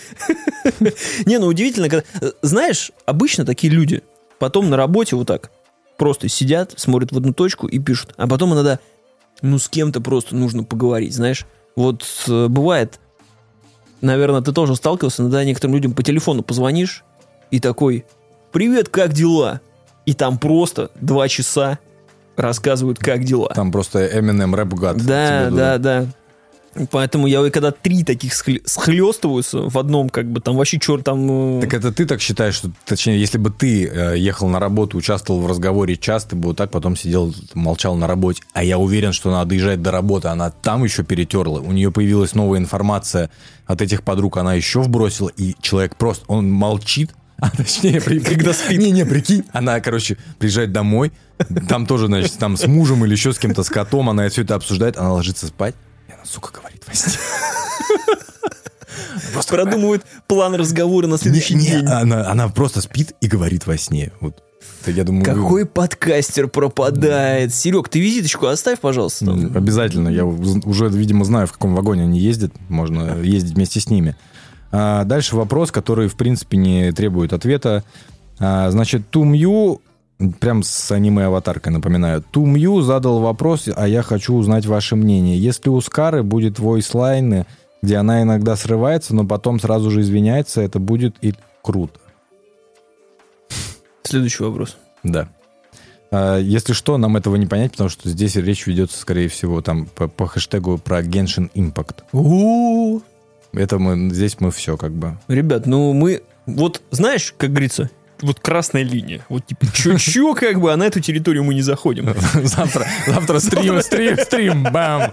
Не, 1.24 1.38
ну 1.38 1.46
удивительно, 1.46 1.88
когда... 1.88 2.04
э, 2.20 2.32
Знаешь, 2.42 2.92
обычно 3.06 3.46
такие 3.46 3.72
люди 3.72 4.02
потом 4.38 4.68
на 4.68 4.76
работе 4.76 5.16
вот 5.16 5.26
так 5.26 5.50
просто 5.96 6.28
сидят, 6.28 6.74
смотрят 6.76 7.10
в 7.10 7.16
одну 7.16 7.32
точку 7.32 7.66
и 7.66 7.78
пишут. 7.78 8.12
А 8.18 8.26
потом 8.26 8.52
иногда, 8.52 8.80
ну, 9.40 9.58
с 9.58 9.70
кем-то 9.70 10.02
просто 10.02 10.36
нужно 10.36 10.62
поговорить, 10.62 11.14
знаешь. 11.14 11.46
Вот 11.74 12.04
э, 12.28 12.48
бывает, 12.48 13.00
наверное, 14.02 14.42
ты 14.42 14.52
тоже 14.52 14.76
сталкивался, 14.76 15.22
иногда 15.22 15.42
некоторым 15.42 15.74
людям 15.74 15.94
по 15.94 16.02
телефону 16.02 16.42
позвонишь 16.42 17.02
и 17.50 17.60
такой, 17.60 18.04
привет, 18.52 18.88
как 18.88 19.12
дела? 19.12 19.60
И 20.06 20.14
там 20.14 20.38
просто 20.38 20.90
два 21.00 21.28
часа 21.28 21.78
рассказывают, 22.36 22.98
как 22.98 23.24
дела. 23.24 23.50
Там 23.54 23.72
просто 23.72 24.06
Eminem 24.06 24.54
рэп 24.54 24.74
гад. 24.74 24.96
Да, 25.04 25.50
да, 25.50 25.78
да. 25.78 26.06
Поэтому 26.90 27.28
я, 27.28 27.48
когда 27.50 27.70
три 27.70 28.02
таких 28.02 28.32
схле- 28.32 28.60
схлестываются 28.64 29.68
в 29.68 29.78
одном, 29.78 30.08
как 30.08 30.26
бы, 30.26 30.40
там 30.40 30.56
вообще 30.56 30.80
черт 30.80 31.04
там... 31.04 31.58
э, 31.58 31.60
Так 31.60 31.74
это 31.74 31.92
ты 31.92 32.04
так 32.04 32.20
считаешь, 32.20 32.56
что, 32.56 32.72
точнее, 32.84 33.20
если 33.20 33.38
бы 33.38 33.50
ты 33.50 33.86
э, 33.86 34.18
ехал 34.18 34.48
на 34.48 34.58
работу, 34.58 34.96
участвовал 34.98 35.40
в 35.40 35.46
разговоре 35.46 35.96
часто, 35.96 36.30
ты 36.30 36.36
бы 36.36 36.48
вот 36.48 36.56
так 36.56 36.72
потом 36.72 36.96
сидел, 36.96 37.32
молчал 37.54 37.94
на 37.94 38.08
работе. 38.08 38.42
А 38.54 38.64
я 38.64 38.78
уверен, 38.78 39.12
что 39.12 39.30
надо 39.30 39.50
доезжать 39.50 39.82
до 39.82 39.92
работы, 39.92 40.26
она 40.26 40.50
там 40.50 40.82
еще 40.82 41.04
перетерла. 41.04 41.60
У 41.60 41.70
нее 41.70 41.92
появилась 41.92 42.34
новая 42.34 42.58
информация 42.58 43.30
от 43.66 43.80
этих 43.80 44.02
подруг, 44.02 44.36
она 44.36 44.54
еще 44.54 44.80
вбросила, 44.82 45.28
и 45.28 45.54
человек 45.60 45.94
просто, 45.94 46.24
он 46.26 46.50
молчит, 46.50 47.14
а 47.38 47.50
точнее, 47.50 48.00
при- 48.00 48.20
когда 48.20 48.52
спит. 48.52 48.78
Не-не, 48.78 49.04
прикинь, 49.04 49.44
она, 49.52 49.80
короче, 49.80 50.16
приезжает 50.38 50.72
домой, 50.72 51.12
там 51.68 51.86
тоже, 51.86 52.06
значит, 52.06 52.32
там 52.38 52.56
с 52.56 52.66
мужем 52.66 53.04
или 53.04 53.12
еще 53.12 53.32
с 53.32 53.38
кем-то, 53.38 53.62
с 53.62 53.68
котом, 53.68 54.08
она 54.10 54.28
все 54.28 54.42
это 54.42 54.54
обсуждает, 54.54 54.96
она 54.96 55.12
ложится 55.12 55.46
спать, 55.46 55.74
и 56.08 56.12
она, 56.12 56.24
сука, 56.24 56.52
говорит 56.58 56.82
во 56.86 56.94
сне. 56.94 57.14
Просто 59.32 59.54
продумывают 59.54 60.04
план 60.26 60.54
разговора 60.54 61.06
на 61.06 61.18
следующий 61.18 61.54
не, 61.54 61.62
не, 61.62 61.70
день. 61.70 61.86
Она, 61.86 62.30
она 62.30 62.48
просто 62.48 62.80
спит 62.80 63.12
и 63.20 63.26
говорит 63.26 63.66
во 63.66 63.76
сне. 63.76 64.12
Вот. 64.20 64.42
Это, 64.82 64.90
я 64.92 65.04
думаю, 65.04 65.24
Какой 65.24 65.66
подкастер 65.66 66.48
пропадает? 66.48 67.54
Серег, 67.54 67.88
ты 67.88 68.00
визиточку 68.00 68.46
оставь, 68.46 68.80
пожалуйста. 68.80 69.30
Обязательно. 69.32 70.08
Я 70.08 70.24
уже, 70.24 70.88
видимо, 70.88 71.24
знаю, 71.24 71.46
в 71.46 71.52
каком 71.52 71.74
вагоне 71.74 72.02
они 72.02 72.20
ездят. 72.20 72.52
Можно 72.68 73.20
ездить 73.20 73.54
вместе 73.54 73.80
с 73.80 73.88
ними. 73.88 74.16
А 74.76 75.04
дальше 75.04 75.36
вопрос, 75.36 75.70
который, 75.70 76.08
в 76.08 76.16
принципе, 76.16 76.56
не 76.56 76.90
требует 76.90 77.32
ответа. 77.32 77.84
А, 78.40 78.68
значит, 78.72 79.08
Тумью, 79.08 79.80
прям 80.40 80.64
с 80.64 80.90
аниме-аватаркой 80.90 81.72
напоминаю, 81.72 82.24
Тумью 82.28 82.80
задал 82.80 83.20
вопрос, 83.20 83.68
а 83.72 83.86
я 83.86 84.02
хочу 84.02 84.34
узнать 84.34 84.66
ваше 84.66 84.96
мнение. 84.96 85.38
Если 85.38 85.68
у 85.68 85.80
Скары 85.80 86.24
будет 86.24 86.58
войслайны, 86.58 87.46
где 87.82 87.98
она 87.98 88.22
иногда 88.22 88.56
срывается, 88.56 89.14
но 89.14 89.24
потом 89.24 89.60
сразу 89.60 89.92
же 89.92 90.00
извиняется, 90.00 90.60
это 90.60 90.80
будет 90.80 91.14
и 91.20 91.34
круто. 91.62 92.00
Следующий 94.02 94.42
вопрос. 94.42 94.76
Да. 95.04 95.28
А, 96.10 96.36
Если 96.38 96.72
что, 96.72 96.98
нам 96.98 97.16
этого 97.16 97.36
не 97.36 97.46
понять, 97.46 97.70
потому 97.70 97.90
что 97.90 98.08
здесь 98.08 98.34
речь 98.34 98.66
ведется, 98.66 98.98
скорее 98.98 99.28
всего, 99.28 99.62
там 99.62 99.86
по, 99.86 100.08
по 100.08 100.26
хэштегу 100.26 100.78
про 100.78 101.00
Genshin 101.00 101.48
Impact. 101.54 102.02
О, 102.12 103.00
Это 103.56 103.78
мы, 103.78 104.12
здесь 104.14 104.36
мы 104.40 104.50
все 104.50 104.76
как 104.76 104.92
бы. 104.92 105.18
Ребят, 105.28 105.66
ну 105.66 105.92
мы... 105.92 106.22
Вот 106.46 106.82
знаешь, 106.90 107.34
как 107.38 107.50
говорится, 107.50 107.90
вот 108.20 108.38
красная 108.40 108.82
линия. 108.82 109.24
Вот 109.28 109.46
типа, 109.46 109.66
чё-чё, 109.66 110.34
как 110.34 110.60
бы, 110.60 110.72
а 110.72 110.76
на 110.76 110.84
эту 110.84 111.00
территорию 111.00 111.44
мы 111.44 111.54
не 111.54 111.62
заходим. 111.62 112.14
Завтра, 112.42 112.86
завтра 113.06 113.38
стрим, 113.38 113.80
стрим, 113.82 114.16
стрим, 114.18 114.62
бам! 114.64 115.10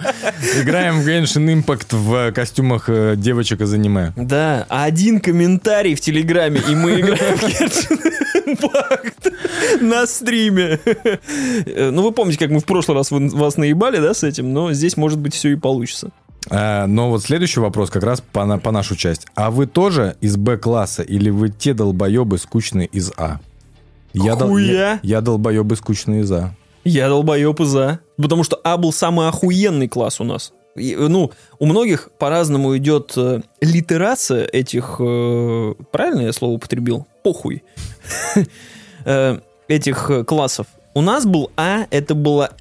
Играем 0.61 1.01
в 1.01 1.07
Genshin 1.07 1.63
Impact 1.63 1.95
в 1.95 2.31
костюмах 2.31 2.85
э, 2.89 3.15
девочек 3.17 3.61
из 3.61 3.73
аниме. 3.73 4.13
Да, 4.15 4.65
а 4.69 4.83
один 4.85 5.19
комментарий 5.19 5.95
в 5.95 6.01
Телеграме, 6.01 6.61
и 6.69 6.75
мы 6.75 6.99
играем 6.99 7.37
в 7.37 7.43
Genshin 7.43 7.99
Impact 8.45 9.81
на 9.81 10.05
стриме. 10.05 10.79
Э, 11.65 11.89
Ну, 11.91 12.03
вы 12.03 12.11
помните, 12.11 12.39
как 12.39 12.51
мы 12.51 12.59
в 12.59 12.65
прошлый 12.65 12.97
раз 12.97 13.09
вас 13.11 13.57
наебали, 13.57 13.97
да, 13.97 14.13
с 14.13 14.23
этим, 14.23 14.53
но 14.53 14.73
здесь, 14.73 14.95
может 14.95 15.19
быть, 15.19 15.33
все 15.33 15.49
и 15.49 15.55
получится. 15.55 16.11
А, 16.49 16.87
Но 16.87 17.09
вот 17.09 17.23
следующий 17.23 17.59
вопрос 17.59 17.89
как 17.89 18.03
раз 18.03 18.21
по, 18.21 18.45
на- 18.45 18.57
по 18.59 18.71
нашу 18.71 18.95
часть. 18.95 19.27
А 19.35 19.51
вы 19.51 19.67
тоже 19.67 20.15
из 20.21 20.37
Б-класса 20.37 21.03
или 21.03 21.29
вы 21.29 21.49
те 21.49 21.73
долбоебы 21.73 22.37
скучные 22.37 22.87
из 22.87 23.11
А? 23.17 23.39
Я, 24.13 24.35
дол- 24.35 24.57
я, 24.57 24.99
я 25.03 25.21
долбоебы 25.21 25.75
скучные 25.75 26.21
из 26.21 26.31
А. 26.31 26.53
Я 26.83 27.07
долбоеб 27.09 27.59
и 27.59 27.65
за. 27.65 27.99
Потому 28.17 28.43
что 28.43 28.59
А 28.63 28.77
был 28.77 28.91
самый 28.91 29.27
охуенный 29.27 29.87
класс 29.87 30.19
у 30.19 30.23
нас. 30.23 30.51
И, 30.75 30.95
ну, 30.95 31.31
у 31.59 31.65
многих 31.65 32.09
по-разному 32.17 32.75
идет 32.77 33.13
э, 33.17 33.41
литерация 33.59 34.45
этих... 34.45 34.95
э, 34.99 35.73
правильно 35.91 36.21
я 36.21 36.33
слово 36.33 36.53
употребил? 36.53 37.05
Похуй. 37.23 37.63
Э, 39.03 39.39
этих 39.67 40.09
э, 40.11 40.23
классов. 40.23 40.67
У 40.93 41.01
нас 41.01 41.25
был 41.25 41.49
А, 41.57 41.87
это 41.89 42.13
была 42.13 42.51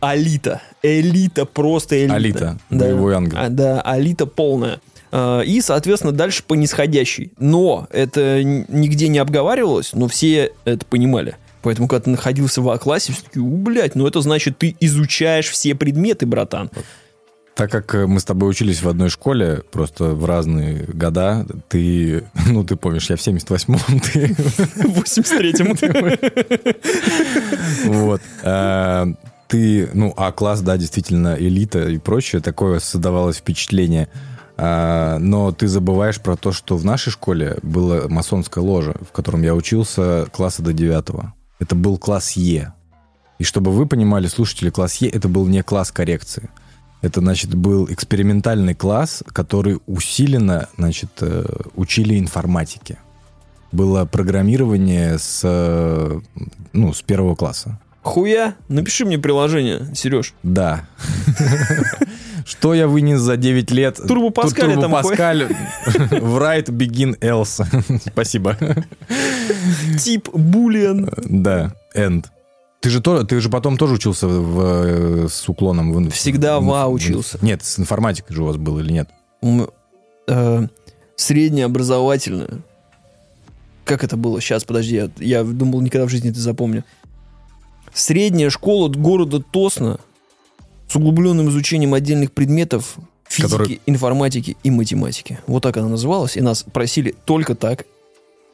алита. 0.00 0.60
Элита, 0.82 1.44
просто 1.44 1.98
элита. 2.00 2.14
Алита, 2.14 2.58
Да. 2.70 2.78
боевой 2.86 3.14
ангел. 3.14 3.38
А, 3.38 3.48
да, 3.48 3.80
алита 3.80 4.26
полная. 4.26 4.80
Э, 5.10 5.42
И, 5.44 5.60
соответственно, 5.60 6.12
дальше 6.12 6.42
по 6.46 6.54
нисходящей. 6.54 7.32
Но 7.38 7.86
это 7.90 8.42
нигде 8.42 9.08
не 9.08 9.18
обговаривалось, 9.18 9.92
но 9.92 10.06
все 10.08 10.52
это 10.64 10.84
понимали. 10.86 11.36
Поэтому, 11.62 11.88
когда 11.88 12.04
ты 12.04 12.10
находился 12.10 12.62
в 12.62 12.68
А-классе, 12.70 13.12
все 13.12 13.22
таки 13.22 13.40
блядь, 13.40 13.94
ну 13.96 14.06
это 14.06 14.20
значит, 14.20 14.58
ты 14.58 14.76
изучаешь 14.80 15.48
все 15.48 15.74
предметы, 15.74 16.24
братан. 16.26 16.70
Так 17.56 17.72
как 17.72 17.92
э, 17.96 18.06
мы 18.06 18.20
с 18.20 18.24
тобой 18.24 18.48
учились 18.50 18.82
в 18.82 18.88
одной 18.88 19.08
школе, 19.08 19.62
просто 19.72 20.10
в 20.14 20.24
разные 20.24 20.84
года, 20.84 21.44
ты, 21.68 22.22
ну, 22.46 22.62
ты 22.62 22.76
помнишь, 22.76 23.10
я 23.10 23.16
в 23.16 23.20
78-м, 23.20 24.00
ты 24.12 24.34
В 24.88 25.02
83-м. 25.02 25.76
Вот. 27.86 28.20
А, 29.48 29.50
Ты, 29.50 29.90
ну, 29.94 30.12
А-класс, 30.16 30.60
да, 30.60 30.76
действительно, 30.76 31.36
элита 31.38 31.88
и 31.88 31.98
прочее, 31.98 32.42
такое 32.42 32.80
создавалось 32.80 33.36
впечатление. 33.36 34.08
А, 34.56 35.18
Но 35.18 35.52
ты 35.52 35.68
забываешь 35.68 36.20
про 36.20 36.36
то, 36.36 36.52
что 36.52 36.76
в 36.76 36.84
нашей 36.84 37.10
школе 37.10 37.58
было 37.62 38.08
масонское 38.08 38.62
ложе, 38.62 38.94
в 39.00 39.12
котором 39.12 39.42
я 39.42 39.54
учился 39.54 40.26
класса 40.32 40.62
до 40.62 40.72
девятого. 40.72 41.34
Это 41.58 41.74
был 41.74 41.98
класс 41.98 42.32
Е. 42.32 42.72
И 43.38 43.44
чтобы 43.44 43.70
вы 43.70 43.86
понимали, 43.86 44.26
слушатели, 44.26 44.70
класс 44.70 44.96
Е 44.96 45.08
это 45.08 45.28
был 45.28 45.46
не 45.46 45.62
класс 45.62 45.90
коррекции. 45.92 46.50
Это, 47.00 47.20
значит, 47.20 47.54
был 47.54 47.86
экспериментальный 47.88 48.74
класс, 48.74 49.22
который 49.32 49.78
усиленно, 49.86 50.68
значит, 50.76 51.10
э, 51.20 51.44
учили 51.76 52.18
информатике. 52.18 52.98
Было 53.70 54.04
программирование 54.04 55.18
с, 55.18 55.42
э, 55.44 56.20
ну, 56.72 56.92
с 56.92 57.02
первого 57.02 57.36
класса. 57.36 57.78
Хуя? 58.08 58.54
Напиши 58.68 59.04
мне 59.04 59.18
приложение, 59.18 59.86
Сереж. 59.94 60.32
Да. 60.42 60.88
Что 62.46 62.72
я 62.72 62.88
вынес 62.88 63.20
за 63.20 63.36
9 63.36 63.70
лет? 63.70 63.96
Турбо 64.08 64.30
Паскаль 64.30 64.72
Турбо 64.74 64.88
Паскаль. 64.88 65.42
Write, 66.10 66.68
begin, 66.70 67.18
else. 67.20 67.62
Спасибо. 68.10 68.56
Тип 70.02 70.30
булиан. 70.32 71.10
Да, 71.28 71.74
end. 71.94 72.24
Ты 72.80 72.88
же, 72.90 73.02
тоже, 73.02 73.26
ты 73.26 73.40
же 73.40 73.50
потом 73.50 73.76
тоже 73.76 73.94
учился 73.94 74.26
в, 74.28 74.60
э, 75.24 75.28
с 75.28 75.46
уклоном 75.48 75.92
в... 75.92 76.10
Всегда 76.10 76.60
в 76.60 76.72
А 76.72 76.86
в- 76.86 76.92
учился. 76.92 77.38
Нет, 77.42 77.62
с 77.64 77.78
информатикой 77.78 78.34
же 78.36 78.42
у 78.42 78.46
вас 78.46 78.56
был 78.56 78.78
или 78.78 78.92
нет? 78.92 79.10
М, 79.42 79.68
э, 80.28 80.66
Среднеобразовательное. 81.16 82.60
Как 83.84 84.04
это 84.04 84.16
было? 84.16 84.40
Сейчас, 84.40 84.64
подожди, 84.64 84.94
я, 84.94 85.10
я 85.18 85.42
думал, 85.44 85.80
никогда 85.80 86.06
в 86.06 86.10
жизни 86.10 86.30
это 86.30 86.38
запомню. 86.40 86.84
Средняя 87.98 88.48
школа 88.48 88.88
города 88.88 89.40
Тосна 89.40 89.98
с 90.88 90.94
углубленным 90.94 91.48
изучением 91.48 91.94
отдельных 91.94 92.30
предметов 92.30 92.94
физики, 93.28 93.50
Который- 93.50 93.80
информатики 93.86 94.56
и 94.62 94.70
математики. 94.70 95.40
Вот 95.48 95.64
так 95.64 95.76
она 95.78 95.88
называлась, 95.88 96.36
и 96.36 96.40
нас 96.40 96.62
просили 96.62 97.16
только 97.24 97.56
так 97.56 97.86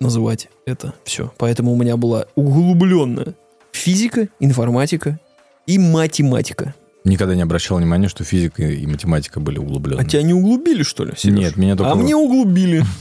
называть 0.00 0.48
это 0.64 0.94
все. 1.04 1.30
Поэтому 1.36 1.74
у 1.74 1.76
меня 1.76 1.98
была 1.98 2.24
углубленная 2.36 3.34
физика, 3.70 4.28
информатика 4.40 5.20
и 5.66 5.78
математика. 5.78 6.74
Никогда 7.04 7.34
не 7.34 7.42
обращал 7.42 7.76
внимания, 7.76 8.08
что 8.08 8.24
физика 8.24 8.62
и 8.62 8.86
математика 8.86 9.40
были 9.40 9.58
углублены. 9.58 10.00
А 10.00 10.04
тебя 10.06 10.22
не 10.22 10.32
углубили, 10.32 10.82
что 10.82 11.04
ли? 11.04 11.12
Сереж? 11.18 11.38
Нет, 11.38 11.56
меня 11.58 11.76
только 11.76 11.92
А 11.92 11.94
мне 11.96 12.16
углубили. 12.16 12.82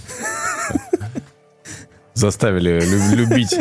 заставили 2.14 2.82
лю- 2.86 3.16
любить 3.16 3.56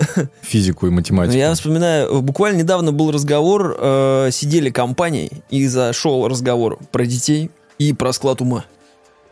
физику 0.42 0.86
и 0.86 0.90
математику. 0.90 1.36
Я 1.36 1.52
вспоминаю, 1.54 2.20
буквально 2.22 2.58
недавно 2.58 2.92
был 2.92 3.10
разговор, 3.10 3.76
э, 3.78 4.28
сидели 4.32 4.70
компанией, 4.70 5.30
и 5.50 5.66
зашел 5.66 6.26
разговор 6.28 6.78
про 6.92 7.06
детей 7.06 7.50
и 7.78 7.92
про 7.92 8.12
склад 8.12 8.40
ума. 8.40 8.64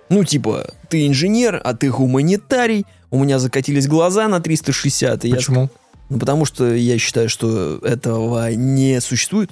Ну, 0.08 0.24
типа, 0.24 0.70
ты 0.88 1.06
инженер, 1.06 1.60
а 1.62 1.74
ты 1.74 1.90
гуманитарий, 1.90 2.86
у 3.10 3.22
меня 3.22 3.38
закатились 3.38 3.86
глаза 3.86 4.26
на 4.28 4.40
360. 4.40 5.24
и 5.24 5.28
я 5.28 5.36
Почему? 5.36 5.64
ск- 5.64 5.70
ну, 6.08 6.18
потому 6.18 6.44
что 6.46 6.72
я 6.74 6.98
считаю, 6.98 7.28
что 7.28 7.78
этого 7.82 8.50
не 8.52 9.00
существует. 9.00 9.50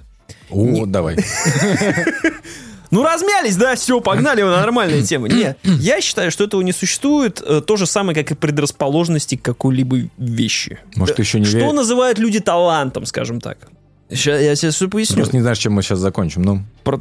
О, 0.50 0.64
Не- 0.64 0.86
давай. 0.86 1.16
Ну, 2.90 3.02
размялись, 3.04 3.56
да, 3.56 3.74
все, 3.76 4.00
погнали, 4.00 4.42
нормальная 4.42 5.02
тема. 5.02 5.28
Не, 5.28 5.56
я 5.64 6.00
считаю, 6.00 6.30
что 6.30 6.44
этого 6.44 6.60
не 6.62 6.72
существует. 6.72 7.42
э, 7.44 7.60
То 7.60 7.76
же 7.76 7.86
самое, 7.86 8.14
как 8.14 8.30
и 8.30 8.34
предрасположенности 8.34 9.36
к 9.36 9.42
какой-либо 9.42 10.08
вещи. 10.18 10.78
Может, 10.96 11.18
еще 11.18 11.38
не 11.40 11.46
Что 11.46 11.58
веришь? 11.58 11.72
называют 11.72 12.18
люди 12.18 12.40
талантом, 12.40 13.06
скажем 13.06 13.40
так? 13.40 13.58
Сейчас 14.10 14.40
я 14.40 14.54
тебе 14.54 14.70
все 14.70 14.88
поясню. 14.88 15.16
Просто 15.16 15.34
не 15.36 15.42
знаешь, 15.42 15.58
чем 15.58 15.72
мы 15.72 15.82
сейчас 15.82 15.98
закончим. 15.98 16.42
Ну, 16.42 16.62
Про 16.84 16.98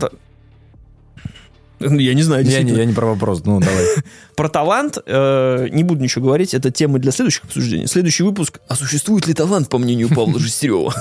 Я 1.80 2.14
не 2.14 2.24
знаю, 2.24 2.46
я 2.46 2.64
не, 2.64 2.72
я 2.72 2.86
не 2.86 2.94
про 2.94 3.08
вопрос. 3.08 3.44
Ну, 3.46 3.60
давай. 3.60 3.86
Про 4.36 4.50
талант 4.50 4.98
э, 5.06 5.68
не 5.72 5.84
буду 5.84 6.02
ничего 6.02 6.26
говорить, 6.26 6.54
это 6.54 6.72
тема 6.72 7.00
для 7.00 7.12
следующих 7.12 7.46
обсуждений. 7.46 7.88
Следующий 7.88 8.24
выпуск. 8.24 8.60
А 8.68 8.76
существует 8.76 9.28
ли 9.28 9.34
талант, 9.34 9.70
по 9.70 9.78
мнению 9.78 10.10
Павла 10.10 10.40
Жестерева? 10.40 10.94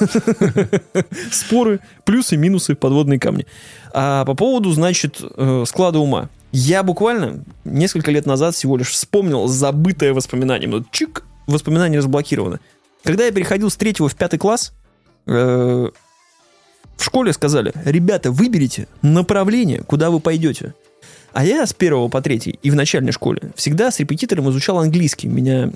Споры, 1.32 1.80
плюсы, 2.04 2.36
минусы, 2.36 2.74
подводные 2.74 3.18
камни. 3.18 3.46
А 3.92 4.24
по 4.24 4.34
поводу, 4.34 4.70
значит, 4.72 5.20
э, 5.20 5.64
склада 5.66 5.98
ума. 5.98 6.28
Я 6.52 6.84
буквально 6.84 7.44
несколько 7.64 8.12
лет 8.12 8.26
назад 8.26 8.54
всего 8.54 8.76
лишь 8.76 8.90
вспомнил 8.90 9.48
забытое 9.48 10.14
воспоминание. 10.14 10.68
Ну, 10.68 10.84
чик, 10.92 11.24
воспоминание 11.46 11.98
разблокировано. 11.98 12.60
Когда 13.02 13.24
я 13.24 13.32
переходил 13.32 13.70
с 13.70 13.76
третьего 13.76 14.08
в 14.08 14.14
пятый 14.14 14.38
класс, 14.38 14.72
э, 15.26 15.90
в 16.96 17.04
школе 17.04 17.32
сказали, 17.32 17.72
ребята, 17.84 18.30
выберите 18.30 18.88
направление, 19.02 19.82
куда 19.82 20.10
вы 20.10 20.20
пойдете. 20.20 20.74
А 21.32 21.44
я 21.44 21.66
с 21.66 21.72
первого 21.72 22.08
по 22.08 22.22
третий 22.22 22.58
и 22.62 22.70
в 22.70 22.76
начальной 22.76 23.12
школе 23.12 23.52
всегда 23.56 23.90
с 23.90 23.98
репетитором 23.98 24.48
изучал 24.50 24.78
английский. 24.78 25.26
Меня, 25.26 25.70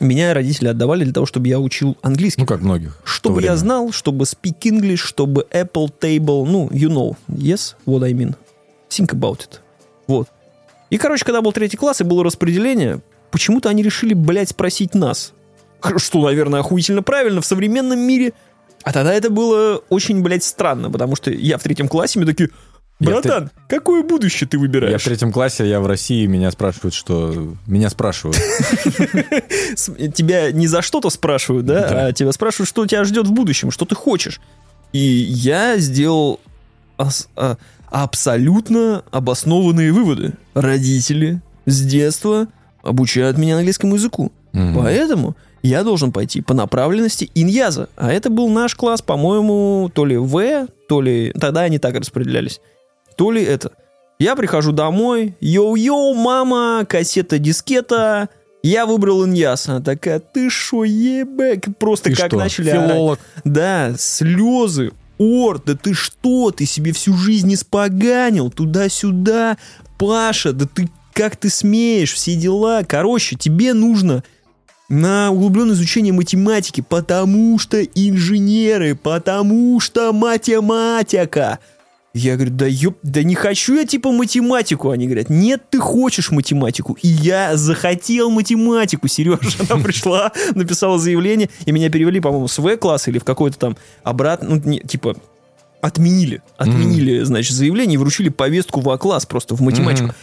меня 0.00 0.34
родители 0.34 0.68
отдавали 0.68 1.04
для 1.04 1.12
того, 1.12 1.26
чтобы 1.26 1.46
я 1.46 1.60
учил 1.60 1.96
английский. 2.02 2.40
Ну, 2.40 2.46
как 2.46 2.60
многих. 2.60 2.98
чтобы 3.04 3.42
я 3.42 3.56
знал, 3.56 3.92
чтобы 3.92 4.24
speak 4.24 4.62
English, 4.62 4.96
чтобы 4.96 5.46
Apple 5.52 5.92
Table, 6.00 6.44
ну, 6.44 6.68
you 6.68 6.88
know, 6.88 7.16
yes, 7.28 7.76
what 7.86 8.04
I 8.04 8.12
mean. 8.12 8.34
Think 8.90 9.10
about 9.10 9.38
it. 9.38 9.60
Вот. 10.08 10.28
И, 10.90 10.98
короче, 10.98 11.24
когда 11.24 11.40
был 11.40 11.52
третий 11.52 11.76
класс 11.76 12.00
и 12.00 12.04
было 12.04 12.24
распределение, 12.24 13.00
почему-то 13.30 13.68
они 13.68 13.82
решили, 13.82 14.14
блядь, 14.14 14.50
спросить 14.50 14.94
нас. 14.94 15.32
Что, 15.96 16.22
наверное, 16.22 16.60
охуительно 16.60 17.02
правильно 17.02 17.40
в 17.40 17.46
современном 17.46 17.98
мире. 17.98 18.32
А 18.84 18.92
тогда 18.92 19.12
это 19.14 19.30
было 19.30 19.80
очень, 19.88 20.22
блядь, 20.22 20.44
странно, 20.44 20.90
потому 20.90 21.16
что 21.16 21.30
я 21.30 21.56
в 21.58 21.62
третьем 21.62 21.88
классе, 21.88 22.18
мне 22.18 22.26
такие, 22.26 22.50
Я 23.00 23.10
братан, 23.10 23.50
какое 23.66 24.02
будущее 24.02 24.46
ты 24.46 24.56
Я 24.56 24.60
выбираешь? 24.60 25.00
в 25.00 25.04
третьем 25.04 25.32
классе, 25.32 25.66
я 25.68 25.80
в 25.80 25.86
России, 25.86 26.26
меня 26.26 26.50
спрашивают, 26.50 26.94
что... 26.94 27.54
Меня 27.66 27.88
спрашивают. 27.88 28.36
Тебя 30.14 30.52
не 30.52 30.66
за 30.66 30.82
что-то 30.82 31.10
спрашивают, 31.10 31.66
да, 31.66 32.06
а 32.06 32.12
тебя 32.12 32.32
спрашивают, 32.32 32.68
что 32.68 32.86
тебя 32.86 33.04
ждет 33.04 33.26
в 33.26 33.32
будущем, 33.32 33.70
что 33.70 33.84
ты 33.84 33.94
хочешь. 33.94 34.40
И 34.92 34.98
я 34.98 35.78
сделал 35.78 36.40
а, 36.98 37.56
абсолютно 37.90 39.02
обоснованные 39.10 39.92
выводы. 39.92 40.34
Родители 40.54 41.40
с 41.66 41.80
детства 41.84 42.48
обучают 42.82 43.38
меня 43.38 43.56
английскому 43.56 43.94
языку. 43.96 44.30
Поэтому 44.52 45.36
я 45.68 45.82
должен 45.82 46.12
пойти 46.12 46.42
по 46.42 46.52
направленности 46.52 47.30
иньяза. 47.34 47.88
А 47.96 48.12
это 48.12 48.28
был 48.28 48.50
наш 48.50 48.74
класс, 48.74 49.00
по-моему, 49.00 49.90
то 49.94 50.04
ли 50.04 50.16
В, 50.18 50.66
то 50.88 51.00
ли... 51.00 51.32
Тогда 51.32 51.62
они 51.62 51.78
так 51.78 51.94
распределялись. 51.94 52.60
То 53.16 53.30
ли 53.30 53.42
это. 53.42 53.72
Я 54.18 54.36
прихожу 54.36 54.72
домой, 54.72 55.34
йоу-йоу, 55.40 56.14
мама, 56.14 56.84
кассета-дискета, 56.86 58.28
я 58.62 58.84
выбрал 58.84 59.24
иньяс. 59.24 59.68
Она 59.68 59.80
такая, 59.80 60.20
ты 60.20 60.50
шо, 60.50 60.84
ебек? 60.84 61.76
Просто 61.78 62.10
Ты 62.10 62.16
как 62.16 62.26
что, 62.28 62.36
начали 62.36 62.68
орать. 62.68 62.90
филолог? 62.90 63.18
Да, 63.44 63.94
слезы, 63.96 64.92
ор, 65.18 65.62
да 65.64 65.74
ты 65.74 65.94
что, 65.94 66.50
ты 66.50 66.66
себе 66.66 66.92
всю 66.92 67.14
жизнь 67.14 67.52
испоганил, 67.54 68.50
туда-сюда, 68.50 69.56
Паша, 69.98 70.52
да 70.52 70.66
ты 70.66 70.90
как 71.14 71.36
ты 71.36 71.48
смеешь, 71.48 72.12
все 72.12 72.34
дела. 72.34 72.82
Короче, 72.86 73.36
тебе 73.36 73.72
нужно 73.72 74.24
на 74.88 75.30
углубленное 75.30 75.74
изучение 75.74 76.12
математики, 76.12 76.84
потому 76.86 77.58
что 77.58 77.82
инженеры, 77.82 78.94
потому 78.94 79.80
что 79.80 80.12
математика. 80.12 81.58
Я 82.16 82.36
говорю, 82.36 82.52
да 82.52 82.66
ёп, 82.66 82.96
да 83.02 83.24
не 83.24 83.34
хочу 83.34 83.74
я 83.74 83.84
типа 83.84 84.12
математику. 84.12 84.90
Они 84.90 85.06
говорят, 85.06 85.30
нет, 85.30 85.62
ты 85.68 85.80
хочешь 85.80 86.30
математику. 86.30 86.96
И 87.02 87.08
я 87.08 87.56
захотел 87.56 88.30
математику, 88.30 89.08
Сережа. 89.08 89.40
Она 89.68 89.82
пришла, 89.82 90.30
написала 90.54 90.96
заявление, 90.96 91.50
и 91.66 91.72
меня 91.72 91.90
перевели, 91.90 92.20
по-моему, 92.20 92.46
с 92.46 92.58
В-класса 92.58 93.10
или 93.10 93.18
в 93.18 93.24
какой-то 93.24 93.58
там 93.58 93.76
обратно, 94.04 94.50
ну, 94.50 94.62
не, 94.64 94.78
типа, 94.78 95.16
отменили. 95.84 96.40
Отменили, 96.56 97.24
значит, 97.24 97.54
заявление 97.54 97.96
и 97.96 97.98
вручили 97.98 98.30
повестку 98.30 98.80
в 98.80 98.88
А-класс 98.88 99.26
просто 99.26 99.54
в 99.54 99.60
математику. 99.60 100.06
Мгм. 100.06 100.14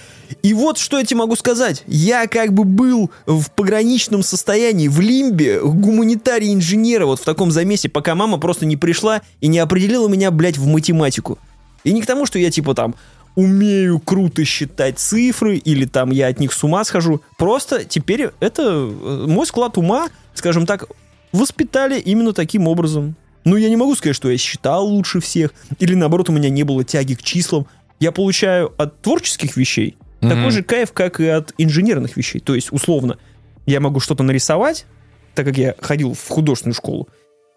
И 0.42 0.54
вот 0.54 0.80
что 0.80 0.98
я 0.98 1.06
тебе 1.06 1.20
могу 1.20 1.36
сказать. 1.36 1.84
Я 1.86 2.26
как 2.26 2.54
бы 2.54 2.64
был 2.64 3.12
в 3.28 3.52
пограничном 3.52 4.24
состоянии, 4.24 4.88
в 4.88 5.00
лимбе, 5.00 5.60
гуманитарий 5.62 6.52
инженера, 6.54 7.06
вот 7.06 7.20
в 7.20 7.24
таком 7.24 7.52
замесе, 7.52 7.90
пока 7.90 8.16
мама 8.16 8.40
просто 8.40 8.66
не 8.66 8.76
пришла 8.76 9.22
и 9.40 9.48
не 9.48 9.60
определила 9.60 10.08
меня, 10.08 10.32
блядь, 10.32 10.58
в 10.58 10.66
математику. 10.66 11.38
И 11.84 11.92
не 11.92 12.02
к 12.02 12.08
тому, 12.08 12.26
что 12.26 12.40
я 12.40 12.50
типа 12.50 12.74
там 12.74 12.96
умею 13.36 14.00
круто 14.00 14.44
считать 14.44 14.98
цифры, 14.98 15.58
или 15.58 15.86
там 15.86 16.10
я 16.10 16.28
от 16.28 16.40
них 16.40 16.54
с 16.54 16.64
ума 16.64 16.84
схожу. 16.86 17.22
Просто 17.38 17.86
теперь 17.86 18.30
это 18.40 18.64
э, 18.64 19.26
мой 19.28 19.46
склад 19.46 19.78
ума, 19.78 20.08
скажем 20.34 20.66
так, 20.66 20.88
воспитали 21.32 22.00
именно 22.00 22.34
таким 22.34 22.68
образом. 22.68 23.16
Ну, 23.43 23.55
я 23.55 23.69
не 23.69 23.76
могу 23.76 23.95
сказать, 23.95 24.15
что 24.15 24.30
я 24.30 24.38
считал 24.38 24.85
лучше 24.85 25.19
всех, 25.19 25.53
или 25.80 25.95
наоборот, 25.95 26.30
у 26.30 26.34
меня 26.34 26.49
не 26.49 26.63
было 26.63 26.84
тяги 26.84 27.15
к 27.15 27.23
числам. 27.23 27.65
Я 27.99 28.11
получаю 28.11 28.73
от 28.77 29.01
творческих 29.01 29.57
вещей 29.57 29.97
Мгм. 30.22 30.30
такой 30.30 30.51
же 30.51 30.63
кайф, 30.63 30.91
как 30.91 31.19
и 31.19 31.27
от 31.27 31.53
инженерных 31.57 32.18
вещей. 32.18 32.39
То 32.39 32.53
есть, 32.55 32.72
условно, 32.72 33.18
я 33.65 33.80
могу 33.80 33.99
что-то 33.99 34.23
нарисовать, 34.23 34.85
так 35.34 35.45
как 35.45 35.57
я 35.57 35.76
ходил 35.80 36.13
в 36.13 36.27
художественную 36.27 36.76
школу. 36.76 37.09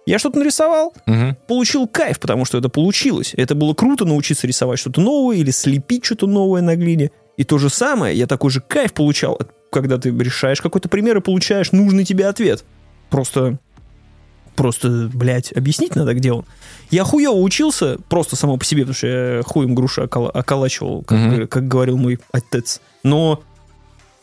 Я 0.06 0.18
что-то 0.18 0.38
нарисовал, 0.38 0.94
Мгм. 1.06 1.36
получил 1.48 1.86
кайф, 1.86 2.20
потому 2.20 2.44
что 2.44 2.58
это 2.58 2.68
получилось. 2.68 3.32
Это 3.36 3.54
было 3.54 3.72
круто 3.74 4.04
научиться 4.04 4.46
рисовать 4.46 4.78
что-то 4.78 5.00
новое 5.00 5.36
или 5.36 5.50
слепить 5.50 6.04
что-то 6.04 6.26
новое 6.26 6.60
на 6.62 6.76
глине. 6.76 7.10
И 7.38 7.44
то 7.44 7.58
же 7.58 7.68
самое, 7.70 8.16
я 8.16 8.26
такой 8.26 8.50
же 8.50 8.60
кайф 8.60 8.92
получал, 8.92 9.38
когда 9.72 9.98
ты 9.98 10.10
решаешь 10.10 10.60
какой-то 10.60 10.88
пример 10.88 11.16
и 11.16 11.20
получаешь 11.20 11.72
нужный 11.72 12.04
тебе 12.04 12.26
ответ. 12.26 12.64
Просто, 13.10 13.58
просто, 14.54 15.10
блядь, 15.12 15.52
объяснить 15.52 15.94
надо, 15.96 16.14
где 16.14 16.32
он. 16.32 16.44
Я 16.90 17.04
хуево 17.04 17.34
учился, 17.34 17.98
просто 18.08 18.36
само 18.36 18.56
по 18.56 18.64
себе, 18.64 18.82
потому 18.82 18.94
что 18.94 19.06
я 19.06 19.42
хуем 19.42 19.74
груши 19.74 20.02
окола- 20.02 20.30
околачивал, 20.30 21.02
как, 21.02 21.18
Мгм. 21.18 21.48
как 21.48 21.66
говорил 21.68 21.96
мой 21.98 22.18
отец. 22.32 22.80
Но, 23.02 23.42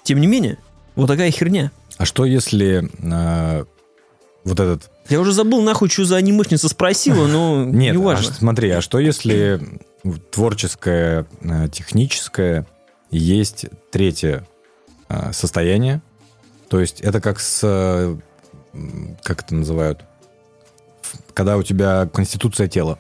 тем 0.04 0.20
не 0.22 0.28
менее, 0.28 0.58
вот 0.96 1.08
такая 1.08 1.32
херня. 1.32 1.72
А 1.98 2.06
что 2.06 2.26
если 2.26 2.90
э, 3.02 3.66
вот 4.44 4.60
этот... 4.60 4.90
Я 5.10 5.20
уже 5.20 5.34
забыл, 5.34 5.62
нахуй, 5.62 5.90
что 5.90 6.06
за 6.06 6.16
анимешница 6.18 6.70
спросила, 6.70 7.28
но 7.28 7.66
Нет, 7.66 7.94
а 7.96 7.98
неважно. 8.00 8.32
ш- 8.32 8.38
смотри, 8.40 8.70
а 8.72 8.82
что 8.82 9.00
если 9.00 9.60
творческое, 10.32 11.26
э, 11.42 11.68
техническое 11.72 12.66
есть 13.12 13.66
третье 13.92 14.48
э, 15.10 15.32
состояние? 15.34 16.02
То 16.70 16.80
есть 16.80 17.02
это 17.02 17.20
как 17.22 17.40
с... 17.40 18.18
Как 19.24 19.42
это 19.44 19.54
называют? 19.56 20.06
Когда 21.34 21.58
у 21.58 21.64
тебя 21.64 22.10
конституция 22.14 22.68
тела. 22.68 23.00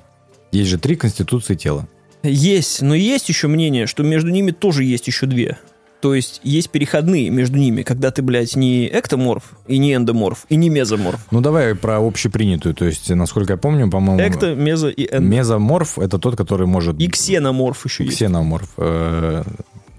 Есть 0.51 0.69
же 0.69 0.77
три 0.77 0.95
конституции 0.95 1.55
тела. 1.55 1.87
Есть, 2.23 2.81
но 2.81 2.93
есть 2.93 3.29
еще 3.29 3.47
мнение, 3.47 3.87
что 3.87 4.03
между 4.03 4.29
ними 4.29 4.51
тоже 4.51 4.83
есть 4.83 5.07
еще 5.07 5.25
две. 5.25 5.57
То 6.01 6.15
есть 6.15 6.41
есть 6.43 6.71
переходные 6.71 7.29
между 7.29 7.57
ними, 7.59 7.83
когда 7.83 8.09
ты, 8.09 8.23
блядь, 8.23 8.55
не 8.55 8.87
эктоморф, 8.87 9.53
и 9.67 9.77
не 9.77 9.93
эндоморф, 9.93 10.47
и 10.49 10.55
не 10.55 10.69
мезоморф. 10.69 11.19
Ну, 11.29 11.41
давай 11.41 11.75
про 11.75 11.99
общепринятую. 11.99 12.73
То 12.73 12.85
есть, 12.85 13.09
насколько 13.11 13.53
я 13.53 13.57
помню, 13.57 13.89
по-моему... 13.89 14.19
Экто, 14.19 14.55
мезо 14.55 14.89
и 14.89 15.05
эндо. 15.05 15.19
Мезоморф— 15.19 15.99
это 15.99 16.17
тот, 16.17 16.35
который 16.35 16.65
может... 16.65 16.99
И 16.99 17.07
ксеноморф 17.07 17.85
еще 17.85 18.03
есть. 18.03 18.15
Ксеноморф. 18.15 18.69
э, 18.77 19.43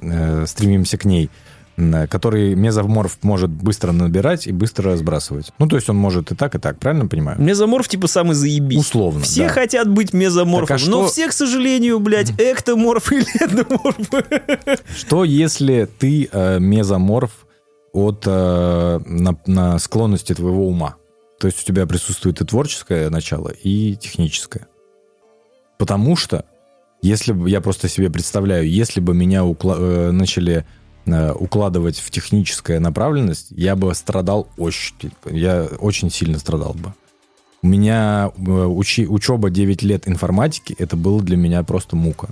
э, 0.01 0.45
стремимся 0.47 0.99
к 0.99 1.05
ней. 1.05 1.31
Который 2.11 2.55
мезоморф 2.55 3.19
может 3.23 3.51
быстро 3.51 3.93
набирать 3.93 4.47
и 4.47 4.53
быстро 4.53 4.97
сбрасывать. 4.97 5.51
Ну, 5.59 5.67
то 5.69 5.77
есть 5.77 5.89
он 5.91 5.97
может 5.97 6.31
и 6.33 6.35
так, 6.35 6.55
и 6.55 6.59
так, 6.59 6.79
правильно 6.79 7.07
понимаю? 7.07 7.41
Мезоморф 7.41 7.89
типа 7.89 8.07
самый 8.07 8.35
заебись. 8.35 8.79
Условно, 8.79 9.23
Все 9.23 9.45
да. 9.47 9.49
хотят 9.51 9.89
быть 9.89 10.13
мезоморфом, 10.13 10.67
Так 10.79 10.87
а 10.87 10.91
но 10.91 11.03
что- 11.05 11.13
все, 11.13 11.29
к 11.29 11.33
сожалению, 11.33 11.99
блядь, 12.01 12.31
эктоморф 12.39 13.13
или 13.13 13.25
эндоморф. 13.43 14.85
Что 14.97 15.25
если 15.25 15.89
ты 15.99 16.29
э, 16.31 16.59
мезоморф 16.59 17.47
от 17.93 18.25
э, 18.27 19.01
на, 19.07 19.37
на 19.47 19.79
склонности 19.79 20.35
твоего 20.35 20.67
ума? 20.69 20.97
То 21.39 21.47
есть 21.49 21.61
у 21.63 21.65
тебя 21.67 21.87
присутствует 21.87 22.41
и 22.41 22.45
творческое 22.45 23.11
начало, 23.11 23.49
и 23.49 23.97
техническое. 23.97 24.69
Потому 25.79 26.15
что, 26.17 26.45
если 27.03 27.33
бы, 27.33 27.51
я 27.51 27.61
просто 27.61 27.89
себе 27.89 28.09
представляю, 28.11 28.71
если 28.71 29.01
бы 29.01 29.13
меня 29.15 29.41
укла- 29.45 29.77
э, 29.79 30.11
начали 30.13 30.65
укладывать 31.07 31.99
в 31.99 32.11
техническая 32.11 32.81
направленность, 32.81 33.49
я 33.51 33.77
бы 33.77 33.95
страдал 33.95 34.49
очень, 34.57 35.13
я 35.31 35.69
очень 35.79 36.11
сильно 36.11 36.39
страдал 36.39 36.75
бы. 36.75 36.95
У 37.63 37.69
меня 37.69 38.33
э, 38.37 38.41
учи- 38.41 39.07
учеба 39.07 39.51
9 39.51 39.83
лет 39.83 40.09
информатики, 40.09 40.75
это 40.79 40.97
было 40.97 41.23
для 41.23 41.37
меня 41.37 41.63
просто 41.63 41.95
мука. 41.95 42.29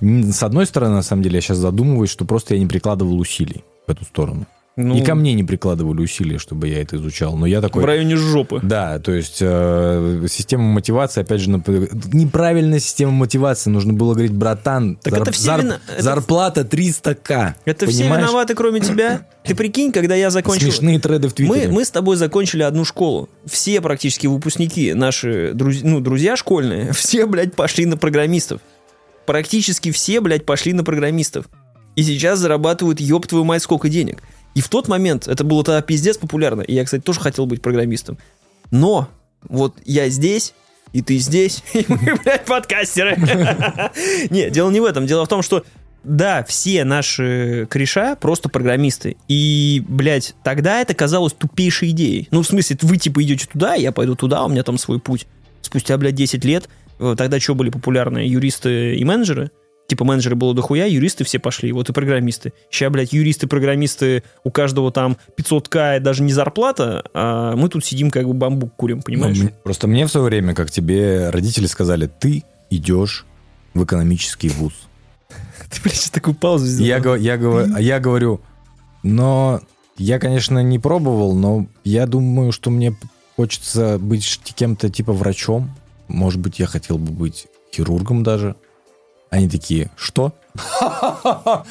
С 0.00 0.42
одной 0.42 0.66
стороны, 0.66 0.96
на 0.96 1.02
самом 1.02 1.22
деле, 1.22 1.36
я 1.36 1.40
сейчас 1.40 1.58
задумываюсь, 1.58 2.10
что 2.10 2.24
просто 2.24 2.54
я 2.54 2.60
не 2.60 2.66
прикладывал 2.66 3.18
усилий 3.18 3.64
в 3.86 3.90
эту 3.90 4.04
сторону. 4.04 4.46
Ну, 4.88 4.96
И 4.96 5.02
ко 5.02 5.14
мне 5.14 5.34
не 5.34 5.44
прикладывали 5.44 6.00
усилия, 6.00 6.38
чтобы 6.38 6.68
я 6.68 6.80
это 6.82 6.96
изучал. 6.96 7.36
Но 7.36 7.46
я 7.46 7.60
такой... 7.60 7.82
в 7.82 7.86
районе 7.86 8.16
жопы. 8.16 8.60
Да, 8.62 8.98
то 8.98 9.12
есть 9.12 9.38
э, 9.40 10.26
система 10.30 10.64
мотивации, 10.64 11.20
опять 11.20 11.40
же, 11.40 11.50
нап- 11.50 11.90
неправильная 12.12 12.78
система 12.80 13.12
мотивации. 13.12 13.70
Нужно 13.70 13.92
было 13.92 14.12
говорить, 14.14 14.32
братан, 14.32 14.96
Так 14.96 15.14
это 15.14 15.32
все 15.32 15.56
вина- 15.58 15.80
это- 15.88 16.02
зарплата 16.02 16.62
300к. 16.62 17.54
Это 17.64 17.86
все 17.86 18.02
понимаешь? 18.02 18.22
виноваты, 18.24 18.54
кроме 18.54 18.80
тебя. 18.80 19.26
Ты 19.44 19.54
прикинь, 19.54 19.92
когда 19.92 20.14
я 20.14 20.30
закончил... 20.30 20.70
Смешные 20.70 20.98
треды 20.98 21.28
в 21.28 21.32
Мы, 21.32 21.46
Твиттере. 21.46 21.68
мы 21.72 21.84
с 21.84 21.90
тобой 21.90 22.16
закончили 22.16 22.62
одну 22.62 22.84
школу. 22.84 23.28
Все 23.46 23.80
практически 23.80 24.26
выпускники, 24.26 24.92
наши 24.94 25.52
друз- 25.54 25.80
ну, 25.82 26.00
друзья 26.00 26.36
школьные, 26.36 26.92
все, 26.92 27.26
блядь, 27.26 27.54
пошли 27.54 27.86
на 27.86 27.96
программистов. 27.96 28.60
Практически 29.26 29.90
все, 29.92 30.20
блядь, 30.20 30.44
пошли 30.44 30.72
на 30.72 30.84
программистов. 30.84 31.46
И 31.96 32.02
сейчас 32.02 32.38
зарабатывают, 32.38 33.00
ёб 33.00 33.26
твою 33.26 33.44
мать, 33.44 33.62
сколько 33.62 33.88
денег. 33.88 34.22
И 34.54 34.60
в 34.60 34.68
тот 34.68 34.88
момент 34.88 35.28
это 35.28 35.44
было 35.44 35.64
тогда 35.64 35.82
пиздец 35.82 36.16
популярно. 36.16 36.62
И 36.62 36.74
я, 36.74 36.84
кстати, 36.84 37.02
тоже 37.02 37.20
хотел 37.20 37.46
быть 37.46 37.62
программистом. 37.62 38.18
Но 38.70 39.08
вот 39.42 39.76
я 39.84 40.08
здесь, 40.08 40.54
и 40.92 41.02
ты 41.02 41.18
здесь, 41.18 41.62
и 41.72 41.84
мы, 41.88 42.16
блядь, 42.22 42.44
подкастеры. 42.44 43.16
Не, 44.30 44.50
дело 44.50 44.70
не 44.70 44.80
в 44.80 44.84
этом. 44.84 45.06
Дело 45.06 45.24
в 45.24 45.28
том, 45.28 45.42
что 45.42 45.64
да, 46.02 46.44
все 46.44 46.84
наши 46.84 47.66
кореша 47.68 48.16
просто 48.16 48.48
программисты. 48.48 49.16
И, 49.28 49.84
блядь, 49.86 50.34
тогда 50.42 50.80
это 50.80 50.94
казалось 50.94 51.34
тупейшей 51.34 51.90
идеей. 51.90 52.28
Ну, 52.30 52.42
в 52.42 52.46
смысле, 52.46 52.78
вы 52.82 52.96
типа 52.96 53.22
идете 53.22 53.46
туда, 53.46 53.74
я 53.74 53.92
пойду 53.92 54.14
туда, 54.14 54.44
у 54.44 54.48
меня 54.48 54.62
там 54.62 54.78
свой 54.78 54.98
путь. 54.98 55.26
Спустя, 55.60 55.98
блядь, 55.98 56.14
10 56.14 56.44
лет, 56.44 56.68
э, 56.98 57.14
тогда 57.18 57.38
что 57.38 57.54
были 57.54 57.68
популярны? 57.68 58.18
Юристы 58.18 58.96
и 58.96 59.04
менеджеры? 59.04 59.50
Типа 59.90 60.04
менеджеры 60.04 60.36
было 60.36 60.54
дохуя, 60.54 60.86
юристы 60.86 61.24
все 61.24 61.40
пошли, 61.40 61.72
вот 61.72 61.88
и 61.88 61.92
программисты. 61.92 62.52
Сейчас, 62.70 62.92
блядь, 62.92 63.12
юристы, 63.12 63.48
программисты, 63.48 64.22
у 64.44 64.52
каждого 64.52 64.92
там 64.92 65.16
500к 65.36 65.96
и 65.96 66.00
даже 66.00 66.22
не 66.22 66.32
зарплата, 66.32 67.02
а 67.12 67.56
мы 67.56 67.68
тут 67.68 67.84
сидим 67.84 68.12
как 68.12 68.24
бы 68.24 68.32
бамбук 68.32 68.72
курим, 68.76 69.02
понимаешь? 69.02 69.36
Ну, 69.36 69.50
Просто 69.64 69.88
мне 69.88 70.06
в 70.06 70.08
свое 70.08 70.26
время, 70.26 70.54
как 70.54 70.70
тебе 70.70 71.30
родители 71.30 71.66
сказали, 71.66 72.06
ты 72.06 72.44
идешь 72.70 73.26
в 73.74 73.82
экономический 73.82 74.48
вуз. 74.50 74.74
Ты, 75.70 75.80
блядь, 75.82 75.96
сейчас 75.96 76.10
такую 76.10 76.36
паузу 76.36 76.66
сделал. 76.66 77.16
Я, 77.16 77.32
я, 77.32 77.36
говорю, 77.36 77.74
а 77.74 77.80
я 77.80 77.98
говорю, 77.98 78.40
но 79.02 79.60
я, 79.96 80.20
конечно, 80.20 80.62
не 80.62 80.78
пробовал, 80.78 81.34
но 81.34 81.66
я 81.82 82.06
думаю, 82.06 82.52
что 82.52 82.70
мне 82.70 82.94
хочется 83.34 83.98
быть 83.98 84.40
кем-то 84.54 84.88
типа 84.88 85.12
врачом. 85.12 85.74
Может 86.06 86.38
быть, 86.38 86.60
я 86.60 86.66
хотел 86.66 86.96
бы 86.96 87.10
быть 87.10 87.48
хирургом 87.74 88.22
даже. 88.22 88.54
Они 89.30 89.48
такие, 89.48 89.90
что? 89.96 90.32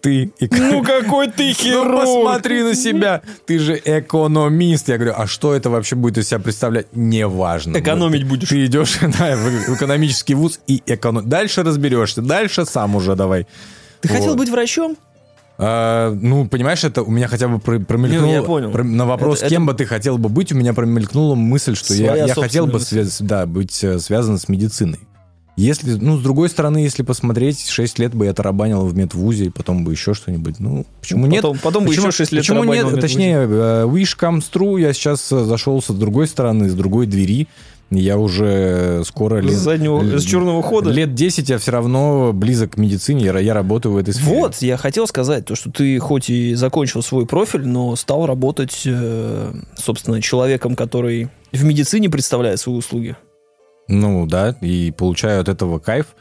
Ты 0.00 0.32
Ну 0.50 0.82
какой 0.82 1.28
ты 1.30 1.48
Ну, 1.48 1.54
хирург! 1.54 2.00
посмотри 2.00 2.62
на 2.64 2.74
себя, 2.74 3.22
ты 3.46 3.60
же 3.60 3.80
экономист. 3.84 4.88
Я 4.88 4.96
говорю, 4.98 5.14
а 5.16 5.26
что 5.28 5.54
это 5.54 5.70
вообще 5.70 5.94
будет 5.94 6.18
из 6.18 6.28
себя 6.28 6.40
представлять? 6.40 6.86
Неважно. 6.92 7.78
Экономить 7.78 8.24
будешь. 8.26 8.48
Ты 8.48 8.66
идешь 8.66 8.98
да, 9.18 9.36
в 9.36 9.74
экономический 9.74 10.34
вуз 10.34 10.58
и 10.66 10.82
эконом... 10.86 11.28
Дальше 11.28 11.62
разберешься, 11.62 12.20
дальше 12.22 12.66
сам 12.66 12.96
уже 12.96 13.14
давай. 13.14 13.46
Ты 14.00 14.08
хотел 14.08 14.34
быть 14.34 14.48
врачом? 14.50 14.96
А, 15.56 16.10
ну, 16.10 16.48
понимаешь, 16.48 16.82
это 16.82 17.02
у 17.04 17.10
меня 17.12 17.28
хотя 17.28 17.46
бы 17.46 17.60
про- 17.60 17.78
промелькнуло... 17.78 18.22
Ну, 18.26 18.32
я 18.32 18.42
понял. 18.42 18.72
про- 18.72 18.82
на 18.82 19.06
вопрос, 19.06 19.38
Это- 19.40 19.50
кем 19.50 19.62
это- 19.62 19.72
бы 19.72 19.78
ты 19.78 19.86
хотел 19.86 20.18
бы 20.18 20.28
быть, 20.28 20.50
у 20.50 20.56
меня 20.56 20.74
промелькнула 20.74 21.36
мысль, 21.36 21.76
что 21.76 21.94
я, 21.94 22.08
Своя 22.08 22.26
я 22.26 22.34
хотел 22.34 22.66
бы 22.66 22.80
связ- 22.80 23.22
да, 23.22 23.46
быть 23.46 23.84
э, 23.84 24.00
связан 24.00 24.38
с 24.38 24.48
медициной. 24.48 24.98
Если, 25.56 25.92
ну, 25.94 26.18
с 26.18 26.22
другой 26.22 26.48
стороны, 26.48 26.78
если 26.78 27.02
посмотреть, 27.02 27.68
6 27.68 27.98
лет 28.00 28.14
бы 28.14 28.24
я 28.24 28.34
тарабанил 28.34 28.84
в 28.86 28.96
медвузе, 28.96 29.46
и 29.46 29.50
потом 29.50 29.84
бы 29.84 29.92
еще 29.92 30.12
что-нибудь. 30.12 30.58
Ну, 30.58 30.84
почему 31.00 31.26
нет? 31.26 31.42
Потом, 31.42 31.58
потом 31.58 31.84
бы 31.84 31.90
Почему, 31.90 32.08
еще 32.08 32.16
6 32.16 32.32
лет 32.32 32.42
почему 32.42 32.64
нет? 32.64 32.84
в. 32.86 33.00
Точнее, 33.00 33.36
э, 33.36 33.84
wish 33.86 34.18
comes 34.18 34.44
true. 34.52 34.80
Я 34.80 34.92
сейчас 34.92 35.30
э, 35.30 35.44
зашел 35.44 35.80
с 35.80 35.86
другой 35.94 36.26
стороны, 36.26 36.68
с 36.68 36.74
другой 36.74 37.06
двери. 37.06 37.46
Я 37.90 38.18
уже 38.18 39.02
скоро... 39.06 39.40
С 39.42 39.44
лет- 39.44 39.54
заднего, 39.54 40.00
л- 40.02 40.18
с 40.18 40.24
черного 40.24 40.62
хода. 40.62 40.90
Лет 40.90 41.14
10 41.14 41.48
я 41.48 41.58
все 41.58 41.70
равно 41.70 42.32
близок 42.32 42.72
к 42.72 42.76
медицине, 42.76 43.26
я, 43.26 43.38
я 43.38 43.54
работаю 43.54 43.92
в 43.94 43.96
этой 43.98 44.14
сфере. 44.14 44.36
Вот, 44.36 44.56
я 44.62 44.76
хотел 44.76 45.06
сказать, 45.06 45.44
то, 45.44 45.54
что 45.54 45.70
ты 45.70 45.98
хоть 46.00 46.30
и 46.30 46.54
закончил 46.54 47.02
свой 47.02 47.26
профиль, 47.26 47.66
но 47.66 47.94
стал 47.94 48.26
работать, 48.26 48.82
э, 48.86 49.54
собственно, 49.76 50.20
человеком, 50.20 50.74
который 50.74 51.28
в 51.52 51.62
медицине 51.62 52.10
представляет 52.10 52.58
свои 52.58 52.74
услуги. 52.74 53.16
Ну 53.88 54.26
да, 54.26 54.56
и 54.60 54.90
получаю 54.90 55.40
от 55.40 55.48
этого 55.48 55.78
кайф. 55.78 56.14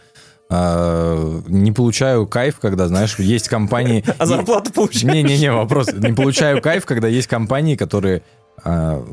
А, 0.49 1.41
не 1.47 1.71
получаю 1.71 2.27
кайф, 2.27 2.59
когда, 2.59 2.87
знаешь, 2.87 3.17
есть 3.17 3.47
компании... 3.47 4.03
А 4.19 4.25
зарплату 4.25 4.71
получаешь? 4.71 5.03
Не-не-не, 5.03 5.51
вопрос. 5.51 5.91
Не 5.91 6.13
получаю 6.13 6.61
кайф, 6.61 6.85
когда 6.85 7.07
есть 7.07 7.27
компании, 7.27 7.75
которые 7.75 8.21
а, 8.63 9.03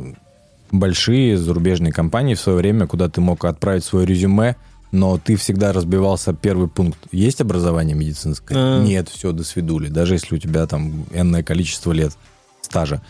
большие 0.70 1.38
зарубежные 1.38 1.92
компании 1.92 2.34
в 2.34 2.40
свое 2.40 2.58
время, 2.58 2.86
куда 2.86 3.08
ты 3.08 3.20
мог 3.20 3.44
отправить 3.44 3.84
свое 3.84 4.06
резюме, 4.06 4.56
но 4.92 5.18
ты 5.18 5.36
всегда 5.36 5.72
разбивался 5.72 6.34
первый 6.34 6.68
пункт. 6.68 6.98
Есть 7.12 7.40
образование 7.40 7.96
медицинское? 7.96 8.54
А. 8.56 8.82
Нет, 8.82 9.08
все, 9.08 9.32
до 9.32 9.44
свидули. 9.44 9.88
Даже 9.88 10.14
если 10.14 10.34
у 10.34 10.38
тебя 10.38 10.66
там 10.66 11.06
энное 11.12 11.42
количество 11.42 11.92
лет 11.92 12.12
стажа. 12.60 13.02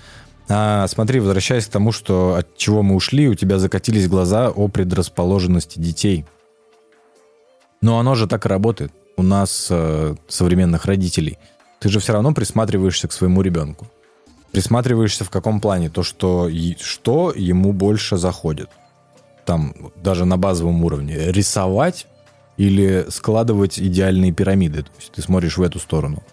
А, 0.53 0.89
смотри, 0.89 1.21
возвращаясь 1.21 1.67
к 1.67 1.71
тому, 1.71 1.93
что 1.93 2.35
от 2.35 2.57
чего 2.57 2.83
мы 2.83 2.97
ушли, 2.97 3.29
у 3.29 3.35
тебя 3.37 3.59
закатились 3.59 4.09
глаза 4.09 4.51
о 4.51 4.67
предрасположенности 4.67 5.79
детей. 5.79 6.27
Но 7.81 8.01
оно 8.01 8.17
же 8.17 8.27
так 8.27 8.45
и 8.47 8.49
работает. 8.49 8.93
У 9.17 9.23
нас, 9.23 9.69
э, 9.71 10.17
современных 10.27 10.87
родителей. 10.87 11.39
Ты 11.79 11.89
же 11.89 12.01
все 12.01 12.15
равно 12.15 12.35
присматриваешься 12.35 13.07
к 13.07 13.13
своему 13.13 13.43
ребенку. 13.43 13.87
Присматриваешься 14.51 15.25
в 15.25 15.31
каком 15.31 15.61
плане? 15.61 15.89
То, 15.89 16.03
что, 16.03 16.51
что 16.81 17.33
ему 17.35 17.73
больше 17.73 18.17
заходит. 18.17 18.71
Там, 19.47 19.73
даже 20.03 20.25
на 20.25 20.37
базовом 20.37 20.83
уровне. 20.83 21.31
Рисовать 21.31 22.09
или 22.57 23.07
складывать 23.09 23.79
идеальные 23.79 24.33
пирамиды. 24.33 24.83
То 24.83 24.91
есть 24.99 25.13
ты 25.13 25.23
смотришь 25.23 25.59
в 25.59 25.63
эту 25.63 25.79
сторону. 25.79 26.25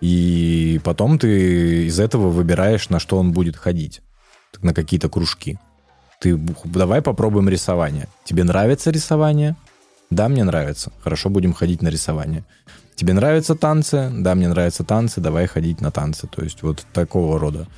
И 0.00 0.80
потом 0.84 1.18
ты 1.18 1.86
из 1.86 1.98
этого 1.98 2.28
выбираешь, 2.28 2.88
на 2.88 3.00
что 3.00 3.18
он 3.18 3.32
будет 3.32 3.56
ходить. 3.56 4.00
На 4.62 4.72
какие-то 4.72 5.08
кружки. 5.08 5.58
Ты 6.20 6.36
давай 6.64 7.02
попробуем 7.02 7.48
рисование. 7.48 8.08
Тебе 8.24 8.44
нравится 8.44 8.90
рисование? 8.90 9.56
Да, 10.10 10.28
мне 10.28 10.44
нравится. 10.44 10.92
Хорошо, 11.02 11.30
будем 11.30 11.52
ходить 11.52 11.82
на 11.82 11.88
рисование. 11.88 12.44
Тебе 12.94 13.12
нравятся 13.12 13.54
танцы? 13.54 14.10
Да, 14.12 14.34
мне 14.34 14.48
нравятся 14.48 14.84
танцы. 14.84 15.20
Давай 15.20 15.46
ходить 15.46 15.80
на 15.80 15.90
танцы. 15.90 16.26
То 16.26 16.42
есть 16.42 16.62
вот 16.62 16.84
такого 16.92 17.38
рода. 17.38 17.68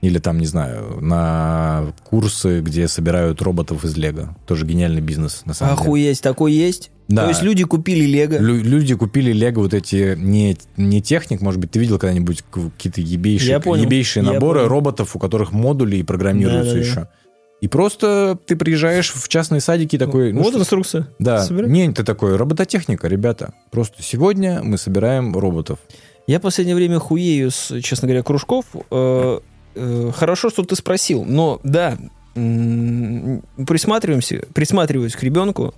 Или 0.00 0.18
там, 0.18 0.38
не 0.38 0.46
знаю, 0.46 0.98
на 1.00 1.92
курсы, 2.04 2.60
где 2.60 2.86
собирают 2.86 3.42
роботов 3.42 3.84
из 3.84 3.96
Лего. 3.96 4.36
Тоже 4.46 4.64
гениальный 4.64 5.00
бизнес, 5.00 5.42
на 5.44 5.54
самом 5.54 5.74
деле. 5.74 5.82
Охуеть, 5.88 6.20
такой 6.22 6.52
есть? 6.52 6.90
Да. 7.08 7.22
То 7.24 7.30
есть 7.30 7.42
люди 7.42 7.64
купили 7.64 8.04
Лего. 8.04 8.38
Лю- 8.38 8.62
люди 8.62 8.94
купили 8.94 9.32
Лего 9.32 9.60
вот 9.60 9.74
эти 9.74 10.14
не, 10.16 10.56
не 10.76 11.02
техник, 11.02 11.40
может 11.40 11.60
быть, 11.60 11.72
ты 11.72 11.80
видел 11.80 11.98
когда-нибудь 11.98 12.44
какие-то 12.52 13.00
ебейшие, 13.00 13.54
ебейшие 13.56 14.22
наборы 14.22 14.60
понял. 14.60 14.68
роботов, 14.70 15.16
у 15.16 15.18
которых 15.18 15.50
модули 15.50 15.96
и 15.96 16.02
программируются 16.04 16.74
Да-да-да. 16.74 16.78
еще. 16.88 17.08
И 17.60 17.66
просто 17.66 18.38
ты 18.46 18.54
приезжаешь 18.54 19.12
в 19.12 19.26
частные 19.26 19.60
садики 19.60 19.96
и 19.96 19.98
такой... 19.98 20.32
ну 20.32 20.42
вот 20.42 20.50
что- 20.50 20.60
инструкция. 20.60 21.08
Да, 21.18 21.42
Собирай. 21.44 21.68
не, 21.68 21.90
ты 21.92 22.04
такой, 22.04 22.36
робототехника, 22.36 23.08
ребята. 23.08 23.52
Просто 23.72 24.00
сегодня 24.00 24.60
мы 24.62 24.78
собираем 24.78 25.36
роботов. 25.36 25.80
Я 26.28 26.38
в 26.38 26.42
последнее 26.42 26.76
время 26.76 27.00
хуею 27.00 27.50
с, 27.50 27.80
честно 27.80 28.06
говоря, 28.06 28.22
кружков. 28.22 28.66
Э, 28.92 29.40
хорошо, 30.14 30.50
что 30.50 30.64
ты 30.64 30.76
спросил. 30.76 31.24
Но 31.24 31.60
да, 31.64 31.96
присматриваемся, 33.66 34.44
присматриваюсь 34.54 35.14
к 35.16 35.22
ребенку, 35.22 35.74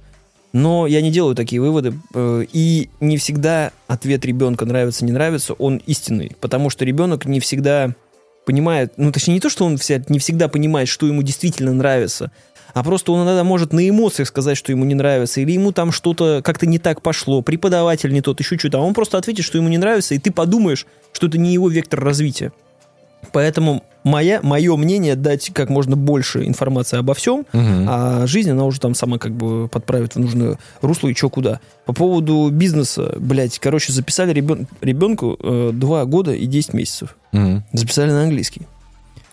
но 0.53 0.87
я 0.87 1.01
не 1.01 1.11
делаю 1.11 1.35
такие 1.35 1.61
выводы. 1.61 1.95
э, 2.15 2.45
и 2.53 2.91
не 3.01 3.17
всегда 3.17 3.73
ответ 3.87 4.25
ребенка 4.25 4.65
нравится, 4.65 5.05
не 5.05 5.13
нравится, 5.13 5.55
он 5.55 5.81
истинный. 5.87 6.33
Потому 6.41 6.71
что 6.71 6.85
ребенок 6.85 7.25
не 7.25 7.41
всегда 7.41 7.95
понимает, 8.47 8.95
ну 8.97 9.13
точнее 9.13 9.35
не 9.35 9.41
то, 9.41 9.49
что 9.49 9.65
он 9.65 9.77
вся- 9.77 10.05
не 10.09 10.19
всегда 10.19 10.49
понимает, 10.49 10.89
что 10.89 11.07
ему 11.07 11.23
действительно 11.23 11.73
нравится, 11.73 12.33
а 12.75 12.83
просто 12.83 13.13
он 13.13 13.25
иногда 13.25 13.45
может 13.45 13.73
на 13.73 13.89
эмоциях 13.89 14.29
сказать, 14.29 14.57
что 14.57 14.73
ему 14.73 14.85
не 14.85 14.95
нравится, 14.95 15.41
или 15.41 15.53
ему 15.53 15.73
там 15.73 15.93
что-то 15.93 16.41
как-то 16.43 16.67
не 16.67 16.79
так 16.79 17.03
пошло, 17.03 17.43
преподаватель 17.43 18.13
не 18.13 18.23
тот, 18.23 18.41
еще 18.41 18.59
что-то, 18.59 18.79
а 18.79 18.81
он 18.81 18.95
просто 18.95 19.19
ответит, 19.19 19.45
что 19.45 19.59
ему 19.59 19.69
не 19.69 19.79
нравится, 19.79 20.15
и 20.15 20.19
ты 20.19 20.33
подумаешь, 20.33 20.87
что 21.13 21.27
это 21.29 21.39
не 21.39 21.53
его 21.53 21.69
вектор 21.69 22.01
развития. 22.03 22.53
Поэтому 23.33 23.85
моя, 24.03 24.41
мое 24.43 24.75
мнение 24.77 25.15
дать 25.15 25.51
как 25.53 25.69
можно 25.69 25.95
больше 25.97 26.47
информации 26.47 26.99
обо 26.99 27.15
всем, 27.15 27.47
а 27.53 28.27
жизнь, 28.27 28.51
она 28.51 28.65
уже 28.65 28.81
там 28.81 28.95
сама 28.95 29.19
как 29.19 29.33
бы 29.33 29.69
подправит 29.69 30.15
в 30.15 30.19
нужное 30.19 30.59
русло 30.81 31.09
и 31.09 31.15
чё 31.15 31.29
куда. 31.29 31.61
По 31.87 31.93
поводу 31.93 32.49
бизнеса, 32.51 33.15
блядь, 33.19 33.59
короче, 33.59 33.93
записали 33.93 34.33
ребен- 34.33 34.67
ребенку 34.81 35.37
э, 35.41 35.71
2 35.73 36.05
года 36.07 36.33
и 36.33 36.47
10 36.47 36.73
месяцев. 36.75 37.17
Мгм. 37.33 37.65
Записали 37.73 38.11
на 38.11 38.23
английский. 38.23 38.63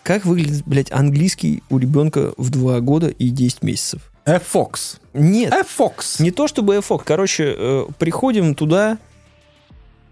Как 0.02 0.24
выглядит, 0.24 0.62
блядь, 0.64 0.92
английский 0.92 1.62
у 1.70 1.78
ребенка 1.78 2.32
в 2.36 2.50
2 2.50 2.80
года 2.80 3.08
и 3.08 3.28
10 3.30 3.62
месяцев? 3.62 4.12
FOX. 4.26 4.98
Нет, 5.14 5.54
FOX. 5.78 6.22
не 6.22 6.30
то 6.30 6.46
чтобы 6.48 6.78
эфок. 6.78 7.04
Короче, 7.04 7.54
э, 7.56 7.84
приходим 7.98 8.54
туда, 8.54 8.98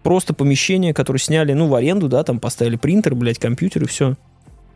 просто 0.06 0.34
помещение, 0.34 0.94
которое 0.94 1.18
сняли, 1.18 1.52
ну, 1.52 1.66
в 1.66 1.74
аренду, 1.74 2.06
да, 2.08 2.22
там 2.22 2.38
поставили 2.38 2.76
принтер, 2.76 3.16
блядь, 3.16 3.40
компьютер 3.40 3.82
и 3.82 3.86
все. 3.88 4.14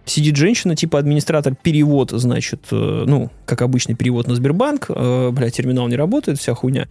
Сидит 0.05 0.35
женщина, 0.35 0.74
типа 0.74 0.98
администратор, 0.98 1.55
перевод, 1.55 2.11
значит, 2.11 2.65
э, 2.73 3.05
ну, 3.07 3.31
как 3.47 3.62
обычный 3.62 3.94
перевод 3.94 4.27
на 4.27 4.35
Сбербанк, 4.35 4.86
э, 4.89 5.31
блядь, 5.31 5.55
терминал 5.55 5.86
не 5.86 5.94
работает, 5.94 6.40
вся 6.40 6.52
хуйня. 6.55 6.89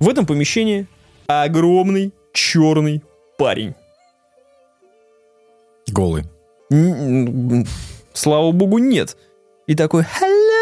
В 0.00 0.08
этом 0.08 0.24
помещении 0.24 0.86
огромный 1.26 2.14
черный 2.32 3.02
парень. 3.36 3.74
Голый. 5.88 6.24
Н- 6.70 7.66
Слава 8.14 8.50
богу, 8.52 8.78
нет. 8.78 9.18
И 9.66 9.74
такой, 9.74 10.04
hello, 10.04 10.61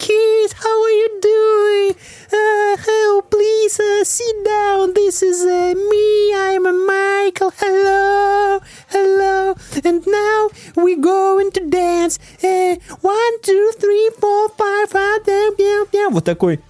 kids, 0.00 0.52
how 0.64 0.76
are 0.86 0.96
you 1.02 1.08
doing? 1.20 1.90
Uh, 2.32 2.76
oh, 2.88 3.22
please 3.30 3.76
uh, 3.78 4.04
sit 4.04 4.36
down. 4.44 4.94
This 4.94 5.22
is 5.22 5.38
uh, 5.44 5.74
me. 5.90 6.08
I'm 6.34 6.64
Michael. 6.86 7.52
Hello, 7.60 8.60
hello. 8.88 9.54
And 9.84 10.00
now 10.06 10.40
we're 10.76 11.00
going 11.00 11.50
to 11.52 11.62
dance. 11.68 12.18
Uh, 12.42 12.76
one, 13.02 13.34
two, 13.42 13.66
three, 13.78 14.10
four, 14.20 14.48
five, 14.60 14.88
five, 14.90 15.20
down, 15.24 15.50
down. 15.92 16.12
Вот 16.12 16.24
такой. 16.24 16.60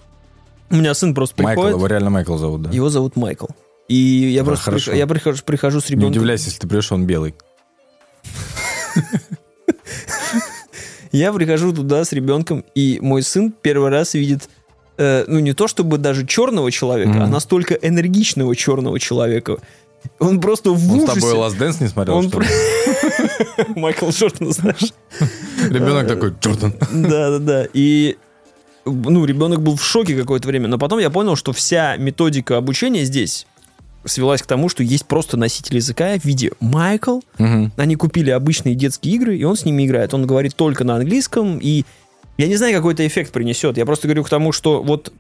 У 0.71 0.77
меня 0.77 0.95
сын 0.95 1.15
просто 1.15 1.43
Майкл, 1.43 1.63
приходит. 1.63 1.77
его 1.79 1.87
реально 1.87 2.11
Майкл 2.11 2.37
зовут, 2.37 2.63
да? 2.63 2.71
Его 2.71 2.89
зовут 2.91 3.17
Майкл. 3.17 3.47
И 3.89 3.95
я 3.97 4.43
Да, 4.43 4.47
просто 4.47 4.65
хорошо. 4.67 4.93
прих- 4.93 4.97
я 4.99 5.07
прихожу, 5.07 5.43
прихожу 5.45 5.81
с 5.81 5.89
Не 5.89 5.97
ребенком. 5.97 6.11
удивляйся, 6.13 6.45
если 6.47 6.61
ты 6.61 6.69
придешь, 6.69 6.93
он 6.93 7.07
белый. 7.07 7.35
Я 11.13 11.33
прихожу 11.33 11.73
туда 11.73 12.05
с 12.05 12.13
ребенком, 12.13 12.65
и 12.75 12.99
мой 13.03 13.23
сын 13.23 13.53
первый 13.63 13.91
раз 13.91 14.15
видит, 14.15 14.49
э, 14.97 15.25
ну 15.27 15.41
не 15.41 15.53
то 15.55 15.67
чтобы 15.69 15.99
даже 15.99 16.27
черного 16.27 16.71
человека, 16.71 17.11
Мгм. 17.11 17.23
а 17.23 17.27
настолько 17.27 17.75
энергичного 17.75 18.55
черного 18.55 18.99
человека. 19.01 19.57
Он 20.19 20.41
просто 20.41 20.71
в 20.71 20.93
Он 20.93 21.01
с 21.01 21.03
ужасе. 21.05 21.21
тобой 21.21 21.35
Last 21.35 21.59
Dance 21.59 21.77
не 21.83 21.89
смотрел, 21.89 22.17
Он 22.17 22.29
что 22.29 22.41
ли? 22.41 22.47
Майкл 23.77 24.09
Джордан, 24.11 24.53
знаешь? 24.53 24.93
Ребенок 25.69 26.07
такой, 26.09 26.33
Джордан. 26.41 26.75
Да, 26.93 27.31
да, 27.31 27.39
да. 27.39 27.67
И 27.75 28.17
ну, 28.87 29.25
ребенок 29.27 29.61
был 29.63 29.77
в 29.77 29.85
шоке 29.85 30.17
какое-то 30.17 30.49
время, 30.49 30.69
но 30.69 30.79
потом 30.79 31.01
я 31.01 31.11
понял, 31.11 31.37
что 31.37 31.53
вся 31.53 31.97
методика 31.97 32.57
обучения 32.57 33.05
здесь 33.05 33.47
свелась 34.05 34.43
к 34.43 34.47
тому, 34.47 34.69
что 34.69 34.83
есть 34.83 35.07
просто 35.07 35.37
носитель 35.37 35.77
языка 35.77 36.19
в 36.19 36.25
виде 36.25 36.53
Майкл, 36.61 37.21
Мгм. 37.39 37.73
они 37.77 37.97
купили 37.97 38.31
обычные 38.31 38.75
детские 38.75 39.15
игры, 39.17 39.37
и 39.37 39.45
он 39.45 39.57
с 39.57 39.65
ними 39.65 39.87
играет. 39.87 40.15
Он 40.15 40.27
говорит 40.27 40.57
только 40.57 40.85
на 40.85 40.97
английском, 40.97 41.59
и 41.59 41.85
я 42.39 42.47
не 42.49 42.57
знаю, 42.57 42.75
какой 42.75 42.95
это 42.95 43.07
эффект 43.07 43.33
принесет. 43.33 43.77
Я 43.77 43.85
просто 43.85 44.09
говорю 44.09 44.25
к 44.25 44.31
тому, 44.31 44.53
что 44.53 44.83
вот 44.83 45.13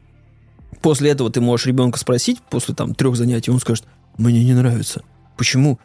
после 0.81 1.11
этого 1.11 1.31
ты 1.31 1.41
можешь 1.41 1.67
ребенка 1.67 1.99
спросить, 1.99 2.41
после 2.49 2.75
там 2.75 2.95
трех 2.95 3.17
занятий, 3.17 3.51
он 3.51 3.61
скажет, 3.61 3.85
мне 4.17 4.43
не 4.45 4.55
нравится. 4.55 5.03
Почему? 5.37 5.79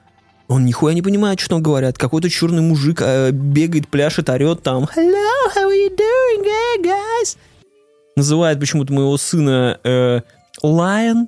Он 0.47 0.63
нихуя 0.65 0.93
не 0.93 1.01
понимает, 1.01 1.39
что 1.39 1.49
там 1.49 1.63
говорят. 1.63 1.97
Какой-то 1.97 2.29
черный 2.29 2.61
мужик 2.61 3.01
э, 3.01 3.31
бегает, 3.31 3.87
пляшет, 3.87 4.29
орет 4.29 4.61
там. 4.61 4.83
Hello, 4.95 5.51
how 5.55 5.67
are 5.67 5.73
you 5.73 5.89
doing, 5.89 6.83
guys? 6.85 7.35
Называет 8.15 8.59
почему-то 8.59 8.93
моего 8.93 9.17
сына 9.17 9.79
э, 9.83 10.21
Lion. 10.63 11.27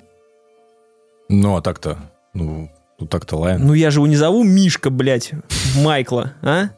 Ну, 1.28 1.56
а 1.56 1.62
так-то, 1.62 1.98
ну, 2.32 2.70
ну 2.98 3.06
так-то 3.06 3.36
лайн. 3.36 3.64
Ну 3.64 3.74
я 3.74 3.90
же 3.90 3.98
его 3.98 4.06
не 4.06 4.16
зову 4.16 4.44
Мишка, 4.44 4.90
блядь, 4.90 5.32
Майкла, 5.76 6.32
а? 6.42 6.70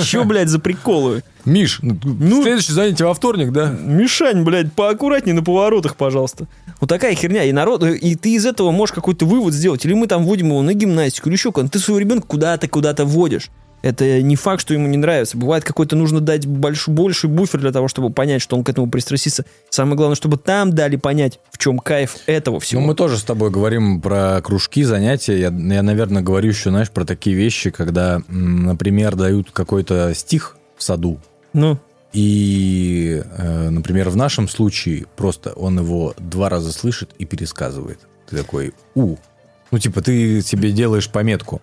Че, 0.00 0.24
блядь, 0.24 0.48
за 0.48 0.58
приколы? 0.58 1.24
Миш, 1.44 1.80
ну, 1.82 2.42
следующее 2.42 2.74
занятие 2.74 3.04
во 3.04 3.14
вторник, 3.14 3.52
да? 3.52 3.70
Мишань, 3.70 4.44
блядь, 4.44 4.72
поаккуратнее 4.72 5.34
на 5.34 5.42
поворотах, 5.42 5.96
пожалуйста. 5.96 6.46
Вот 6.80 6.88
такая 6.88 7.14
херня. 7.14 7.44
И 7.44 7.52
народ, 7.52 7.82
и 7.84 8.14
ты 8.14 8.34
из 8.34 8.46
этого 8.46 8.70
можешь 8.70 8.94
какой-то 8.94 9.26
вывод 9.26 9.52
сделать. 9.54 9.84
Или 9.84 9.94
мы 9.94 10.06
там 10.06 10.24
вводим 10.24 10.48
его 10.48 10.62
на 10.62 10.74
гимнастику, 10.74 11.28
или 11.28 11.36
еще 11.36 11.52
куда 11.52 11.68
Ты 11.68 11.78
своего 11.78 11.98
ребенка 11.98 12.26
куда-то, 12.26 12.68
куда-то 12.68 13.04
вводишь. 13.04 13.50
Это 13.84 14.22
не 14.22 14.34
факт, 14.34 14.62
что 14.62 14.72
ему 14.72 14.88
не 14.88 14.96
нравится. 14.96 15.36
Бывает, 15.36 15.62
какой-то 15.62 15.94
нужно 15.94 16.22
дать 16.22 16.46
больш, 16.46 16.88
больший 16.88 17.28
буфер 17.28 17.60
для 17.60 17.70
того, 17.70 17.86
чтобы 17.86 18.08
понять, 18.08 18.40
что 18.40 18.56
он 18.56 18.64
к 18.64 18.70
этому 18.70 18.88
пристрастится. 18.88 19.44
Самое 19.68 19.94
главное, 19.94 20.16
чтобы 20.16 20.38
там 20.38 20.72
дали 20.72 20.96
понять, 20.96 21.38
в 21.50 21.58
чем 21.58 21.78
кайф 21.78 22.16
этого 22.24 22.60
всего. 22.60 22.80
Ну, 22.80 22.86
мы 22.86 22.94
тоже 22.94 23.18
с 23.18 23.24
тобой 23.24 23.50
говорим 23.50 24.00
про 24.00 24.40
кружки, 24.40 24.84
занятия. 24.84 25.38
Я, 25.38 25.48
я, 25.48 25.82
наверное, 25.82 26.22
говорю 26.22 26.48
еще, 26.48 26.70
знаешь, 26.70 26.88
про 26.88 27.04
такие 27.04 27.36
вещи, 27.36 27.68
когда, 27.68 28.22
например, 28.28 29.16
дают 29.16 29.50
какой-то 29.50 30.14
стих 30.14 30.56
в 30.78 30.82
саду, 30.82 31.20
Ну, 31.52 31.78
и, 32.14 33.22
э, 33.36 33.68
например, 33.68 34.08
в 34.08 34.16
нашем 34.16 34.48
случае 34.48 35.04
просто 35.14 35.52
он 35.52 35.78
его 35.78 36.14
два 36.16 36.48
раза 36.48 36.72
слышит 36.72 37.10
и 37.18 37.26
пересказывает. 37.26 37.98
Ты 38.30 38.38
такой, 38.38 38.72
у. 38.94 39.16
Ну, 39.70 39.78
типа, 39.78 40.00
ты 40.00 40.40
себе 40.40 40.72
делаешь 40.72 41.10
пометку. 41.10 41.60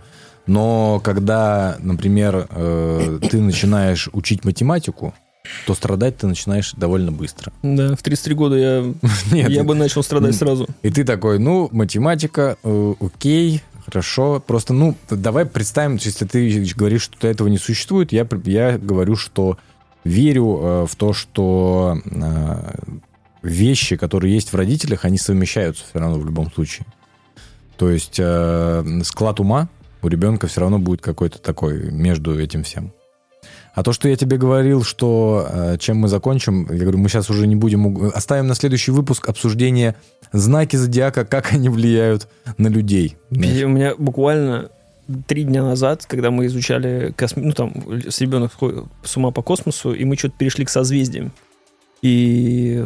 Но 0.48 1.00
когда, 1.04 1.78
например, 1.80 2.48
э, 2.50 3.20
ты 3.30 3.40
начинаешь 3.40 4.10
учить 4.14 4.44
математику, 4.44 5.14
то 5.66 5.74
страдать 5.74 6.18
ты 6.18 6.28
начинаешь 6.28 6.74
довольно 6.74 7.12
быстро. 7.12 7.52
Да, 7.64 7.96
в 7.96 8.02
33 8.04 8.36
года 8.36 8.56
я, 8.58 8.94
Нет, 9.32 9.50
я 9.50 9.64
бы 9.64 9.76
начал 9.76 10.04
страдать 10.04 10.36
сразу. 10.36 10.68
И 10.82 10.90
ты 10.90 11.04
такой, 11.04 11.40
ну, 11.40 11.70
математика, 11.72 12.58
э, 12.64 12.94
окей, 13.00 13.62
хорошо. 13.86 14.42
Просто, 14.46 14.74
ну, 14.74 14.96
давай 15.10 15.46
представим, 15.46 15.96
если 15.96 16.26
ты 16.26 16.66
говоришь, 16.76 17.04
что 17.04 17.28
этого 17.28 17.48
не 17.48 17.58
существует, 17.58 18.12
я, 18.12 18.28
я 18.46 18.78
говорю, 18.78 19.16
что 19.16 19.58
верю 20.04 20.60
э, 20.62 20.86
в 20.88 20.96
то, 20.96 21.14
что 21.14 22.00
э, 22.06 22.74
вещи, 23.44 23.96
которые 23.96 24.34
есть 24.34 24.54
в 24.54 24.56
родителях, 24.56 25.06
они 25.06 25.18
совмещаются 25.18 25.84
все 25.90 26.00
равно 26.00 26.20
в 26.20 26.26
любом 26.26 26.52
случае. 26.52 26.86
То 27.78 27.90
есть 27.90 28.18
э, 28.20 29.02
склад 29.04 29.40
ума 29.40 29.70
у 30.02 30.08
ребенка 30.08 30.48
все 30.48 30.62
равно 30.62 30.80
будет 30.80 31.02
какой-то 31.02 31.40
такой 31.40 31.92
между 31.92 32.40
этим 32.40 32.64
всем. 32.64 32.94
А 33.74 33.84
то, 33.84 33.94
что 33.94 34.10
я 34.10 34.16
тебе 34.18 34.38
говорил, 34.38 34.84
что 34.84 35.48
э, 35.50 35.78
чем 35.80 35.98
мы 35.98 36.10
закончим, 36.10 36.68
я 36.72 36.80
говорю, 36.80 36.98
мы 36.98 37.08
сейчас 37.08 37.30
уже 37.30 37.48
не 37.48 37.56
будем... 37.56 38.12
Оставим 38.14 38.48
на 38.48 38.56
следующий 38.56 38.92
выпуск 38.92 39.30
обсуждение 39.30 39.96
знаки 40.34 40.76
зодиака, 40.76 41.24
как 41.24 41.54
они 41.54 41.70
влияют 41.70 42.28
на 42.58 42.68
людей. 42.68 43.18
И 43.32 43.64
У 43.64 43.70
меня 43.70 43.96
буквально 43.98 44.70
три 45.26 45.44
дня 45.44 45.64
назад, 45.64 46.06
когда 46.06 46.32
мы 46.32 46.48
изучали 46.48 47.14
косми... 47.16 47.44
ну 47.44 47.54
там 47.54 47.74
с 48.10 48.16
сходит 48.16 48.86
с 49.04 49.18
ума 49.18 49.32
по 49.32 49.42
космосу, 49.42 49.94
и 49.94 50.04
мы 50.04 50.18
что-то 50.18 50.36
перешли 50.38 50.66
к 50.66 50.70
созвездиям. 50.70 51.32
И 52.02 52.84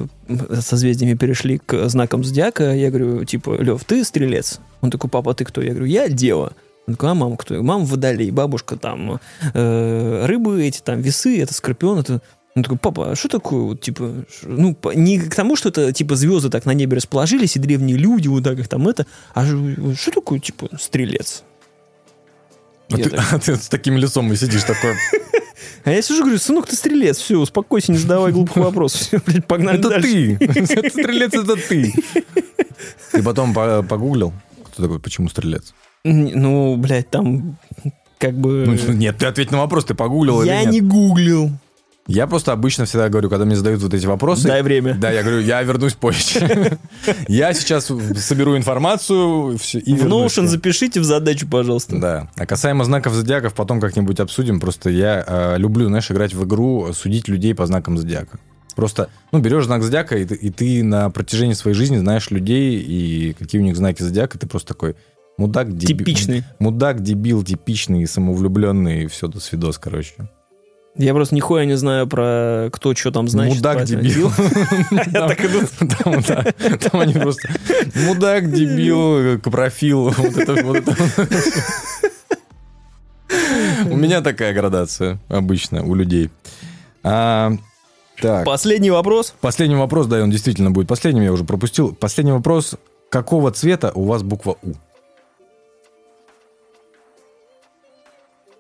созвездиями 0.60 1.16
перешли 1.16 1.58
к 1.58 1.88
знакам 1.90 2.24
зодиака. 2.24 2.74
Я 2.74 2.90
говорю, 2.90 3.24
типа, 3.24 3.62
Лев, 3.62 3.84
ты 3.86 4.04
стрелец? 4.04 4.60
Он 4.82 4.92
такой, 4.92 5.10
папа, 5.10 5.34
ты 5.34 5.46
кто? 5.46 5.62
Я 5.62 5.72
говорю, 5.72 5.86
я 5.86 6.10
дева. 6.10 6.54
Он 6.88 6.94
такой, 6.94 7.10
а 7.12 7.14
мама 7.16 7.36
кто? 7.38 7.62
Мама 7.64 7.86
водолей, 7.86 8.30
бабушка 8.32 8.76
там, 8.78 9.20
э, 9.54 10.26
рыбы 10.26 10.64
эти 10.64 10.82
там, 10.82 11.02
весы, 11.02 11.42
это 11.42 11.54
скорпион, 11.54 12.00
это... 12.00 12.22
Он 12.56 12.64
такой, 12.64 12.78
папа, 12.78 13.12
а 13.12 13.16
что 13.16 13.28
такое, 13.28 13.62
вот, 13.62 13.82
типа, 13.82 14.24
ну, 14.44 14.78
не 14.94 15.20
к 15.20 15.36
тому, 15.36 15.58
что 15.58 15.68
это, 15.70 15.92
типа, 15.92 16.16
звезды 16.16 16.50
так 16.50 16.66
на 16.66 16.72
небе 16.74 16.96
расположились, 16.96 17.58
и 17.58 17.60
древние 17.60 17.98
люди, 17.98 18.30
вот 18.30 18.46
так 18.46 18.58
их 18.60 18.70
там 18.70 18.88
это, 18.88 19.06
а 19.34 19.46
что 19.46 20.12
такое, 20.12 20.40
типа, 20.40 20.70
стрелец? 20.80 21.44
А 22.92 22.98
Я 22.98 23.04
ты, 23.04 23.10
так- 23.10 23.34
а 23.34 23.40
ты 23.46 23.56
с 23.58 23.68
таким 23.68 23.98
лицом 23.98 24.32
и 24.32 24.36
сидишь 24.36 24.64
такой... 24.64 24.96
А 25.84 25.92
я 25.92 26.02
сижу, 26.02 26.22
говорю, 26.24 26.38
сынок, 26.38 26.68
ты 26.68 26.76
стрелец, 26.76 27.18
все, 27.18 27.40
успокойся, 27.40 27.92
не 27.92 27.98
задавай 27.98 28.32
глупых 28.32 28.58
вопросов, 28.58 29.02
все, 29.02 29.22
блядь, 29.26 29.46
погнали 29.48 29.80
Это 29.80 29.90
дальше. 29.90 30.38
ты! 30.38 30.46
Это 30.46 30.90
стрелец, 30.90 31.34
это 31.34 31.56
ты! 31.56 31.94
Ты 33.12 33.24
потом 33.24 33.54
по- 33.54 33.84
погуглил, 33.84 34.34
кто 34.66 34.84
такой, 34.84 35.00
почему 35.00 35.30
стрелец? 35.30 35.74
Ну, 36.08 36.78
блядь, 36.78 37.10
там, 37.10 37.58
как 38.20 38.38
бы... 38.38 38.66
Ну, 38.68 38.94
нет, 38.94 39.18
ты 39.18 39.26
ответь 39.26 39.52
на 39.52 39.58
вопрос, 39.58 39.86
ты 39.86 39.96
погуглил 39.96 40.44
или 40.44 40.50
я 40.50 40.62
нет? 40.62 40.72
не 40.72 40.82
гуглил. 40.82 41.50
Я 42.08 42.28
просто 42.28 42.52
обычно 42.52 42.86
всегда 42.86 43.10
говорю, 43.10 43.30
когда 43.30 43.46
мне 43.46 43.56
задают 43.56 43.82
вот 43.82 43.92
эти 43.92 44.06
вопросы... 44.06 44.48
Дай 44.48 44.62
время. 44.62 44.94
Да, 44.94 45.10
я 45.10 45.24
говорю, 45.24 45.40
я 45.40 45.64
вернусь 45.64 45.94
позже. 45.94 46.78
Я 47.28 47.52
сейчас 47.54 47.86
соберу 47.86 48.56
информацию 48.56 49.54
и 49.54 49.96
в. 49.96 50.06
Notion 50.06 50.46
запишите 50.46 51.00
в 51.00 51.04
задачу, 51.04 51.48
пожалуйста. 51.50 52.00
Да. 52.00 52.30
А 52.36 52.46
касаемо 52.46 52.84
знаков 52.84 53.14
зодиаков, 53.14 53.56
потом 53.56 53.82
как-нибудь 53.82 54.20
обсудим. 54.20 54.60
Просто 54.60 54.92
я 54.92 55.24
э, 55.26 55.58
люблю, 55.58 55.88
знаешь, 55.88 56.12
играть 56.12 56.36
в 56.36 56.46
игру, 56.46 56.94
судить 56.94 57.28
людей 57.28 57.56
по 57.56 57.66
знакам 57.66 57.98
зодиака. 57.98 58.38
Просто, 58.76 59.10
ну, 59.32 59.40
берешь 59.40 59.66
знак 59.66 59.82
зодиака, 59.82 60.16
и 60.18 60.26
ты, 60.26 60.36
и 60.36 60.52
ты 60.52 60.84
на 60.84 61.10
протяжении 61.10 61.54
своей 61.54 61.76
жизни 61.76 61.98
знаешь 61.98 62.30
людей, 62.30 62.80
и 62.80 63.34
какие 63.34 63.60
у 63.60 63.64
них 63.64 63.76
знаки 63.76 64.04
зодиака, 64.04 64.38
ты 64.38 64.46
просто 64.46 64.68
такой 64.68 64.96
мудак, 65.38 65.76
дебил. 65.76 65.98
Типичный. 65.98 66.44
Мудак, 66.60 67.02
дебил, 67.02 67.44
типичный, 67.44 68.06
самовлюбленный, 68.08 69.04
и 69.04 69.08
все, 69.08 69.28
до 69.28 69.40
свидос, 69.40 69.78
короче. 69.78 70.14
Я 70.98 71.14
просто 71.14 71.36
нихуя 71.36 71.66
не 71.66 71.76
знаю 71.76 72.08
про 72.08 72.70
кто 72.72 72.96
что 72.96 73.12
там 73.12 73.28
значит. 73.28 73.56
мудак, 73.58 73.84
дебил. 73.84 74.32
Там, 76.90 77.02
они 77.02 77.14
просто 77.14 77.50
мудак, 78.08 78.50
дебил, 78.50 79.40
капрофил. 79.42 80.14
У 83.90 83.98
меня 83.98 84.22
такая 84.22 84.54
градация 84.54 85.20
обычно 85.28 85.84
у 85.84 85.96
людей. 85.96 86.30
А, 87.04 87.52
так, 88.22 88.46
Последний 88.46 88.90
вопрос. 88.90 89.36
последний 89.42 89.76
вопрос, 89.76 90.08
да, 90.08 90.22
он 90.24 90.32
действительно 90.32 90.72
будет 90.72 90.88
последним, 90.88 91.24
я 91.24 91.34
уже 91.34 91.44
пропустил. 91.44 91.94
Последний 91.94 92.32
вопрос. 92.32 92.76
Какого 93.10 93.52
цвета 93.52 93.92
у 93.94 94.06
вас 94.06 94.24
буква 94.24 94.56
У? 94.64 94.74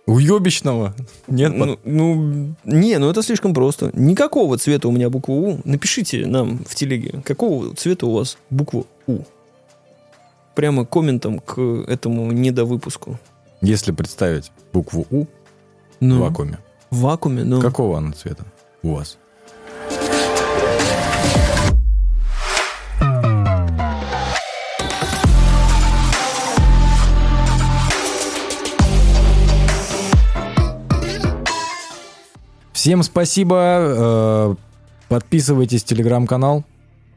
Уебищного? 0.07 0.94
Нет? 1.27 1.53
Ну, 1.56 1.80
ну, 1.84 2.56
не, 2.64 2.98
ну 2.99 3.10
это 3.10 3.23
слишком 3.23 3.53
просто. 3.53 3.90
Никакого 3.94 4.57
цвета 4.57 4.88
у 4.88 4.91
меня 4.91 5.10
буква 5.10 5.34
У. 5.34 5.60
Напишите 5.64 6.27
нам 6.27 6.60
в 6.68 6.76
телеге, 6.76 7.22
какого 7.23 7.73
цвета 7.76 8.06
у 8.06 8.14
вас 8.14 8.38
буква 8.52 8.84
У. 9.07 9.19
Прямо 10.53 10.86
комментом 10.86 11.40
к 11.40 11.60
этому 11.88 12.32
недовыпуску. 12.32 13.18
Если 13.61 13.91
представить 13.91 14.52
букву 14.72 15.07
У 15.10 15.23
в 15.23 15.27
Ну, 15.99 16.22
вакууме, 16.22 16.60
В 16.91 16.99
вакууме, 17.02 17.44
ну. 17.44 17.60
какого 17.61 17.98
она 17.98 18.11
цвета 18.11 18.45
у 18.84 18.94
вас? 18.94 19.18
Всем 32.86 33.02
спасибо. 33.02 33.56
э, 33.82 34.56
Подписывайтесь 35.10 35.82
в 35.82 35.88
телеграм-канал. 35.88 36.64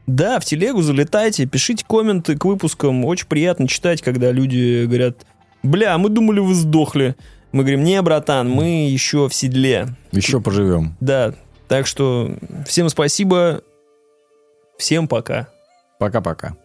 Да, 0.07 0.39
в 0.39 0.45
телегу 0.45 0.81
залетайте, 0.81 1.45
пишите 1.45 1.85
комменты 1.87 2.35
к 2.35 2.43
выпускам. 2.45 3.05
Очень 3.05 3.27
приятно 3.27 3.67
читать, 3.67 4.01
когда 4.01 4.31
люди 4.31 4.85
говорят, 4.85 5.27
бля, 5.61 5.95
мы 5.99 6.09
думали, 6.09 6.39
вы 6.39 6.55
сдохли. 6.55 7.15
Мы 7.51 7.61
говорим, 7.61 7.83
не, 7.83 8.01
братан, 8.01 8.49
мы 8.49 8.89
еще 8.89 9.29
в 9.29 9.35
седле. 9.35 9.89
Еще 10.11 10.41
поживем. 10.41 10.95
Да, 11.01 11.35
так 11.67 11.85
что 11.85 12.35
всем 12.65 12.89
спасибо, 12.89 13.61
всем 14.79 15.07
пока. 15.07 15.49
Пока-пока. 15.99 16.55